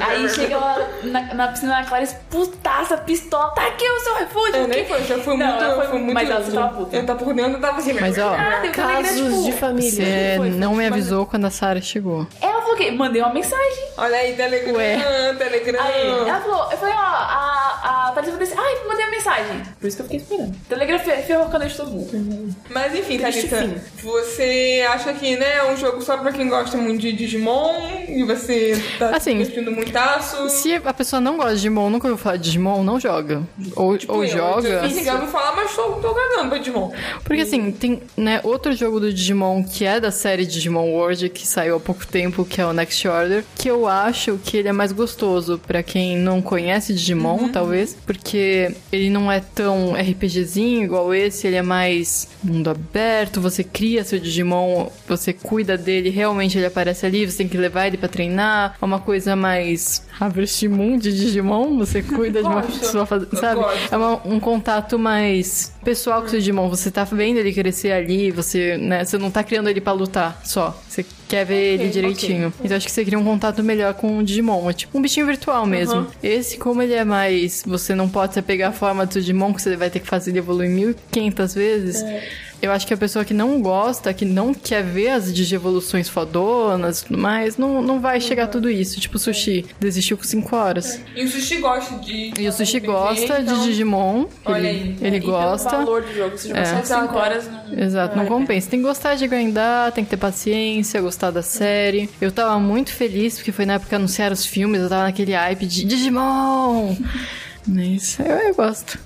Aí 0.00 0.28
chega 0.28 0.56
lá 0.56 0.76
na, 1.02 1.34
na 1.34 1.48
piscina 1.48 1.76
da 1.80 1.84
Clarice, 1.84 2.16
putaça, 2.30 2.96
pistola, 2.98 3.50
tá 3.54 3.66
aqui 3.66 3.84
o 3.88 4.00
seu 4.00 4.14
refúgio. 4.16 4.56
Eu 4.56 4.68
nem 4.68 4.84
foi, 4.86 5.02
já 5.04 5.18
foi 5.18 5.36
Não, 5.36 5.46
muito, 5.46 5.74
foi- 5.76 5.86
foi 5.86 5.98
muito. 5.98 6.14
mas 6.14 6.30
ela 6.30 6.40
tava 6.42 6.68
puta. 6.76 6.96
Eu 6.96 7.06
tava 7.06 7.24
por 7.24 7.34
dentro, 7.34 7.52
eu 7.52 7.60
tava 7.60 7.78
assim. 7.78 7.92
Mas, 7.94 8.18
ó, 8.18 8.34
Ah, 8.34 8.62
Casos 8.72 9.16
tipo, 9.16 9.42
de 9.44 9.52
família. 9.52 9.90
Você 9.90 10.34
Foi, 10.38 10.50
não 10.50 10.72
me 10.74 10.84
mas- 10.84 10.92
avisou 10.92 11.26
quando 11.26 11.44
a 11.46 11.50
Sarah 11.50 11.80
chegou. 11.80 12.26
Ela 12.40 12.60
falou 12.60 12.76
que 12.76 12.90
mandei 12.90 13.22
uma 13.22 13.32
mensagem. 13.32 13.84
Olha 13.96 14.16
aí, 14.16 14.34
Telegram, 14.34 14.74
Ué. 14.74 15.34
Telegram. 15.38 15.82
Aí, 15.82 16.08
ela 16.28 16.40
falou, 16.40 16.70
eu 16.72 16.78
falei, 16.78 16.94
ó, 16.94 16.98
a, 16.98 18.08
a 18.08 18.12
Thalys 18.12 18.30
falou 18.30 18.42
assim, 18.42 18.54
ai, 18.58 18.88
mandei 18.88 19.04
uma 19.04 19.10
mensagem. 19.10 19.62
Por 19.80 19.86
isso 19.86 19.96
que 19.96 20.02
eu 20.02 20.06
fiquei 20.06 20.20
esperando. 20.20 20.54
Telegram 20.68 20.98
fe- 20.98 21.22
ferrou 21.22 21.48
noite 21.48 21.68
de 21.68 21.73
todo 21.76 21.90
mundo. 21.90 22.54
Mas 22.70 22.94
enfim, 22.94 23.18
Thalita, 23.18 23.82
você 24.02 24.84
acha 24.88 25.12
que 25.14 25.36
né, 25.36 25.56
é 25.58 25.72
um 25.72 25.76
jogo 25.76 26.02
só 26.02 26.16
pra 26.16 26.32
quem 26.32 26.48
gosta 26.48 26.76
muito 26.76 27.00
de 27.00 27.12
Digimon 27.12 27.72
e 28.08 28.22
você 28.24 28.82
tá 28.98 29.10
Assim, 29.16 29.32
se 29.32 29.50
divertindo 29.50 29.72
muitaço? 29.72 30.48
Se 30.48 30.74
a 30.74 30.92
pessoa 30.94 31.20
não 31.20 31.36
gosta 31.36 31.52
de 31.52 31.56
Digimon, 31.62 31.90
nunca 31.90 32.08
ouviu 32.08 32.22
falar 32.22 32.36
de 32.36 32.44
Digimon, 32.44 32.82
não 32.82 32.98
joga. 33.00 33.42
Ou, 33.76 33.96
Tipo 33.96 34.12
ou 34.14 34.24
eu, 34.24 34.30
joga. 34.30 34.68
Eu 34.68 34.82
fiz 34.88 34.96
ligar, 34.98 35.18
vou 35.18 35.28
falar, 35.28 35.56
mas 35.56 35.74
tô, 35.74 35.82
tô 35.94 36.14
cagando 36.14 36.48
pra 36.48 36.58
Digimon. 36.58 36.90
Porque 37.22 37.42
assim, 37.42 37.70
tem 37.72 38.02
né, 38.16 38.40
outro 38.42 38.72
jogo 38.72 39.00
do 39.00 39.12
Digimon 39.12 39.62
que 39.64 39.84
é 39.84 39.98
da 40.00 40.10
série 40.10 40.44
Digimon 40.46 40.90
World, 40.90 41.28
que 41.30 41.46
saiu 41.46 41.76
há 41.76 41.80
pouco 41.80 42.06
tempo, 42.06 42.44
que 42.44 42.60
é 42.60 42.66
o 42.66 42.72
Next 42.72 43.06
Order, 43.06 43.44
que 43.56 43.68
eu 43.68 43.86
acho 43.86 44.38
que 44.44 44.56
ele 44.56 44.68
é 44.68 44.72
mais 44.72 44.92
gostoso 44.92 45.60
pra 45.66 45.82
quem 45.82 46.16
não 46.16 46.40
conhece 46.42 46.92
Digimon, 46.92 47.48
talvez, 47.48 47.96
porque 48.06 48.74
ele 48.92 49.10
não 49.10 49.30
é 49.30 49.40
tão 49.40 49.94
RPGzinho 49.94 50.84
igual 50.84 51.14
esse, 51.14 51.46
ele 51.46 51.56
é 51.56 51.62
mais 51.64 52.28
mundo 52.42 52.70
aberto, 52.70 53.40
você 53.40 53.64
cria 53.64 54.04
seu 54.04 54.18
Digimon, 54.20 54.88
você 55.08 55.32
cuida 55.32 55.76
dele, 55.76 56.10
realmente 56.10 56.56
ele 56.58 56.66
aparece 56.66 57.04
ali, 57.06 57.28
você 57.28 57.38
tem 57.38 57.48
que 57.48 57.56
levar 57.56 57.86
ele 57.86 57.96
pra 57.96 58.08
treinar, 58.08 58.76
é 58.80 58.84
uma 58.84 59.00
coisa 59.00 59.34
mais 59.34 60.06
Harvest 60.20 60.68
Moon 60.68 60.98
de 60.98 61.12
Digimon, 61.12 61.76
você 61.78 62.02
cuida 62.02 62.40
de 62.42 62.48
uma 62.48 62.62
pessoa, 62.62 63.06
faz- 63.06 63.26
Eu 63.32 63.38
sabe? 63.38 63.60
É 63.90 63.96
uma- 63.96 64.20
um 64.26 64.38
contato 64.38 64.98
mais 64.98 65.72
pessoal 65.84 66.20
com 66.20 66.26
o 66.26 66.30
seu 66.30 66.38
Digimon. 66.38 66.68
Você 66.68 66.90
tá 66.90 67.04
vendo 67.04 67.38
ele 67.38 67.52
crescer 67.52 67.92
ali, 67.92 68.30
você, 68.30 68.76
né, 68.76 69.04
você 69.04 69.18
não 69.18 69.30
tá 69.30 69.44
criando 69.44 69.68
ele 69.68 69.80
pra 69.80 69.92
lutar 69.92 70.40
só. 70.44 70.80
Você 70.88 71.04
quer 71.28 71.44
ver 71.44 71.74
ele 71.74 71.88
direitinho. 71.88 72.52
Então 72.62 72.76
acho 72.76 72.86
que 72.86 72.92
você 72.92 73.04
cria 73.04 73.18
um 73.18 73.24
contato 73.24 73.62
melhor 73.62 73.94
com 73.94 74.18
o 74.18 74.22
Digimon. 74.22 74.68
É 74.68 74.72
tipo 74.72 74.98
um 74.98 75.02
bichinho 75.02 75.26
virtual 75.26 75.66
mesmo. 75.66 76.06
Esse, 76.22 76.58
como 76.58 76.82
ele 76.82 76.94
é 76.94 77.04
mais. 77.04 77.62
Você 77.66 77.94
não 77.94 78.08
pode 78.08 78.40
pegar 78.42 78.68
a 78.68 78.72
forma 78.72 79.06
do 79.06 79.20
Digimon, 79.20 79.52
que 79.52 79.62
você 79.62 79.76
vai 79.76 79.90
ter 79.90 80.00
que 80.00 80.06
fazer 80.06 80.30
ele 80.30 80.38
evoluir 80.38 80.70
1500 80.70 81.54
vezes. 81.54 82.04
Eu 82.64 82.72
acho 82.72 82.86
que 82.86 82.94
a 82.94 82.96
pessoa 82.96 83.24
que 83.24 83.34
não 83.34 83.60
gosta, 83.60 84.12
que 84.14 84.24
não 84.24 84.54
quer 84.54 84.82
ver 84.82 85.10
as 85.10 85.32
digievoluções 85.32 86.08
fodonas 86.08 87.00
e 87.00 87.06
tudo 87.06 87.18
mais, 87.18 87.56
não, 87.58 87.82
não 87.82 88.00
vai 88.00 88.20
chegar 88.20 88.46
tudo 88.46 88.70
isso. 88.70 88.98
Tipo, 88.98 89.16
o 89.16 89.18
sushi 89.18 89.66
desistiu 89.78 90.16
com 90.16 90.24
5 90.24 90.56
horas. 90.56 91.00
E 91.14 91.22
o 91.24 91.28
Sushi 91.28 91.58
gosta 91.58 91.96
de. 91.98 92.32
E 92.38 92.48
o 92.48 92.52
Sushi 92.52 92.78
RPG, 92.78 92.86
gosta 92.86 93.40
então- 93.40 93.58
de 93.58 93.64
Digimon. 93.66 94.26
Olha 94.44 94.68
ele 94.68 94.68
aí. 94.68 94.96
ele 95.08 95.16
E 95.16 95.20
pelo 95.20 95.32
gosta. 95.32 95.70
valor 95.70 96.02
do 96.02 96.14
jogo, 96.14 96.38
se 96.38 96.52
É. 96.52 96.64
só 96.64 97.00
5 97.02 97.16
horas, 97.16 97.48
não... 97.50 97.78
Exato, 97.78 98.16
não 98.16 98.24
a 98.24 98.26
compensa. 98.26 98.70
Tem 98.70 98.80
que 98.80 98.86
gostar 98.86 99.14
de 99.14 99.26
grindar, 99.26 99.92
tem 99.92 100.04
que 100.04 100.10
ter 100.10 100.16
paciência, 100.16 101.00
gostar 101.00 101.30
da 101.30 101.42
série. 101.42 102.08
Eu 102.20 102.32
tava 102.32 102.58
muito 102.58 102.90
feliz 102.92 103.36
porque 103.36 103.52
foi 103.52 103.66
na 103.66 103.74
época 103.74 103.90
que 103.90 103.94
anunciaram 103.94 104.32
os 104.32 104.46
filmes, 104.46 104.80
eu 104.80 104.88
tava 104.88 105.02
naquele 105.04 105.32
hype 105.34 105.66
de 105.66 105.84
Digimon. 105.84 106.96
Mas 107.66 108.18
eu, 108.18 108.26
eu 108.26 108.54
gosto. 108.54 108.98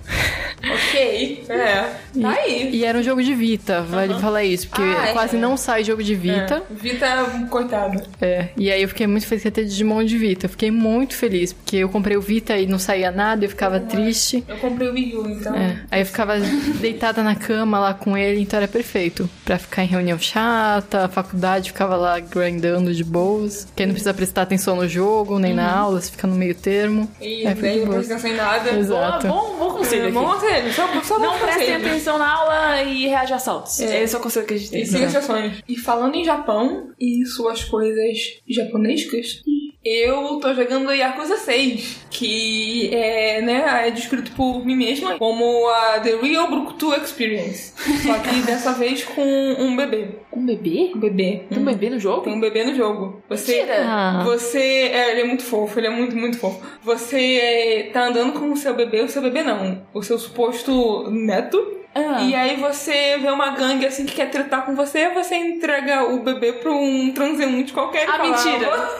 Ok, 0.62 1.44
é. 1.48 1.94
Tá 2.20 2.30
aí. 2.30 2.70
E 2.74 2.84
era 2.84 2.98
um 2.98 3.02
jogo 3.02 3.22
de 3.22 3.34
Vita, 3.34 3.82
vale 3.82 4.14
falar 4.20 4.42
isso, 4.44 4.68
porque 4.68 4.82
Ah, 4.82 5.08
é. 5.08 5.12
quase 5.12 5.36
não 5.36 5.56
sai 5.56 5.84
jogo 5.84 6.02
de 6.02 6.14
Vita. 6.14 6.62
É. 6.70 6.74
Vita, 6.74 7.06
coitado. 7.48 8.02
É. 8.20 8.48
E 8.56 8.70
aí 8.70 8.82
eu 8.82 8.88
fiquei 8.88 9.06
muito 9.06 9.26
feliz 9.26 9.42
que 9.42 9.48
ia 9.48 9.52
ter 9.52 9.64
Digimon 9.64 10.04
de 10.04 10.18
Vita. 10.18 10.46
Eu 10.46 10.50
fiquei 10.50 10.70
muito 10.70 11.14
feliz, 11.14 11.52
porque 11.52 11.76
eu 11.76 11.88
comprei 11.88 12.16
o 12.16 12.20
Vita 12.20 12.56
e 12.58 12.66
não 12.66 12.78
saía 12.78 13.10
nada, 13.12 13.44
eu 13.44 13.48
ficava 13.48 13.78
triste. 13.78 14.42
Eu 14.48 14.56
comprei 14.58 14.88
o 14.88 14.92
Wii 14.92 15.16
U, 15.16 15.28
então. 15.28 15.54
É, 15.54 15.78
aí 15.90 16.00
eu 16.02 16.06
ficava 16.06 16.34
deitada 16.80 17.22
na 17.22 17.34
cama 17.36 17.78
lá 17.78 17.94
com 17.94 18.16
ele, 18.16 18.40
então 18.40 18.56
era 18.58 18.68
perfeito. 18.68 19.28
Pra 19.44 19.58
ficar 19.58 19.84
em 19.84 19.86
reunião 19.86 20.18
chata, 20.18 21.08
faculdade, 21.08 21.70
ficava 21.70 21.96
lá 21.96 22.18
grindando 22.18 22.92
de 22.92 23.04
boas. 23.04 23.68
Que 23.76 23.82
aí 23.82 23.86
não 23.86 23.94
precisa 23.94 24.12
prestar 24.12 24.42
atenção 24.42 24.74
no 24.76 24.88
jogo, 24.88 25.38
nem 25.38 25.54
na 25.54 25.70
aula, 25.70 26.00
você 26.00 26.10
fica 26.10 26.26
no 26.26 26.34
meio 26.34 26.54
termo. 26.54 27.08
E 27.20 27.46
Aí 27.46 27.54
fica 27.54 27.68
daí 27.68 27.80
de 27.80 28.08
não 28.08 28.18
nada. 28.52 28.70
Exato. 28.70 29.28
Bom, 29.28 29.56
bom 29.58 29.70
conselho 29.70 30.08
É, 30.08 30.10
bom 30.10 30.24
conselho, 30.24 30.72
só, 30.72 31.02
só 31.02 31.18
Não 31.18 31.38
prestem 31.38 31.74
atenção 31.76 32.18
na 32.18 32.30
aula 32.30 32.82
e 32.82 33.06
reage 33.06 33.32
a 33.32 33.36
assaltos. 33.36 33.80
É. 33.80 34.02
Esse 34.02 34.14
é 34.14 34.18
o 34.18 34.22
conselho 34.22 34.46
que 34.46 34.54
a 34.54 34.56
gente 34.56 34.70
tem. 34.70 34.82
E 34.82 34.86
siga 34.86 35.06
as 35.06 35.12
sessões. 35.12 35.62
E 35.68 35.76
falando 35.76 36.14
em 36.14 36.24
Japão 36.24 36.90
e 36.98 37.24
suas 37.26 37.64
coisas 37.64 38.18
japonescas, 38.48 39.42
eu 39.88 40.38
tô 40.40 40.52
jogando 40.54 40.92
Yakuza 40.92 41.36
6, 41.36 42.06
que 42.10 42.90
é, 42.94 43.40
né, 43.40 43.86
é 43.86 43.90
descrito 43.90 44.32
por 44.32 44.64
mim 44.64 44.76
mesma 44.76 45.18
como 45.18 45.68
a 45.68 46.00
The 46.00 46.16
Real 46.22 46.48
Brukutu 46.48 46.94
Experience. 46.94 47.72
Só 48.06 48.14
que 48.18 48.40
dessa 48.46 48.72
vez 48.72 49.04
com 49.04 49.22
um 49.22 49.76
bebê. 49.76 50.08
Um 50.32 50.44
bebê? 50.44 50.92
Um 50.94 50.98
bebê. 50.98 51.42
Tem 51.48 51.58
um 51.58 51.64
bebê 51.64 51.90
no 51.90 51.98
jogo? 51.98 52.22
Tem 52.22 52.32
um 52.32 52.40
bebê 52.40 52.64
no 52.64 52.74
jogo. 52.74 53.22
Você, 53.28 53.56
Mentira! 53.56 53.84
Ah. 53.86 54.22
você, 54.24 54.58
é, 54.92 55.10
ele 55.12 55.20
é 55.22 55.24
muito 55.24 55.42
fofo, 55.44 55.78
ele 55.78 55.86
é 55.86 55.90
muito, 55.90 56.16
muito 56.16 56.38
fofo. 56.38 56.60
Você 56.82 57.36
é, 57.36 57.90
tá 57.92 58.06
andando 58.06 58.32
com 58.38 58.50
o 58.52 58.56
seu 58.56 58.74
bebê, 58.74 59.02
o 59.02 59.08
seu 59.08 59.22
bebê 59.22 59.42
não, 59.42 59.82
o 59.94 60.02
seu 60.02 60.18
suposto 60.18 61.10
neto. 61.10 61.76
Ah. 61.94 62.22
E 62.22 62.34
aí 62.34 62.56
você 62.56 63.16
vê 63.18 63.28
uma 63.30 63.50
gangue 63.56 63.84
assim 63.86 64.04
que 64.06 64.14
quer 64.14 64.30
tratar 64.30 64.62
com 64.62 64.74
você, 64.76 65.08
você 65.08 65.34
entrega 65.34 66.04
o 66.04 66.20
bebê 66.22 66.52
pra 66.52 66.70
um 66.70 67.10
transeunte 67.12 67.72
qualquer. 67.72 68.06
e 68.06 68.08
Ah, 68.10 68.12
fala, 68.12 68.22
mentira. 68.28 68.70
"Ah, 68.72 68.98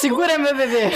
Segura 0.00 0.38
meu 0.38 0.54
bebê! 0.56 0.90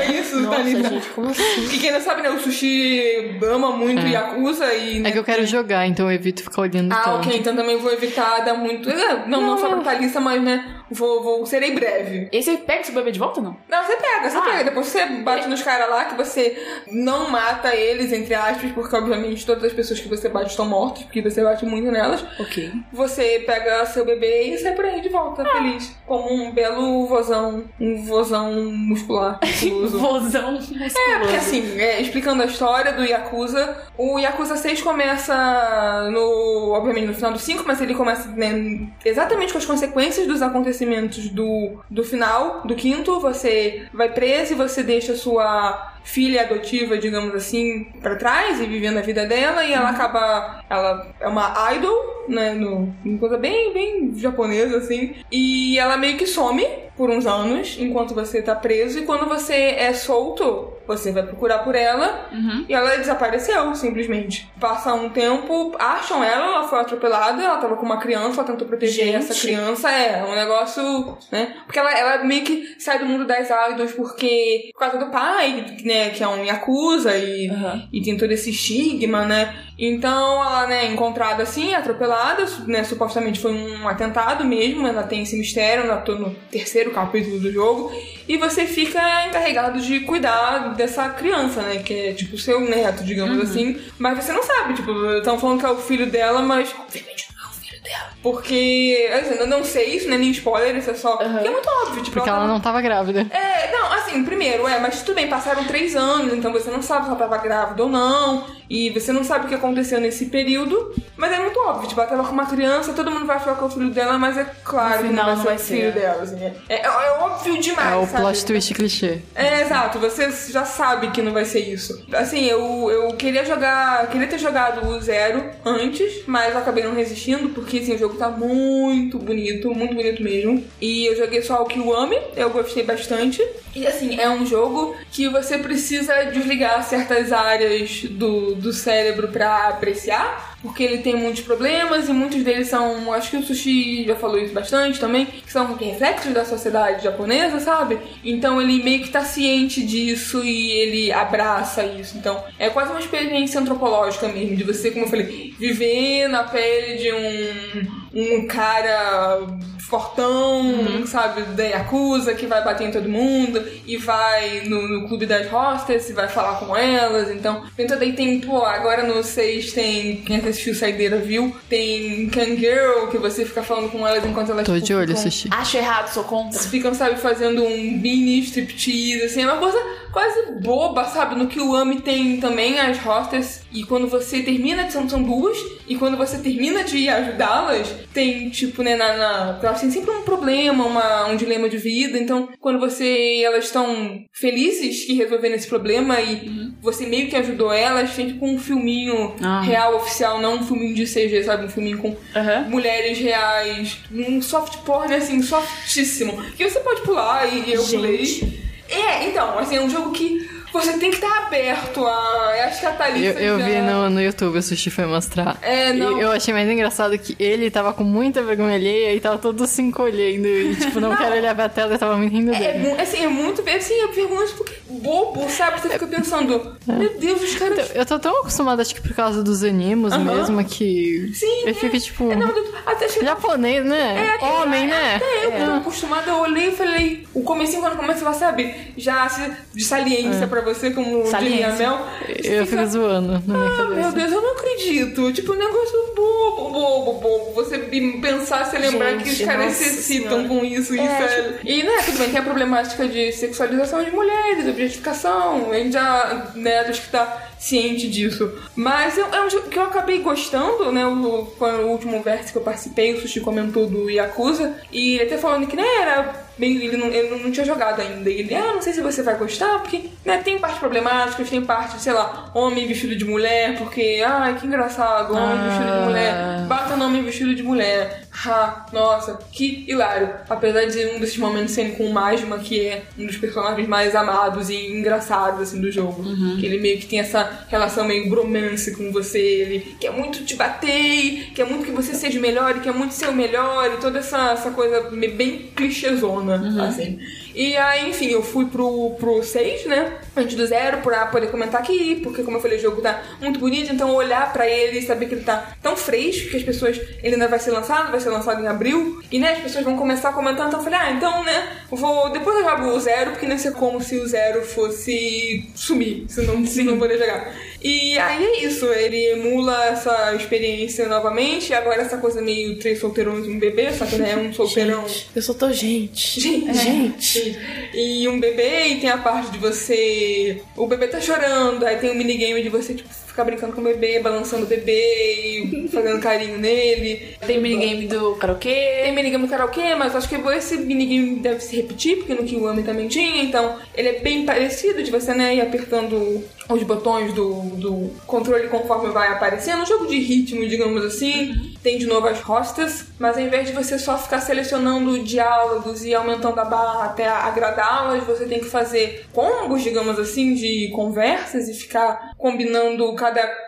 É 0.00 0.12
isso, 0.12 0.40
Nossa, 0.40 0.56
Thalita. 0.58 0.88
gente, 0.88 1.08
como 1.10 1.28
assim? 1.30 1.42
E 1.72 1.78
quem 1.78 1.90
não 1.92 2.00
sabe, 2.00 2.22
né? 2.22 2.30
O 2.30 2.38
sushi 2.40 3.38
ama 3.42 3.70
muito 3.76 4.06
Yakuza 4.06 4.72
e. 4.74 5.00
né, 5.00 5.08
É 5.08 5.12
que 5.12 5.18
eu 5.18 5.24
quero 5.24 5.44
jogar, 5.46 5.86
então 5.86 6.06
eu 6.10 6.14
evito 6.14 6.42
ficar 6.42 6.62
olhando 6.62 6.92
Ah, 6.92 6.96
tanto. 7.02 7.16
ok, 7.28 7.38
então 7.38 7.54
também 7.56 7.76
vou 7.78 7.92
evitar 7.92 8.40
dar 8.44 8.54
muito. 8.54 8.88
é, 8.90 9.26
Não, 9.26 9.40
não, 9.40 9.58
só 9.58 9.68
pra 9.68 9.78
Thalissa, 9.80 10.20
mas, 10.20 10.42
né? 10.42 10.72
vou, 10.88 11.20
vou 11.22 11.44
serei 11.46 11.72
breve. 11.74 12.28
Esse 12.32 12.50
aí 12.50 12.58
pega 12.58 12.84
seu 12.84 12.94
bebê 12.94 13.10
de 13.10 13.18
volta 13.18 13.40
ou 13.40 13.46
não? 13.46 13.56
Não, 13.68 13.82
você 13.84 13.96
pega, 13.96 14.30
você 14.30 14.36
Ah. 14.36 14.42
pega. 14.42 14.64
Depois 14.64 14.86
você 14.86 15.04
bate 15.06 15.48
nos 15.48 15.60
caras 15.62 15.90
lá 15.90 16.04
que 16.04 16.14
você 16.14 16.56
não 16.92 17.28
mata 17.28 17.74
eles, 17.74 18.12
entre 18.12 18.34
aspas, 18.34 18.70
porque 18.72 18.94
obviamente 18.94 19.44
todas 19.44 19.64
as 19.64 19.72
pessoas 19.72 19.98
que 20.00 20.08
você 20.08 20.28
bate 20.28 20.50
estão 20.50 20.64
mortas, 20.66 21.02
porque 21.04 21.20
você 21.20 21.42
bate 21.42 21.64
muito 21.66 21.90
nelas. 21.90 22.24
Ok. 22.38 22.72
Você 22.92 23.42
pega 23.46 23.84
seu 23.86 24.04
bebê 24.04 24.42
e 24.44 24.58
sai 24.58 24.72
por 24.74 24.84
aí 24.84 25.00
de 25.00 25.08
volta, 25.08 25.44
feliz. 25.44 25.92
Como 26.06 26.32
um 26.32 26.52
belo 26.52 27.06
vozão, 27.06 27.64
um 27.80 27.95
vozão 28.04 28.52
muscular. 28.72 29.38
Vozão 29.90 30.58
É, 30.58 31.18
porque 31.18 31.36
assim, 31.36 31.78
é, 31.78 32.00
explicando 32.00 32.42
a 32.42 32.46
história 32.46 32.92
do 32.92 33.04
Yakuza, 33.04 33.76
o 33.96 34.18
Yakuza 34.18 34.56
6 34.56 34.82
começa 34.82 36.08
no. 36.10 36.72
Obviamente 36.72 37.06
no 37.06 37.14
final 37.14 37.32
do 37.32 37.38
5, 37.38 37.64
mas 37.66 37.80
ele 37.80 37.94
começa 37.94 38.28
né, 38.28 38.88
exatamente 39.04 39.52
com 39.52 39.58
as 39.58 39.66
consequências 39.66 40.26
dos 40.26 40.42
acontecimentos 40.42 41.28
do, 41.28 41.78
do 41.90 42.04
final, 42.04 42.62
do 42.64 42.74
quinto. 42.74 43.20
Você 43.20 43.86
vai 43.92 44.08
preso 44.08 44.52
e 44.52 44.56
você 44.56 44.82
deixa 44.82 45.14
sua 45.14 45.95
filha 46.06 46.42
adotiva, 46.42 46.96
digamos 46.96 47.34
assim, 47.34 47.84
pra 48.00 48.14
trás 48.14 48.60
e 48.60 48.66
vivendo 48.66 48.98
a 48.98 49.02
vida 49.02 49.26
dela, 49.26 49.64
e 49.64 49.72
ela 49.72 49.90
acaba. 49.90 50.64
Ela 50.70 51.12
é 51.20 51.26
uma 51.26 51.52
idol, 51.74 52.24
né? 52.28 52.54
No, 52.54 52.94
uma 53.04 53.18
coisa 53.18 53.36
bem, 53.36 53.72
bem 53.72 54.12
japonesa, 54.16 54.78
assim. 54.78 55.16
E 55.30 55.78
ela 55.78 55.96
meio 55.96 56.16
que 56.16 56.26
some 56.26 56.64
por 56.96 57.10
uns 57.10 57.26
anos, 57.26 57.76
enquanto 57.78 58.14
você 58.14 58.40
tá 58.40 58.54
preso, 58.54 59.00
e 59.00 59.02
quando 59.02 59.28
você 59.28 59.52
é 59.52 59.92
solto, 59.92 60.72
você 60.86 61.12
vai 61.12 61.22
procurar 61.22 61.58
por 61.60 61.74
ela, 61.74 62.28
e 62.68 62.74
ela 62.74 62.96
desapareceu, 62.96 63.74
simplesmente. 63.74 64.50
Passa 64.60 64.94
um 64.94 65.08
tempo, 65.08 65.74
acham 65.78 66.22
ela, 66.22 66.46
ela 66.46 66.68
foi 66.68 66.80
atropelada, 66.80 67.42
ela 67.42 67.58
tava 67.58 67.76
com 67.76 67.84
uma 67.84 67.98
criança, 67.98 68.40
ela 68.40 68.50
tentou 68.50 68.66
proteger 68.66 69.06
Gente. 69.06 69.16
essa 69.16 69.34
criança, 69.34 69.90
é 69.90 70.24
um 70.24 70.34
negócio, 70.34 71.16
né? 71.30 71.56
Porque 71.64 71.78
ela, 71.78 71.92
ela 71.92 72.24
meio 72.24 72.44
que 72.44 72.76
sai 72.78 72.98
do 72.98 73.06
mundo 73.06 73.26
das 73.26 73.48
idols 73.70 73.92
porque, 73.92 74.70
por 74.72 74.80
causa 74.80 74.98
do 74.98 75.10
pai, 75.10 75.76
né, 75.84 76.10
que 76.10 76.22
é 76.22 76.28
um 76.28 76.44
Yakuza, 76.44 77.16
e, 77.16 77.48
Aham. 77.50 77.88
e 77.92 78.02
tem 78.02 78.16
todo 78.16 78.30
esse 78.32 78.50
estigma, 78.50 79.24
né? 79.24 79.54
Então 79.78 80.42
ela, 80.44 80.66
né, 80.66 80.86
encontrada 80.86 81.42
assim, 81.42 81.74
atropelada, 81.74 82.44
né, 82.66 82.82
supostamente 82.84 83.40
foi 83.40 83.52
um 83.52 83.88
atentado 83.88 84.44
mesmo, 84.44 84.86
ela 84.86 85.02
tem 85.02 85.22
esse 85.22 85.36
mistério, 85.36 85.84
ela 85.84 85.98
tô 85.98 86.14
no 86.14 86.30
terceiro 86.50 86.90
capítulo 86.92 87.38
do 87.38 87.52
jogo, 87.52 87.92
e 88.28 88.36
você 88.36 88.66
fica 88.66 89.26
encarregado 89.26 89.80
de 89.80 90.00
cuidar 90.00 90.74
dessa 90.76 91.08
criança, 91.10 91.62
né, 91.62 91.78
que 91.78 91.94
é 91.94 92.12
tipo 92.12 92.36
seu 92.38 92.60
neto, 92.60 93.02
digamos 93.04 93.40
assim, 93.40 93.80
mas 93.98 94.22
você 94.22 94.32
não 94.32 94.42
sabe, 94.42 94.74
tipo, 94.74 94.92
estão 95.14 95.38
falando 95.38 95.60
que 95.60 95.66
é 95.66 95.70
o 95.70 95.76
filho 95.76 96.10
dela, 96.10 96.42
mas 96.42 96.74
obviamente 96.78 97.28
não 97.34 97.44
é 97.44 97.48
o 97.48 97.52
filho 97.54 97.82
dela. 97.82 98.10
Porque, 98.26 99.08
assim, 99.12 99.34
eu 99.38 99.46
não 99.46 99.62
sei, 99.62 99.94
isso 99.94 100.08
não 100.08 100.16
é 100.16 100.18
nem 100.18 100.32
spoiler, 100.32 100.76
isso 100.76 100.90
é 100.90 100.94
só. 100.94 101.16
Porque 101.16 101.46
é 101.46 101.50
muito 101.50 101.68
óbvio, 101.84 102.02
tipo, 102.02 102.16
Porque 102.16 102.28
ela 102.28 102.40
ela 102.40 102.48
não 102.48 102.60
tava 102.60 102.80
grávida. 102.82 103.24
é, 103.30 103.70
não, 103.70 103.92
assim, 103.92 104.24
primeiro, 104.24 104.66
é, 104.66 104.80
mas 104.80 105.00
tudo 105.02 105.14
bem, 105.14 105.28
passaram 105.28 105.62
três 105.64 105.94
anos, 105.94 106.32
então 106.32 106.52
você 106.52 106.68
não 106.68 106.82
sabe 106.82 107.04
se 107.04 107.10
ela 107.10 107.18
tava 107.20 107.38
grávida 107.38 107.84
ou 107.84 107.88
não, 107.88 108.44
e 108.68 108.90
você 108.90 109.12
não 109.12 109.22
sabe 109.22 109.46
o 109.46 109.48
que 109.48 109.54
aconteceu 109.54 110.00
nesse 110.00 110.26
período, 110.26 110.92
mas 111.16 111.30
é 111.32 111.38
muito 111.38 111.56
óbvio, 111.60 111.88
tipo, 111.88 112.00
ela 112.00 112.10
tava 112.10 112.24
com 112.24 112.32
uma 112.32 112.46
criança, 112.46 112.92
todo 112.92 113.12
mundo 113.12 113.26
vai 113.26 113.38
falar 113.38 113.58
que 113.58 113.62
é 113.62 113.66
o 113.66 113.70
filho 113.70 113.90
dela, 113.90 114.18
mas 114.18 114.36
é 114.36 114.44
claro 114.64 115.04
que 115.04 115.12
não 115.12 115.24
vai 115.24 115.34
não 115.34 115.42
ser 115.42 115.46
vai 115.46 115.54
o 115.54 115.58
ser, 115.60 115.64
filho 115.76 115.88
é. 115.88 115.90
dela, 115.92 116.22
assim, 116.24 116.44
é, 116.44 116.54
é, 116.68 116.82
é 116.84 117.10
óbvio 117.20 117.60
demais, 117.60 117.92
É 117.92 117.96
o 117.96 118.06
sabe? 118.06 118.22
plot 118.22 118.44
twist 118.44 118.74
clichê. 118.74 119.20
É, 119.36 119.60
exato, 119.62 120.00
você 120.00 120.28
já 120.50 120.64
sabe 120.64 121.12
que 121.12 121.22
não 121.22 121.32
vai 121.32 121.44
ser 121.44 121.60
isso. 121.60 122.04
Assim, 122.12 122.44
eu, 122.46 122.90
eu 122.90 123.08
queria 123.16 123.44
jogar. 123.44 124.08
Queria 124.08 124.26
ter 124.26 124.38
jogado 124.38 124.86
o 124.88 125.00
zero 125.00 125.44
antes, 125.64 126.24
mas 126.26 126.52
eu 126.52 126.58
acabei 126.58 126.82
não 126.82 126.94
resistindo, 126.94 127.50
porque 127.50 127.78
assim, 127.78 127.94
o 127.94 127.98
jogo 127.98 128.15
tá 128.16 128.30
muito 128.30 129.18
bonito, 129.18 129.74
muito 129.74 129.94
bonito 129.94 130.22
mesmo. 130.22 130.62
E 130.80 131.06
eu 131.06 131.16
joguei 131.16 131.42
só 131.42 131.62
o 131.62 131.66
Kiwami, 131.66 132.16
eu 132.36 132.50
gostei 132.50 132.82
bastante. 132.82 133.42
E 133.74 133.86
assim, 133.86 134.18
é 134.18 134.28
um 134.28 134.46
jogo 134.46 134.96
que 135.12 135.28
você 135.28 135.58
precisa 135.58 136.24
desligar 136.24 136.82
certas 136.82 137.32
áreas 137.32 138.04
do, 138.04 138.54
do 138.54 138.72
cérebro 138.72 139.28
pra 139.28 139.68
apreciar. 139.68 140.56
Porque 140.62 140.82
ele 140.82 140.98
tem 140.98 141.14
muitos 141.14 141.42
problemas 141.42 142.08
e 142.08 142.12
muitos 142.12 142.42
deles 142.42 142.68
são. 142.68 143.12
Acho 143.12 143.30
que 143.30 143.36
o 143.36 143.42
Sushi 143.42 144.04
já 144.04 144.16
falou 144.16 144.38
isso 144.38 144.52
bastante 144.52 144.98
também, 144.98 145.26
que 145.26 145.52
são 145.52 145.76
reflexos 145.76 146.32
da 146.32 146.44
sociedade 146.44 147.04
japonesa, 147.04 147.60
sabe? 147.60 147.98
Então 148.24 148.60
ele 148.60 148.82
meio 148.82 149.02
que 149.02 149.10
tá 149.10 149.22
ciente 149.22 149.84
disso 149.84 150.42
e 150.42 150.72
ele 150.72 151.12
abraça 151.12 151.84
isso. 151.84 152.16
Então 152.16 152.42
é 152.58 152.68
quase 152.70 152.90
uma 152.90 153.00
experiência 153.00 153.60
antropológica 153.60 154.28
mesmo, 154.28 154.56
de 154.56 154.64
você, 154.64 154.90
como 154.90 155.04
eu 155.04 155.10
falei, 155.10 155.54
viver 155.58 156.28
na 156.28 156.42
pele 156.44 156.96
de 156.96 157.12
um, 157.12 158.05
um 158.18 158.46
cara 158.46 159.46
fortão, 159.88 161.06
sabe, 161.06 161.42
da 161.54 161.62
Yakuza, 161.62 162.34
que 162.34 162.46
vai 162.46 162.64
bater 162.64 162.88
em 162.88 162.90
todo 162.90 163.08
mundo 163.08 163.62
e 163.86 163.96
vai 163.96 164.62
no, 164.66 164.88
no 164.88 165.06
clube 165.08 165.26
das 165.26 165.46
hostess 165.50 166.08
e 166.10 166.12
vai 166.12 166.26
falar 166.28 166.58
com 166.58 166.76
elas. 166.76 167.30
Então, 167.30 167.62
tem 167.76 167.86
todo 167.86 168.02
aí 168.02 168.12
tem, 168.12 168.40
pô, 168.40 168.64
agora 168.64 169.02
no 169.04 169.22
6 169.22 169.72
tem, 169.72 170.16
quem 170.22 170.36
assistiu 170.38 170.74
Saideira 170.74 171.18
viu, 171.18 171.54
tem 171.68 172.28
Kangirl, 172.30 173.08
que 173.10 173.18
você 173.18 173.44
fica 173.44 173.62
falando 173.62 173.90
com 173.90 174.06
elas 174.06 174.24
enquanto 174.24 174.50
elas 174.50 174.66
Tô 174.66 174.74
tipo, 174.74 174.86
de 174.86 174.94
olho, 174.94 175.08
ficam- 175.08 175.22
Sushi. 175.22 175.48
Acho 175.52 175.76
errado, 175.76 176.08
sou 176.12 176.24
contra. 176.24 176.58
ficam, 176.58 176.94
sabe, 176.94 177.16
fazendo 177.20 177.62
um 177.64 177.98
beanie 177.98 178.40
striptease, 178.40 179.22
assim, 179.24 179.42
é 179.42 179.46
uma 179.46 179.58
coisa 179.58 179.78
quase 180.16 180.52
boba, 180.62 181.04
sabe? 181.04 181.34
No 181.34 181.46
que 181.46 181.60
o 181.60 181.76
Ami 181.76 182.00
tem 182.00 182.40
também 182.40 182.80
as 182.80 182.96
hostess, 183.04 183.60
e 183.70 183.84
quando 183.84 184.06
você 184.08 184.40
termina, 184.42 184.90
são, 184.90 185.06
são 185.06 185.22
duas, 185.22 185.58
e 185.86 185.94
quando 185.94 186.16
você 186.16 186.38
termina 186.38 186.82
de 186.84 187.06
ajudá-las, 187.06 187.86
tem, 188.14 188.48
tipo, 188.48 188.82
né, 188.82 188.96
na, 188.96 189.14
na, 189.14 189.60
elas 189.62 189.78
têm 189.78 189.90
sempre 189.90 190.10
um 190.12 190.22
problema, 190.22 190.86
uma, 190.86 191.26
um 191.26 191.36
dilema 191.36 191.68
de 191.68 191.76
vida, 191.76 192.16
então, 192.18 192.48
quando 192.58 192.78
você, 192.80 193.42
elas 193.44 193.66
estão 193.66 194.24
felizes 194.32 195.04
que 195.04 195.12
resolveram 195.12 195.54
esse 195.54 195.68
problema, 195.68 196.18
e 196.18 196.72
você 196.80 197.04
meio 197.04 197.28
que 197.28 197.36
ajudou 197.36 197.70
elas, 197.70 198.14
tem, 198.16 198.28
tipo, 198.28 198.46
um 198.46 198.58
filminho 198.58 199.34
Ah. 199.42 199.60
real, 199.60 199.96
oficial, 199.96 200.40
não 200.40 200.54
um 200.56 200.62
filminho 200.66 200.94
de 200.94 201.04
CG, 201.04 201.42
sabe? 201.44 201.66
Um 201.66 201.68
filminho 201.68 201.98
com 201.98 202.16
Aham. 202.34 202.70
mulheres 202.70 203.18
reais, 203.18 203.98
um 204.10 204.40
soft 204.40 204.78
porn 204.78 205.12
assim, 205.14 205.42
softíssimo. 205.42 206.42
Que 206.56 206.70
você 206.70 206.80
pode 206.80 207.02
pular 207.02 207.46
e 207.52 207.70
eu 207.70 207.82
Gente. 207.82 207.96
pulei. 207.96 208.65
É, 208.88 209.28
então, 209.28 209.58
assim, 209.58 209.76
é 209.76 209.80
um 209.80 209.90
jogo 209.90 210.12
que 210.12 210.48
você 210.72 210.92
tem 210.98 211.10
que 211.10 211.16
estar 211.16 211.46
aberto 211.46 212.04
a. 212.06 212.54
eu 212.58 212.64
Acho 212.64 212.80
que 212.80 212.86
a 212.86 212.90
Eu, 212.90 212.96
Thalissa. 212.96 213.38
eu 213.40 213.58
já... 213.58 213.64
vi 213.64 213.76
no, 213.80 214.10
no 214.10 214.20
YouTube, 214.20 214.58
o 214.58 214.62
Sushi 214.62 214.90
foi 214.90 215.06
mostrar. 215.06 215.56
É, 215.62 215.92
não. 215.92 216.18
E 216.18 216.20
eu 216.20 216.32
achei 216.32 216.52
mais 216.52 216.68
engraçado 216.68 217.16
que 217.18 217.34
ele 217.38 217.70
tava 217.70 217.92
com 217.94 218.04
muita 218.04 218.42
vergonha 218.42 218.74
alheia 218.74 219.14
e 219.14 219.20
tava 219.20 219.38
todo 219.38 219.66
se 219.66 219.80
encolhendo. 219.80 220.46
E, 220.46 220.76
tipo, 220.76 221.00
não, 221.00 221.16
quero 221.16 221.34
olhar 221.34 221.54
pra 221.54 221.68
tela 221.68 221.94
e 221.94 221.98
tava 221.98 222.16
muito 222.16 222.32
rindo 222.32 222.52
É, 222.54 222.58
dele. 222.72 222.78
mu- 222.88 223.00
assim, 223.00 223.24
é 223.24 223.28
muito. 223.28 223.62
Assim, 223.68 223.94
é 224.00 224.06
vergonha 224.08 224.46
porque 224.56 224.74
bobo, 224.88 225.48
sabe? 225.50 225.80
Você 225.80 225.88
fica 225.90 226.06
pensando, 226.06 226.76
meu 226.86 227.18
Deus, 227.18 227.42
os 227.42 227.54
caras. 227.56 227.78
Então, 227.90 227.96
Eu 227.96 228.06
tô 228.06 228.18
tão 228.18 228.40
acostumada, 228.40 228.82
acho 228.82 228.94
que 228.94 229.00
por 229.00 229.14
causa 229.14 229.42
dos 229.42 229.62
animos 229.64 230.12
Aham. 230.12 230.24
mesmo, 230.24 230.64
que. 230.64 231.30
Sim, 231.34 231.62
Eu 231.62 231.68
é. 231.70 231.74
fico, 231.74 231.98
tipo. 231.98 232.30
É, 232.32 232.36
não, 232.36 232.52
até 232.86 233.08
chegar 233.08 233.26
Japonês, 233.26 233.84
né? 233.84 234.36
É, 234.40 234.44
Homem, 234.44 234.84
é, 234.84 234.86
né? 234.86 235.14
Até 235.16 235.46
eu, 235.46 235.52
que 235.52 235.64
tô 235.64 235.70
acostumada, 235.72 236.30
eu 236.30 236.36
olhei 236.38 236.68
e 236.68 236.72
falei. 236.72 237.26
O 237.34 237.42
comecinho, 237.42 237.80
quando 237.80 237.96
começa, 237.96 238.22
ela 238.24 238.32
sabe, 238.34 238.74
já 238.96 239.26
de 239.74 239.84
saliência 239.84 240.46
pra 240.46 240.60
você, 240.62 240.90
como 240.90 241.26
Saliência. 241.26 241.50
diria 241.50 241.68
a 241.68 241.76
Mel. 241.76 242.06
você 242.26 242.32
Eu 242.60 242.66
fica, 242.66 242.82
fico 242.82 242.86
zoando 242.92 243.28
na 243.32 243.38
minha 243.40 243.66
Ah, 243.72 243.76
cabeça. 243.76 244.00
meu 244.00 244.12
Deus, 244.12 244.32
eu 244.32 244.42
não 244.42 244.52
acredito. 244.52 245.32
Tipo, 245.32 245.52
um 245.52 245.56
negócio 245.56 245.98
bobo, 246.14 246.70
bobo, 246.70 247.12
bobo. 247.20 247.52
Você 247.54 247.78
pensar, 247.78 248.64
se 248.66 248.78
lembrar 248.78 249.12
Gente, 249.12 249.24
que 249.24 249.30
os 249.30 249.40
caras 249.42 249.72
se 249.74 249.84
excitam 249.84 250.30
senhora. 250.42 250.48
com 250.48 250.64
isso. 250.64 250.94
É, 250.94 250.96
isso 250.96 251.12
é... 251.22 251.58
E, 251.64 251.82
né, 251.82 251.92
tudo 252.04 252.18
bem, 252.18 252.30
tem 252.30 252.38
a 252.40 252.42
problemática 252.42 253.06
de 253.08 253.32
sexualização 253.32 254.02
de 254.04 254.10
mulheres, 254.10 254.66
objetificação. 254.76 255.70
A 255.70 255.74
gente 255.74 255.92
já, 255.92 256.46
né, 256.54 256.80
acho 256.80 257.02
que 257.02 257.10
tá 257.10 257.42
ciente 257.58 258.08
disso. 258.08 258.52
Mas 258.74 259.16
é, 259.18 259.40
um 259.40 259.50
jogo 259.50 259.68
que 259.68 259.78
eu 259.78 259.82
acabei 259.84 260.18
gostando, 260.20 260.92
né, 260.92 261.06
o, 261.06 261.10
o 261.58 261.86
último 261.86 262.22
verso 262.22 262.52
que 262.52 262.58
eu 262.58 262.62
participei, 262.62 263.14
o 263.14 263.20
Sushi 263.20 263.40
comentou 263.40 263.86
do 263.86 264.08
Yakuza. 264.10 264.74
E 264.92 265.20
até 265.20 265.36
falando 265.38 265.66
que, 265.66 265.76
né, 265.76 265.84
era 266.00 266.46
meio, 266.58 266.80
ele 266.82 266.96
não, 266.96 267.06
ele 267.08 267.42
não 267.42 267.50
tinha 267.50 267.66
jogado 267.66 268.00
ainda. 268.00 268.30
E 268.30 268.40
ele, 268.40 268.54
ah, 268.54 268.74
não 268.74 268.82
sei 268.82 268.92
se 268.92 269.00
você 269.00 269.22
vai 269.22 269.36
gostar, 269.36 269.80
porque 269.80 270.10
né, 270.24 270.38
tem 270.44 270.58
partes 270.58 270.78
problemáticas, 270.78 271.48
tem 271.50 271.64
parte, 271.64 272.00
sei 272.00 272.12
lá, 272.12 272.50
homem 272.54 272.86
vestido 272.86 273.16
de 273.16 273.24
mulher, 273.24 273.76
porque, 273.78 274.22
ai, 274.26 274.54
que 274.58 274.66
engraçado, 274.66 275.34
homem 275.34 275.58
Ah. 275.58 275.68
vestido 275.68 275.98
de 275.98 276.04
mulher, 276.06 276.34
bata 276.66 276.96
no 276.96 277.04
homem 277.06 277.22
vestido 277.22 277.54
de 277.54 277.62
mulher. 277.62 278.22
Ha, 278.44 278.86
nossa, 278.92 279.38
que 279.50 279.84
hilário. 279.88 280.30
Apesar 280.48 280.84
de 280.84 281.06
um 281.06 281.20
desses 281.20 281.38
momentos 281.38 281.72
sendo 281.72 281.96
com 281.96 282.04
o 282.04 282.12
Majima, 282.12 282.58
que 282.58 282.80
é 282.80 283.04
um 283.18 283.26
dos 283.26 283.36
personagens 283.36 283.88
mais 283.88 284.14
amados 284.14 284.68
e 284.68 284.74
engraçados, 284.98 285.60
assim, 285.60 285.80
do 285.80 285.90
jogo. 285.90 286.22
Que 286.58 286.66
ele 286.66 286.78
meio 286.80 286.98
que 286.98 287.06
tem 287.06 287.20
essa 287.20 287.66
relação 287.68 288.06
meio 288.06 288.28
bromance 288.28 288.94
com 288.94 289.10
você, 289.10 289.38
ele 289.38 289.96
quer 290.00 290.12
muito 290.12 290.44
te 290.44 290.54
bater, 290.54 291.50
quer 291.54 291.64
muito 291.64 291.86
que 291.86 291.92
você 291.92 292.14
seja 292.14 292.38
o 292.38 292.42
melhor, 292.42 292.76
e 292.76 292.80
quer 292.80 292.92
muito 292.92 293.12
ser 293.14 293.28
o 293.28 293.32
melhor, 293.32 293.92
e 293.94 294.00
toda 294.00 294.18
essa, 294.18 294.52
essa 294.52 294.70
coisa 294.70 295.10
bem 295.10 295.70
clichêzona, 295.74 296.86
assim. 296.86 297.18
E 297.56 297.74
aí, 297.74 298.10
enfim, 298.10 298.26
eu 298.26 298.42
fui 298.42 298.66
pro, 298.66 299.12
pro 299.18 299.42
6, 299.42 299.86
né? 299.86 300.18
Antes 300.36 300.54
do 300.54 300.66
zero, 300.66 300.98
pra 300.98 301.24
poder 301.24 301.50
comentar 301.50 301.80
aqui, 301.80 302.16
porque 302.16 302.42
como 302.42 302.58
eu 302.58 302.60
falei, 302.60 302.76
o 302.76 302.82
jogo 302.82 303.00
tá 303.00 303.22
muito 303.40 303.58
bonito, 303.58 303.90
então 303.90 304.14
olhar 304.14 304.52
pra 304.52 304.68
ele 304.68 304.98
e 304.98 305.02
saber 305.02 305.24
que 305.26 305.36
ele 305.36 305.44
tá 305.44 305.74
tão 305.82 305.96
fresco 305.96 306.50
que 306.50 306.56
as 306.58 306.62
pessoas. 306.62 307.00
Ele 307.22 307.34
ainda 307.34 307.48
vai 307.48 307.58
ser 307.58 307.70
lançado, 307.70 308.10
vai 308.10 308.20
ser 308.20 308.28
lançado 308.28 308.62
em 308.62 308.66
abril, 308.66 309.22
e 309.32 309.38
né, 309.38 309.52
as 309.52 309.60
pessoas 309.60 309.84
vão 309.84 309.96
começar 309.96 310.34
comentando, 310.34 310.68
então 310.68 310.80
eu 310.80 310.84
falei, 310.84 310.98
ah, 310.98 311.12
então, 311.12 311.42
né, 311.44 311.78
eu 311.90 311.96
vou. 311.96 312.28
Depois 312.28 312.58
eu 312.58 312.64
jogo 312.64 312.88
o 312.88 313.00
zero, 313.00 313.30
porque 313.30 313.46
não 313.46 313.56
sei 313.56 313.70
como 313.70 314.02
se 314.02 314.18
o 314.18 314.26
zero 314.26 314.60
fosse 314.62 315.70
sumir, 315.74 316.26
se 316.28 316.42
não, 316.42 316.66
se 316.66 316.82
não 316.82 316.98
poder 316.98 317.18
jogar. 317.18 317.54
E 317.82 318.18
aí 318.18 318.44
é 318.44 318.64
isso, 318.66 318.84
ele 318.86 319.30
emula 319.30 319.84
essa 319.86 320.34
experiência 320.34 321.06
novamente, 321.08 321.72
agora 321.72 322.02
essa 322.02 322.18
coisa 322.18 322.42
meio 322.42 322.78
três 322.78 322.98
solteirões 322.98 323.46
e 323.46 323.50
um 323.50 323.58
bebê, 323.58 323.92
só 323.92 324.04
que 324.04 324.16
né, 324.16 324.32
é 324.32 324.36
um 324.36 324.52
solteirão. 324.54 325.04
Eu 325.34 325.40
sou 325.42 325.54
tão 325.54 325.72
gente. 325.72 326.40
Gente, 326.40 326.74
Gente. 326.74 327.45
E 327.92 328.28
um 328.28 328.40
bebê, 328.40 328.88
e 328.88 329.00
tem 329.00 329.10
a 329.10 329.18
parte 329.18 329.50
de 329.50 329.58
você. 329.58 330.62
O 330.76 330.86
bebê 330.86 331.08
tá 331.08 331.20
chorando, 331.20 331.84
aí 331.84 331.96
tem 331.96 332.10
um 332.10 332.14
minigame 332.14 332.62
de 332.62 332.68
você, 332.68 332.94
tipo, 332.94 333.08
ficar 333.08 333.44
brincando 333.44 333.74
com 333.74 333.82
o 333.82 333.84
bebê, 333.84 334.18
balançando 334.20 334.64
o 334.64 334.68
bebê 334.68 334.94
e 334.94 335.88
fazendo 335.88 336.20
carinho 336.20 336.58
nele. 336.58 337.36
Tem 337.46 337.60
minigame 337.60 338.06
do 338.06 338.34
karaokê. 338.36 339.02
Tem 339.02 339.14
minigame 339.14 339.46
do 339.46 339.50
karaokê, 339.50 339.94
mas 339.94 340.16
acho 340.16 340.28
que 340.28 340.36
esse 340.36 340.78
minigame 340.78 341.36
deve 341.36 341.60
se 341.60 341.76
repetir, 341.76 342.16
porque 342.16 342.34
no 342.34 342.44
Kiwami 342.44 342.82
também 342.82 343.08
tinha, 343.08 343.42
então 343.42 343.78
ele 343.94 344.08
é 344.08 344.18
bem 344.20 344.46
parecido 344.46 345.02
de 345.02 345.10
você, 345.10 345.34
né, 345.34 345.54
ir 345.54 345.60
apertando 345.60 346.42
os 346.68 346.82
botões 346.82 347.32
do, 347.32 347.60
do 347.76 348.10
controle 348.26 348.68
conforme 348.68 349.10
vai 349.10 349.28
aparecendo. 349.28 349.82
Um 349.82 349.86
jogo 349.86 350.06
de 350.06 350.18
ritmo, 350.18 350.66
digamos 350.66 351.04
assim. 351.04 351.74
Tem 351.82 351.98
de 351.98 352.06
novo 352.06 352.26
as 352.26 352.40
rostas, 352.40 353.06
mas 353.18 353.36
ao 353.36 353.42
invés 353.42 353.68
de 353.68 353.72
você 353.72 353.98
só 353.98 354.18
ficar 354.18 354.40
selecionando 354.40 355.22
diálogos 355.22 356.04
e 356.04 356.14
aumentando 356.14 356.60
a 356.60 356.64
barra 356.64 357.04
até 357.04 357.28
agradá-las, 357.28 358.24
você 358.24 358.46
tem 358.46 358.58
que 358.58 358.66
fazer 358.66 359.26
combos, 359.32 359.82
digamos 359.82 360.18
assim, 360.18 360.54
de 360.54 360.90
conversas 360.94 361.68
e 361.68 361.74
ficar 361.74 362.32
combinando 362.36 363.14
cada 363.14 363.65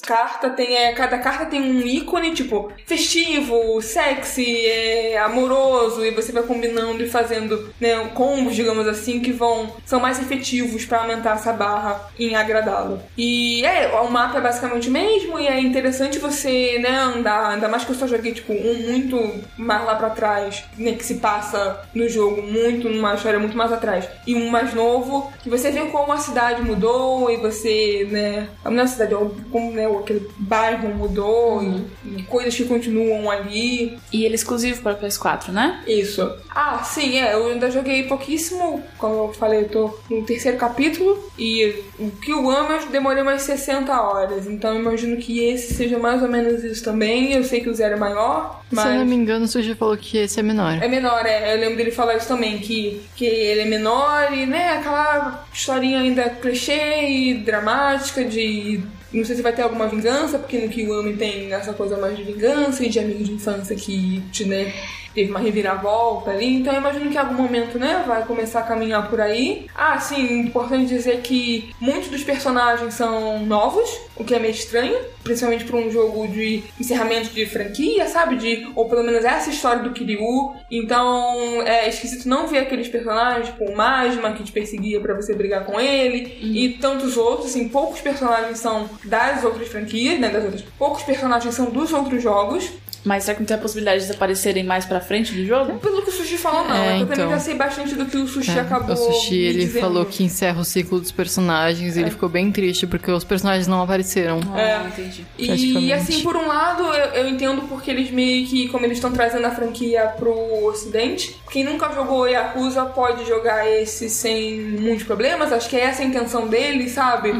Carta 0.00 0.50
tem 0.50 0.76
é, 0.76 0.92
cada 0.92 1.18
carta 1.18 1.46
tem 1.46 1.60
um 1.60 1.86
ícone 1.86 2.32
tipo 2.32 2.72
festivo, 2.86 3.80
sexy, 3.80 4.66
é, 4.66 5.18
amoroso 5.18 6.04
e 6.04 6.10
você 6.10 6.32
vai 6.32 6.42
combinando 6.42 7.02
e 7.02 7.08
fazendo 7.08 7.72
né, 7.80 7.96
combos, 8.14 8.54
digamos 8.54 8.86
assim, 8.86 9.20
que 9.20 9.32
vão 9.32 9.74
são 9.84 10.00
mais 10.00 10.20
efetivos 10.20 10.84
pra 10.84 11.00
aumentar 11.02 11.36
essa 11.36 11.52
barra 11.52 12.08
em 12.18 12.34
agradá-lo. 12.34 13.00
E 13.16 13.64
é, 13.64 13.88
o 13.88 14.10
mapa 14.10 14.38
é 14.38 14.40
basicamente 14.40 14.88
o 14.88 14.92
mesmo 14.92 15.38
e 15.38 15.46
é 15.46 15.60
interessante 15.60 16.18
você 16.18 16.78
né, 16.78 16.98
andar, 16.98 17.50
ainda 17.50 17.68
mais 17.68 17.84
que 17.84 17.90
eu 17.90 17.96
só 17.96 18.06
joguei 18.06 18.32
tipo 18.32 18.52
um 18.52 18.90
muito 18.90 19.40
mais 19.56 19.84
lá 19.84 19.94
pra 19.94 20.10
trás, 20.10 20.64
né, 20.76 20.92
que 20.92 21.04
se 21.04 21.16
passa 21.16 21.82
no 21.94 22.08
jogo 22.08 22.42
muito 22.42 22.88
numa 22.88 23.14
história 23.14 23.38
muito 23.38 23.56
mais 23.56 23.72
atrás 23.72 24.08
e 24.26 24.34
um 24.34 24.48
mais 24.48 24.74
novo 24.74 25.32
que 25.42 25.48
você 25.48 25.70
vê 25.70 25.80
como 25.86 26.12
a 26.12 26.18
cidade 26.18 26.62
mudou 26.62 27.30
e 27.30 27.36
você 27.36 28.06
né, 28.10 28.48
a 28.64 28.70
minha 28.70 28.86
cidade 28.86 29.14
é 29.14 29.16
como 29.50 29.72
né, 29.72 29.86
aquele 29.86 30.28
bairro 30.38 30.94
mudou 30.94 31.62
e, 31.62 32.18
e 32.18 32.22
coisas 32.24 32.54
que 32.54 32.64
continuam 32.64 33.30
ali. 33.30 33.98
E 34.12 34.24
ele 34.24 34.34
é 34.34 34.36
exclusivo 34.36 34.82
para 34.82 34.96
PS4, 34.96 35.48
né? 35.48 35.82
Isso. 35.86 36.30
Ah, 36.50 36.82
sim, 36.82 37.18
é. 37.18 37.34
Eu 37.34 37.48
ainda 37.48 37.70
joguei 37.70 38.04
pouquíssimo. 38.04 38.82
Como 38.98 39.14
eu 39.14 39.32
falei, 39.32 39.60
eu 39.60 39.68
tô 39.68 39.98
no 40.10 40.24
terceiro 40.24 40.56
capítulo. 40.56 41.30
E 41.38 41.82
o 41.98 42.10
que 42.10 42.32
eu 42.32 42.50
amo, 42.50 42.72
eu 42.72 42.86
demorei 42.88 43.22
umas 43.22 43.42
60 43.42 44.00
horas. 44.00 44.46
Então 44.46 44.74
eu 44.74 44.80
imagino 44.80 45.16
que 45.16 45.44
esse 45.44 45.74
seja 45.74 45.98
mais 45.98 46.22
ou 46.22 46.28
menos 46.28 46.62
isso 46.64 46.84
também. 46.84 47.32
Eu 47.32 47.44
sei 47.44 47.60
que 47.60 47.68
o 47.68 47.74
zero 47.74 47.94
é 47.94 47.98
maior. 47.98 48.60
Mas... 48.70 48.84
Se 48.84 48.90
eu 48.90 48.98
não 48.98 49.06
me 49.06 49.14
engano, 49.14 49.44
o 49.44 49.48
Suji 49.48 49.74
falou 49.74 49.96
que 49.96 50.18
esse 50.18 50.38
é 50.38 50.42
menor. 50.42 50.78
É 50.80 50.88
menor, 50.88 51.26
é. 51.26 51.54
Eu 51.54 51.60
lembro 51.60 51.76
dele 51.76 51.90
falar 51.90 52.16
isso 52.16 52.28
também, 52.28 52.58
que, 52.58 53.02
que 53.16 53.24
ele 53.24 53.62
é 53.62 53.64
menor 53.64 54.32
e, 54.32 54.46
né, 54.46 54.74
aquela 54.74 55.44
historinha 55.52 56.00
ainda 56.00 56.30
clichê 56.30 57.08
e 57.08 57.34
dramática 57.34 58.24
de. 58.24 58.82
Não 59.12 59.24
sei 59.24 59.36
se 59.36 59.42
vai 59.42 59.52
ter 59.52 59.62
alguma 59.62 59.88
vingança, 59.88 60.38
porque 60.38 60.58
no 60.58 60.68
Kiwami 60.68 61.16
tem 61.16 61.52
essa 61.52 61.72
coisa 61.72 61.96
mais 61.96 62.16
de 62.16 62.22
vingança 62.22 62.84
e 62.84 62.88
de 62.88 62.98
amigo 62.98 63.24
de 63.24 63.32
infância 63.32 63.74
que 63.74 64.22
te, 64.30 64.44
né, 64.44 64.72
teve 65.14 65.30
uma 65.30 65.40
reviravolta 65.40 66.30
ali. 66.30 66.56
Então 66.56 66.72
eu 66.72 66.80
imagino 66.80 67.10
que 67.10 67.16
em 67.16 67.18
algum 67.18 67.34
momento, 67.34 67.78
né, 67.78 68.04
vai 68.06 68.24
começar 68.24 68.60
a 68.60 68.64
caminhar 68.64 69.08
por 69.08 69.20
aí. 69.20 69.66
Ah, 69.74 69.98
sim, 69.98 70.40
importante 70.40 70.86
dizer 70.86 71.20
que 71.20 71.70
muitos 71.80 72.08
dos 72.08 72.22
personagens 72.22 72.94
são 72.94 73.44
novos, 73.44 73.90
o 74.16 74.24
que 74.24 74.34
é 74.34 74.38
meio 74.38 74.52
estranho, 74.52 74.96
principalmente 75.22 75.64
para 75.64 75.76
um 75.76 75.90
jogo 75.90 76.28
de 76.28 76.62
encerramento 76.78 77.30
de 77.30 77.46
franquia, 77.46 78.06
sabe? 78.06 78.36
De, 78.36 78.68
ou 78.74 78.88
pelo 78.88 79.02
menos 79.02 79.24
essa 79.24 79.50
história 79.50 79.82
do 79.82 79.90
Kiryu. 79.90 80.54
Então 80.70 81.62
é 81.62 81.88
esquisito 81.88 82.28
não 82.28 82.46
ver 82.46 82.58
aqueles 82.58 82.88
personagens, 82.88 83.46
tipo 83.46 83.64
o 83.64 83.76
Majima 83.76 84.32
que 84.32 84.44
te 84.44 84.52
perseguia 84.52 85.00
para 85.00 85.14
você 85.14 85.34
brigar 85.34 85.64
com 85.64 85.80
ele, 85.80 86.38
e 86.40 86.70
tantos 86.80 87.16
outros, 87.16 87.50
assim, 87.50 87.68
poucos 87.68 88.00
personagens 88.00 88.58
são 88.58 88.88
das 89.04 89.44
outras 89.44 89.68
franquias, 89.68 90.18
né? 90.18 90.28
Das 90.28 90.44
outras. 90.44 90.62
Poucos 90.78 91.02
personagens 91.02 91.54
são 91.54 91.66
dos 91.66 91.92
outros 91.92 92.22
jogos. 92.22 92.70
Mas 93.04 93.24
será 93.24 93.34
que 93.34 93.40
não 93.40 93.46
tem 93.46 93.56
a 93.56 93.60
possibilidade 93.60 94.04
de 94.06 94.12
aparecerem 94.12 94.62
mais 94.64 94.84
pra 94.84 95.00
frente 95.00 95.32
do 95.34 95.44
jogo? 95.46 95.78
Pelo 95.78 96.02
que 96.02 96.10
o 96.10 96.12
Sushi 96.12 96.36
falou, 96.36 96.68
não. 96.68 96.76
É, 96.76 96.96
eu 96.96 97.00
também 97.00 97.14
então. 97.18 97.30
já 97.30 97.38
sei 97.38 97.54
bastante 97.54 97.94
do 97.94 98.04
que 98.06 98.16
o 98.18 98.26
Sushi 98.26 98.50
É, 98.50 98.60
acabou. 98.60 98.94
o 98.94 98.96
Sushi, 98.96 99.30
me 99.34 99.44
ele 99.44 99.64
dizendo. 99.64 99.80
falou 99.82 100.04
que 100.04 100.22
encerra 100.22 100.60
o 100.60 100.64
ciclo 100.64 101.00
dos 101.00 101.10
personagens 101.10 101.96
e 101.96 102.00
ele 102.00 102.10
ficou 102.10 102.28
bem 102.28 102.52
triste 102.52 102.86
porque 102.86 103.10
os 103.10 103.24
personagens 103.24 103.66
não 103.66 103.82
apareceram. 103.82 104.40
Ah, 104.54 104.86
entendi. 104.86 105.24
E 105.38 105.92
assim, 105.92 106.22
por 106.22 106.36
um 106.36 106.46
lado, 106.46 106.82
eu, 106.82 107.22
eu 107.22 107.28
entendo 107.28 107.62
porque 107.62 107.90
eles 107.90 108.10
meio 108.10 108.46
que, 108.46 108.68
como 108.68 108.84
eles 108.84 108.98
estão 108.98 109.10
trazendo 109.12 109.46
a 109.46 109.50
franquia 109.50 110.12
pro 110.18 110.66
ocidente, 110.66 111.36
quem 111.50 111.64
nunca 111.64 111.90
jogou 111.94 112.26
Yakuza 112.28 112.84
pode 112.86 113.26
jogar 113.26 113.66
esse 113.66 114.10
sem 114.10 114.60
muitos 114.60 115.04
problemas. 115.04 115.52
Acho 115.52 115.68
que 115.70 115.76
é 115.76 115.80
essa 115.84 116.02
a 116.02 116.04
intenção 116.04 116.46
deles, 116.48 116.92
sabe? 116.92 117.32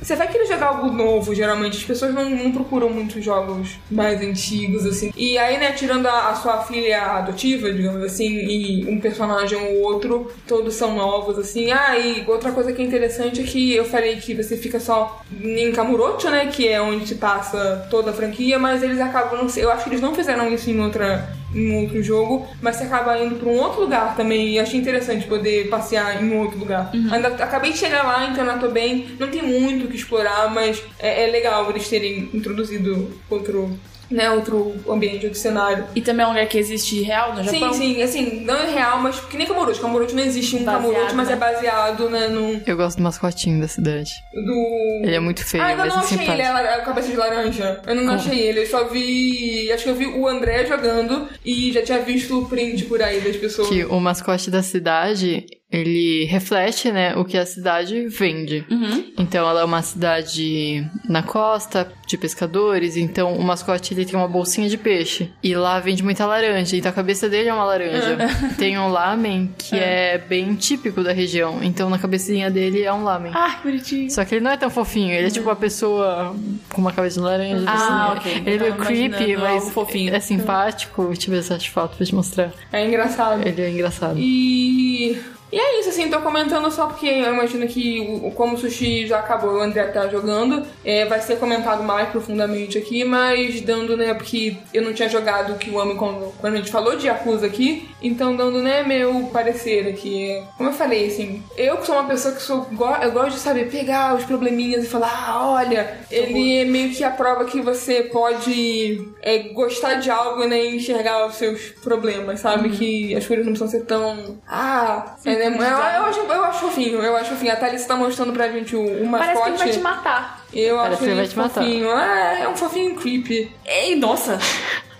Você 0.00 0.14
vai 0.14 0.28
querer 0.28 0.46
jogar 0.46 0.68
algo 0.68 0.90
novo, 0.90 1.34
geralmente. 1.34 1.78
As 1.78 1.84
pessoas 1.84 2.14
não, 2.14 2.30
não 2.30 2.52
procuram 2.52 2.88
muitos 2.88 3.24
jogos 3.24 3.78
mais 3.90 4.20
antigos, 4.20 4.86
assim. 4.86 5.12
E 5.16 5.36
aí, 5.36 5.58
né, 5.58 5.72
tirando 5.72 6.06
a, 6.06 6.30
a 6.30 6.34
sua 6.34 6.62
filha 6.62 7.02
adotiva, 7.02 7.72
digamos 7.72 8.02
assim, 8.02 8.28
e 8.28 8.86
um 8.86 9.00
personagem 9.00 9.58
ou 9.58 9.82
outro, 9.82 10.30
todos 10.46 10.74
são 10.74 10.94
novos, 10.94 11.38
assim. 11.38 11.72
Ah, 11.72 11.98
e 11.98 12.24
outra 12.26 12.52
coisa 12.52 12.72
que 12.72 12.80
é 12.80 12.84
interessante 12.84 13.40
é 13.40 13.44
que 13.44 13.74
eu 13.74 13.84
falei 13.84 14.16
que 14.16 14.34
você 14.34 14.56
fica 14.56 14.78
só 14.78 15.22
em 15.42 15.72
Kamurocho, 15.72 16.30
né, 16.30 16.46
que 16.46 16.68
é 16.68 16.80
onde 16.80 17.06
se 17.06 17.16
passa 17.16 17.86
toda 17.90 18.10
a 18.10 18.14
franquia, 18.14 18.58
mas 18.58 18.82
eles 18.82 19.00
acabam, 19.00 19.48
eu 19.56 19.70
acho 19.70 19.84
que 19.84 19.90
eles 19.90 20.00
não 20.00 20.14
fizeram 20.14 20.52
isso 20.52 20.70
em 20.70 20.80
outra 20.80 21.28
em 21.54 21.82
outro 21.82 22.02
jogo, 22.02 22.46
mas 22.60 22.76
você 22.76 22.84
acaba 22.84 23.18
indo 23.18 23.36
pra 23.36 23.48
um 23.48 23.58
outro 23.58 23.80
lugar 23.80 24.16
também. 24.16 24.50
E 24.50 24.58
achei 24.58 24.78
interessante 24.78 25.26
poder 25.26 25.68
passear 25.68 26.22
em 26.22 26.30
um 26.30 26.38
outro 26.40 26.58
lugar. 26.58 26.90
Ainda 27.10 27.28
acabei 27.28 27.72
de 27.72 27.78
chegar 27.78 28.02
lá, 28.02 28.28
então 28.28 28.44
eu 28.44 28.58
tô 28.58 28.68
bem. 28.68 29.16
Não 29.18 29.28
tem 29.28 29.42
muito 29.42 29.86
o 29.86 29.88
que 29.88 29.96
explorar, 29.96 30.52
mas 30.52 30.82
é, 30.98 31.24
é 31.24 31.30
legal 31.30 31.68
eles 31.70 31.88
terem 31.88 32.30
introduzido 32.32 33.10
outro, 33.30 33.78
né, 34.10 34.30
outro 34.30 34.74
ambiente, 34.88 35.26
outro 35.26 35.38
cenário. 35.38 35.84
E 35.94 36.00
também 36.00 36.24
é 36.24 36.26
um 36.26 36.32
lugar 36.32 36.46
que 36.46 36.58
existe 36.58 37.02
real 37.02 37.34
no 37.34 37.42
Japão? 37.44 37.72
Sim, 37.72 37.94
sim, 37.94 38.02
assim, 38.02 38.40
não 38.44 38.56
é 38.56 38.70
real, 38.70 38.98
mas 39.00 39.20
que 39.20 39.36
nem 39.36 39.46
Kamurocho. 39.46 39.80
Kamurocho 39.80 40.14
não 40.14 40.22
existe 40.22 40.56
um 40.56 40.64
Baseado, 40.64 40.82
Kamurocho, 40.82 41.14
mas 41.16 41.28
né? 41.28 41.34
é 41.34 41.36
baseado, 41.36 42.10
né, 42.10 42.28
num... 42.28 42.60
Eu 42.66 42.76
gosto 42.76 42.96
do 42.98 43.02
mascotinho 43.02 43.60
da 43.60 43.68
cidade. 43.68 44.10
Do... 44.34 45.02
Ele 45.04 45.14
é 45.14 45.20
muito 45.20 45.44
feio, 45.44 45.62
Ah, 45.62 45.74
mas 45.76 45.88
não 45.88 46.00
é 46.00 46.04
achei 46.04 46.18
ele, 46.18 46.26
simpático. 46.26 46.58
é 46.58 46.74
a 46.74 46.80
cabeça 46.82 47.08
de 47.08 47.16
laranja. 47.16 47.80
Eu 47.86 47.94
não 47.94 48.14
achei 48.14 48.38
ele, 48.40 48.60
eu 48.62 48.66
só 48.66 48.84
vi. 48.88 49.70
Acho 49.72 49.84
que 49.84 49.90
eu 49.90 49.94
vi 49.94 50.06
o 50.06 50.26
André 50.26 50.66
jogando 50.66 51.28
e 51.44 51.72
já 51.72 51.82
tinha 51.82 52.00
visto 52.00 52.38
o 52.40 52.46
print 52.48 52.84
por 52.84 53.02
aí 53.02 53.20
das 53.20 53.36
pessoas. 53.36 53.68
Que 53.68 53.84
o 53.84 54.00
mascote 54.00 54.50
da 54.50 54.62
cidade, 54.62 55.46
ele 55.70 56.24
reflete, 56.24 56.90
né, 56.90 57.14
o 57.16 57.24
que 57.24 57.36
a 57.36 57.44
cidade 57.44 58.06
vende. 58.08 58.64
Uhum. 58.70 59.12
Então, 59.18 59.48
ela 59.48 59.60
é 59.60 59.64
uma 59.64 59.82
cidade 59.82 60.86
na 61.08 61.22
costa, 61.22 61.92
de 62.08 62.16
pescadores, 62.16 62.96
então 62.96 63.34
o 63.34 63.44
mascote 63.44 63.92
ele 63.92 64.06
tem 64.06 64.16
uma 64.16 64.26
bolsinha 64.26 64.68
de 64.68 64.78
peixe. 64.78 65.30
E 65.42 65.54
lá 65.54 65.78
vende 65.78 66.02
muita 66.02 66.24
laranja, 66.24 66.74
então 66.74 66.90
a 66.90 66.94
cabeça 66.94 67.28
dele 67.28 67.50
é 67.50 67.54
uma 67.54 67.64
laranja. 67.64 68.16
tem 68.56 68.78
um 68.78 68.88
lamen 68.88 69.54
que 69.58 69.76
é. 69.76 70.16
bem 70.16 70.54
típico 70.54 71.02
da 71.02 71.12
região, 71.12 71.62
então 71.62 71.90
na 71.90 71.98
cabecinha 71.98 72.50
dele 72.50 72.82
é 72.82 72.92
um 72.92 73.04
lamen. 73.04 73.30
Ah, 73.34 73.56
que 73.56 73.68
bonitinho. 73.68 74.10
Só 74.10 74.24
que 74.24 74.36
ele 74.36 74.44
não 74.44 74.50
é 74.50 74.56
tão 74.56 74.70
fofinho, 74.70 75.12
ele 75.12 75.26
é 75.26 75.30
tipo 75.30 75.46
uma 75.46 75.56
pessoa 75.56 76.34
com 76.72 76.80
uma 76.80 76.92
cabeça 76.92 77.20
de 77.20 77.26
laranja. 77.26 77.64
Ah, 77.66 78.12
assim. 78.12 78.18
ok. 78.18 78.42
Ele 78.46 78.56
é 78.56 78.58
meio 78.58 78.76
creepy, 78.76 79.04
imaginando 79.32 79.40
mas 79.42 79.70
fofinho. 79.70 80.14
é 80.14 80.20
simpático. 80.20 81.08
Deixa 81.08 81.28
eu 81.28 81.34
ver 81.34 81.42
se 81.42 81.52
eu 81.52 81.56
acho 81.56 81.70
foto 81.70 81.96
pra 81.96 82.06
te 82.06 82.14
mostrar. 82.14 82.52
É 82.72 82.86
engraçado. 82.86 83.46
Ele 83.46 83.60
é 83.60 83.70
engraçado. 83.70 84.18
E. 84.18 85.20
E 85.50 85.58
é 85.58 85.80
isso, 85.80 85.88
assim, 85.88 86.10
tô 86.10 86.20
comentando 86.20 86.70
só 86.70 86.86
porque 86.86 87.06
eu 87.06 87.32
imagino 87.32 87.66
que, 87.66 88.20
o- 88.22 88.30
como 88.32 88.54
o 88.54 88.58
sushi 88.58 89.06
já 89.06 89.18
acabou, 89.20 89.54
o 89.54 89.60
André 89.60 89.84
tá 89.86 90.06
jogando, 90.08 90.62
é, 90.84 91.06
vai 91.06 91.20
ser 91.20 91.38
comentado 91.38 91.82
mais 91.82 92.08
profundamente 92.10 92.76
aqui, 92.76 93.02
mas 93.02 93.60
dando, 93.62 93.96
né, 93.96 94.12
porque 94.12 94.56
eu 94.74 94.82
não 94.82 94.92
tinha 94.92 95.08
jogado 95.08 95.54
o 95.54 95.56
Kiwami 95.58 95.94
quando, 95.94 96.32
quando 96.38 96.54
a 96.54 96.56
gente 96.58 96.70
falou 96.70 96.96
de 96.96 97.06
Yakuza 97.06 97.46
aqui, 97.46 97.88
então 98.02 98.36
dando, 98.36 98.60
né, 98.62 98.82
meu 98.82 99.30
parecer 99.32 99.88
aqui. 99.88 100.42
Como 100.58 100.68
eu 100.68 100.72
falei, 100.74 101.06
assim, 101.06 101.42
eu 101.56 101.78
que 101.78 101.86
sou 101.86 101.94
uma 101.94 102.08
pessoa 102.08 102.34
que 102.34 102.42
sou, 102.42 102.66
eu 103.02 103.12
gosto 103.12 103.32
de 103.36 103.40
saber 103.40 103.70
pegar 103.70 104.14
os 104.16 104.24
probleminhas 104.24 104.84
e 104.84 104.88
falar, 104.88 105.10
ah, 105.28 105.50
olha, 105.52 105.98
ele 106.10 106.58
é 106.58 106.64
meio 106.66 106.90
que 106.94 107.02
a 107.02 107.10
prova 107.10 107.46
que 107.46 107.62
você 107.62 108.02
pode 108.02 109.02
é, 109.22 109.38
gostar 109.54 109.94
de 109.94 110.10
algo, 110.10 110.46
né, 110.46 110.62
e 110.62 110.76
enxergar 110.76 111.26
os 111.26 111.36
seus 111.36 111.60
problemas, 111.82 112.40
sabe? 112.40 112.68
Que 112.70 113.14
as 113.16 113.26
coisas 113.26 113.46
não 113.46 113.52
precisam 113.54 113.80
ser 113.80 113.86
tão, 113.86 114.38
ah, 114.46 115.16
é, 115.24 115.37
né, 115.38 115.46
eu, 115.46 115.60
eu, 115.62 116.06
acho, 116.06 116.20
eu 116.20 116.44
acho 116.44 116.60
fofinho, 116.60 117.02
eu 117.02 117.16
acho 117.16 117.30
fofinho. 117.30 117.52
A 117.52 117.56
Thalys 117.56 117.86
tá 117.86 117.96
mostrando 117.96 118.32
pra 118.32 118.48
gente 118.48 118.74
o, 118.76 118.80
o 119.04 119.10
Parece 119.10 119.32
que 119.42 119.48
ele 119.48 119.50
mascote. 119.50 119.58
vai 119.58 119.70
te 119.70 119.78
matar. 119.80 120.44
Eu 120.52 120.76
Parece 120.76 120.92
acho 120.92 120.98
que 120.98 121.04
ele 121.04 121.12
ele 121.12 121.20
vai 121.20 121.28
te 121.28 121.36
matar. 121.38 121.62
fofinho. 121.62 121.90
Ah, 121.90 122.38
é 122.40 122.48
um 122.48 122.56
fofinho 122.56 122.94
creepy. 122.96 123.52
Ei, 123.64 123.94
nossa. 123.96 124.38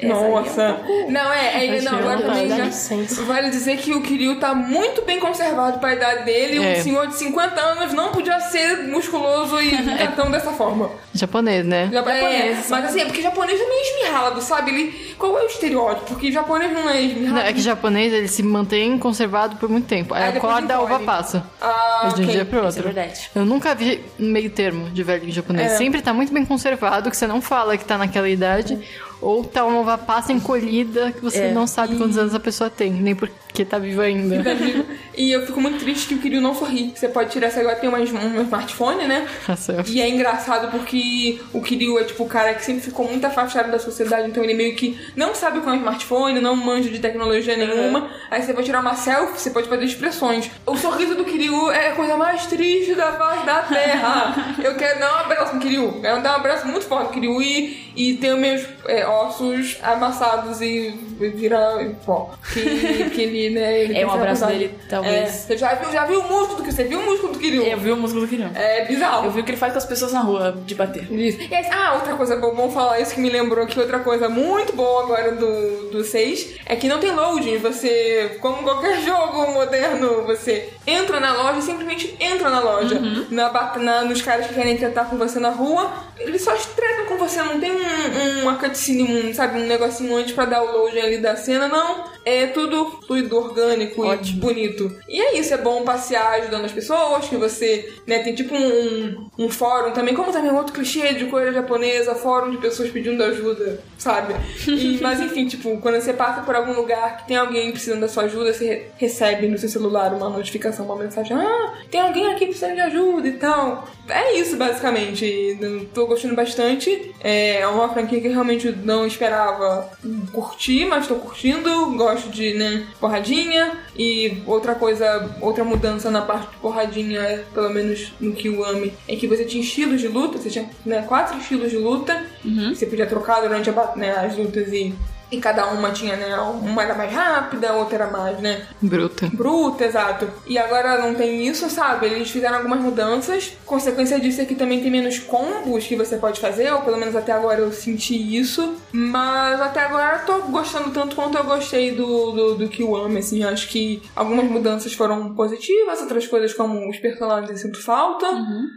É 0.01 0.07
um 0.15 0.31
Nossa. 0.31 0.81
pouco- 0.87 1.11
Não, 1.11 1.33
é, 1.33 1.66
é 1.77 1.81
não, 1.83 1.99
agora 1.99 2.19
vontade. 2.19 2.39
também 2.41 2.57
já. 2.57 2.65
licença. 2.66 3.23
Vale 3.25 3.51
dizer 3.51 3.79
que 3.79 3.93
o 3.93 4.01
Kiryu 4.01 4.39
tá 4.39 4.55
muito 4.55 5.03
bem 5.03 5.19
conservado 5.19 5.79
pra 5.81 5.95
idade 5.95 6.25
dele. 6.25 6.65
É. 6.65 6.79
Um 6.79 6.83
senhor 6.85 7.07
de 7.09 7.15
50 7.16 7.61
anos 7.61 7.93
não 7.93 8.12
podia 8.12 8.39
ser 8.41 8.87
musculoso 8.89 9.61
e 9.61 9.70
gatão 9.99 10.31
dessa 10.31 10.53
forma. 10.53 10.91
Japonês, 11.12 11.66
né? 11.66 11.89
Ja- 11.93 11.99
é, 12.01 12.05
Japonês, 12.05 12.66
mas 12.70 12.85
assim, 12.85 13.01
é 13.01 13.05
porque 13.07 13.20
japonês 13.23 13.61
é 13.61 13.65
meio 13.69 13.81
esmirrado, 13.83 14.41
sabe? 14.41 14.70
Ele, 14.70 15.15
qual 15.19 15.37
é 15.37 15.43
o 15.43 15.47
estereótipo? 15.47 16.07
Porque 16.07 16.31
japonês 16.31 16.73
não 16.73 16.89
é 16.89 17.01
esmirrado. 17.03 17.35
Não, 17.35 17.43
é 17.43 17.53
que 17.53 17.61
japonês 17.61 18.12
ele 18.12 18.29
se 18.29 18.43
mantém 18.45 18.97
conservado 18.99 19.57
por 19.57 19.69
muito 19.69 19.87
tempo. 19.89 20.15
Aí 20.15 20.23
Aí 20.25 20.37
acorda, 20.37 20.75
a 20.77 20.81
uva 20.81 21.01
passa. 21.01 21.45
Ah, 21.61 22.09
de 22.15 22.20
um 22.20 22.25
ok. 22.25 22.27
dia 22.37 22.45
pro 22.45 22.59
Isso 22.59 22.65
é 22.65 22.66
outro. 22.69 22.83
verdade. 22.85 23.31
Eu 23.35 23.45
nunca 23.45 23.75
vi 23.75 24.01
meio 24.16 24.51
termo 24.51 24.91
de 24.91 25.03
velho 25.03 25.29
japonês. 25.33 25.73
É. 25.73 25.77
Sempre 25.77 26.01
tá 26.03 26.12
muito 26.15 26.33
bem 26.33 26.45
conservado, 26.47 27.11
que 27.11 27.16
você 27.16 27.27
não 27.27 27.41
fala 27.41 27.77
que 27.77 27.85
tá 27.85 27.99
naquela 27.99 28.29
idade. 28.29 28.79
Ou 29.20 29.43
tá 29.45 29.65
uma 29.65 29.81
uva 29.81 29.99
passa 29.99 30.32
encolhida, 30.32 31.12
que 31.12 31.20
você 31.20 31.39
É. 31.45 31.53
não 31.53 31.66
sabe 31.66 31.97
quantos 31.97 32.16
anos 32.16 32.35
a 32.35 32.40
pessoa 32.40 32.70
tem, 32.70 32.93
nem 32.93 33.15
porque 33.15 33.65
tá 33.65 33.78
viva 33.78 34.03
ainda. 34.03 34.43
Tá 34.45 34.55
vivo. 34.55 34.85
E 35.16 35.32
eu 35.32 35.45
fico 35.45 35.61
muito 35.61 35.78
triste 35.81 36.07
que 36.07 36.15
o 36.15 36.19
Kiryu 36.19 36.40
não 36.40 36.55
sorri. 36.55 36.93
Você 36.95 37.09
pode 37.09 37.31
tirar 37.31 37.49
essa 37.49 37.59
agora 37.59 37.74
tem 37.74 37.89
uma, 37.89 37.99
um 37.99 38.43
smartphone, 38.43 39.05
né? 39.07 39.27
Nossa, 39.49 39.82
E 39.89 40.01
é 40.01 40.09
engraçado 40.09 40.70
porque 40.70 41.40
o 41.53 41.61
Kiryu 41.61 41.99
é 41.99 42.05
tipo 42.05 42.23
o 42.23 42.28
cara 42.28 42.55
que 42.55 42.65
sempre 42.65 42.82
ficou 42.82 43.09
muito 43.09 43.24
afastado 43.27 43.70
da 43.73 43.78
sociedade, 43.81 44.28
então 44.28 44.45
ele 44.45 44.55
meio 44.55 44.77
que 44.77 44.97
não 45.16 45.35
sabe 45.35 45.61
com 45.61 45.70
é 45.70 45.73
um 45.73 45.77
smartphone, 45.77 46.40
não 46.40 46.55
manja 46.55 46.89
de 46.89 47.01
tecnologia 47.01 47.57
nenhuma. 47.57 48.09
Aí 48.31 48.40
você 48.43 48.53
vai 48.53 48.62
tirar 48.62 48.81
uma 48.81 48.95
selfie, 48.95 49.40
você 49.40 49.51
pode 49.51 49.69
fazer 49.69 49.85
expressões. 49.85 50.49
O 50.65 50.77
sorriso 50.77 51.16
do 51.16 51.24
Kiryu 51.24 51.70
é 51.73 51.89
a 51.89 51.93
coisa 51.97 52.16
mais 52.16 52.47
triste 52.47 52.95
da 52.95 53.12
face 53.15 53.45
da 53.45 53.62
terra. 53.62 54.55
Eu 54.62 54.77
quero 54.77 55.01
dar 55.01 55.16
um 55.16 55.19
abraço 55.20 55.55
no 55.57 55.61
Kiryu. 55.61 56.01
Quero 56.01 56.23
dar 56.23 56.32
um 56.35 56.36
abraço 56.36 56.66
muito 56.69 56.85
forte 56.86 57.07
no 57.09 57.12
Kiryu 57.15 57.43
e, 57.43 57.93
e 57.97 58.15
ter 58.15 58.32
os 58.35 58.39
meus 58.39 58.62
é, 58.86 59.07
ossos 59.09 59.78
amassados 59.82 60.60
e 60.60 60.90
virar 61.35 61.78
pó. 62.05 62.30
Que, 62.52 63.10
que 63.10 63.22
ele, 63.22 63.51
né? 63.51 63.80
Ele 63.82 63.98
É, 63.98 64.06
um 64.06 64.10
abraço 64.12 64.47
dele, 64.47 64.74
talvez. 64.89 65.14
É, 65.14 65.26
você 65.26 65.56
já 65.56 65.74
viu, 65.74 65.93
já 65.93 66.05
viu 66.06 66.20
o 66.20 66.28
músculo 66.28 66.56
do 66.59 66.62
que 66.64 66.72
você 66.72 66.85
viu 66.85 67.01
o 67.01 67.05
músculo 67.05 67.32
do 67.32 67.39
Kiryu? 67.39 67.62
Eu 67.64 67.78
vi 67.78 67.90
o 67.93 67.97
músculo 67.97 68.24
do 68.24 68.28
Kiryu. 68.28 68.51
É 68.55 68.85
bizarro. 68.85 69.26
Eu 69.26 69.30
vi 69.30 69.40
o 69.40 69.44
que 69.44 69.51
ele 69.51 69.59
faz 69.59 69.72
com 69.72 69.78
as 69.78 69.85
pessoas 69.86 70.12
na 70.12 70.20
rua 70.20 70.56
de 70.64 70.74
bater. 70.74 71.10
Isso. 71.12 71.39
E 71.51 71.55
aí, 71.55 71.66
ah, 71.70 71.94
outra 71.94 72.14
coisa 72.14 72.36
boa, 72.36 72.55
vamos 72.55 72.74
falar 72.74 73.01
isso 73.01 73.14
que 73.14 73.20
me 73.20 73.30
lembrou 73.30 73.66
que 73.66 73.78
outra 73.78 73.98
coisa 74.01 74.28
muito 74.28 74.72
boa 74.74 75.05
agora 75.05 75.32
do, 75.32 75.90
do 75.90 76.05
6 76.05 76.56
é 76.66 76.76
que 76.76 76.89
não 76.89 76.98
tem 76.98 77.10
loading. 77.12 77.59
Você, 77.59 78.39
como 78.40 78.62
qualquer 78.62 79.01
jogo 79.02 79.51
moderno, 79.52 80.22
você 80.24 80.70
entra 80.86 81.18
na 81.20 81.32
loja 81.32 81.59
e 81.59 81.62
simplesmente 81.62 82.16
entra 82.20 82.48
na 82.51 82.60
loja. 82.60 83.01
Na, 83.30 83.48
bat- 83.51 83.76
na- 83.78 84.02
nos 84.05 84.22
caras 84.22 84.47
que 84.47 84.55
querem 84.55 84.76
tratar 84.76 85.06
com 85.06 85.16
você 85.16 85.39
na 85.39 85.51
rua, 85.51 85.90
eles 86.18 86.43
só 86.43 86.55
tretam 86.76 87.06
com 87.06 87.16
você, 87.16 87.43
não 87.43 87.59
tem 87.60 87.70
um, 87.72 88.43
uma 88.43 88.55
cutscene, 88.56 88.98
um, 89.03 89.33
sabe, 89.35 89.61
um 89.61 89.66
negocinho 89.66 90.15
antes 90.16 90.33
pra 90.35 90.45
dar 90.45 90.62
o 90.62 90.70
loading 90.73 91.01
ali 91.01 91.19
da 91.19 91.37
cena, 91.37 91.69
não. 91.69 92.05
É 92.25 92.47
tudo 92.49 93.01
fluido, 93.07 93.37
orgânico 93.37 94.03
e 94.05 94.09
bonito. 94.35 94.95
E 95.09 95.20
é 95.20 95.39
isso, 95.39 95.55
é 95.55 95.59
bom 95.59 95.83
passear 95.83 96.41
ajudando 96.41 96.65
as 96.66 96.73
pessoas, 96.73 97.27
que 97.27 97.37
você, 97.37 97.93
né, 98.07 98.19
tem 98.20 98.35
tipo 98.35 98.55
um, 98.55 99.29
um 99.39 99.49
fórum 99.49 99.93
também, 99.93 100.15
como 100.15 100.31
também 100.33 100.51
outro 100.53 100.73
clichê 100.75 101.15
de 101.15 101.25
coisa 101.27 101.53
japonesa, 101.53 102.15
fórum 102.15 102.51
de 102.51 102.59
pessoas 102.59 102.91
pedindo 102.91 103.23
ajuda, 103.25 103.81
sabe? 103.97 104.35
E, 104.66 104.99
mas 105.03 105.20
enfim, 105.20 105.47
tipo, 105.47 105.79
quando 105.79 106.01
você 106.01 106.12
passa 106.12 106.43
por 106.43 106.55
algum 106.55 106.73
lugar 106.75 107.16
que 107.19 107.29
tem 107.29 107.37
alguém 107.37 107.70
precisando 107.70 108.01
da 108.01 108.09
sua 108.09 108.25
ajuda, 108.25 108.53
você 108.53 108.66
re- 108.66 108.87
recebe 108.99 109.49
no 109.49 109.57
seu 109.57 109.69
celular 109.69 110.12
uma 110.12 110.29
notificação, 110.29 110.85
uma 110.85 110.97
mensagem, 110.97 111.35
ah, 111.37 111.75
tem 111.91 112.01
alguém 112.01 112.31
aqui 112.33 112.45
precisando 112.47 112.75
de 112.75 112.81
ajuda 112.83 113.27
e 113.29 113.33
tal. 113.33 113.89
É 114.09 114.35
isso, 114.39 114.57
basicamente. 114.57 115.59
Tô 115.95 116.07
gostando 116.07 116.35
bastante. 116.35 117.12
É 117.20 117.66
uma 117.66 117.89
franquia 117.93 118.20
que 118.20 118.29
realmente 118.29 118.70
não 118.89 119.06
esperava 119.06 119.90
curtir, 120.32 120.86
mas 120.86 121.06
tô 121.06 121.16
curtindo. 121.16 121.94
Gosto 121.94 122.31
de, 122.31 122.55
né, 122.55 122.86
porradinha. 122.98 123.78
E 123.94 124.43
outra 124.47 124.74
coisa, 124.74 125.36
outra 125.43 125.62
mudança 125.62 126.10
na 126.10 126.23
parte 126.23 126.51
de 126.51 126.56
porradinha, 126.56 127.44
pelo 127.52 127.69
menos 127.69 128.15
no 128.19 128.32
Kiwami, 128.32 128.94
é 129.06 129.15
que 129.15 129.27
você 129.27 129.44
tinha 129.44 129.62
estilos 129.62 130.01
de 130.01 130.09
luta. 130.09 130.39
Você 130.39 130.48
tinha, 130.48 130.70
né, 130.86 131.02
quatro 131.02 131.36
estilos 131.36 131.70
de 131.70 131.77
luta. 131.77 132.24
que 132.70 132.77
Você 132.77 132.86
podia 132.86 133.06
trocar 133.06 133.43
durante 133.43 133.69
a 133.69 133.93
né, 133.94 134.12
as 134.12 134.35
lutas 134.35 134.73
e... 134.73 134.94
E 135.31 135.39
cada 135.39 135.67
uma 135.69 135.91
tinha, 135.91 136.17
né? 136.17 136.37
Uma 136.39 136.83
era 136.83 136.95
mais 136.95 137.13
rápida, 137.13 137.71
a 137.71 137.75
outra 137.75 137.97
era 137.97 138.07
mais, 138.11 138.39
né? 138.39 138.67
bruta. 138.81 139.31
Bruta, 139.33 139.85
exato. 139.85 140.29
E 140.47 140.59
agora 140.59 140.99
não 140.99 141.15
tem 141.15 141.47
isso, 141.47 141.69
sabe? 141.69 142.07
Eles 142.07 142.31
fizeram 142.31 142.57
algumas 142.57 142.81
mudanças. 142.81 143.53
Consequência 143.67 144.19
disso 144.19 144.41
é 144.41 144.45
que 144.45 144.55
também 144.55 144.81
tem 144.81 144.91
menos 144.91 145.19
combos 145.19 145.87
que 145.87 145.97
você 145.97 146.17
pode 146.17 146.41
fazer, 146.41 146.73
ou 146.73 146.81
pelo 146.81 146.97
menos 146.97 147.15
até 147.15 147.33
agora 147.33 147.61
eu 147.61 147.73
senti 147.73 148.37
isso. 148.37 148.75
Mas 148.93 149.61
até 149.61 149.81
agora 149.81 150.19
eu 150.19 150.27
tô 150.27 150.47
gostando 150.49 150.91
tanto 150.91 151.15
quanto 151.15 151.37
eu 151.37 151.45
gostei 151.45 151.95
do, 151.95 152.33
do, 152.33 152.55
do 152.57 152.69
Kiwami, 152.69 153.19
assim. 153.19 153.45
Acho 153.45 153.69
que 153.69 154.03
algumas 154.17 154.47
mudanças 154.47 154.93
foram 154.95 155.35
positivas, 155.35 156.01
outras 156.01 156.27
coisas 156.27 156.55
como 156.55 156.89
os 156.89 156.99
personagens 156.99 157.51
eu 157.51 157.57
sinto 157.57 157.83
falta. 157.83 158.27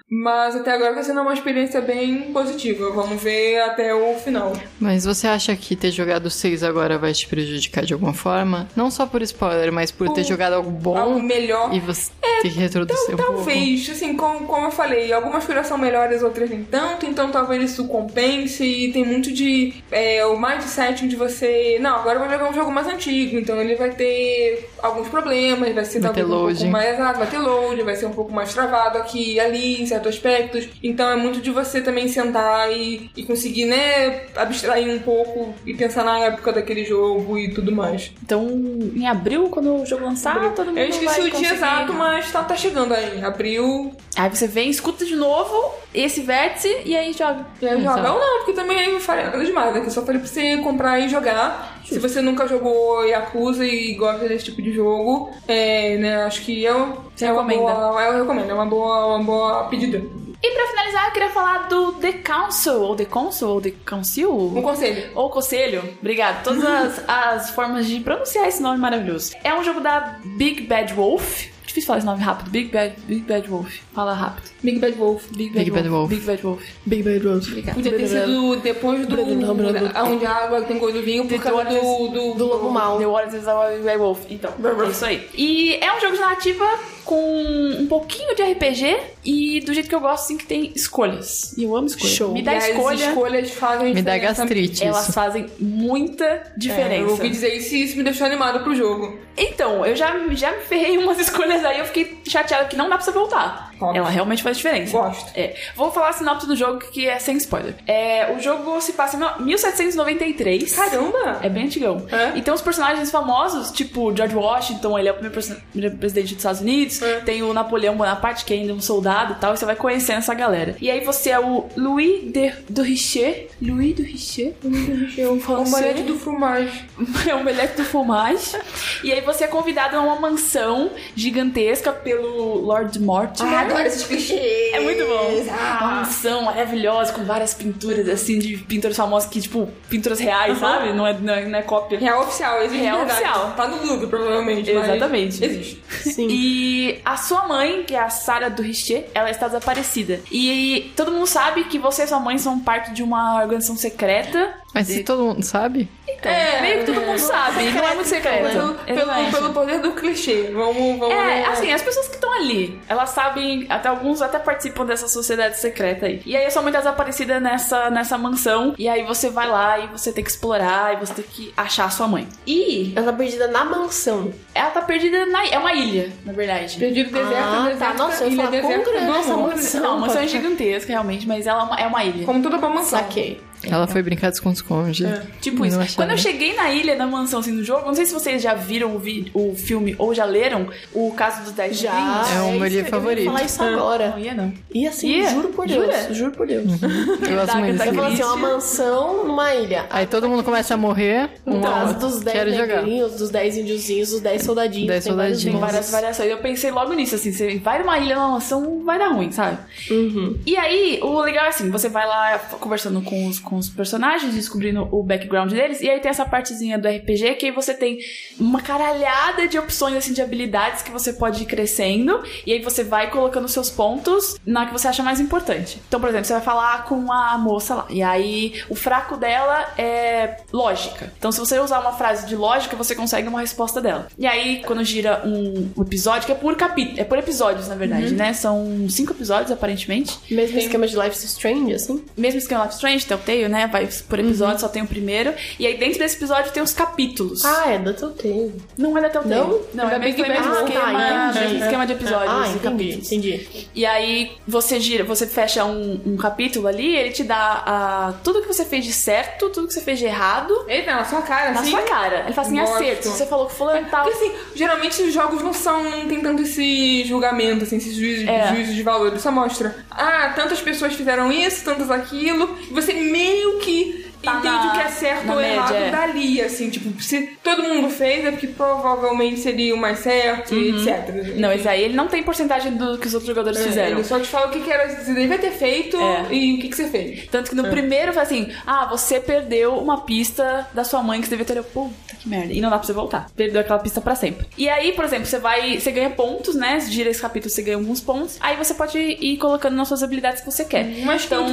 Mas 0.10 0.56
até 0.56 0.74
agora 0.74 0.96
tá 0.96 1.04
sendo 1.04 1.22
uma 1.22 1.34
experiência 1.34 1.82
bem 1.82 2.34
positiva. 2.34 2.92
Vamos 2.92 3.22
ver 3.22 3.62
até 3.62 3.94
o 3.94 4.16
final. 4.16 4.54
Mas 4.80 5.06
você 5.06 5.28
acha 5.28 5.56
que 5.56 5.76
ter 5.76 5.92
jogado 5.92 6.30
6 6.42 6.64
agora 6.64 6.98
vai 6.98 7.14
te 7.14 7.28
prejudicar 7.28 7.86
de 7.86 7.94
alguma 7.94 8.14
forma? 8.14 8.68
Não 8.76 8.90
só 8.90 9.06
por 9.06 9.22
spoiler, 9.22 9.72
mas 9.72 9.92
por 9.92 10.10
ter 10.10 10.24
jogado 10.24 10.54
algo 10.54 10.72
bom 10.72 10.98
Algo 10.98 11.22
melhor. 11.22 11.74
e 11.74 11.80
você 11.80 12.12
ter 12.42 12.50
que 12.50 12.60
reproduzir 12.60 13.14
um 13.14 13.18
pouco. 13.18 13.34
Talvez, 13.34 13.90
assim, 13.90 14.16
como, 14.16 14.48
como 14.48 14.66
eu 14.68 14.72
falei, 14.72 15.14
algumas 15.14 15.46
coisas 15.46 15.68
são 15.68 15.78
melhores, 15.78 16.24
outras 16.24 16.50
nem 16.50 16.64
tanto, 16.64 17.06
então 17.06 17.30
talvez 17.32 17.72
isso 17.72 17.88
compense. 17.88 18.64
E 18.64 18.92
tem 18.92 19.06
muito 19.06 19.32
de. 19.32 19.74
É, 19.92 20.26
o 20.26 20.40
mindset 20.40 21.08
de 21.08 21.16
você. 21.16 21.78
Não, 21.80 21.96
agora 21.98 22.16
eu 22.16 22.22
vou 22.22 22.30
jogar 22.30 22.50
um 22.50 22.54
jogo 22.54 22.72
mais 22.72 22.88
antigo, 22.88 23.38
então 23.38 23.60
ele 23.62 23.76
vai 23.76 23.92
ter 23.92 24.70
alguns 24.82 25.08
problemas, 25.08 25.74
vai 25.74 25.86
ser 25.86 26.00
Vai 26.00 26.12
talvez 26.14 26.28
um 26.28 26.48
pouco 26.48 26.72
mais. 26.72 26.94
Exato, 26.96 27.20
vai 27.20 27.28
ter 27.28 27.38
load, 27.38 27.82
vai 27.84 27.96
ser 27.96 28.06
um 28.08 28.14
pouco 28.14 28.34
mais 28.34 28.54
travado 28.54 28.98
aqui 28.98 29.34
e 29.34 29.40
ali, 29.40 29.82
em 29.82 29.86
certos 29.86 30.16
aspectos. 30.16 30.68
Então 30.82 31.10
é 31.10 31.16
muito 31.16 31.40
de 31.42 31.52
você 31.52 31.82
também 31.82 32.08
sentar 32.08 32.72
e, 32.72 33.12
e 33.16 33.24
conseguir, 33.24 33.66
né, 33.66 34.24
abstrair 34.36 34.90
um 34.90 35.00
pouco 35.00 35.54
e 35.66 35.74
pensar 35.74 36.04
na 36.04 36.31
época 36.34 36.54
daquele 36.54 36.84
jogo 36.84 37.38
e 37.38 37.54
tudo 37.54 37.72
mais. 37.72 38.12
Então, 38.24 38.48
em 38.96 39.08
abril, 39.08 39.50
quando 39.50 39.82
o 39.82 39.86
jogo 39.86 40.06
lançar, 40.06 40.54
todo 40.54 40.68
mundo 40.68 40.78
eu 40.78 40.90
esqueci 40.90 41.22
vai 41.22 41.30
o 41.30 41.32
dia 41.32 41.54
exato, 41.54 41.94
mas 41.94 42.32
tá, 42.32 42.44
tá 42.44 42.56
chegando 42.56 42.94
aí. 42.94 43.24
Abril, 43.24 43.94
Aí 44.16 44.30
você 44.30 44.46
vem, 44.46 44.70
escuta 44.70 45.06
de 45.06 45.16
novo 45.16 45.74
esse 45.94 46.22
vértice 46.22 46.82
e 46.86 46.96
aí 46.96 47.14
joga. 47.14 47.46
E 47.62 47.68
aí 47.68 47.82
joga 47.82 48.14
ou 48.14 48.20
não, 48.20 48.38
porque 48.40 48.54
também 48.54 48.78
aí 48.78 48.92
eu 48.92 49.00
falei 49.00 49.26
demais, 49.46 49.74
né? 49.74 49.80
Que 49.80 49.88
eu 49.88 49.92
só 49.92 50.06
falei 50.06 50.20
pra 50.20 50.28
você 50.28 50.58
comprar 50.58 51.00
e 51.00 51.08
jogar. 51.08 51.81
Se 51.86 52.00
você 52.00 52.22
nunca 52.22 52.48
jogou 52.48 53.06
Yakuza 53.06 53.66
e 53.66 53.94
gosta 53.96 54.28
desse 54.28 54.46
tipo 54.46 54.62
de 54.62 54.72
jogo, 54.72 55.30
é, 55.48 55.98
né, 55.98 56.24
acho 56.24 56.42
que 56.42 56.64
eu, 56.64 56.98
Você 57.16 57.26
é 57.26 57.32
uma 57.32 57.44
recomenda? 57.44 57.74
boa, 57.74 58.02
eu 58.04 58.20
recomendo, 58.22 58.50
é 58.50 58.54
uma 58.54 58.66
boa, 58.66 59.06
uma 59.16 59.24
boa 59.24 59.64
pedida. 59.66 60.02
E 60.44 60.52
pra 60.56 60.68
finalizar, 60.70 61.06
eu 61.06 61.12
queria 61.12 61.30
falar 61.30 61.68
do 61.68 61.92
The 61.94 62.14
Council, 62.14 62.82
ou 62.82 62.96
The 62.96 63.06
Council, 63.06 63.48
ou 63.48 63.62
The 63.62 63.74
Council. 63.86 64.34
Um 64.34 64.62
conselho. 64.64 65.12
Ou 65.14 65.30
Conselho, 65.30 65.84
obrigado. 66.00 66.44
Todas 66.44 66.64
as, 66.66 67.04
as 67.08 67.50
formas 67.52 67.86
de 67.86 68.00
pronunciar 68.00 68.48
esse 68.48 68.60
nome 68.62 68.80
maravilhoso. 68.80 69.34
É 69.44 69.54
um 69.54 69.64
jogo 69.64 69.80
da 69.82 70.18
Big 70.38 70.62
Bad 70.62 70.94
Wolf. 70.96 71.51
Difícil 71.66 71.88
falar 71.88 72.00
esse 72.00 72.08
nome 72.08 72.22
rápido. 72.22 72.50
Big 72.50 72.72
Bad, 72.72 72.96
Big 73.08 73.22
Bad 73.22 73.48
Wolf. 73.48 73.80
Fala 73.94 74.14
rápido. 74.14 74.50
Big 74.64 74.80
Bad 74.80 74.94
Wolf. 74.98 75.28
Big 75.36 75.50
Big 75.52 75.72
Bad 75.72 75.90
Wolf. 75.90 76.10
Big 76.10 76.22
Bad 76.22 76.42
Wolf. 76.42 76.64
Big 76.86 77.04
Bad 77.04 77.28
Rose. 77.28 77.50
Obrigada. 77.50 77.76
Podia 77.76 77.92
ter 77.94 78.08
sido 78.08 78.56
depois 78.58 79.08
do. 79.08 79.22
Onde 79.22 80.26
a 80.26 80.32
água 80.32 80.62
tem 80.64 80.78
gosto 80.78 80.98
do 80.98 81.04
vinho, 81.04 81.28
por 81.28 81.40
causa 81.42 81.66
do. 81.66 82.36
do, 82.36 82.46
Lobo 82.46 82.72
Mal. 82.72 82.98
The 82.98 83.06
Waters 83.06 83.48
of 83.48 83.50
a 83.50 83.70
Big 83.70 83.84
Bad 83.84 83.98
Wolf. 83.98 84.20
Então, 84.30 84.54
é 84.64 84.90
isso 84.90 85.06
aí. 85.06 85.28
E 85.34 85.76
é 85.76 85.96
um 85.96 86.02
jogo 86.02 86.14
de 86.14 86.20
narrativa 86.22 86.66
com 87.06 87.76
um 87.80 87.88
pouquinho 87.88 88.36
de 88.36 88.42
RPG 88.44 88.98
e 89.24 89.60
do 89.62 89.74
jeito 89.74 89.88
que 89.90 89.96
eu 89.96 90.00
gosto, 90.00 90.24
assim, 90.26 90.38
que 90.38 90.46
tem 90.46 90.72
escolhas. 90.76 91.54
E 91.58 91.64
eu 91.64 91.76
amo 91.76 91.88
escolhas. 91.88 92.16
Show. 92.16 92.32
Me 92.34 92.42
dá 92.42 92.54
e 92.54 92.58
as 92.58 92.68
escolha, 92.70 93.06
escolhas 93.10 93.52
fazem 93.52 93.94
Me 93.94 94.02
dá 94.02 94.18
gastrite 94.18 94.84
elas 94.84 95.04
isso. 95.04 95.14
fazem 95.14 95.48
muita 95.60 96.24
É, 96.26 96.44
diferença. 96.58 97.02
eu 97.04 97.10
ouvi 97.12 97.30
dizer 97.30 97.56
isso 97.56 97.76
e 97.76 97.84
isso 97.84 97.98
me 97.98 98.04
deixou 98.04 98.26
animado 98.28 98.64
pro 98.64 98.76
jogo. 98.76 99.20
Então, 99.38 99.86
eu 99.86 99.96
já, 99.96 100.14
já 100.32 100.52
me 100.52 100.62
ferrei 100.64 100.96
em 100.96 100.98
umas 100.98 101.18
escolhas 101.22 101.64
aí, 101.66 101.80
eu 101.80 101.86
fiquei 101.86 102.18
chateada 102.28 102.66
que 102.66 102.76
não 102.76 102.90
dá 102.90 102.96
pra 102.98 103.06
você 103.06 103.12
voltar. 103.12 103.71
Ela 103.94 104.10
realmente 104.10 104.44
faz 104.44 104.58
diferença. 104.58 104.92
Gosto. 104.92 105.32
É. 105.36 105.56
Vou 105.76 105.92
falar 105.92 106.10
a 106.10 106.14
sinopse 106.14 106.48
do 106.48 106.56
jogo 106.56 106.80
que 106.80 107.08
é 107.08 107.20
sem 107.20 107.38
spoiler. 107.38 107.76
É, 107.88 108.34
o 108.36 108.40
jogo 108.40 108.80
se 108.82 108.94
passa 108.94 109.18
em 109.40 109.44
1793. 109.44 110.74
Caramba! 110.76 111.40
É 111.42 111.50
bem 111.50 111.66
antigão. 111.66 112.06
É? 112.12 112.38
E 112.38 112.42
tem 112.42 112.54
uns 112.54 112.62
personagens 112.62 113.10
famosos, 113.12 113.72
tipo 113.72 114.16
George 114.16 114.36
Washington, 114.36 114.98
ele 114.98 115.10
é 115.10 115.12
o 115.12 115.16
primeiro, 115.16 115.42
primeiro 115.72 115.98
presidente 115.98 116.30
dos 116.30 116.38
Estados 116.38 116.62
Unidos. 116.62 117.02
É. 117.02 117.20
Tem 117.22 117.44
o 117.44 117.54
Napoleão 117.54 117.96
Bonaparte, 117.96 118.46
que 118.46 118.54
é 118.54 118.58
ainda 118.58 118.74
um 118.74 118.82
soldado 118.82 119.34
e 119.34 119.36
tal. 119.38 119.54
E 119.54 119.58
você 119.58 119.66
vai 119.66 119.76
conhecendo 119.76 120.20
essa 120.20 120.34
galera. 120.34 120.76
E 120.80 120.90
aí 120.90 121.02
você 121.04 121.32
é 121.32 121.40
o 121.40 121.66
Louis 121.76 122.32
de, 122.32 122.52
do 122.70 122.82
Richer. 122.82 123.50
Louis 123.62 123.96
do 123.96 124.04
Richer? 124.04 124.54
O 124.64 125.40
Francês. 125.40 125.74
omelete 125.74 126.04
do 126.04 126.18
fromage. 126.18 126.86
É 127.28 127.36
o 127.36 127.44
Melec 127.44 127.78
do 127.78 127.84
Fromage. 127.86 128.58
e 129.04 129.12
aí 129.12 129.22
você 129.22 129.44
é 129.44 129.48
convidado 129.48 129.96
a 129.96 130.02
uma 130.02 130.16
mansão 130.20 130.90
gigantesca 131.16 131.92
pelo 131.92 132.56
Lord 132.56 133.00
Mortimer. 133.00 133.71
Esses 133.80 134.04
clichês. 134.04 134.74
É 134.74 134.80
muito 134.80 135.06
bom. 135.06 135.30
Uma 135.42 135.54
Ah. 135.54 135.96
mansão 135.98 136.42
maravilhosa 136.44 137.14
com 137.14 137.24
várias 137.24 137.54
pinturas, 137.54 138.08
assim, 138.10 138.40
de 138.40 138.58
pintores 138.58 138.96
famosos 138.98 139.30
que, 139.30 139.42
tipo, 139.42 139.70
pinturas 139.90 140.20
reais, 140.20 140.58
sabe? 140.58 140.94
Não 140.94 141.06
é, 141.06 141.14
não 141.14 141.34
é, 141.34 141.46
não 141.46 141.60
é 141.60 141.62
cópia. 141.62 142.00
Real 142.00 142.22
oficial, 142.22 142.62
existe 142.62 142.82
Real 142.82 143.00
de 143.00 143.06
verdade. 143.06 143.22
oficial. 143.30 143.54
Tá 143.56 143.68
no 143.68 143.86
Louvre, 143.86 144.08
provavelmente. 144.08 144.72
mas 144.74 144.90
Exatamente. 144.90 145.44
Existe. 145.44 145.84
Sim. 146.04 146.28
E 146.30 147.00
a 147.06 147.18
sua 147.18 147.48
mãe, 147.48 147.84
que 147.84 147.96
é 147.96 148.00
a 148.00 148.10
Sarah 148.10 148.50
do 148.50 148.62
Richer, 148.62 149.06
ela 149.14 149.30
está 149.30 149.48
desaparecida. 149.48 150.20
E 150.32 150.92
todo 150.96 151.12
mundo 151.12 151.28
sabe 151.28 151.64
que 151.66 151.78
você 151.78 152.04
e 152.04 152.08
sua 152.08 152.20
mãe 152.20 152.38
são 152.38 152.60
parte 152.60 152.92
de 152.94 153.04
uma 153.04 153.42
organização 153.42 153.76
secreta. 153.76 154.54
Mas 154.74 154.88
se 154.88 155.04
todo 155.04 155.24
mundo 155.24 155.44
sabe? 155.44 155.90
Então, 156.08 156.32
É, 156.32 156.62
meio 156.62 156.80
que 156.80 156.86
todo 156.94 157.02
mundo 157.06 157.18
sabe, 157.20 157.72
não 157.72 157.84
é 157.84 157.96
muito 157.96 158.08
secreto. 158.08 158.50
Pelo, 158.52 158.74
pelo, 158.76 159.00
Exatamente. 159.02 159.32
pelo 159.36 159.54
poder 159.54 159.80
do 159.82 159.92
clichê. 159.94 160.52
Vamos, 160.54 161.00
vamos. 161.00 161.14
É, 161.16 161.46
assim, 161.46 161.72
as 161.74 161.82
pessoas 161.82 162.08
que 162.08 162.16
estão 162.16 162.32
ali, 162.34 162.80
elas 162.88 163.10
sabem, 163.10 163.66
até 163.70 163.90
alguns 163.90 164.22
até 164.22 164.40
participam 164.40 164.86
dessa 164.86 165.08
sociedade 165.08 165.58
secreta 165.60 166.06
aí. 166.06 166.22
E 166.26 166.36
aí 166.36 166.46
a 166.46 166.52
sua 166.52 166.62
mãe 166.62 166.72
tá 166.72 166.80
desaparecida 166.80 167.40
nessa, 167.40 167.90
nessa 167.90 168.18
mansão, 168.18 168.74
e 168.78 168.88
aí 168.88 169.04
você 169.04 169.30
vai 169.30 169.48
lá 169.48 169.80
e 169.80 169.88
você 169.88 170.12
tem 170.12 170.24
que 170.24 170.30
explorar, 170.30 170.94
e 170.94 170.98
você 170.98 171.14
tem 171.16 171.26
que 171.26 171.54
achar 171.58 171.86
a 171.86 171.90
sua 171.90 172.08
mãe. 172.08 172.28
E 172.46 172.94
Ela 172.96 173.12
tá 173.12 173.18
perdida 173.18 173.48
na 173.48 173.64
mansão. 173.66 174.32
ela 174.54 174.70
tá 174.70 174.82
perdida 174.82 175.26
na... 175.26 175.46
É 175.48 175.58
uma 175.58 175.74
ilha, 175.74 176.12
na 176.26 176.34
verdade. 176.34 176.78
Perdido 176.78 177.12
deserto, 177.12 177.36
Ah, 177.36 177.64
deserto, 177.70 177.80
tá. 177.80 177.94
Nossa, 177.94 178.24
eu 178.24 178.28
ilha 178.30 178.38
falar, 178.38 178.52
deserta 178.52 178.84
quão 178.84 178.94
grande 178.94 179.20
essa 179.20 179.38
mansão? 179.38 179.82
Não, 179.82 179.92
a 179.94 180.00
mansão 180.00 180.22
é 180.22 180.28
gigantesca, 180.28 180.92
realmente, 180.92 181.28
mas 181.28 181.48
ela 181.48 181.62
é 181.62 181.64
uma, 181.66 181.76
é 181.82 181.88
uma 181.88 182.04
ilha. 182.04 182.26
Como 182.26 182.42
toda 182.42 182.58
boa 182.58 182.74
mansão. 182.74 183.00
Saquei. 183.00 183.42
Ela 183.70 183.88
foi 183.88 184.02
brincar 184.02 184.30
de 184.30 184.36
esconde-esconde. 184.36 185.06
Tipo 185.40 185.64
E 185.66 185.68
isso. 185.68 185.78
não 185.78 185.84
acharam. 185.84 185.96
Quando 186.08 186.12
eu 186.12 186.18
cheguei 186.18 186.56
na 186.56 186.70
ilha, 186.72 186.96
na 186.96 187.06
mansão, 187.06 187.40
assim, 187.40 187.52
no 187.52 187.64
jogo, 187.64 187.86
não 187.86 187.94
sei 187.94 188.06
se 188.06 188.14
vocês 188.14 188.42
já 188.42 188.54
viram 188.54 188.96
o, 188.96 189.00
vi- 189.00 189.30
o 189.34 189.54
filme 189.56 189.96
ou 190.00 190.14
já 190.14 190.26
leram 190.26 190.68
o 190.94 191.12
caso 191.12 191.44
dos 191.44 191.54
10 191.54 191.78
Já. 191.80 191.92
É 192.36 192.42
o 192.42 192.52
meu 192.54 192.64
livro 192.68 192.80
Eu 192.80 192.84
ia 192.84 192.86
favorito. 192.86 193.26
falar 193.26 193.44
isso 193.44 193.64
agora. 193.64 194.10
Não 194.12 194.20
ia, 194.20 194.34
não. 194.34 194.54
E 194.74 194.88
assim, 194.88 195.10
Ia? 195.10 195.30
juro 195.30 195.50
por 195.50 195.68
Deus. 195.68 195.86
Jura? 195.86 196.14
Juro 196.14 196.32
por 196.32 196.48
Deus. 196.48 196.66
Eu 196.82 197.36
gosto 197.36 197.58
muito 197.58 197.58
Agatha 197.58 197.72
desse 197.72 197.88
Eu 197.88 197.94
falo 197.94 198.08
assim, 198.14 198.24
uma 198.24 198.36
mansão 198.38 199.26
numa 199.26 199.54
ilha. 199.56 199.86
Aí 199.90 200.06
todo 200.06 200.28
mundo 200.30 200.44
começa 200.44 200.74
a 200.74 200.78
morrer. 200.78 201.30
No 201.46 201.58
Um 201.58 201.62
caso 201.62 201.92
a 201.96 201.98
dos 201.98 202.16
um. 202.18 202.20
10 202.22 202.38
Quero 202.38 202.52
jogar. 202.52 202.76
negrinhos, 202.78 203.14
dos 203.16 203.30
10 203.30 203.58
índiozinhos, 203.58 204.10
dos 204.12 204.22
10 204.22 204.42
soldadinhos. 204.44 204.88
10 204.88 205.04
tem 205.04 205.14
vários 205.16 205.38
soldadinhos. 205.40 205.54
nomes. 205.62 205.72
Várias 205.72 205.92
variações. 205.92 206.30
Eu 206.30 206.38
pensei 206.40 206.72
logo 206.72 206.94
nisso, 206.94 207.16
assim, 207.16 207.32
você 207.32 207.58
vai 207.60 207.80
numa 207.80 207.98
ilha, 208.00 208.16
numa 208.16 208.30
mansão, 208.30 208.84
vai 208.84 208.98
dar 208.98 209.10
ruim, 209.10 209.32
sabe? 209.32 209.58
Uhum. 209.90 210.38
E 210.46 210.56
aí, 210.58 211.00
o 211.02 211.20
legal 211.22 211.46
é 211.46 211.50
assim, 211.50 211.70
você 211.70 211.90
vai 211.90 212.06
lá 212.08 212.38
conversando 212.60 213.02
com 213.02 213.28
os, 213.28 213.40
com 213.52 213.58
os 213.58 213.70
personagens, 213.70 214.34
descobrindo 214.34 214.88
o 214.94 215.04
background 215.04 215.52
deles, 215.52 215.82
e 215.82 215.90
aí 215.90 216.00
tem 216.00 216.10
essa 216.10 216.26
partezinha 216.26 216.80
do 216.80 216.88
RPG 216.88 217.36
que 217.36 217.48
aí 217.48 217.52
você 217.52 217.74
tem 217.74 218.00
uma 218.40 218.62
caralhada 218.62 219.46
de 219.46 219.60
opções, 219.60 219.98
assim, 219.98 220.14
de 220.14 220.22
habilidades 220.22 220.82
que 220.82 220.90
você 220.90 221.12
pode 221.12 221.44
ir 221.44 221.46
crescendo, 221.46 222.24
e 222.48 222.54
aí 222.54 222.62
você 222.62 222.82
vai 222.82 223.12
colocando 223.12 223.50
seus 223.50 223.70
pontos 223.70 224.38
na 224.46 224.66
que 224.68 224.72
você 224.72 224.88
acha 224.88 225.04
mais 225.04 225.20
importante. 225.20 225.82
Então, 225.86 226.00
por 226.00 226.08
exemplo, 226.08 226.26
você 226.26 226.32
vai 226.32 226.42
falar 226.42 226.86
com 226.86 227.12
a 227.12 227.38
moça 227.38 227.76
lá, 227.76 227.88
e 227.90 228.02
aí 228.02 228.64
o 228.70 228.76
fraco 228.76 229.18
dela 229.18 229.74
é 229.78 230.38
lógica. 230.54 231.12
Então, 231.18 231.30
se 231.30 231.38
você 231.38 231.60
usar 231.60 231.82
uma 231.82 231.92
frase 231.92 232.26
de 232.28 232.38
lógica, 232.38 232.78
você 232.78 232.96
consegue 232.96 233.28
uma 233.28 233.42
resposta 233.42 233.82
dela. 233.82 234.08
E 234.18 234.26
aí, 234.26 234.64
quando 234.66 234.82
gira 234.86 235.24
um 235.26 235.74
episódio, 235.82 236.26
que 236.26 236.32
é 236.32 236.36
por 236.36 236.56
capítulo, 236.56 237.02
é 237.02 237.04
por 237.04 237.18
episódios, 237.18 237.68
na 237.68 237.76
verdade, 237.76 238.14
né? 238.14 238.32
São 238.32 238.88
cinco 238.90 239.12
episódios, 239.12 239.52
aparentemente. 239.52 240.18
Mesmo 240.32 240.58
esquema 240.58 240.88
de 240.88 240.96
Life 240.96 241.18
is 241.18 241.24
Strange, 241.26 241.74
assim? 241.74 242.06
Mesmo 242.16 242.38
esquema 242.38 242.62
Life 242.62 242.76
is 242.76 242.78
Strange, 242.78 243.06
Telltale, 243.06 243.41
né? 243.50 243.68
Vai 243.68 243.88
por 244.08 244.20
episódio, 244.20 244.60
só 244.60 244.68
tem 244.68 244.82
o 244.84 244.88
primeiro. 244.88 245.34
E 245.60 245.66
aí 245.68 245.78
dentro 245.78 246.00
desse 246.00 246.16
episódio 246.18 246.52
tem 246.52 246.62
os 246.64 246.74
capítulos. 246.74 247.44
Ah, 247.46 247.72
é 247.72 247.78
da 247.78 247.94
Telltale. 247.94 248.54
Não 248.78 248.98
é 248.98 249.02
da 249.02 249.10
Telltale. 249.10 249.36
Não? 249.36 249.62
Não, 249.74 249.90
É 249.90 249.96
é 249.96 250.00
mesmo, 250.00 250.16
Big 250.18 250.30
mesmo 250.30 250.50
Bang. 250.52 250.64
esquema, 250.66 250.86
Ah, 250.88 250.92
tá, 250.94 251.30
entendi. 251.32 251.46
mesmo 251.54 251.64
esquema 251.66 251.88
de 251.88 251.94
episódios 251.94 252.32
Ah, 252.32 252.38
e 252.48 252.50
entendi, 252.50 252.60
capítulos. 252.64 253.12
entendi. 253.12 253.68
E 253.76 253.86
aí 253.86 254.32
você 254.48 254.80
gira, 254.80 255.04
você 255.04 255.26
fecha 255.28 255.66
um, 255.66 256.02
um 256.06 256.18
capítulo 256.18 256.68
ali, 256.68 256.96
ele 256.96 257.12
te 257.12 257.24
dá 257.24 257.64
ah, 257.66 258.14
tudo 258.24 258.42
que 258.42 258.48
você 258.48 258.66
fez 258.66 258.86
de 258.86 258.94
certo, 258.94 259.50
tudo 259.50 259.68
que 259.68 259.74
você 259.74 259.82
fez 259.82 260.00
de 260.00 260.06
errado. 260.06 260.54
Eita, 260.68 260.94
na 260.96 261.06
sua 261.06 261.22
cara, 261.22 261.52
Na 261.52 261.62
assim. 261.62 261.72
sua 261.72 261.82
cara. 261.84 262.22
Ele 262.26 262.34
fala 262.34 262.48
assim, 262.48 262.60
Gosto. 262.60 262.76
acerto. 262.76 263.10
Você 263.10 263.26
falou 263.26 263.48
que 263.48 263.54
fulano 263.56 263.88
tal. 263.90 264.04
Porque 264.06 264.18
assim, 264.26 264.32
geralmente 264.56 265.02
os 265.02 265.14
jogos 265.14 265.42
não 265.42 265.54
são. 265.54 265.84
não 265.84 266.08
tem 266.08 266.20
tanto 266.22 266.42
esse 266.44 267.04
julgamento, 267.06 267.64
assim, 267.64 267.78
esse 267.78 267.94
juízo, 267.94 268.30
É. 268.30 268.54
juízo 268.56 268.74
de 268.74 268.84
valor. 268.84 269.18
Só 269.20 269.32
mostra, 269.32 269.76
ah, 269.90 270.32
tantas 270.36 270.62
pessoas 270.62 270.94
fizeram 270.94 271.32
isso, 271.32 271.64
tantas 271.64 271.90
aquilo. 271.92 272.58
Você 272.72 272.94
meio 273.32 273.60
que 273.60 274.01
Tá 274.22 274.34
entende 274.38 274.56
na- 274.56 274.68
o 274.68 274.72
que 274.74 274.80
é 274.82 274.88
certo 274.90 275.32
ou 275.32 275.42
errado 275.42 275.74
é. 275.76 275.90
dali, 275.90 276.42
assim, 276.42 276.70
tipo, 276.70 277.02
se 277.02 277.22
todo 277.44 277.64
mundo 277.64 277.90
fez 277.90 278.26
é 278.26 278.32
porque 278.32 278.48
provavelmente 278.48 279.40
seria 279.40 279.74
o 279.74 279.78
mais 279.78 280.00
certo, 280.00 280.54
e 280.56 280.70
etc. 280.70 281.10
Uhum. 281.10 281.40
Não, 281.40 281.52
esse 281.52 281.68
aí 281.68 281.84
ele 281.84 281.96
não 281.96 282.08
tem 282.08 282.22
porcentagem 282.24 282.74
do 282.76 282.98
que 282.98 283.08
os 283.08 283.14
outros 283.14 283.28
jogadores 283.28 283.60
É, 283.60 283.64
fizeram. 283.64 283.92
Ele 283.98 284.04
só 284.04 284.20
te 284.20 284.28
fala 284.28 284.48
o 284.48 284.52
que, 284.52 284.60
que 284.62 284.72
era, 284.72 284.88
você 284.90 285.14
devia 285.14 285.38
ter 285.38 285.52
feito 285.52 285.98
É. 286.00 286.28
e 286.34 286.54
o 286.56 286.60
que, 286.60 286.70
que 286.70 286.76
você 286.76 286.88
fez. 286.88 287.28
Tanto 287.32 287.50
que 287.50 287.56
no 287.56 287.70
primeiro 287.70 288.14
foi 288.14 288.22
assim: 288.24 288.52
ah, 288.66 288.86
você 288.86 289.20
perdeu 289.20 289.76
uma 289.78 290.02
pista 290.02 290.68
da 290.74 290.84
sua 290.84 291.02
mãe 291.04 291.20
que 291.22 291.28
você 291.28 291.36
devia 291.36 291.46
ter. 291.56 291.62
Puta 291.62 292.16
que 292.20 292.28
merda. 292.28 292.52
E 292.54 292.60
não 292.62 292.70
dá 292.70 292.78
pra 292.78 292.86
você 292.88 292.94
voltar. 292.94 293.28
Perdeu 293.36 293.62
aquela 293.62 293.80
pista 293.80 294.02
pra 294.02 294.16
sempre. 294.16 294.48
E 294.58 294.68
aí, 294.68 294.92
por 294.94 295.06
exemplo, 295.06 295.26
você 295.26 295.38
vai. 295.40 295.80
Você 295.80 295.92
ganha 295.92 296.10
pontos, 296.10 296.56
né? 296.56 296.80
Gira 296.80 297.10
esse 297.10 297.22
capítulo, 297.22 297.52
você 297.54 297.62
ganha 297.62 297.78
alguns 297.78 298.02
pontos. 298.02 298.38
Aí 298.40 298.56
você 298.58 298.74
pode 298.74 298.98
ir 298.98 299.38
colocando 299.38 299.76
nas 299.76 299.88
suas 299.88 300.02
habilidades 300.04 300.42
que 300.42 300.52
você 300.52 300.66
quer. 300.66 300.86
Uma 301.04 301.16
Então. 301.16 301.46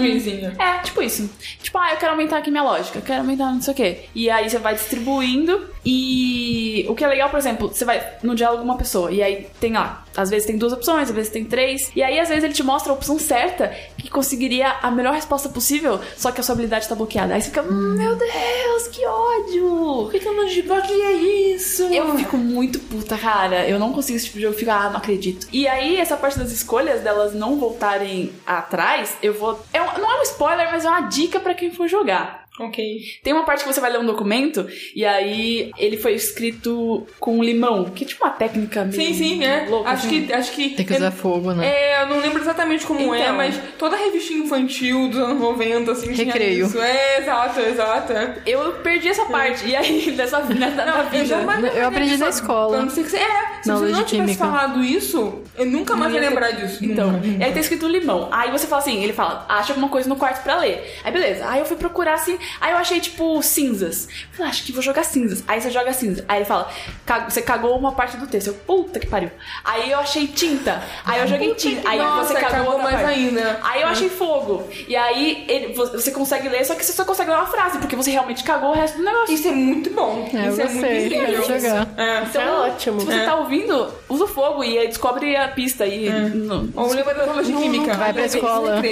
É, 0.58 0.78
tipo 0.82 1.02
isso. 1.02 1.30
Tipo, 1.62 1.78
ah, 1.78 1.90
eu 1.92 1.96
quero 1.98 2.12
aumentar 2.12 2.38
aqui 2.38 2.50
minha 2.50 2.57
lógica, 2.62 2.98
eu 2.98 3.02
quero 3.02 3.20
aumentar 3.20 3.52
não 3.52 3.60
sei 3.62 3.72
o 3.72 3.76
quê. 3.76 4.04
E 4.14 4.28
aí 4.30 4.48
você 4.48 4.58
vai 4.58 4.74
distribuindo. 4.74 5.68
E 5.84 6.84
o 6.88 6.94
que 6.94 7.02
é 7.04 7.08
legal, 7.08 7.30
por 7.30 7.38
exemplo, 7.38 7.68
você 7.68 7.84
vai 7.84 8.04
no 8.22 8.34
diálogo 8.34 8.60
com 8.62 8.68
uma 8.68 8.76
pessoa. 8.76 9.10
E 9.10 9.22
aí 9.22 9.46
tem 9.58 9.72
lá, 9.72 10.04
às 10.16 10.28
vezes 10.28 10.46
tem 10.46 10.58
duas 10.58 10.72
opções, 10.72 11.08
às 11.08 11.14
vezes 11.14 11.30
tem 11.32 11.44
três. 11.44 11.90
E 11.96 12.02
aí, 12.02 12.18
às 12.20 12.28
vezes, 12.28 12.44
ele 12.44 12.52
te 12.52 12.62
mostra 12.62 12.92
a 12.92 12.94
opção 12.94 13.18
certa 13.18 13.68
que 13.96 14.10
conseguiria 14.10 14.68
a 14.82 14.90
melhor 14.90 15.14
resposta 15.14 15.48
possível, 15.48 15.98
só 16.16 16.30
que 16.30 16.40
a 16.40 16.44
sua 16.44 16.52
habilidade 16.54 16.86
tá 16.88 16.94
bloqueada. 16.94 17.34
Aí 17.34 17.40
você 17.40 17.48
fica, 17.48 17.62
"Hum, 17.62 17.94
meu 17.96 18.16
Deus, 18.16 18.88
que 18.88 19.04
ódio! 19.06 19.68
Por 20.02 20.10
que, 20.10 20.18
que 20.20 20.28
eu 20.28 20.34
não 20.34 20.44
desbloqueei 20.44 21.54
isso? 21.54 21.84
Eu 21.84 22.16
fico 22.18 22.36
muito 22.36 22.78
puta, 22.80 23.16
cara. 23.16 23.66
Eu 23.68 23.78
não 23.78 23.92
consigo 23.92 24.16
esse 24.16 24.26
tipo 24.26 24.36
de 24.36 24.42
jogo. 24.42 24.54
Eu 24.54 24.58
fico, 24.58 24.70
ah, 24.70 24.90
não 24.90 24.98
acredito. 24.98 25.46
E 25.52 25.66
aí, 25.66 25.96
essa 25.96 26.16
parte 26.16 26.38
das 26.38 26.50
escolhas, 26.52 27.00
delas 27.00 27.32
não 27.34 27.56
voltarem 27.58 28.32
atrás, 28.46 29.16
eu 29.22 29.32
vou. 29.34 29.58
É 29.72 29.80
um- 29.80 29.98
não 29.98 30.12
é 30.16 30.20
um 30.20 30.22
spoiler, 30.22 30.68
mas 30.70 30.84
é 30.84 30.88
uma 30.88 31.02
dica 31.02 31.40
pra 31.40 31.54
quem 31.54 31.70
for 31.70 31.88
jogar. 31.88 32.46
Ok. 32.60 33.00
Tem 33.22 33.32
uma 33.32 33.44
parte 33.44 33.64
que 33.64 33.72
você 33.72 33.80
vai 33.80 33.90
ler 33.90 34.00
um 34.00 34.06
documento 34.06 34.66
e 34.94 35.04
aí 35.04 35.70
ele 35.78 35.96
foi 35.96 36.14
escrito 36.14 37.06
com 37.20 37.42
limão, 37.42 37.84
que 37.86 38.04
é 38.04 38.06
tipo 38.06 38.24
uma 38.24 38.32
técnica 38.32 38.84
meio 38.84 38.92
Sim, 39.00 39.14
sim, 39.14 39.44
é. 39.44 39.66
louca. 39.68 39.90
acho, 39.90 40.06
assim. 40.06 40.22
que, 40.26 40.32
acho 40.32 40.52
que. 40.52 40.68
Tem 40.70 40.86
que 40.86 40.94
usar 40.94 41.10
fogo, 41.10 41.52
né? 41.52 41.66
É, 41.66 42.02
eu 42.02 42.06
não 42.08 42.18
lembro 42.20 42.40
exatamente 42.42 42.86
como 42.86 43.14
é, 43.14 43.22
Então. 43.22 43.36
mas 43.36 43.58
toda 43.78 43.96
revista 43.96 44.32
infantil 44.32 45.08
dos 45.08 45.18
anos 45.18 45.40
90, 45.40 45.92
assim, 45.92 46.12
tinha 46.12 46.26
Recreio. 46.26 46.66
isso. 46.66 46.78
É, 46.80 47.18
exato, 47.20 47.60
exato. 47.60 48.12
é. 48.12 48.36
Eu 48.46 48.72
perdi 48.82 49.08
essa 49.08 49.24
parte. 49.26 49.66
E 49.68 49.76
aí, 49.76 50.10
dessa 50.16 50.40
nessa, 50.40 50.84
na 50.84 50.98
eu 51.04 51.10
vida. 51.10 51.68
Eu 51.68 51.76
ia 51.76 51.86
aprendi 51.86 52.16
na 52.16 52.28
escola. 52.28 52.82
não 52.82 52.90
ser 52.90 53.04
que 53.04 53.10
você- 53.10 53.18
É, 53.18 53.62
se 53.62 53.68
Na 53.68 53.76
você 53.76 53.86
não 53.92 54.04
tivesse 54.04 54.06
química. 54.36 54.44
falado 54.44 54.82
isso, 54.84 55.42
eu 55.56 55.66
nunca 55.66 55.94
mais 55.96 56.12
ia 56.12 56.20
Não 56.20 56.28
ter- 56.28 56.34
lembrar 56.34 56.50
disso. 56.52 56.84
Então, 56.84 57.12
Nunca. 57.12 57.26
e 57.26 57.42
aí 57.44 57.52
tá 57.52 57.60
escrito 57.60 57.86
limão. 57.88 58.28
Aí 58.32 58.50
você 58.50 58.66
fala 58.66 58.82
assim, 58.82 59.02
ele 59.02 59.12
fala, 59.12 59.44
acha 59.48 59.72
alguma 59.72 59.88
coisa 59.88 60.08
no 60.08 60.16
quarto 60.16 60.42
pra 60.42 60.58
ler. 60.58 60.96
Aí 61.04 61.12
beleza. 61.12 61.48
Aí 61.48 61.60
eu 61.60 61.66
fui 61.66 61.76
procurar 61.76 62.14
assim, 62.14 62.38
aí 62.60 62.72
eu 62.72 62.78
achei 62.78 63.00
tipo 63.00 63.42
cinzas. 63.42 64.08
Falei, 64.32 64.50
acho 64.50 64.64
que 64.64 64.72
vou 64.72 64.82
jogar 64.82 65.04
cinzas. 65.04 65.42
Aí 65.46 65.60
você 65.60 65.70
joga 65.70 65.92
cinza. 65.92 66.24
Aí 66.28 66.38
ele 66.38 66.44
fala, 66.44 66.70
"Ca- 67.06 67.28
você 67.28 67.42
cagou 67.42 67.76
uma 67.78 67.92
parte 67.92 68.16
do 68.16 68.26
texto. 68.26 68.48
Eu, 68.48 68.54
puta 68.54 68.98
que 68.98 69.06
pariu. 69.06 69.30
Aí 69.64 69.90
eu 69.90 69.98
achei 69.98 70.26
tinta. 70.26 70.82
Aí 71.04 71.20
eu 71.20 71.26
joguei 71.26 71.54
tinta. 71.54 71.88
Aí 71.88 71.98
Nossa, 71.98 72.34
você 72.34 72.40
cagou, 72.40 72.64
cagou 72.66 72.78
mais 72.82 73.00
parte. 73.02 73.18
ainda. 73.18 73.60
Aí 73.62 73.82
eu 73.82 73.88
achei 73.88 74.08
fogo. 74.08 74.68
E 74.86 74.94
aí 74.96 75.44
ele- 75.48 75.72
vo- 75.74 75.86
você 75.92 76.10
consegue 76.10 76.48
ler, 76.48 76.64
só 76.64 76.74
que 76.74 76.84
você 76.84 76.92
só 76.92 77.04
consegue 77.04 77.30
ler 77.30 77.36
uma 77.36 77.46
frase, 77.46 77.78
porque 77.78 77.96
você 77.96 78.10
realmente 78.10 78.42
cagou 78.44 78.70
o 78.70 78.74
resto 78.74 78.98
do 78.98 79.04
negócio. 79.04 79.34
Isso 79.34 79.48
é 79.48 79.52
muito 79.52 79.90
bom. 79.90 80.28
É, 80.32 80.46
eu 80.48 80.52
isso 80.52 80.60
é 80.60 80.64
gostei. 80.64 81.00
muito 81.00 81.14
incrível. 81.14 81.42
Jogar. 81.60 81.88
É. 81.96 82.22
Isso 82.24 82.38
é 82.38 82.50
ótimo. 82.52 83.00
Se 83.00 83.06
você 83.06 83.24
tá 83.24 83.36
ouvindo, 83.36 83.92
usa 84.08 84.24
o 84.24 84.28
fogo 84.28 84.62
e 84.64 84.78
aí 84.78 84.88
descobre 84.88 85.36
a 85.36 85.48
pista 85.48 85.86
e 85.86 86.08
não, 86.10 86.68
Ou 86.74 86.92
lembra 86.92 87.14
da 87.14 87.24
aula 87.24 87.42
de 87.42 87.52
Não, 87.52 87.60
química. 87.62 87.86
não 87.92 87.94
vai 87.98 88.12
pra 88.12 88.24
escola. 88.26 88.82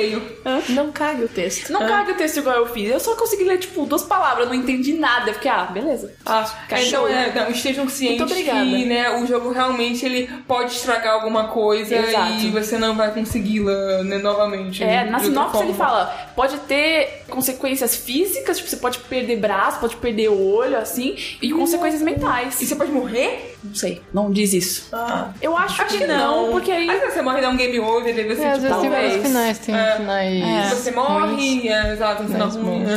Não 0.69 0.93
cague 0.93 1.25
o 1.25 1.29
texto. 1.29 1.71
não 1.73 1.87
caga 1.87 2.13
o 2.13 2.15
texto 2.15 2.39
igual 2.39 2.57
eu 2.57 2.67
fiz. 2.67 2.91
Eu 2.91 3.01
só 3.01 3.15
consegui 3.15 3.45
ler, 3.47 3.59
tipo, 3.59 3.85
duas 3.87 4.03
palavras, 4.03 4.47
não 4.49 4.55
entendi 4.55 4.93
nada. 4.95 5.31
Eu 5.31 5.35
fiquei, 5.35 5.51
ah, 5.51 5.65
beleza. 5.65 6.13
Ah, 6.25 6.45
então 6.71 7.07
é, 7.09 7.33
não, 7.35 7.51
estejam 7.51 7.89
cientes 7.89 8.33
que 8.33 8.85
né, 8.85 9.11
o 9.19 9.27
jogo 9.27 9.51
realmente 9.53 10.05
ele 10.05 10.29
pode 10.47 10.73
estragar 10.73 11.15
alguma 11.15 11.49
coisa 11.49 11.95
Exato. 11.97 12.33
e 12.43 12.51
você 12.51 12.79
não 12.79 12.95
vai 12.95 13.13
consegui-la 13.13 14.03
né, 14.05 14.19
novamente. 14.19 14.83
É, 14.83 15.05
de 15.05 15.11
na 15.11 15.19
sinopse 15.19 15.63
ele 15.63 15.75
fala, 15.75 16.07
pode 16.35 16.57
ter 16.59 17.25
consequências 17.29 17.97
físicas, 17.97 18.59
tipo, 18.59 18.69
você 18.69 18.77
pode 18.77 18.99
perder 19.01 19.37
braço, 19.37 19.79
pode 19.81 19.97
perder 19.97 20.29
olho, 20.29 20.77
assim, 20.77 21.17
e 21.41 21.51
consequências 21.53 22.03
mentais. 22.03 22.61
E 22.61 22.67
você 22.67 22.75
pode 22.77 22.91
morrer? 22.91 23.57
Não 23.63 23.75
sei, 23.75 24.01
não 24.13 24.31
diz 24.31 24.53
isso. 24.53 24.89
Ah. 24.93 25.31
Eu 25.43 25.57
acho, 25.57 25.83
Acho 25.83 25.99
que, 25.99 26.07
não, 26.07 26.51
porque 26.51 26.71
aí... 26.71 26.89
Às 26.89 27.01
vezes 27.01 27.15
você 27.15 27.23
morre 27.23 27.39
e 27.39 27.43
dá 27.43 27.49
um 27.51 27.57
game 27.57 27.79
over, 27.81 28.17
e 28.17 28.23
você 28.35 28.43
É, 28.43 28.51
às 28.53 28.55
tipo, 28.61 28.69
vezes 28.69 28.81
tem 28.81 28.91
vários 28.91 29.13
talvez. 29.13 29.27
finais, 29.27 29.59
tem 29.59 29.75
É. 29.75 29.97
finais. 29.97 30.43
É. 30.43 30.75
você 30.75 30.91
morre, 30.93 31.69
é, 31.69 31.93
exato, 31.93 32.23
no 32.23 32.29
final 32.29 32.49
ruim. 32.49 32.85
bom. 32.85 32.97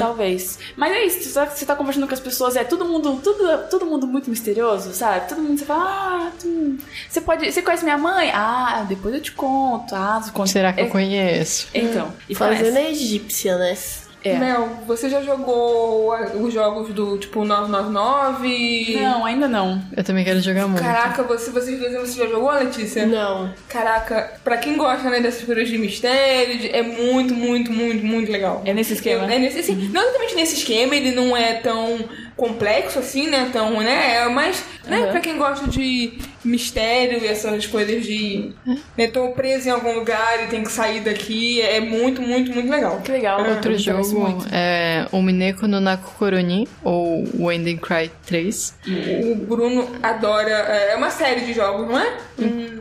Mas 0.75 0.91
é 0.91 1.05
isso, 1.05 1.23
você 1.29 1.33
tá- 1.33 1.45
tá 1.73 1.75
conversando 1.75 2.07
com 2.07 2.13
as 2.13 2.19
pessoas, 2.19 2.55
é 2.55 2.63
todo 2.63 2.85
mundo, 2.85 3.19
tudo, 3.23 3.69
todo 3.69 3.85
mundo 3.85 4.07
muito 4.07 4.29
misterioso, 4.29 4.93
sabe? 4.93 5.27
Todo 5.27 5.41
mundo 5.41 5.57
você 5.59 5.65
fala, 5.65 5.83
ah, 5.83 6.31
tu- 6.39 6.77
você 7.09 7.21
pode. 7.21 7.51
Você 7.51 7.61
conhece 7.61 7.83
minha 7.83 7.97
mãe? 7.97 8.31
Ah, 8.33 8.85
depois 8.87 9.13
eu 9.15 9.21
te 9.21 9.31
conto. 9.31 9.93
Ah, 9.95 10.19
você 10.21 10.31
conta. 10.31 10.49
Será 10.51 10.73
que 10.73 10.81
é, 10.81 10.83
eu 10.85 10.89
conheço? 10.89 11.67
Então. 11.73 12.13
E 12.27 12.35
Fazendo 12.35 12.77
a 12.77 12.81
egípcia, 12.81 13.57
né? 13.57 13.77
É. 14.23 14.37
Mel, 14.37 14.67
você 14.85 15.09
já 15.09 15.21
jogou 15.21 16.13
os 16.41 16.53
jogos 16.53 16.93
do 16.93 17.17
tipo 17.17 17.45
999? 17.45 18.97
Não, 19.01 19.25
ainda 19.25 19.47
não. 19.47 19.81
Eu 19.95 20.03
também 20.03 20.23
quero 20.25 20.41
jogar 20.41 20.67
muito. 20.67 20.83
Caraca, 20.83 21.23
você, 21.23 21.51
você, 21.51 21.77
você 21.77 22.19
já 22.19 22.27
jogou, 22.27 22.51
Letícia? 22.51 23.05
Não. 23.05 23.53
Caraca, 23.67 24.33
pra 24.43 24.57
quem 24.57 24.77
gosta 24.77 25.09
né, 25.09 25.19
dessas 25.19 25.43
coisas 25.43 25.67
de 25.67 25.77
mistério, 25.77 26.57
de- 26.59 26.69
é 26.69 26.81
muito, 26.81 27.33
muito, 27.33 27.71
muito, 27.71 28.05
muito 28.05 28.31
legal. 28.31 28.61
É 28.65 28.73
nesse 28.73 28.93
esquema. 28.93 29.31
É 29.31 29.39
nesse, 29.39 29.59
assim, 29.59 29.75
não 29.91 30.01
exatamente 30.01 30.35
nesse 30.35 30.55
esquema, 30.55 30.95
ele 30.95 31.11
não 31.11 31.35
é 31.35 31.53
tão 31.53 31.99
complexo 32.35 32.99
assim, 32.99 33.27
né? 33.29 33.49
Tão, 33.51 33.79
né? 33.81 34.15
É, 34.17 34.29
mas, 34.29 34.63
né, 34.85 34.99
Uhum. 35.05 35.11
pra 35.11 35.19
quem 35.19 35.37
gosta 35.37 35.67
de 35.69 36.17
mistério 36.43 37.23
e 37.23 37.27
essas 37.27 37.65
coisas 37.65 38.03
de. 38.03 38.51
Né, 38.97 39.07
tô 39.07 39.29
preso 39.29 39.67
em 39.67 39.71
algum 39.71 39.93
lugar 39.93 40.43
e 40.43 40.47
tenho 40.47 40.63
que 40.63 40.71
sair 40.71 41.01
daqui, 41.01 41.61
é 41.61 41.79
muito, 41.79 42.21
muito, 42.21 42.51
muito 42.51 42.69
legal. 42.69 43.01
Que 43.01 43.11
legal. 43.11 43.47
Outro 43.47 43.77
jogo 43.77 44.45
é 44.51 45.05
o 45.11 45.21
Mineko 45.21 45.67
no 45.67 45.79
Naku 45.79 46.11
Koroni, 46.17 46.67
ou 46.83 47.23
When 47.37 47.63
They 47.63 47.77
Cry 47.77 48.11
3. 48.25 48.75
O 49.23 49.35
Bruno 49.35 49.89
adora. 50.01 50.49
É 50.49 50.95
uma 50.95 51.09
série 51.09 51.41
de 51.41 51.53
jogos, 51.53 51.87
não 51.87 51.99
é? 51.99 52.17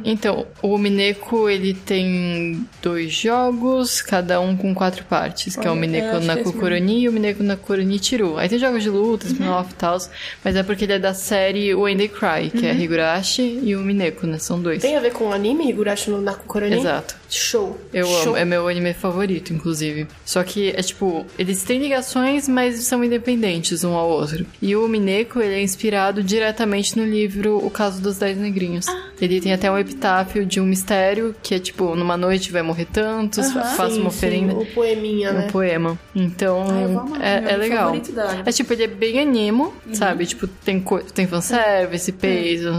Então, 0.05 0.47
o 0.63 0.79
Mineko, 0.79 1.49
ele 1.49 1.75
tem 1.75 2.67
dois 2.83 3.13
jogos, 3.13 4.01
cada 4.01 4.41
um 4.41 4.57
com 4.57 4.75
quatro 4.75 5.05
partes, 5.05 5.57
que 5.57 5.67
é 5.67 5.71
o 5.71 5.73
Olha, 5.73 5.81
Mineko 5.81 6.17
é, 6.17 6.25
é 6.25 6.35
mesmo. 6.35 6.53
Koroni 6.53 7.01
e 7.03 7.09
o 7.09 7.13
Mineko 7.13 7.45
Koroni 7.59 7.99
Chiru. 8.03 8.39
Aí 8.39 8.49
tem 8.49 8.59
jogos 8.59 8.83
de 8.83 8.91
luta, 8.91 9.27
spin-off 9.27 9.73
e 9.73 9.75
tal, 9.75 9.99
mas 10.45 10.57
é 10.57 10.63
porque 10.63 10.85
ele 10.85 10.95
é 10.95 10.99
da 10.99 11.15
série 11.15 11.75
When 11.75 11.97
They 11.97 12.09
Cry, 12.09 12.51
que 12.51 12.67
é 12.67 12.75
Higurashi 12.75 13.48
e 13.49 13.75
o 13.77 13.81
Mineko, 13.81 14.27
né? 14.27 14.39
São 14.39 14.61
dois. 14.61 14.83
Tem 14.83 14.97
a 14.97 15.01
ver 15.01 15.13
com 15.13 15.29
o 15.29 15.33
anime, 15.33 15.69
Higurashi 15.69 16.11
no 16.11 16.21
Naku 16.21 16.45
Koroni? 16.47 16.77
Exato. 16.77 17.17
Show. 17.31 17.79
Eu 17.93 18.07
Show. 18.07 18.29
amo, 18.29 18.37
é 18.37 18.45
meu 18.45 18.67
anime 18.69 18.95
favorito, 18.95 19.53
inclusive. 19.53 20.07
Só 20.25 20.43
que 20.43 20.71
é 20.71 20.83
tipo, 20.83 21.27
eles 21.39 21.63
têm 21.63 21.79
ligações, 21.81 22.49
mas 22.49 22.85
são 22.85 23.03
independentes 23.05 23.85
um 23.85 23.93
ao 23.95 24.09
outro. 24.09 24.47
E 24.63 24.75
o 24.75 24.87
Mineko, 24.89 25.41
ele 25.41 25.55
é 25.55 25.63
inspirado 25.63 26.23
diretamente 26.23 26.97
no 26.99 27.05
livro 27.05 27.59
O 27.65 27.71
Caso 27.71 28.01
dos 28.01 28.17
Dez 28.19 28.37
Negrinhos. 28.39 28.87
Ele 29.21 29.41
tem 29.41 29.53
até 29.53 29.71
um 29.71 29.77
epitáfio 29.79 30.47
de 30.47 30.61
um 30.61 30.65
mistério, 30.67 31.35
que 31.43 31.55
é 31.55 31.59
tipo, 31.59 31.95
numa 31.97 32.17
noite 32.17 32.51
vai 32.53 32.63
morrer 32.63 32.87
tantos, 32.87 33.51
fa- 33.53 33.63
faça 33.65 33.95
Sim, 33.95 34.01
uma 34.01 34.11
sim, 34.11 34.17
oferenda. 34.17 34.55
o 34.55 34.65
poeminha, 34.67 35.31
Um 35.31 35.35
né? 35.35 35.49
poema. 35.51 35.99
Então, 36.15 36.63
amar, 36.63 37.21
é, 37.21 37.53
é 37.53 37.57
legal. 37.57 37.93
É 38.47 38.53
tipo, 38.53 38.73
ele 38.73 38.85
é 38.85 38.87
bem 38.87 39.19
animo, 39.21 39.75
sabe? 39.93 40.25
Tipo, 40.25 40.47
tem, 40.47 40.83
tem 41.15 41.27
fanservice, 41.27 42.13
peso, 42.13 42.71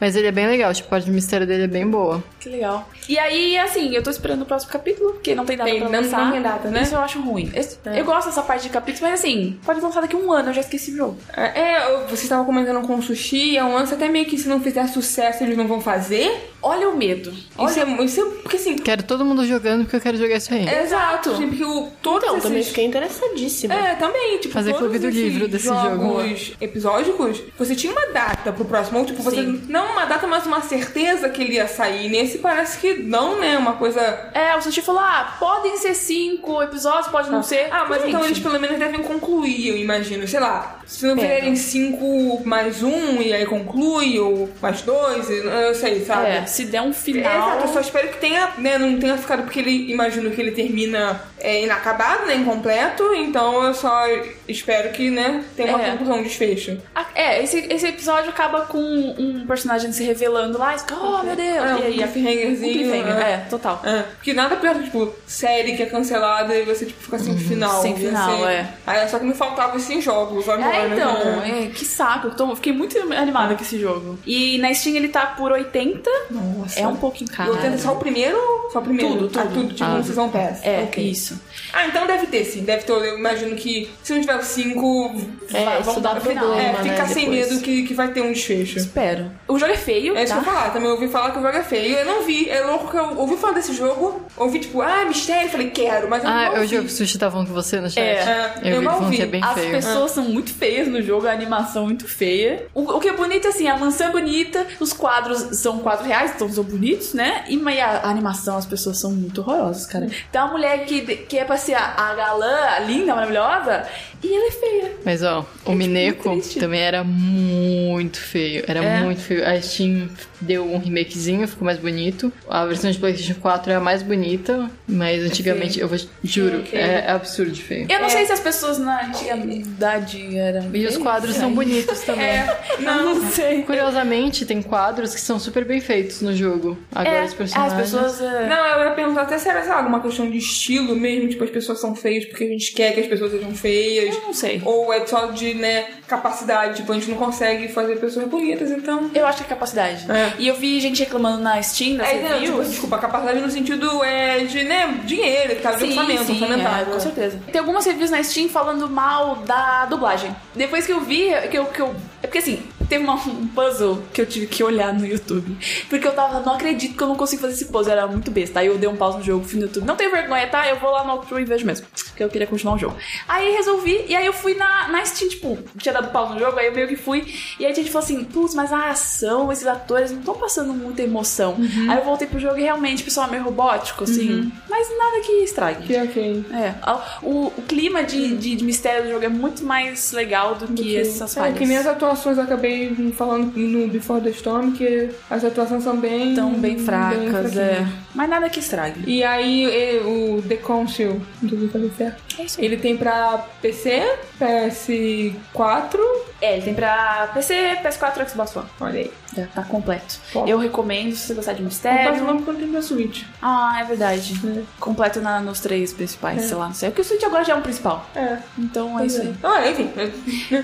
mas 0.00 0.13
ele 0.16 0.26
é 0.28 0.32
bem 0.32 0.46
legal. 0.46 0.72
Tipo, 0.72 0.88
a 0.88 0.90
parte 0.90 1.04
de 1.06 1.10
mistério 1.10 1.46
dele 1.46 1.64
é 1.64 1.68
bem 1.68 1.86
boa. 1.86 2.22
Que 2.40 2.48
legal. 2.48 2.88
E 3.08 3.18
aí, 3.18 3.58
assim, 3.58 3.94
eu 3.94 4.02
tô 4.02 4.10
esperando 4.10 4.42
o 4.42 4.46
próximo 4.46 4.72
capítulo, 4.72 5.12
porque 5.14 5.34
não 5.34 5.44
tem 5.44 5.56
data 5.56 5.70
Tem, 5.70 5.80
pra 5.80 5.88
não- 5.88 6.00
lançar. 6.00 6.24
não 6.24 6.32
tem 6.32 6.42
data, 6.42 6.68
né? 6.70 6.82
Isso 6.82 6.94
eu 6.94 7.00
acho 7.00 7.20
ruim. 7.20 7.50
Esse- 7.54 7.78
É. 7.84 8.00
Eu 8.00 8.04
gosto 8.04 8.26
dessa 8.28 8.42
parte 8.42 8.62
de 8.64 8.68
capítulos, 8.70 9.00
mas 9.00 9.20
assim, 9.20 9.58
pode 9.64 9.80
lançar 9.80 10.00
daqui 10.00 10.16
a 10.16 10.18
um 10.18 10.32
ano, 10.32 10.50
eu 10.50 10.54
já 10.54 10.60
esqueci 10.60 10.92
o 10.92 10.96
jogo. 10.96 11.16
É, 11.36 11.92
eu- 11.92 12.06
você 12.08 12.22
estava 12.24 12.44
comentando 12.44 12.86
com 12.86 12.94
o 12.96 13.02
sushi, 13.02 13.56
é 13.56 13.64
um 13.64 13.74
lance 13.74 13.92
até 13.94 14.08
meio 14.08 14.24
que 14.26 14.38
se 14.38 14.48
não 14.48 14.60
fizer 14.60 14.86
sucesso 14.88 15.44
eles 15.44 15.56
não 15.56 15.66
vão 15.66 15.80
fazer. 15.80 16.50
Olha 16.62 16.88
o 16.88 16.96
medo. 16.96 17.30
Isso 17.30 17.78
é, 17.80 18.04
isso 18.04 18.20
é 18.22 18.24
porque 18.42 18.56
assim. 18.56 18.76
Quero 18.76 19.02
todo 19.02 19.22
mundo 19.24 19.44
jogando 19.46 19.82
porque 19.82 19.96
eu 19.96 20.00
quero 20.00 20.16
jogar 20.16 20.36
isso 20.36 20.52
aí. 20.54 20.66
Exato. 20.66 21.32
Assim, 21.32 21.48
porque 21.48 21.64
o, 21.64 21.88
todos 22.00 22.22
Então, 22.24 22.36
esses... 22.38 22.48
também 22.48 22.62
fiquei 22.64 22.84
interessadíssima. 22.86 23.74
É, 23.74 23.94
também, 23.96 24.38
tipo, 24.38 24.54
Fazer 24.54 24.72
todos 24.72 24.88
clube 24.88 24.98
do 24.98 25.10
livro 25.10 25.46
desse 25.46 25.66
jogos 25.66 26.52
episódicos, 26.60 27.42
você 27.58 27.74
tinha 27.74 27.92
uma 27.92 28.06
data 28.12 28.52
pro 28.52 28.64
próximo, 28.64 28.98
ou 29.00 29.04
tipo, 29.04 29.22
você 29.22 29.42
Sim. 29.42 29.62
não 29.68 29.94
uma 30.04 30.06
data, 30.14 30.26
mas 30.26 30.46
uma 30.46 30.60
certeza 30.60 31.28
que 31.28 31.42
ele 31.42 31.54
ia 31.54 31.66
sair. 31.66 32.08
Nesse 32.08 32.38
parece 32.38 32.78
que 32.78 32.94
não, 32.94 33.38
né? 33.38 33.56
Uma 33.58 33.74
coisa. 33.74 34.00
É, 34.34 34.54
o 34.56 34.60
Sushi 34.62 34.82
falou: 34.82 35.00
ah, 35.00 35.36
podem 35.38 35.76
ser 35.76 35.94
cinco 35.94 36.62
episódios, 36.62 37.08
pode 37.08 37.30
não 37.30 37.42
ser. 37.42 37.68
Ah, 37.70 37.86
mas 37.88 38.00
Gente, 38.02 38.08
então 38.10 38.24
eles 38.24 38.38
pelo 38.38 38.60
menos 38.60 38.78
devem 38.78 39.02
concluir, 39.02 39.68
eu 39.68 39.76
imagino. 39.76 40.26
Sei 40.28 40.40
lá, 40.40 40.78
se 40.86 41.06
não 41.06 41.14
É. 41.16 41.20
fizerem 41.20 41.56
cinco 41.56 42.42
mais 42.44 42.82
um 42.82 43.20
e 43.22 43.32
aí 43.32 43.46
conclui, 43.46 44.18
ou 44.18 44.48
mais 44.60 44.82
dois, 44.82 45.28
eu 45.30 45.74
sei, 45.74 46.04
sabe? 46.04 46.28
É, 46.30 46.46
se 46.46 46.64
der 46.66 46.82
um 46.82 46.92
final. 46.92 47.32
Exato, 47.34 47.64
eu 47.64 47.72
só 47.72 47.80
espero 47.80 48.08
que 48.08 48.18
tenha, 48.18 48.50
né, 48.58 48.78
não 48.78 48.98
tenha 48.98 49.16
ficado 49.16 49.42
porque 49.44 49.60
ele 49.60 49.90
imagino 49.92 50.30
que 50.30 50.40
ele 50.40 50.50
termina 50.52 51.20
é, 51.40 51.62
inacabado, 51.64 52.26
né, 52.26 52.36
incompleto, 52.36 53.14
então 53.14 53.62
eu 53.64 53.74
só 53.74 54.02
espero 54.48 54.90
que, 54.92 55.10
né, 55.10 55.44
tenha 55.56 55.74
uma 55.76 55.82
É. 55.84 55.90
conclusão, 55.92 56.18
um 56.18 56.22
desfecho. 56.22 56.78
Ah, 56.94 57.04
É, 57.14 57.42
esse, 57.42 57.58
esse 57.72 57.86
episódio 57.86 58.30
acaba 58.30 58.62
com 58.62 58.78
um 58.78 59.46
personagem 59.46 59.88
se 59.94 60.04
revelando 60.04 60.58
lá, 60.58 60.74
e 60.74 60.78
oh 60.92 61.22
meu 61.22 61.36
Deus! 61.36 61.56
É, 61.56 61.74
um 61.74 61.78
e 61.78 61.82
aí, 61.84 61.92
cliffhangerzinho, 61.94 62.70
um 62.70 62.90
cliffhanger, 62.90 63.16
é. 63.26 63.32
é, 63.32 63.36
total. 63.48 63.80
É, 63.84 64.02
porque 64.02 64.32
nada 64.34 64.56
pior 64.56 64.74
que, 64.76 64.84
tipo, 64.84 65.12
série 65.26 65.76
que 65.76 65.82
é 65.82 65.86
cancelada 65.86 66.54
e 66.54 66.64
você, 66.64 66.86
tipo, 66.86 67.02
fica 67.02 67.18
sem 67.18 67.36
final. 67.36 67.76
Uhum. 67.76 67.82
Sem 67.82 67.90
Ia 67.92 67.96
final, 68.08 68.48
é. 68.48 68.68
Aí 68.86 69.08
só 69.08 69.18
que 69.18 69.24
me 69.24 69.34
faltava 69.34 69.76
esses 69.76 70.02
jogos 70.04 70.48
agora, 70.48 70.76
É, 70.76 70.88
então, 70.88 71.14
né? 71.36 71.64
é, 71.64 71.66
que 71.74 71.84
saco. 71.84 72.28
Eu, 72.28 72.34
tô- 72.34 72.54
fiquei 72.56 72.72
muito 72.72 72.98
animada 73.12 73.54
com 73.54 73.62
esse 73.62 73.78
jogo. 73.78 74.18
E 74.26 74.58
na 74.58 74.72
Steam 74.74 74.96
ele 74.96 75.08
tá 75.08 75.26
por 75.26 75.52
80. 75.52 76.10
Nossa. 76.30 76.80
É 76.80 76.86
um 76.86 76.96
pouquinho 76.96 77.30
caro. 77.30 77.50
Eu 77.52 77.56
tento 77.58 77.78
só 77.78 77.92
o 77.92 77.96
primeiro 77.96 78.38
só 78.72 78.80
o 78.80 78.82
primeiro? 78.82 79.08
Tudo, 79.14 79.28
tudo. 79.28 79.38
Ah, 79.38 79.46
tudo, 79.52 79.68
tipo, 79.74 79.84
Ah. 79.84 79.94
um 79.94 80.02
Season 80.02 80.28
Pass. 80.28 80.60
É, 80.64 80.82
Ok. 80.84 81.04
isso. 81.04 81.40
Ah, 81.72 81.86
então 81.86 82.06
deve 82.06 82.26
ter 82.26 82.44
sim, 82.44 82.62
deve 82.64 82.82
ter. 82.84 82.92
Eu 82.92 83.18
imagino 83.18 83.54
que 83.54 83.88
se 84.02 84.12
não 84.12 84.20
tiver 84.20 84.36
o 84.36 84.42
5, 84.42 85.14
É, 85.52 85.80
isso 85.80 86.00
dá 86.00 86.14
problema, 86.16 86.60
é, 86.60 86.72
né, 86.72 86.82
ficar 86.82 87.06
sem 87.06 87.30
depois. 87.30 87.50
medo 87.50 87.60
que, 87.62 87.82
que 87.84 87.94
vai 87.94 88.08
ter 88.08 88.22
um 88.22 88.32
desfecho. 88.32 88.78
Espero. 88.78 89.30
O 89.46 89.58
jogo 89.58 89.72
é 89.72 89.76
feio, 89.84 90.16
É 90.16 90.24
isso 90.24 90.34
tá? 90.34 90.40
que 90.40 90.48
eu 90.48 90.52
ia 90.52 90.58
falar, 90.58 90.72
também 90.72 90.90
ouvi 90.90 91.08
falar 91.08 91.30
que 91.32 91.38
o 91.38 91.42
jogo 91.42 91.56
é 91.56 91.62
feio. 91.62 91.96
Eu 91.98 92.04
não 92.04 92.22
vi, 92.22 92.48
é 92.48 92.60
louco 92.62 92.90
que 92.90 92.96
eu 92.96 93.18
ouvi 93.18 93.36
falar 93.36 93.52
desse 93.54 93.72
jogo, 93.74 94.22
ouvi 94.36 94.58
tipo, 94.60 94.80
ah, 94.82 95.04
mistério, 95.06 95.50
falei, 95.50 95.70
quero, 95.70 96.08
mas 96.08 96.22
eu 96.24 96.30
Ah, 96.30 96.46
não 96.46 96.54
eu 96.56 96.60
vi. 96.62 96.66
jogo 96.68 96.82
que 96.86 96.92
o 96.92 96.96
Sushi 96.96 97.18
tá 97.18 97.30
falando 97.30 97.48
com 97.48 97.54
você 97.54 97.80
no 97.80 97.88
chat. 97.90 98.00
É, 98.00 98.12
É, 98.14 98.52
eu 98.64 98.68
eu 98.74 98.78
vi 98.80 98.84
não 98.86 98.92
falando 98.94 99.10
vi. 99.10 99.16
que 99.16 99.22
é 99.22 99.26
bem 99.26 99.42
As 99.44 99.54
feio. 99.54 99.70
pessoas 99.70 100.10
são 100.10 100.24
muito 100.24 100.52
feias 100.52 100.88
no 100.88 101.00
jogo, 101.02 101.26
a 101.26 101.32
animação 101.32 101.82
é 101.82 101.86
muito 101.86 102.08
feia. 102.08 102.66
O, 102.74 102.82
o 102.82 103.00
que 103.00 103.08
é 103.08 103.12
bonito 103.12 103.46
é 103.46 103.50
assim, 103.50 103.68
a 103.68 103.76
mansão 103.76 104.08
é 104.08 104.10
bonita, 104.12 104.66
os 104.80 104.92
quadros 104.92 105.58
são 105.58 105.78
quatro 105.80 106.06
reais, 106.06 106.32
então 106.34 106.48
são 106.50 106.64
bonitos, 106.64 107.12
né? 107.14 107.44
E 107.48 107.56
mas 107.56 107.78
a, 107.78 107.84
a 107.84 108.08
animação, 108.10 108.56
as 108.56 108.66
pessoas 108.66 108.98
são 108.98 109.10
muito 109.10 109.40
horrorosas, 109.40 109.86
cara. 109.86 110.06
Tem 110.32 110.40
uma 110.40 110.50
mulher 110.50 110.84
que, 110.86 111.00
que 111.02 111.38
é 111.38 111.44
pra 111.44 111.56
ser 111.56 111.74
a, 111.74 111.94
a 111.96 112.14
galã, 112.14 112.54
a 112.76 112.78
linda, 112.80 113.14
maravilhosa, 113.14 113.84
e 114.24 114.34
ela 114.34 114.46
é 114.46 114.50
feia. 114.50 114.92
Mas 115.04 115.22
ó, 115.22 115.46
o 115.66 115.72
É, 115.72 116.10
tipo, 116.12 116.30
triste. 116.30 116.58
também 116.60 116.80
era 116.80 117.04
muito 117.04 118.18
feio. 118.18 118.64
Era 118.66 118.82
É. 118.82 119.00
muito 119.02 119.20
feio. 119.20 119.46
A 119.46 119.60
Steam 119.60 120.08
deu 120.40 120.64
um 120.64 120.78
remakezinho, 120.78 121.46
ficou 121.48 121.64
mais 121.64 121.78
bonito. 121.78 122.32
A 122.48 122.64
versão 122.66 122.90
de 122.90 122.98
PlayStation 122.98 123.38
4 123.40 123.72
é 123.72 123.74
a 123.76 123.80
mais 123.80 124.02
bonita, 124.02 124.70
mas 124.86 125.22
antigamente, 125.22 125.78
eu 125.80 125.88
vou, 125.88 125.98
juro, 126.22 126.62
é 126.72 127.10
absurdo 127.10 127.50
de 127.52 127.62
feio. 127.62 127.86
Eu 127.90 128.00
não 128.00 128.08
sei 128.08 128.26
se 128.26 128.32
as 128.32 128.40
pessoas 128.40 128.78
na 128.78 129.06
antiguidade 129.08 130.36
eram. 130.36 130.70
E 130.74 130.86
os 130.86 130.96
quadros 130.96 131.36
são 131.36 131.52
bonitos 131.54 132.00
também. 132.04 132.24
É, 132.24 132.58
Não, 132.80 133.14
não 133.16 133.30
sei. 133.30 133.62
Curiosamente, 133.62 134.44
tem 134.46 134.62
quadros 134.62 135.14
que 135.14 135.20
são 135.20 135.38
super 135.38 135.64
bem 135.64 135.80
feitos 135.80 136.20
no 136.20 136.34
jogo. 136.34 136.78
Agora 136.94 137.16
É, 137.18 137.24
os 137.24 137.34
personagens. 137.34 137.74
as 137.74 137.90
pessoas. 137.90 138.20
é, 138.20 138.48
Não, 138.48 138.64
eu 138.66 138.84
ia 138.84 138.90
perguntar 138.92 139.22
até 139.22 139.38
se 139.38 139.48
era, 139.48 139.60
sei 139.62 139.70
lá, 139.70 139.78
alguma 139.78 140.00
questão 140.00 140.30
de 140.30 140.38
estilo 140.38 140.94
mesmo, 140.96 141.28
tipo, 141.28 141.44
as 141.44 141.50
pessoas 141.50 141.80
são 141.80 141.94
feias 141.94 142.24
porque 142.26 142.44
a 142.44 142.48
gente 142.48 142.72
quer 142.72 142.92
que 142.92 143.00
as 143.00 143.06
pessoas 143.06 143.30
sejam 143.32 143.54
feias. 143.54 144.13
Eu 144.14 144.22
não 144.22 144.34
sei. 144.34 144.62
Ou 144.64 144.92
é 144.92 145.06
só 145.06 145.26
de, 145.26 145.54
né, 145.54 145.86
capacidade, 146.06 146.76
tipo, 146.76 146.92
a 146.92 146.94
gente 146.94 147.10
não 147.10 147.16
consegue 147.16 147.68
fazer 147.68 147.96
pessoas 147.96 148.26
bonitas, 148.28 148.70
então. 148.70 149.10
Eu 149.14 149.26
acho 149.26 149.38
que 149.38 149.44
é 149.44 149.46
capacidade. 149.48 150.10
É. 150.10 150.32
E 150.38 150.48
eu 150.48 150.54
vi 150.56 150.80
gente 150.80 151.00
reclamando 151.02 151.42
na 151.42 151.60
Steam, 151.62 151.96
das 151.96 152.08
É, 152.08 152.28
não, 152.28 152.40
tipo, 152.40 152.64
desculpa, 152.64 152.98
capacidade 152.98 153.40
no 153.40 153.50
sentido 153.50 154.02
é, 154.04 154.40
de, 154.40 154.62
né, 154.64 155.00
dinheiro, 155.04 155.56
que 155.56 155.62
tá 155.62 155.72
de 155.72 155.80
Sim, 155.80 155.88
orçamento, 155.88 156.24
sim, 156.24 156.32
orçamentário. 156.32 156.88
é, 156.88 156.92
com 156.92 157.00
certeza. 157.00 157.38
Tem 157.50 157.58
algumas 157.58 157.84
reviews 157.84 158.10
na 158.10 158.22
Steam 158.22 158.48
falando 158.48 158.88
mal 158.88 159.36
da 159.36 159.86
dublagem. 159.86 160.34
Depois 160.54 160.86
que 160.86 160.92
eu 160.92 161.00
vi, 161.00 161.28
que 161.50 161.58
eu, 161.58 161.66
que 161.66 161.80
eu. 161.80 161.94
É 162.22 162.26
porque 162.26 162.38
assim, 162.38 162.62
Tem 162.88 162.98
uma- 162.98 163.14
um 163.14 163.46
puzzle 163.48 164.02
que 164.12 164.20
eu 164.20 164.26
tive 164.26 164.46
que 164.46 164.62
olhar 164.62 164.92
no 164.92 165.06
YouTube. 165.06 165.56
Porque 165.88 166.06
eu 166.06 166.12
tava, 166.12 166.40
não 166.40 166.54
acredito 166.54 166.96
que 166.96 167.02
eu 167.02 167.08
não 167.08 167.16
consigo 167.16 167.42
fazer 167.42 167.54
esse 167.54 167.66
puzzle. 167.66 167.92
Era 167.92 168.06
muito 168.06 168.30
besta. 168.30 168.60
Aí 168.60 168.66
eu 168.66 168.78
dei 168.78 168.88
um 168.88 168.96
pause 168.96 169.18
no 169.18 169.24
jogo, 169.24 169.44
fui 169.44 169.58
no 169.58 169.66
YouTube. 169.66 169.84
Não 169.86 169.96
tenho 169.96 170.10
vergonha, 170.10 170.46
tá? 170.48 170.68
Eu 170.68 170.78
vou 170.78 170.90
lá 170.90 171.02
no 171.04 171.10
Walkthrough 171.10 171.40
e 171.40 171.44
vejo 171.44 171.64
mesmo. 171.66 171.86
Porque 172.08 172.22
eu 172.22 172.28
queria 172.28 172.46
continuar 172.46 172.74
o 172.74 172.78
jogo. 172.78 172.96
Aí 173.28 173.52
resolvi, 173.52 174.04
e 174.08 174.14
aí 174.14 174.24
eu 174.26 174.32
fui 174.32 174.54
na, 174.54 174.88
na 174.88 175.04
Steam, 175.04 175.28
tipo, 175.28 175.58
tinha 175.78 175.92
dado 175.92 176.10
pause 176.12 176.34
no 176.34 176.38
jogo, 176.40 176.58
aí 176.58 176.66
eu 176.66 176.72
meio 176.74 176.88
que 176.88 176.96
fui. 176.96 177.24
E 177.58 177.64
aí 177.66 177.72
a 177.72 177.74
gente 177.74 177.90
falou 177.90 178.04
assim, 178.04 178.22
putz, 178.24 178.54
mas 178.54 178.72
a 178.72 178.90
ação, 178.90 179.50
esses 179.52 179.66
atores 179.66 180.10
não 180.10 180.18
estão 180.20 180.34
passando 180.34 180.72
muita 180.72 181.02
emoção. 181.02 181.56
Aí 181.88 181.98
eu 181.98 182.04
voltei 182.04 182.26
pro 182.26 182.38
jogo 182.38 182.58
e 182.58 182.62
realmente 182.62 183.02
o 183.02 183.04
pessoal 183.04 183.26
é 183.28 183.30
meio 183.30 183.42
robótico, 183.44 184.04
assim. 184.04 184.52
Mas 184.68 184.88
nada 184.96 185.20
que 185.20 185.32
estrague. 185.44 185.86
Que 185.86 185.96
ok. 185.96 186.44
É, 186.52 186.74
o, 187.22 187.46
o 187.56 187.62
clima 187.66 188.02
de, 188.04 188.36
de, 188.36 188.54
de 188.56 188.64
mistério 188.64 189.04
do 189.04 189.10
jogo 189.10 189.24
é 189.24 189.28
muito 189.28 189.64
mais 189.64 190.12
legal 190.12 190.54
do 190.54 190.68
que 190.68 190.96
essas 190.96 191.36
É, 191.36 191.40
falhas. 191.40 191.58
que 191.58 191.66
nem 191.66 191.76
as 191.76 191.86
atuações 191.86 192.36
eu 192.38 192.44
acabei 192.44 192.73
falando 193.16 193.56
no 193.56 193.88
Before 193.88 194.20
the 194.20 194.30
Storm, 194.30 194.72
que 194.72 195.10
as 195.30 195.44
atuações 195.44 195.84
são 195.84 195.96
bem. 195.96 196.34
Tão 196.34 196.54
bem 196.54 196.78
fracas, 196.78 197.30
fraquinhas. 197.30 197.56
é. 197.56 197.86
Mas 198.14 198.28
nada 198.30 198.48
que 198.48 198.60
estrague. 198.60 199.02
E 199.06 199.22
aí 199.24 200.00
o 200.04 200.42
The 200.42 200.56
Council, 200.56 201.20
eu 201.42 201.68
falei 201.68 201.90
certo. 201.96 202.33
É. 202.38 202.46
Ele 202.58 202.76
tem 202.76 202.96
pra 202.96 203.44
PC, 203.62 204.16
PS4. 204.40 205.98
É, 206.40 206.54
ele 206.54 206.62
tem 206.62 206.74
pra 206.74 207.30
PC, 207.32 207.78
PS4 207.82 208.22
e 208.26 208.28
Xbox 208.28 208.56
One. 208.56 208.66
Olha 208.80 209.00
aí. 209.00 209.10
Já 209.36 209.46
tá 209.46 209.62
completo. 209.62 210.16
Top. 210.32 210.48
Eu 210.48 210.58
recomendo 210.58 211.12
se 211.16 211.26
você 211.26 211.34
gostar 211.34 211.52
de 211.54 211.60
Não 211.62 211.68
mistério. 211.68 212.04
faz 212.10 212.22
o 212.22 212.24
nome 212.24 212.42
quando 212.42 212.58
tem 212.58 212.68
pra 212.68 212.82
Switch. 212.82 213.24
Ah, 213.42 213.78
é 213.80 213.84
verdade. 213.84 214.34
É. 214.46 214.62
Completo 214.78 215.20
na, 215.20 215.40
nos 215.40 215.58
três 215.60 215.92
principais, 215.92 216.42
sei 216.42 216.56
lá, 216.56 216.66
não 216.66 216.74
sei. 216.74 216.90
Porque 216.90 217.00
o 217.02 217.04
Switch 217.04 217.22
agora 217.24 217.44
já 217.44 217.54
é 217.54 217.56
um 217.56 217.62
principal. 217.62 218.06
É. 218.14 218.38
Então 218.58 218.98
é 219.00 219.06
isso 219.06 219.20
aí. 219.22 219.34
Ah, 219.42 219.68
enfim. 219.68 219.90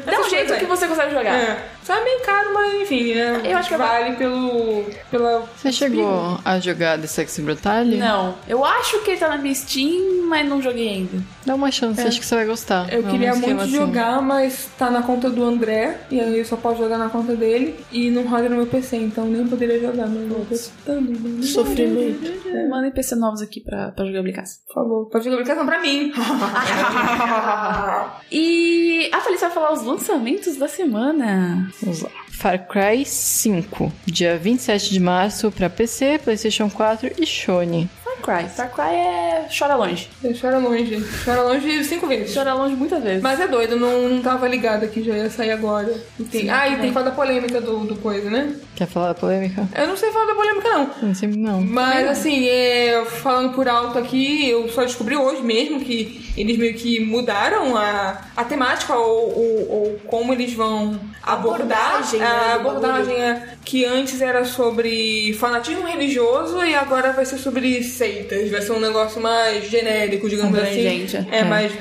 Dá 0.07 0.21
um 0.21 0.29
jeito 0.31 0.55
que 0.57 0.67
você 0.67 0.87
consegue 0.87 1.13
jogar. 1.13 1.35
É. 1.35 1.69
Só 1.83 1.95
é 1.95 2.05
bem 2.05 2.21
caro, 2.21 2.55
mas 2.55 2.75
enfim, 2.83 3.15
né? 3.15 3.41
Eu 3.45 3.57
acho 3.59 3.69
que 3.69 3.75
é 3.75 3.79
vale 3.79 4.17
pelo. 4.17 4.85
pela. 5.11 5.49
Você 5.57 5.73
chegou 5.73 6.39
a 6.45 6.61
jogar 6.61 6.99
The 7.01 7.07
Sexy 7.09 7.43
Brutale? 7.43 7.97
Não, 7.97 8.37
eu 8.47 8.65
acho 8.65 9.01
que 9.01 9.11
ele 9.13 9.19
tá 9.21 9.29
na 9.29 9.39
minha 9.39 9.55
Steam, 9.55 10.27
mas 10.29 10.47
não 10.49 10.63
joguei 10.63 10.89
ainda. 10.89 11.21
Dá 11.45 11.55
uma 11.55 11.71
chance, 11.71 12.01
acho 12.01 12.21
que 12.21 12.27
você 12.27 12.35
vai 12.35 12.47
gostar. 12.47 12.93
Eu 12.93 13.07
É 13.07 13.11
queria 13.11 13.35
muito 13.35 13.63
assim. 13.63 13.73
jogar, 13.73 14.21
mas 14.21 14.69
tá 14.79 14.91
na 14.91 15.03
conta 15.03 15.31
do 15.31 15.43
André, 15.43 15.99
e 16.11 16.21
aí 16.21 16.39
eu 16.39 16.45
só 16.45 16.57
posso 16.57 16.79
jogar 16.83 16.99
na 16.99 17.09
conta 17.09 17.35
dele, 17.35 17.77
e 17.91 18.11
não 18.11 18.27
roda 18.27 18.49
no 18.49 18.57
meu 18.57 18.67
PC, 18.67 18.97
então 18.99 19.25
nem 19.25 19.47
poderia 19.47 19.81
jogar, 19.81 20.07
mas 20.07 20.31
eu 20.31 20.47
tô 20.85 20.93
né? 21.01 21.43
Sofrimento. 21.43 22.21
Mandem 22.69 22.91
PC 22.91 23.15
novos 23.17 23.41
aqui 23.41 23.61
pra, 23.61 23.91
pra 23.93 24.05
jogar 24.05 24.23
Blicas. 24.23 24.61
Por 24.67 24.75
favor, 24.75 25.07
pode 25.09 25.25
jogar 25.25 25.37
aplicação 25.39 25.65
pra 25.67 25.81
mim. 25.81 26.13
E 28.33 29.09
a 29.13 29.19
Thalissa 29.21 29.47
vai 29.47 29.55
falar 29.55 29.73
os 29.73 29.83
lançamentos 29.83 30.57
da 30.57 30.69
semana. 30.69 31.69
Vamos 31.83 32.03
lá. 32.03 32.11
Far 32.31 32.67
Cry 32.69 33.05
5, 33.05 33.93
dia 34.07 34.39
27 34.39 34.91
de 34.93 35.01
março 35.01 35.51
pra 35.51 35.69
PC, 35.69 36.21
PlayStation 36.23 36.71
4 36.71 37.11
e 37.19 37.27
Sony. 37.27 37.91
Cry. 38.21 38.49
Far 38.49 38.71
Cry 38.71 38.95
é 38.95 39.49
chora 39.57 39.75
longe. 39.77 40.09
Chora 40.41 40.59
longe. 40.59 41.05
Chora 41.25 41.43
longe 41.43 41.85
cinco 41.85 42.07
vezes. 42.07 42.35
Chora 42.35 42.55
longe 42.55 42.75
muitas 42.75 43.03
vezes. 43.03 43.23
Mas 43.23 43.41
é 43.41 43.47
doido, 43.49 43.77
não, 43.77 44.09
não 44.09 44.23
tava 44.23 44.47
ligada 44.49 44.87
que 44.87 45.03
já 45.03 45.15
ia 45.17 45.31
sair 45.31 45.51
agora. 45.53 45.93
E 46.19 46.25
tem- 46.25 46.43
Sim, 46.43 46.51
ah, 46.51 46.59
e 46.67 46.71
também. 46.71 46.79
tem 46.81 46.89
que 46.89 46.95
falar 46.95 47.07
da 47.11 47.15
polêmica 47.17 47.61
do, 47.61 47.79
do 47.81 47.97
coisa, 47.97 48.31
né? 48.31 48.55
Quer 48.77 48.87
falar 48.87 49.09
da 49.09 49.15
polêmica? 49.15 49.67
Eu 49.77 49.87
não 49.89 49.97
sei 49.97 50.11
falar 50.11 50.27
da 50.27 50.35
polêmica, 50.35 50.69
não. 50.69 50.91
Não 51.03 51.15
sei, 51.15 51.29
não. 51.29 51.61
Mas 51.61 52.09
assim, 52.09 52.49
é, 52.49 53.05
falando 53.07 53.53
por 53.55 53.69
alto 53.69 53.99
aqui, 53.99 54.49
eu 54.49 54.69
só 54.69 54.83
descobri 54.83 55.17
hoje 55.17 55.43
mesmo 55.43 55.81
que 55.81 56.31
eles 56.37 56.57
meio 56.57 56.75
que 56.75 57.01
mudaram 57.05 57.77
a, 57.77 58.21
a 58.37 58.45
temática 58.45 58.95
ou, 58.95 59.39
ou- 59.39 59.71
ou 59.71 60.01
como 60.07 60.33
eles 60.33 60.53
vão 60.55 60.99
abordar 61.23 61.97
Abordagem, 61.97 62.21
né, 62.21 62.27
a 62.27 62.59
do 62.59 62.69
abordagem 62.69 63.15
é, 63.17 63.49
que 63.65 63.85
antes 63.85 64.21
era 64.21 64.45
sobre 64.45 65.33
fanatismo 65.39 65.87
religioso 65.87 66.65
e 66.65 66.75
agora 66.75 67.13
vai 67.13 67.25
ser 67.25 67.39
sobre 67.39 67.83
seitas. 67.85 68.51
Vai 68.51 68.63
ser 68.63 68.73
um 68.73 68.81
negócio 68.81 69.21
mais 69.21 69.69
genérico, 69.71 70.29
digamos 70.29 70.57
Abrangente, 70.59 71.17
assim. 71.17 71.29
é. 71.31 71.39
É, 71.41 71.45
mais. 71.45 71.73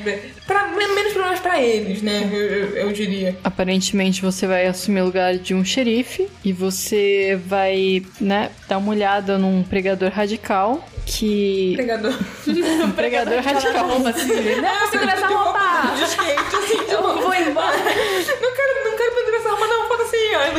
Pra, 0.45 0.67
menos 0.67 1.13
problemas 1.13 1.39
pra 1.39 1.61
eles, 1.61 2.01
né? 2.01 2.29
Eu, 2.31 2.39
eu- 2.39 2.77
eu 2.77 2.91
diria. 2.91 3.35
Aparentemente 3.43 4.21
você 4.21 4.45
vai 4.47 4.65
assumir 4.67 5.01
o 5.01 5.05
lugar 5.05 5.35
de 5.37 5.53
um 5.53 5.63
xerife 5.63 6.27
e 6.43 6.51
você 6.51 7.39
vai, 7.45 8.03
né, 8.19 8.49
dar 8.67 8.77
uma 8.77 8.91
olhada 8.91 9.37
num 9.37 9.63
pregador 9.63 10.09
radical 10.11 10.83
que. 11.05 11.73
Pregador. 11.75 12.13
Um 12.83 12.91
pregador 12.91 13.39
radical. 13.41 13.87
roupa 13.87 14.09
assim. 14.09 14.27
Não, 14.61 14.91
segura 14.91 15.11
essa 15.11 15.27
roupa! 15.27 15.93
De 15.95 16.03
skate, 16.03 16.55
assim, 16.55 16.91
Eu 16.91 17.01
vou 17.01 17.33
embora. 17.33 17.77
Não 17.77 18.55
quero, 18.55 18.89
não 18.89 18.97
quero 18.97 19.11
perder 19.15 19.38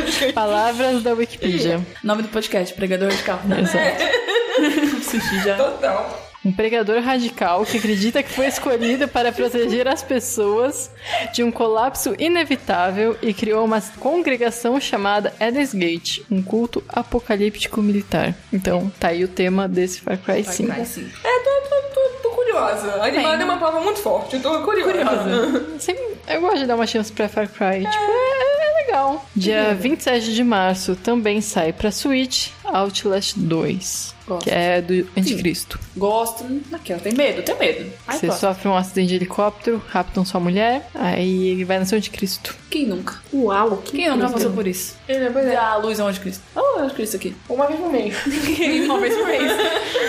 de 0.03 0.09
skate. 0.11 0.33
Palavras 0.33 1.01
da 1.03 1.13
Wikipedia. 1.13 1.79
Nome 2.03 2.23
do 2.23 2.27
podcast, 2.29 2.73
Pregador 2.73 3.09
Radical. 3.09 3.39
Exato. 3.59 5.03
Sushi 5.09 5.43
já. 5.43 5.55
Total. 5.55 6.31
Um 6.43 6.51
pregador 6.51 6.99
radical 7.03 7.63
que 7.63 7.77
acredita 7.77 8.23
que 8.23 8.31
foi 8.31 8.47
escolhido 8.47 9.07
para 9.07 9.31
proteger 9.31 9.87
as 9.87 10.01
pessoas 10.01 10.89
de 11.33 11.43
um 11.43 11.51
colapso 11.51 12.15
inevitável 12.17 13.15
e 13.21 13.31
criou 13.31 13.63
uma 13.63 13.79
congregação 13.99 14.81
chamada 14.81 15.31
Eden's 15.39 15.71
Gate, 15.71 16.21
um 16.31 16.41
culto 16.41 16.83
apocalíptico 16.89 17.79
militar. 17.79 18.33
Então, 18.51 18.91
tá 18.99 19.09
aí 19.09 19.23
o 19.23 19.27
tema 19.27 19.67
desse 19.67 20.01
Far 20.01 20.17
Cry 20.17 20.43
5. 20.43 20.67
Vai, 20.73 20.83
sim. 20.83 21.07
É, 21.23 21.39
tô, 21.43 21.69
tô, 21.69 21.81
tô, 21.93 22.09
tô 22.23 22.29
curiosa. 22.35 23.03
Animada 23.03 23.43
é 23.43 23.45
uma 23.45 23.57
palavra 23.59 23.81
muito 23.81 23.99
forte. 23.99 24.35
Eu 24.37 24.41
tô 24.41 24.63
curiosa. 24.63 25.77
Sempre- 25.77 26.17
eu 26.27 26.41
gosto 26.41 26.57
de 26.57 26.65
dar 26.65 26.73
uma 26.75 26.87
chance 26.87 27.11
pra 27.11 27.29
Far 27.29 27.47
Cry. 27.49 27.81
Tipo, 27.87 28.03
é, 28.03 28.67
é 28.67 28.70
legal. 28.91 29.25
Dia 29.35 29.73
27 29.73 30.33
de 30.33 30.43
março 30.43 30.95
também 30.95 31.41
sai 31.41 31.71
pra 31.71 31.91
Switch 31.91 32.49
Outlast 32.63 33.39
2. 33.39 34.15
Gosto. 34.31 34.43
Que 34.45 34.51
é 34.51 34.81
do 34.81 35.07
Anticristo. 35.17 35.79
Gosto. 35.95 36.45
Naquela, 36.69 36.99
tem 36.99 37.13
medo, 37.13 37.41
tem 37.43 37.57
medo. 37.57 37.91
Ai, 38.07 38.17
Você 38.17 38.27
gosto. 38.27 38.39
sofre 38.39 38.67
um 38.69 38.75
acidente 38.75 39.09
de 39.09 39.15
helicóptero, 39.15 39.81
raptam 39.89 40.23
sua 40.25 40.39
mulher, 40.39 40.87
aí 40.95 41.49
ele 41.49 41.65
vai 41.65 41.79
nascer 41.79 41.95
o 41.95 41.97
Anticristo. 41.97 42.55
Quem 42.69 42.85
nunca? 42.85 43.15
Uau, 43.33 43.77
que 43.77 43.97
Quem 43.97 44.09
nunca 44.09 44.29
passou 44.29 44.51
por 44.51 44.65
isso? 44.65 44.95
É, 45.07 45.29
pois 45.29 45.45
é. 45.45 45.57
A 45.57 45.75
luz 45.75 45.99
é 45.99 46.03
o 46.03 46.07
anticristo. 46.07 46.41
Oh, 46.55 46.79
é 46.79 46.81
o 46.83 46.85
anticristo 46.85 47.17
aqui. 47.17 47.35
Uma 47.49 47.67
vez 47.67 47.79
por 47.79 47.91
mês. 47.91 48.15
Uma 48.85 48.99
vez 48.99 49.13
por 49.13 49.27
mês. 49.27 49.51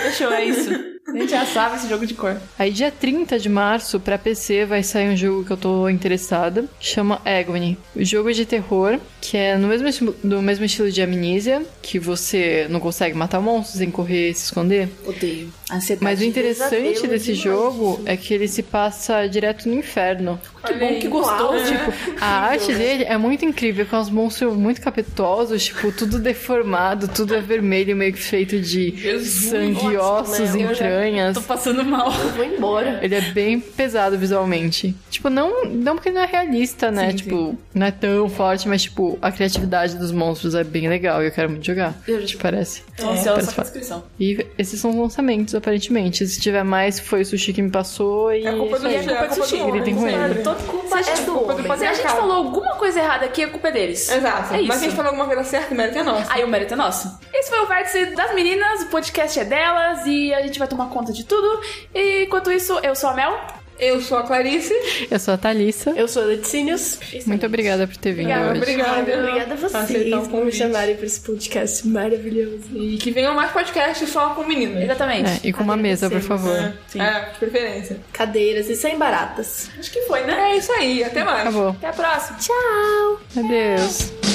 Fechou, 0.03 0.31
é 0.31 0.45
isso. 0.45 0.93
A 1.05 1.11
gente 1.11 1.31
já 1.31 1.45
sabe 1.45 1.75
esse 1.75 1.89
jogo 1.89 2.07
de 2.07 2.13
cor. 2.13 2.37
Aí 2.57 2.71
dia 2.71 2.89
30 2.89 3.37
de 3.37 3.49
março 3.49 3.99
pra 3.99 4.17
PC 4.17 4.65
vai 4.65 4.81
sair 4.81 5.09
um 5.09 5.17
jogo 5.17 5.43
que 5.43 5.51
eu 5.51 5.57
tô 5.57 5.89
interessada, 5.89 6.63
chama 6.79 7.21
Agony. 7.25 7.77
O 7.93 8.03
jogo 8.05 8.29
é 8.29 8.33
de 8.33 8.45
terror, 8.45 8.97
que 9.19 9.35
é 9.35 9.57
no 9.57 9.67
mesmo, 9.67 10.15
no 10.23 10.41
mesmo 10.41 10.63
estilo 10.63 10.89
de 10.89 11.01
Amnesia, 11.01 11.61
que 11.81 11.99
você 11.99 12.65
não 12.69 12.79
consegue 12.79 13.17
matar 13.17 13.41
monstros 13.41 13.79
sem 13.79 13.91
correr 13.91 14.12
e 14.13 14.33
se 14.33 14.45
esconder. 14.45 14.89
Odeio. 15.05 15.51
Ansiedade. 15.71 16.03
Mas 16.03 16.19
o 16.19 16.23
interessante 16.23 17.07
desse 17.07 17.33
demais. 17.33 17.39
jogo 17.39 18.01
é 18.05 18.15
que 18.15 18.33
ele 18.33 18.47
se 18.47 18.63
passa 18.63 19.27
direto 19.27 19.67
no 19.67 19.75
inferno. 19.75 20.39
Que 20.65 20.73
bom, 20.73 20.99
que 20.99 21.07
gostoso. 21.07 21.65
Tipo, 21.65 21.93
a 22.21 22.25
arte 22.25 22.73
dele 22.73 23.03
é 23.03 23.17
muito 23.17 23.43
incrível, 23.45 23.85
com 23.85 23.99
os 23.99 24.09
monstros 24.09 24.55
muito 24.55 24.81
capetosos, 24.81 25.63
tipo, 25.65 25.91
tudo 25.91 26.19
deformado, 26.19 27.07
tudo 27.07 27.35
é 27.35 27.41
vermelho, 27.41 27.95
meio 27.95 28.13
que 28.13 28.21
feito 28.21 28.59
de 28.59 29.19
sangue, 29.19 29.97
ótimo, 29.97 29.99
ossos, 29.99 30.39
né? 30.39 30.45
Já 30.47 30.71
entranhas. 30.71 31.33
Tô 31.35 31.41
passando 31.41 31.83
mal. 31.83 32.07
Eu 32.13 32.29
vou 32.29 32.45
embora. 32.45 32.99
Ele 33.01 33.15
é 33.15 33.21
bem 33.21 33.59
pesado 33.59 34.17
visualmente. 34.17 34.95
Tipo, 35.09 35.29
não, 35.29 35.65
não 35.65 35.95
porque 35.95 36.11
não 36.11 36.21
é 36.21 36.25
realista, 36.25 36.91
né? 36.91 37.09
Sim, 37.11 37.15
tipo, 37.17 37.57
não 37.73 37.87
é 37.87 37.91
tão 37.91 38.29
forte, 38.29 38.67
mas, 38.67 38.83
tipo, 38.83 39.17
a 39.21 39.31
criatividade 39.31 39.95
dos 39.97 40.11
monstros 40.11 40.55
é 40.55 40.63
bem 40.63 40.87
legal 40.87 41.21
e 41.21 41.27
eu 41.27 41.31
quero 41.31 41.49
muito 41.49 41.65
jogar. 41.65 41.93
Eu 42.07 42.21
já- 42.21 42.27
Te 42.27 42.37
parece? 42.37 42.83
Tô 42.97 43.09
ansiosa 43.09 43.29
parece 43.31 43.45
só 43.47 43.53
com 43.55 43.61
a 43.61 43.63
descrição. 43.63 44.03
E 44.19 44.45
esses 44.57 44.79
são 44.79 44.91
os 44.91 44.97
lançamentos, 44.97 45.53
aparentemente. 45.55 46.25
Se 46.27 46.39
tiver 46.39 46.63
mais, 46.63 46.99
foi 46.99 47.21
o 47.21 47.25
sushi 47.25 47.53
que 47.53 47.61
me 47.61 47.69
passou 47.69 48.33
e. 48.33 48.45
É 48.45 48.51
culpa 48.53 48.79
do 48.79 48.87
a 48.87 48.91
culpa 48.91 49.11
é 49.11 49.27
do 49.27 49.35
sushi. 49.35 49.55
Ele. 49.57 50.43
Culpa 50.55 51.03
Se 51.03 51.09
a 51.09 51.13
é 51.13 51.17
do 51.17 51.31
culpa 51.31 51.53
homem. 51.53 51.67
do 51.67 51.77
Se 51.77 51.85
a 51.85 51.93
gente 51.93 52.07
falou 52.07 52.31
alguma 52.37 52.75
coisa 52.75 52.99
errada 52.99 53.25
aqui, 53.25 53.43
a 53.43 53.49
culpa 53.49 53.67
é 53.67 53.71
deles. 53.71 54.09
Exato. 54.09 54.53
É 54.53 54.57
isso. 54.59 54.67
Mas 54.67 54.77
se 54.77 54.85
a 54.85 54.87
gente 54.87 54.95
falou 54.95 55.09
alguma 55.11 55.25
coisa 55.27 55.43
certa, 55.43 55.73
o 55.73 55.77
mérito 55.77 55.97
é 55.99 56.03
nosso. 56.03 56.31
Aí 56.31 56.43
o 56.43 56.47
mérito 56.47 56.73
é 56.73 56.77
nosso. 56.77 57.19
Esse 57.33 57.49
foi 57.49 57.59
o 57.59 57.65
Vértice 57.67 58.05
das 58.15 58.33
Meninas, 58.33 58.83
o 58.83 58.87
podcast 58.87 59.39
é 59.39 59.43
delas 59.45 60.05
e 60.05 60.33
a 60.33 60.41
gente 60.41 60.59
vai 60.59 60.67
tomar 60.67 60.87
conta 60.89 61.11
de 61.11 61.25
tudo. 61.25 61.61
E 61.93 62.23
enquanto 62.25 62.51
isso, 62.51 62.77
eu 62.83 62.95
sou 62.95 63.09
a 63.09 63.13
Mel. 63.13 63.37
Eu 63.83 63.99
sou 64.01 64.17
a 64.17 64.23
Clarice. 64.23 64.73
Eu 65.11 65.19
sou 65.19 65.33
a 65.33 65.37
Thalissa. 65.37 65.89
Eu 65.91 66.07
sou 66.07 66.23
a 66.23 66.25
Leticínios. 66.25 66.97
Muito 67.25 67.45
obrigada 67.45 67.85
por 67.85 67.97
ter 67.97 68.13
vindo 68.13 68.31
Obrigada, 68.31 68.51
hoje. 68.51 68.61
Obrigada. 68.61 69.19
Obrigada 69.19 69.53
a 69.53 69.57
vocês 69.57 70.13
o 70.13 70.29
por 70.29 70.45
me 70.45 70.51
chamarem 70.53 70.95
pra 70.95 71.05
esse 71.05 71.19
podcast 71.19 71.85
maravilhoso. 71.85 72.63
E 72.73 72.97
que 72.97 73.11
venham 73.11 73.35
mais 73.35 73.51
podcasts 73.51 74.07
só 74.09 74.29
com 74.29 74.45
meninas. 74.45 74.83
Exatamente. 74.83 75.29
É, 75.29 75.49
e 75.49 75.51
com 75.51 75.63
uma 75.63 75.75
mesa, 75.75 76.09
por 76.09 76.21
favor. 76.21 76.55
É, 76.55 76.73
Sim. 76.87 77.01
é, 77.01 77.29
de 77.31 77.39
preferência. 77.39 77.97
Cadeiras 78.13 78.69
e 78.69 78.75
sem 78.77 78.97
baratas. 78.97 79.69
Acho 79.77 79.91
que 79.91 80.01
foi, 80.03 80.21
né? 80.21 80.51
É 80.53 80.57
isso 80.57 80.71
aí, 80.71 81.03
até 81.03 81.23
mais. 81.25 81.41
Acabou. 81.41 81.69
Até 81.69 81.87
a 81.87 81.93
próxima. 81.93 82.37
Tchau! 82.37 83.19
Adeus. 83.37 84.32